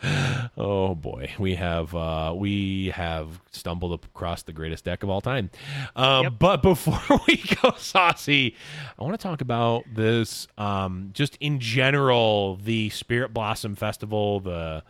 oh 0.56 0.94
boy 0.94 1.32
we 1.38 1.54
have 1.54 1.94
uh 1.94 2.34
we 2.36 2.88
have 2.94 3.40
stumbled 3.52 3.92
across 4.04 4.42
the 4.42 4.52
greatest 4.52 4.84
deck 4.84 5.02
of 5.02 5.08
all 5.08 5.20
time 5.20 5.50
um 5.94 6.24
Yep. 6.24 6.32
but 6.38 6.62
before 6.62 7.00
we 7.28 7.42
go 7.62 7.72
saucy 7.78 8.54
i 8.98 9.02
want 9.02 9.14
to 9.18 9.22
talk 9.22 9.40
about 9.40 9.84
this 9.94 10.46
um 10.58 11.10
just 11.12 11.36
in 11.40 11.58
general 11.60 12.56
the 12.56 12.90
spirit 12.90 13.32
blossom 13.32 13.76
festival 13.76 14.40
the 14.40 14.82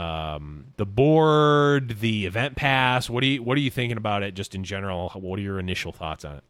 um 0.00 0.66
the 0.76 0.86
board 0.86 1.98
the 2.00 2.26
event 2.26 2.56
pass 2.56 3.10
what 3.10 3.20
do 3.20 3.26
you 3.26 3.42
what 3.42 3.56
are 3.56 3.60
you 3.60 3.70
thinking 3.70 3.96
about 3.96 4.22
it 4.22 4.34
just 4.34 4.54
in 4.54 4.64
general 4.64 5.10
what 5.10 5.38
are 5.38 5.42
your 5.42 5.58
initial 5.58 5.92
thoughts 5.92 6.24
on 6.24 6.36
it 6.36 6.44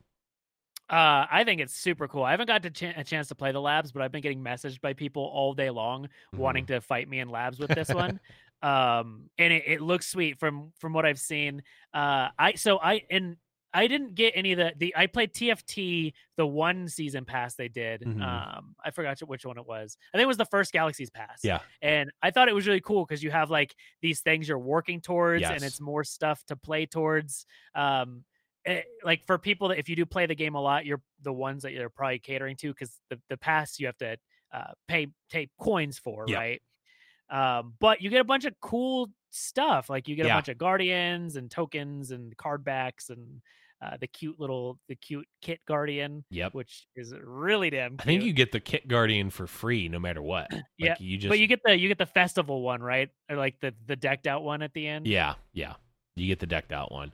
Uh, 0.91 1.25
I 1.31 1.45
think 1.45 1.61
it's 1.61 1.75
super 1.75 2.09
cool. 2.09 2.25
I 2.25 2.33
haven't 2.33 2.49
got 2.49 2.63
to 2.65 2.71
ch- 2.71 2.83
a 2.97 3.05
chance 3.05 3.29
to 3.29 3.37
play 3.37 3.53
the 3.53 3.61
labs, 3.61 3.93
but 3.93 4.03
I've 4.03 4.11
been 4.11 4.23
getting 4.23 4.43
messaged 4.43 4.81
by 4.81 4.93
people 4.93 5.23
all 5.23 5.55
day 5.55 5.71
long 5.71 6.09
wanting 6.37 6.65
Mm-hmm. 6.65 6.75
to 6.75 6.81
fight 6.81 7.09
me 7.09 7.21
in 7.21 7.29
labs 7.29 7.61
with 7.61 7.71
this 7.71 7.91
one. 7.95 8.19
um, 8.63 9.31
and 9.39 9.53
it, 9.53 9.63
it 9.67 9.81
looks 9.81 10.09
sweet 10.09 10.41
from 10.41 10.73
from 10.81 10.93
what 10.93 11.07
I've 11.07 11.21
seen. 11.21 11.63
Uh, 11.95 12.29
I 12.37 12.55
so 12.57 12.79
I 12.83 13.03
and 13.09 13.37
I 13.73 13.87
didn't 13.87 14.15
get 14.17 14.33
any 14.35 14.53
of 14.53 14.59
the 14.59 14.73
the 14.77 14.95
I 14.97 15.07
played 15.07 15.33
TFT 15.33 16.13
the 16.37 16.47
one 16.47 16.89
season 16.89 17.25
pass 17.25 17.55
they 17.55 17.69
did. 17.69 18.01
Mhm. 18.03 18.21
Um, 18.23 18.75
I 18.85 18.91
forgot 18.91 19.21
which 19.21 19.47
one 19.47 19.59
it 19.59 19.67
was. 19.67 19.97
I 20.13 20.17
think 20.17 20.25
it 20.25 20.29
was 20.29 20.37
the 20.39 20.45
first 20.47 20.73
Galaxies 20.73 21.11
pass. 21.11 21.41
Yeah. 21.45 21.61
and 21.81 22.11
I 22.23 22.31
thought 22.33 22.49
it 22.49 22.55
was 22.55 22.67
really 22.67 22.81
cool 22.81 23.05
because 23.07 23.23
you 23.23 23.31
have 23.31 23.51
like 23.51 23.75
these 24.03 24.21
things 24.23 24.49
you're 24.49 24.59
working 24.59 25.01
towards, 25.01 25.45
and 25.45 25.63
it's 25.63 25.81
more 25.81 26.03
stuff 26.05 26.43
to 26.47 26.57
play 26.57 26.87
towards. 26.87 27.47
Um, 27.75 28.25
eh, 28.65 28.83
like 29.05 29.25
for 29.27 29.39
people 29.39 29.69
that 29.69 29.79
if 29.79 29.89
you 29.89 29.95
do 29.97 30.05
play 30.05 30.27
the 30.27 30.35
game 30.35 30.55
a 30.57 30.61
lot, 30.61 30.85
you're 30.85 31.03
the 31.23 31.33
ones 31.33 31.63
that 31.63 31.73
you're 31.73 31.91
probably 31.91 32.19
catering 32.19 32.57
to 32.57 32.73
because 32.73 32.99
the 33.09 33.21
the 33.29 33.37
pass 33.37 33.79
you 33.79 33.87
have 33.87 33.99
to 33.99 34.17
uh, 34.53 34.73
pay 34.89 35.07
take 35.29 35.51
coins 35.61 35.97
for, 35.99 36.25
Yeah. 36.27 36.39
right? 36.39 36.63
Um, 37.31 37.75
but 37.79 38.03
you 38.03 38.11
get 38.11 38.21
a 38.21 38.25
bunch 38.25 38.45
of 38.45 38.55
cool 38.61 39.11
stuff. 39.31 39.89
Like 39.89 40.09
you 40.09 40.17
get 40.17 40.27
Yeah. 40.27 40.33
a 40.33 40.37
bunch 40.39 40.49
of 40.49 40.59
guardians 40.59 41.37
and 41.37 41.49
tokens 41.49 42.11
and 42.11 42.37
card 42.37 42.65
backs 42.65 43.11
and 43.11 43.41
uh, 43.83 43.97
the 44.01 44.07
cute 44.07 44.39
little 44.39 44.79
the 44.89 44.95
cute 44.95 45.27
kit 45.41 45.61
guardian, 45.67 46.25
yep 46.31 46.53
which 46.55 46.87
is 46.97 47.15
really 47.25 47.71
damn. 47.71 47.93
Cute. 47.93 48.01
i 48.01 48.05
think 48.05 48.23
you 48.25 48.33
get 48.33 48.53
the 48.53 48.61
kit 48.61 48.87
guardian 48.89 49.31
for 49.31 49.47
free 49.47 49.89
no 49.89 49.99
matter 49.99 50.21
what 50.23 50.49
like 50.53 50.65
Yeah, 50.79 50.95
you 50.99 51.17
just 51.17 51.29
but 51.31 51.39
you 51.39 51.47
get 51.47 51.61
the 51.65 51.79
you 51.79 51.89
get 51.89 51.99
the 51.99 52.07
festival 52.07 52.63
one, 52.63 52.83
right? 52.83 53.09
Or 53.31 53.37
like 53.37 53.59
the 53.61 53.73
the 53.87 53.97
decked 53.97 54.27
out 54.27 54.43
one 54.43 54.63
at 54.63 54.73
the 54.75 54.87
end. 54.87 55.07
Yeah, 55.07 55.35
yeah. 55.53 55.75
You 56.17 56.27
get 56.27 56.41
the 56.41 56.47
decked 56.47 56.73
out 56.73 56.93
one. 56.93 57.13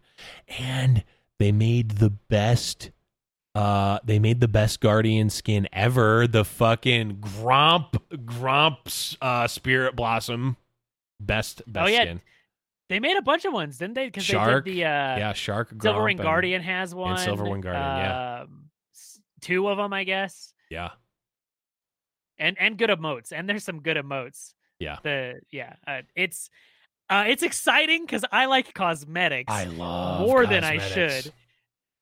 And 0.58 1.04
they 1.38 1.52
made 1.52 1.92
the 1.92 2.10
best 2.10 2.90
uh 3.54 4.00
they 4.04 4.18
made 4.18 4.40
the 4.40 4.48
best 4.48 4.80
guardian 4.80 5.30
skin 5.30 5.68
ever, 5.72 6.26
the 6.26 6.44
fucking 6.44 7.18
Gromp 7.18 7.94
Gromp's 8.10 9.16
uh 9.22 9.46
Spirit 9.46 9.94
Blossom 9.96 10.56
best 11.20 11.62
best 11.66 11.84
Oh, 11.84 11.88
yeah. 11.88 12.02
skin. 12.02 12.20
They 12.88 13.00
made 13.00 13.16
a 13.16 13.22
bunch 13.22 13.44
of 13.44 13.52
ones, 13.52 13.78
didn't 13.78 13.94
they? 13.94 14.06
Because 14.06 14.26
they 14.26 14.34
did 14.38 14.64
the 14.64 14.84
uh, 14.84 14.88
yeah, 15.18 15.32
Shark 15.32 15.70
Silver 15.82 16.08
and- 16.08 16.18
Guardian 16.20 16.62
has 16.62 16.94
one. 16.94 17.18
Silver 17.18 17.44
Wing 17.44 17.60
Guardian, 17.60 17.82
yeah. 17.84 18.40
um, 18.42 18.70
two 19.40 19.68
of 19.68 19.76
them, 19.76 19.92
I 19.92 20.04
guess, 20.04 20.52
Yeah. 20.70 20.90
and 22.38 22.56
and 22.60 22.78
good 22.78 22.90
emotes, 22.90 23.32
and 23.32 23.48
there's 23.48 23.64
some 23.64 23.80
good 23.80 23.96
emotes. 23.96 24.52
Yeah. 24.78 24.98
The 25.02 25.40
yeah, 25.50 25.74
uh, 25.86 26.02
it's 26.14 26.50
uh, 27.08 27.24
it's 27.28 27.42
exciting 27.42 28.04
because 28.04 28.24
I 28.30 28.46
like 28.46 28.74
cosmetics 28.74 29.52
I 29.52 29.64
love 29.64 30.20
more 30.20 30.46
than 30.46 30.64
I 30.64 30.78
should. 30.78 31.32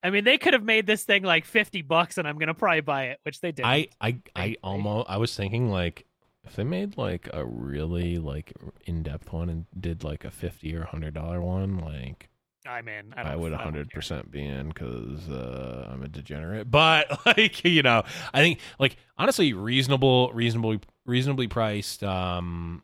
I 0.03 0.11
mean, 0.11 0.25
they 0.25 0.37
could 0.37 0.53
have 0.53 0.65
made 0.65 0.87
this 0.87 1.05
thing 1.05 1.23
like 1.23 1.45
fifty 1.47 1.81
bucks, 1.83 2.19
and 2.19 2.29
I'm 2.29 2.37
gonna 2.37 2.53
probably 2.55 2.81
buy 2.83 3.05
it, 3.07 3.21
which 3.23 3.41
they 3.41 3.53
did. 3.53 3.65
I 3.65 3.89
I 4.01 4.19
I 4.37 4.57
almost 4.63 5.09
I 5.09 5.17
was 5.17 5.35
thinking 5.35 5.71
like 5.71 6.05
if 6.47 6.57
they 6.57 6.65
made 6.65 6.97
like 6.97 7.29
a 7.33 7.45
really 7.45 8.19
like 8.19 8.53
in-depth 8.85 9.33
one 9.33 9.49
and 9.49 9.67
did 9.79 10.05
like 10.05 10.25
a 10.25 10.31
50 10.31 10.75
or 10.77 10.81
100 10.81 11.15
dollar 11.15 11.41
one 11.41 11.79
like 11.79 12.29
I'm 12.67 12.89
in. 12.89 13.13
I, 13.15 13.33
I, 13.33 13.37
would 13.37 13.53
100 13.53 13.91
percent 13.91 14.31
be 14.31 14.43
in 14.43 14.69
because 14.69 15.29
uh, 15.29 15.89
I'm 15.93 16.03
a 16.03 16.09
degenerate. 16.09 16.71
But 16.71 17.27
like 17.27 17.65
you 17.65 17.83
know, 17.83 18.05
I 18.33 18.41
think 18.41 18.61
like 18.79 18.97
honestly, 19.19 19.53
reasonable, 19.53 20.33
reasonably, 20.33 20.81
reasonably 21.05 21.47
priced. 21.47 22.03
Um, 22.03 22.83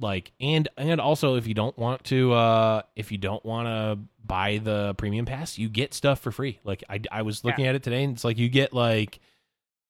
like 0.00 0.32
and 0.40 0.68
and 0.76 1.00
also 1.00 1.36
if 1.36 1.46
you 1.46 1.54
don't 1.54 1.76
want 1.78 2.04
to, 2.04 2.32
uh, 2.34 2.82
if 2.96 3.12
you 3.12 3.18
don't 3.18 3.44
want 3.44 3.66
to 3.66 3.98
buy 4.24 4.58
the 4.58 4.94
premium 4.94 5.24
pass, 5.24 5.56
you 5.56 5.68
get 5.68 5.94
stuff 5.94 6.20
for 6.20 6.30
free. 6.30 6.58
Like 6.64 6.84
I 6.90 7.00
I 7.10 7.22
was 7.22 7.44
looking 7.44 7.66
at 7.66 7.74
it 7.74 7.82
today, 7.82 8.04
and 8.04 8.14
it's 8.14 8.24
like 8.24 8.36
you 8.36 8.48
get 8.48 8.74
like 8.74 9.20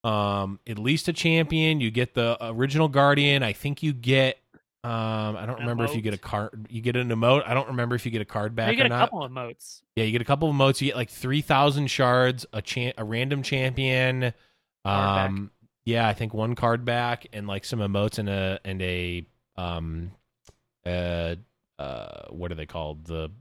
um 0.05 0.59
at 0.67 0.77
least 0.77 1.07
a 1.07 1.13
champion. 1.13 1.81
You 1.81 1.91
get 1.91 2.13
the 2.13 2.37
original 2.41 2.87
guardian. 2.87 3.43
I 3.43 3.53
think 3.53 3.81
you 3.83 3.93
get. 3.93 4.37
Um, 4.83 5.35
I 5.35 5.47
don't 5.47 5.59
remember 5.61 5.83
if 5.83 5.95
you 5.95 6.01
get 6.01 6.13
a 6.13 6.17
card. 6.19 6.67
You 6.69 6.79
get 6.79 6.95
an 6.95 7.09
emote. 7.09 7.41
I 7.47 7.55
don't 7.55 7.69
remember 7.69 7.95
if 7.95 8.05
you 8.05 8.11
get 8.11 8.21
a 8.21 8.25
card 8.25 8.55
back 8.55 8.69
You 8.69 8.75
get 8.75 8.83
or 8.83 8.85
a 8.85 8.89
not. 8.89 8.99
couple 9.09 9.23
of 9.23 9.31
emotes. 9.31 9.81
Yeah, 9.95 10.03
you 10.03 10.11
get 10.11 10.21
a 10.21 10.25
couple 10.25 10.47
of 10.47 10.55
emotes. 10.55 10.79
You 10.79 10.89
get 10.89 10.95
like 10.95 11.09
three 11.09 11.41
thousand 11.41 11.87
shards, 11.87 12.45
a 12.53 12.61
cha- 12.61 12.91
a 12.95 13.03
random 13.03 13.41
champion. 13.41 14.31
Um, 14.85 15.49
yeah, 15.85 16.07
I 16.07 16.13
think 16.13 16.35
one 16.35 16.53
card 16.53 16.85
back 16.85 17.25
and 17.33 17.47
like 17.47 17.65
some 17.65 17.79
emotes 17.79 18.19
and 18.19 18.29
a 18.29 18.59
and 18.63 18.79
a 18.83 19.25
um, 19.57 20.11
uh, 20.85 21.35
uh, 21.79 22.27
what 22.29 22.51
are 22.51 22.55
they 22.55 22.67
called? 22.67 23.05
The 23.05 23.31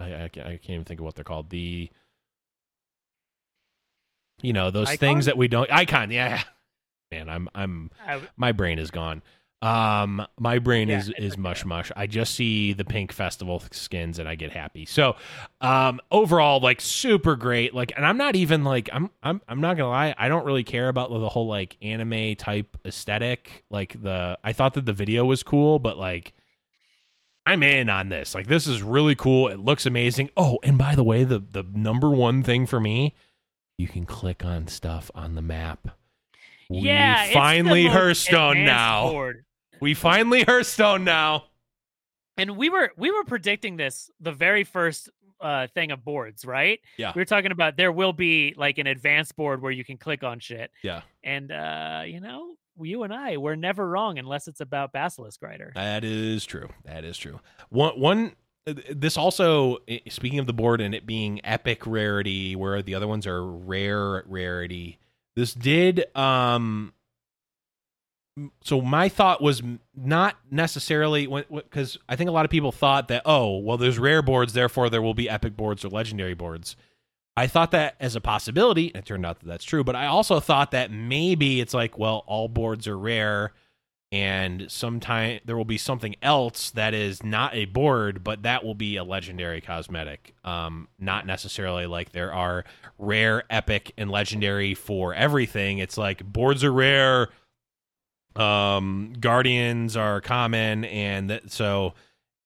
I 0.00 0.24
I 0.24 0.28
can't, 0.28 0.46
I 0.46 0.50
can't 0.56 0.70
even 0.70 0.84
think 0.84 0.98
of 0.98 1.04
what 1.06 1.14
they're 1.14 1.22
called. 1.22 1.50
The 1.50 1.90
you 4.42 4.52
know 4.52 4.70
those 4.70 4.88
Icon? 4.88 4.98
things 4.98 5.26
that 5.26 5.36
we 5.36 5.48
don't 5.48 5.70
icon. 5.70 6.10
Yeah, 6.10 6.42
man, 7.10 7.28
I'm 7.28 7.48
I'm 7.54 7.90
I, 8.06 8.20
my 8.36 8.52
brain 8.52 8.78
is 8.78 8.90
gone. 8.90 9.22
Um, 9.62 10.26
my 10.38 10.58
brain 10.58 10.88
Yeah, 10.88 11.00
is 11.00 11.12
is 11.18 11.36
mush 11.36 11.66
mush. 11.66 11.92
I 11.94 12.06
just 12.06 12.34
see 12.34 12.72
the 12.72 12.84
pink 12.84 13.12
festival 13.12 13.62
skins 13.72 14.18
and 14.18 14.26
I 14.26 14.34
get 14.34 14.52
happy. 14.52 14.86
So, 14.86 15.16
um, 15.60 16.00
overall, 16.10 16.60
like 16.60 16.80
super 16.80 17.36
great. 17.36 17.74
Like, 17.74 17.92
and 17.94 18.06
I'm 18.06 18.16
not 18.16 18.36
even 18.36 18.64
like 18.64 18.88
I'm 18.90 19.10
I'm 19.22 19.42
I'm 19.46 19.60
not 19.60 19.76
gonna 19.76 19.90
lie. 19.90 20.14
I 20.16 20.28
don't 20.28 20.46
really 20.46 20.64
care 20.64 20.88
about 20.88 21.10
the 21.10 21.28
whole 21.28 21.46
like 21.46 21.76
anime 21.82 22.36
type 22.36 22.74
aesthetic. 22.86 23.64
Like 23.68 24.02
the 24.02 24.38
I 24.42 24.54
thought 24.54 24.72
that 24.74 24.86
the 24.86 24.94
video 24.94 25.24
was 25.26 25.42
cool, 25.42 25.78
but 25.78 25.98
like. 25.98 26.32
I'm 27.46 27.62
in 27.62 27.88
on 27.88 28.10
this. 28.10 28.34
Like 28.34 28.46
this 28.46 28.66
is 28.66 28.82
really 28.82 29.14
cool. 29.14 29.48
It 29.48 29.58
looks 29.58 29.84
amazing. 29.86 30.30
Oh, 30.36 30.58
and 30.62 30.78
by 30.78 30.94
the 30.94 31.02
way, 31.02 31.24
the 31.24 31.38
the 31.40 31.64
number 31.72 32.10
one 32.10 32.42
thing 32.42 32.66
for 32.66 32.78
me, 32.78 33.14
you 33.80 33.88
can 33.88 34.04
click 34.04 34.44
on 34.44 34.68
stuff 34.68 35.10
on 35.14 35.34
the 35.34 35.42
map. 35.42 35.88
We 36.68 36.80
yeah, 36.80 37.28
the 37.28 37.32
finally 37.32 37.86
Hearthstone 37.86 38.64
now. 38.64 39.10
board. 39.10 39.44
We 39.80 39.94
finally 39.94 40.42
Hearthstone 40.44 41.02
now. 41.04 41.44
And 42.36 42.56
we 42.56 42.68
were 42.68 42.92
we 42.96 43.10
were 43.10 43.24
predicting 43.24 43.76
this 43.76 44.10
the 44.20 44.32
very 44.32 44.64
first 44.64 45.10
uh 45.40 45.66
thing 45.68 45.90
of 45.90 46.04
boards, 46.04 46.44
right? 46.44 46.78
Yeah. 46.98 47.12
We 47.14 47.20
were 47.20 47.26
talking 47.26 47.50
about 47.50 47.76
there 47.76 47.90
will 47.90 48.12
be 48.12 48.54
like 48.56 48.78
an 48.78 48.86
advanced 48.86 49.34
board 49.34 49.62
where 49.62 49.72
you 49.72 49.84
can 49.84 49.96
click 49.96 50.22
on 50.22 50.38
shit. 50.38 50.70
Yeah. 50.82 51.00
And 51.24 51.50
uh, 51.50 52.02
you 52.06 52.20
know, 52.20 52.54
you 52.80 53.02
and 53.02 53.12
I, 53.12 53.38
we're 53.38 53.56
never 53.56 53.88
wrong 53.88 54.18
unless 54.18 54.46
it's 54.46 54.60
about 54.60 54.92
Basilisk 54.92 55.42
Rider. 55.42 55.72
That 55.74 56.04
is 56.04 56.44
true. 56.44 56.68
That 56.84 57.04
is 57.04 57.16
true. 57.16 57.40
One 57.70 57.98
one 57.98 58.32
this 58.72 59.16
also 59.16 59.78
speaking 60.08 60.38
of 60.38 60.46
the 60.46 60.52
board 60.52 60.80
and 60.80 60.94
it 60.94 61.06
being 61.06 61.44
epic 61.44 61.86
rarity 61.86 62.56
where 62.56 62.82
the 62.82 62.94
other 62.94 63.08
ones 63.08 63.26
are 63.26 63.44
rare 63.44 64.22
rarity. 64.26 64.98
This 65.36 65.54
did 65.54 66.04
um 66.16 66.92
so 68.62 68.80
my 68.80 69.08
thought 69.08 69.42
was 69.42 69.62
not 69.94 70.36
necessarily 70.50 71.26
because 71.50 71.98
I 72.08 72.16
think 72.16 72.30
a 72.30 72.32
lot 72.32 72.44
of 72.44 72.50
people 72.50 72.72
thought 72.72 73.08
that 73.08 73.22
oh 73.24 73.58
well 73.58 73.76
there's 73.76 73.98
rare 73.98 74.22
boards 74.22 74.52
therefore 74.52 74.88
there 74.88 75.02
will 75.02 75.14
be 75.14 75.28
epic 75.28 75.56
boards 75.56 75.84
or 75.84 75.88
legendary 75.88 76.34
boards. 76.34 76.76
I 77.36 77.46
thought 77.46 77.70
that 77.70 77.94
as 78.00 78.16
a 78.16 78.20
possibility. 78.20 78.88
and 78.88 78.96
It 79.02 79.06
turned 79.06 79.24
out 79.24 79.40
that 79.40 79.46
that's 79.46 79.64
true, 79.64 79.84
but 79.84 79.96
I 79.96 80.06
also 80.06 80.40
thought 80.40 80.72
that 80.72 80.90
maybe 80.90 81.60
it's 81.60 81.74
like 81.74 81.98
well 81.98 82.24
all 82.26 82.48
boards 82.48 82.86
are 82.88 82.98
rare 82.98 83.52
and 84.12 84.70
sometime 84.70 85.40
there 85.44 85.56
will 85.56 85.64
be 85.64 85.78
something 85.78 86.16
else 86.20 86.70
that 86.70 86.94
is 86.94 87.22
not 87.22 87.54
a 87.54 87.64
board 87.66 88.24
but 88.24 88.42
that 88.42 88.64
will 88.64 88.74
be 88.74 88.96
a 88.96 89.04
legendary 89.04 89.60
cosmetic. 89.60 90.34
Um 90.44 90.88
not 90.98 91.26
necessarily 91.26 91.86
like 91.86 92.12
there 92.12 92.32
are 92.32 92.64
rare 92.98 93.44
epic 93.50 93.92
and 93.96 94.10
legendary 94.10 94.74
for 94.74 95.14
everything. 95.14 95.78
It's 95.78 95.96
like 95.96 96.24
boards 96.24 96.64
are 96.64 96.72
rare 96.72 97.28
um 98.36 99.12
guardians 99.18 99.96
are 99.96 100.20
common 100.20 100.84
and 100.84 101.30
that 101.30 101.50
so 101.50 101.94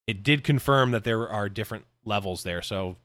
it 0.06 0.22
did 0.22 0.44
confirm 0.44 0.90
that 0.90 1.04
there 1.04 1.28
are 1.28 1.48
different 1.48 1.86
levels 2.04 2.42
there. 2.42 2.62
So 2.62 2.96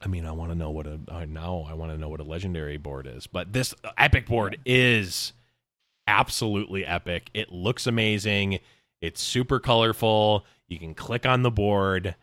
I 0.00 0.06
mean, 0.06 0.24
I 0.24 0.32
want 0.32 0.52
to 0.52 0.54
know 0.56 0.70
what 0.70 0.86
a 0.86 1.00
I 1.10 1.24
now 1.24 1.66
I 1.68 1.74
want 1.74 1.92
to 1.92 1.98
know 1.98 2.08
what 2.08 2.20
a 2.20 2.24
legendary 2.24 2.76
board 2.76 3.06
is, 3.06 3.26
but 3.26 3.52
this 3.52 3.74
epic 3.96 4.26
board 4.26 4.58
is 4.64 5.32
absolutely 6.08 6.84
epic. 6.84 7.30
It 7.34 7.52
looks 7.52 7.86
amazing. 7.86 8.58
It's 9.00 9.20
super 9.20 9.60
colorful. 9.60 10.44
You 10.66 10.78
can 10.80 10.94
click 10.94 11.24
on 11.26 11.42
the 11.42 11.50
board. 11.50 12.16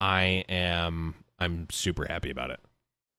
I 0.00 0.44
am 0.48 1.14
I'm 1.38 1.66
super 1.70 2.06
happy 2.06 2.30
about 2.30 2.50
it. 2.50 2.60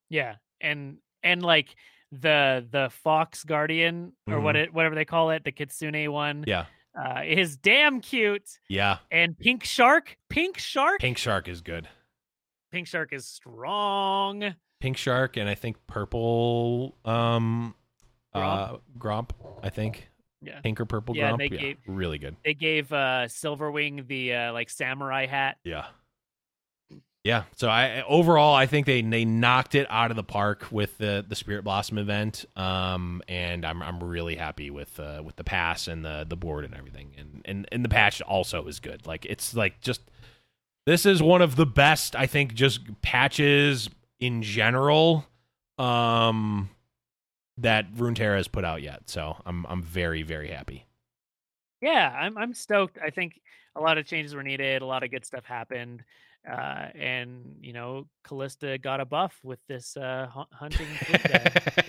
Yeah. 0.10 0.36
And 0.62 0.98
and 1.24 1.44
like 1.44 1.76
the 2.12 2.66
the 2.72 2.90
Fox 3.04 3.44
Guardian 3.44 4.14
or 4.28 4.40
what 4.40 4.56
it 4.56 4.74
whatever 4.74 4.96
they 4.96 5.04
call 5.06 5.32
it, 5.32 5.44
the 5.44 5.52
Kitsune 5.52 6.10
one, 6.12 6.46
Mm-hmm. 6.46 6.50
Yeah. 6.50 6.66
uh, 6.98 7.24
is 7.26 7.58
damn 7.58 8.00
cute. 8.00 8.48
Yeah. 8.70 9.00
And 9.12 9.38
Pink 9.38 9.64
Shark, 9.66 10.18
Pink 10.30 10.58
Shark, 10.58 11.00
Pink 11.00 11.18
Shark 11.18 11.48
is 11.50 11.62
good. 11.62 11.88
Pink 12.72 12.88
Shark 12.88 13.12
is 13.12 13.26
strong. 13.26 14.56
Pink 14.80 14.96
Shark 14.98 15.36
and 15.38 15.50
I 15.50 15.56
think 15.56 15.76
purple 15.88 16.96
um 17.04 17.74
uh 18.44 18.78
Gromp, 18.98 19.30
I 19.64 19.70
think. 19.70 20.10
Yeah. 20.42 20.60
Pink 20.62 20.80
or 20.80 20.86
purple 20.86 21.16
Yeah, 21.18 21.32
Gromp. 21.32 21.38
they 21.40 21.50
yeah. 21.56 21.62
gave- 21.62 21.78
really 21.88 22.18
good. 22.20 22.36
They 22.46 22.54
gave 22.54 22.92
uh 22.94 23.26
Silverwing 23.28 24.08
the 24.08 24.34
uh, 24.34 24.54
like 24.54 24.70
samurai 24.70 25.26
hat. 25.26 25.58
Yeah. 25.64 25.86
Yeah. 27.24 27.44
So 27.58 27.68
I 27.68 28.04
overall 28.04 28.56
I 28.56 28.68
think 28.68 28.86
they 28.86 29.02
they 29.02 29.26
knocked 29.26 29.76
it 29.76 29.86
out 29.90 30.12
of 30.12 30.16
the 30.18 30.24
park 30.24 30.68
with 30.72 30.98
the 30.98 31.26
the 31.28 31.36
Spirit 31.36 31.64
Blossom 31.64 31.98
event. 31.98 32.46
Um 32.56 33.22
and 33.28 33.66
I'm 33.66 33.82
I'm 33.84 34.02
really 34.02 34.36
happy 34.38 34.70
with 34.70 34.98
uh 35.00 35.22
with 35.26 35.36
the 35.36 35.44
pass 35.44 35.88
and 35.88 36.06
the 36.06 36.26
the 36.30 36.38
board 36.38 36.64
and 36.64 36.74
everything. 36.74 37.12
And 37.18 37.42
and 37.44 37.68
and 37.72 37.84
the 37.84 37.90
patch 37.90 38.22
also 38.22 38.66
is 38.68 38.80
good. 38.80 39.06
Like 39.06 39.26
it's 39.26 39.54
like 39.56 39.82
just 39.82 40.02
this 40.86 41.06
is 41.06 41.22
one 41.22 41.42
of 41.42 41.58
the 41.58 41.66
best 41.66 42.16
I 42.16 42.28
think 42.28 42.54
just 42.54 43.02
patches 43.02 43.90
in 44.22 44.42
general 44.42 45.26
um 45.78 46.70
that 47.58 47.94
Runeterra 47.94 48.38
has 48.38 48.48
put 48.48 48.64
out 48.64 48.82
yet. 48.82 49.10
So 49.10 49.38
I'm 49.46 49.66
I'm 49.68 49.84
very 49.84 50.24
very 50.24 50.50
happy. 50.50 50.86
Yeah, 51.82 52.10
I'm 52.10 52.38
I'm 52.38 52.54
stoked. 52.54 52.98
I 53.04 53.10
think 53.10 53.40
a 53.76 53.82
lot 53.82 53.98
of 53.98 54.06
changes 54.06 54.34
were 54.36 54.44
needed. 54.44 54.82
A 54.82 54.86
lot 54.86 55.04
of 55.04 55.12
good 55.12 55.26
stuff 55.26 55.46
happened, 55.46 56.04
uh, 56.50 56.88
and 56.96 57.58
you 57.62 57.74
know, 57.74 58.08
Kalista 58.26 58.82
got 58.82 59.00
a 59.00 59.06
buff 59.06 59.40
with 59.44 59.60
this 59.68 59.96
uh, 59.98 60.28
hunting. 60.52 60.88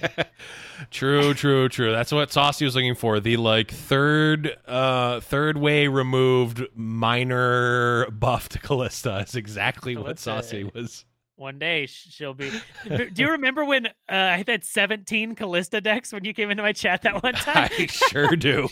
true, 0.90 1.32
true, 1.32 1.68
true. 1.68 1.92
That's 1.92 2.12
what 2.12 2.32
Saucy 2.32 2.64
was 2.64 2.74
looking 2.74 2.94
for. 2.94 3.20
The 3.20 3.36
like 3.36 3.70
third 3.70 4.56
uh 4.66 5.20
third 5.20 5.56
way 5.56 5.88
removed 5.88 6.64
minor 6.74 8.10
buff 8.10 8.48
to 8.50 8.58
Kalista 8.58 9.24
is 9.24 9.34
exactly 9.34 9.96
what. 9.96 10.18
Saucy 10.18 10.64
was. 10.64 11.04
One 11.38 11.60
day 11.60 11.86
she'll 11.86 12.34
be. 12.34 12.50
Do 12.84 13.10
you 13.16 13.30
remember 13.30 13.64
when 13.64 13.86
uh, 13.86 13.90
I 14.08 14.44
had 14.44 14.64
17 14.64 15.36
Kalista 15.36 15.80
decks 15.80 16.12
when 16.12 16.24
you 16.24 16.34
came 16.34 16.50
into 16.50 16.64
my 16.64 16.72
chat 16.72 17.02
that 17.02 17.22
one 17.22 17.32
time? 17.34 17.70
I 17.78 17.86
sure 17.86 18.34
do. 18.34 18.68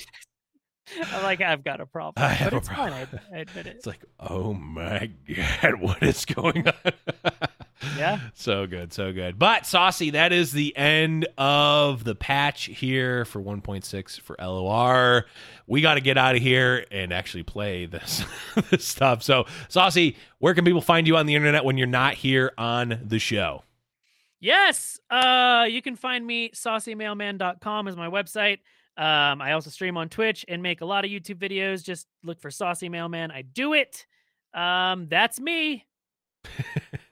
I'm 1.12 1.22
like, 1.22 1.40
I've 1.40 1.62
got 1.62 1.80
a 1.80 1.86
problem, 1.86 2.24
I 2.24 2.30
have 2.30 2.51
but 2.51 2.55
a 2.55 2.59
it's 2.59 2.68
fine. 2.68 2.76
problem. 2.93 3.20
I, 3.32 3.36
I 3.36 3.40
admit 3.40 3.66
it. 3.66 3.76
It's 3.76 3.86
like, 3.86 4.05
oh 4.18 4.52
my 4.52 5.10
god, 5.62 5.80
what 5.80 6.02
is 6.02 6.24
going 6.24 6.66
on? 6.66 6.93
Yeah. 7.97 8.20
So 8.35 8.66
good, 8.66 8.93
so 8.93 9.12
good. 9.12 9.39
But 9.39 9.66
Saucy, 9.66 10.10
that 10.10 10.32
is 10.32 10.52
the 10.52 10.77
end 10.77 11.27
of 11.39 12.05
the 12.05 12.14
patch 12.14 12.64
here 12.64 13.24
for 13.24 13.40
1.6 13.40 14.20
for 14.20 14.36
LOR. 14.39 15.27
We 15.66 15.81
got 15.81 15.94
to 15.94 16.01
get 16.01 16.18
out 16.18 16.36
of 16.36 16.43
here 16.43 16.86
and 16.90 17.12
actually 17.12 17.43
play 17.43 17.86
this, 17.86 18.24
this 18.70 18.85
stuff. 18.85 19.23
So, 19.23 19.47
Saucy, 19.68 20.16
where 20.39 20.55
can 20.55 20.64
people 20.64 20.81
find 20.81 21.06
you 21.06 21.16
on 21.16 21.27
the 21.27 21.35
internet 21.35 21.64
when 21.64 21.78
you're 21.78 21.86
not 21.86 22.14
here 22.14 22.52
on 22.56 23.01
the 23.05 23.18
show? 23.18 23.62
Yes. 24.40 25.01
Uh, 25.10 25.66
you 25.68 25.82
can 25.82 25.97
find 25.97 26.27
me 26.27 26.51
saucymailman.com 26.51 27.89
is 27.89 27.97
my 27.97 28.09
website. 28.09 28.59
Um, 28.98 29.43
I 29.43 29.52
also 29.52 29.70
stream 29.70 29.97
on 29.97 30.09
Twitch 30.09 30.44
and 30.48 30.62
make 30.62 30.81
a 30.81 30.86
lot 30.86 31.05
of 31.05 31.10
YouTube 31.10 31.36
videos. 31.36 31.85
Just 31.85 32.06
look 32.23 32.40
for 32.40 32.51
Saucy 32.51 32.89
Mailman. 32.89 33.31
I 33.31 33.43
do 33.43 33.74
it. 33.74 34.06
Um, 34.55 35.09
that's 35.09 35.39
me. 35.39 35.86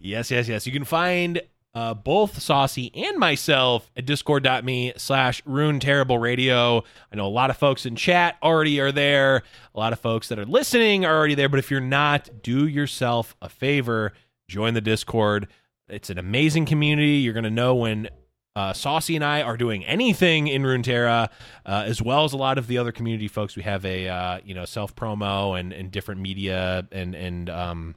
yes, 0.00 0.30
yes, 0.30 0.48
yes. 0.48 0.66
You 0.66 0.72
can 0.72 0.84
find 0.84 1.42
uh, 1.74 1.94
both 1.94 2.40
Saucy 2.40 2.90
and 2.94 3.18
myself 3.18 3.90
at 3.96 4.06
discord.me 4.06 4.94
slash 4.96 5.42
rune 5.44 5.78
terrible 5.78 6.18
radio. 6.18 6.82
I 7.12 7.16
know 7.16 7.26
a 7.26 7.28
lot 7.28 7.50
of 7.50 7.56
folks 7.56 7.86
in 7.86 7.96
chat 7.96 8.36
already 8.42 8.80
are 8.80 8.92
there. 8.92 9.42
A 9.74 9.78
lot 9.78 9.92
of 9.92 10.00
folks 10.00 10.28
that 10.28 10.38
are 10.38 10.46
listening 10.46 11.04
are 11.04 11.16
already 11.16 11.34
there. 11.34 11.48
But 11.48 11.60
if 11.60 11.70
you're 11.70 11.80
not, 11.80 12.42
do 12.42 12.66
yourself 12.66 13.36
a 13.40 13.48
favor, 13.48 14.12
join 14.48 14.74
the 14.74 14.80
Discord. 14.80 15.48
It's 15.88 16.10
an 16.10 16.18
amazing 16.18 16.66
community. 16.66 17.18
You're 17.18 17.34
going 17.34 17.44
to 17.44 17.50
know 17.50 17.74
when 17.74 18.08
uh, 18.56 18.72
Saucy 18.72 19.14
and 19.14 19.24
I 19.24 19.42
are 19.42 19.56
doing 19.56 19.84
anything 19.84 20.48
in 20.48 20.62
Runeterra, 20.62 21.28
uh, 21.64 21.84
as 21.86 22.02
well 22.02 22.24
as 22.24 22.32
a 22.32 22.36
lot 22.36 22.58
of 22.58 22.66
the 22.66 22.78
other 22.78 22.90
community 22.90 23.28
folks. 23.28 23.54
We 23.54 23.62
have 23.62 23.84
a 23.84 24.08
uh, 24.08 24.40
you 24.44 24.54
know 24.54 24.64
self 24.64 24.94
promo 24.96 25.58
and 25.58 25.72
and 25.72 25.90
different 25.90 26.20
media 26.20 26.86
and 26.90 27.14
and 27.14 27.48
um, 27.48 27.94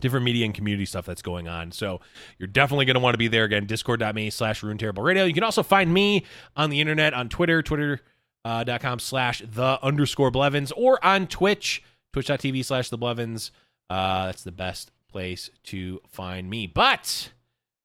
different 0.00 0.24
media 0.24 0.44
and 0.44 0.54
community 0.54 0.84
stuff 0.84 1.06
that's 1.06 1.22
going 1.22 1.48
on. 1.48 1.72
So 1.72 2.00
you're 2.38 2.46
definitely 2.46 2.84
going 2.84 2.94
to 2.94 3.00
want 3.00 3.14
to 3.14 3.18
be 3.18 3.28
there 3.28 3.44
again. 3.44 3.66
Discord.me 3.66 4.30
slash 4.30 4.62
Rune 4.62 4.78
Terrible 4.78 5.02
Radio. 5.02 5.24
You 5.24 5.34
can 5.34 5.44
also 5.44 5.62
find 5.62 5.92
me 5.92 6.24
on 6.56 6.70
the 6.70 6.80
internet 6.80 7.14
on 7.14 7.28
Twitter, 7.28 7.62
Twitter. 7.62 8.00
Uh, 8.44 8.78
com 8.78 9.00
slash 9.00 9.42
the 9.44 9.76
underscore 9.82 10.30
Blevins 10.30 10.70
or 10.76 11.04
on 11.04 11.26
Twitch, 11.26 11.82
twitch.tv 12.12 12.64
slash 12.64 12.90
the 12.90 12.96
Blevins. 12.96 13.50
Uh, 13.90 14.26
that's 14.26 14.44
the 14.44 14.52
best 14.52 14.92
place 15.10 15.50
to 15.64 16.00
find 16.06 16.48
me. 16.48 16.68
But 16.68 17.32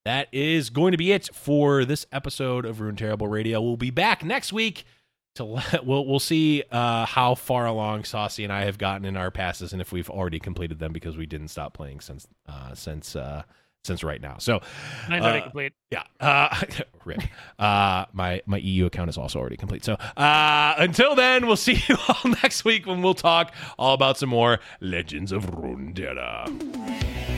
that 0.06 0.28
is 0.32 0.70
going 0.70 0.92
to 0.92 1.00
be 1.00 1.14
it 1.14 1.30
for 1.34 1.84
this 1.84 2.06
episode 2.12 2.66
of 2.66 2.80
Rune 2.80 2.96
Terrible 2.96 3.28
Radio. 3.28 3.60
We'll 3.60 3.76
be 3.76 3.90
back 3.90 4.24
next 4.24 4.54
week 4.54 4.86
to 5.36 5.44
let, 5.46 5.86
we'll 5.86 6.06
we'll 6.06 6.20
see 6.20 6.64
uh, 6.72 7.06
how 7.06 7.36
far 7.36 7.66
along 7.66 8.04
Saucy 8.04 8.44
and 8.44 8.52
I 8.54 8.66
have 8.66 8.78
gotten 8.78 9.06
in 9.06 9.18
our 9.18 9.32
passes 9.32 9.74
and 9.74 9.82
if 9.82 9.92
we've 9.92 10.10
already 10.10 10.40
completed 10.40 10.80
them 10.80 10.94
because 10.94 11.18
we 11.18 11.26
didn't 11.26 11.50
stop 11.50 11.74
playing 11.74 12.00
since 12.02 12.28
uh, 12.48 12.74
since 12.74 13.16
uh, 13.16 13.44
since 13.84 14.04
right 14.04 14.22
now. 14.22 14.38
So 14.38 14.62
Mine's 15.10 15.24
already 15.24 15.40
uh, 15.40 15.44
complete. 15.44 15.74
yeah, 15.90 16.04
uh, 16.20 16.64
rip. 17.06 17.22
Uh, 17.58 18.06
my 18.14 18.42
my 18.46 18.58
EU 18.58 18.86
account 18.86 19.10
is 19.10 19.18
also 19.18 19.40
already 19.40 19.58
complete. 19.58 19.84
So 19.84 19.94
uh, 19.94 20.76
until 20.78 21.16
then, 21.16 21.48
we'll 21.48 21.56
see 21.58 21.82
you 21.88 21.98
all 22.08 22.32
next 22.44 22.64
week 22.66 22.86
when 22.86 23.02
we'll 23.02 23.14
talk 23.14 23.54
all 23.78 23.94
about 23.94 24.18
some 24.18 24.30
more 24.30 24.60
Legends 24.80 25.32
of 25.32 25.46
Runeterra. 25.52 27.30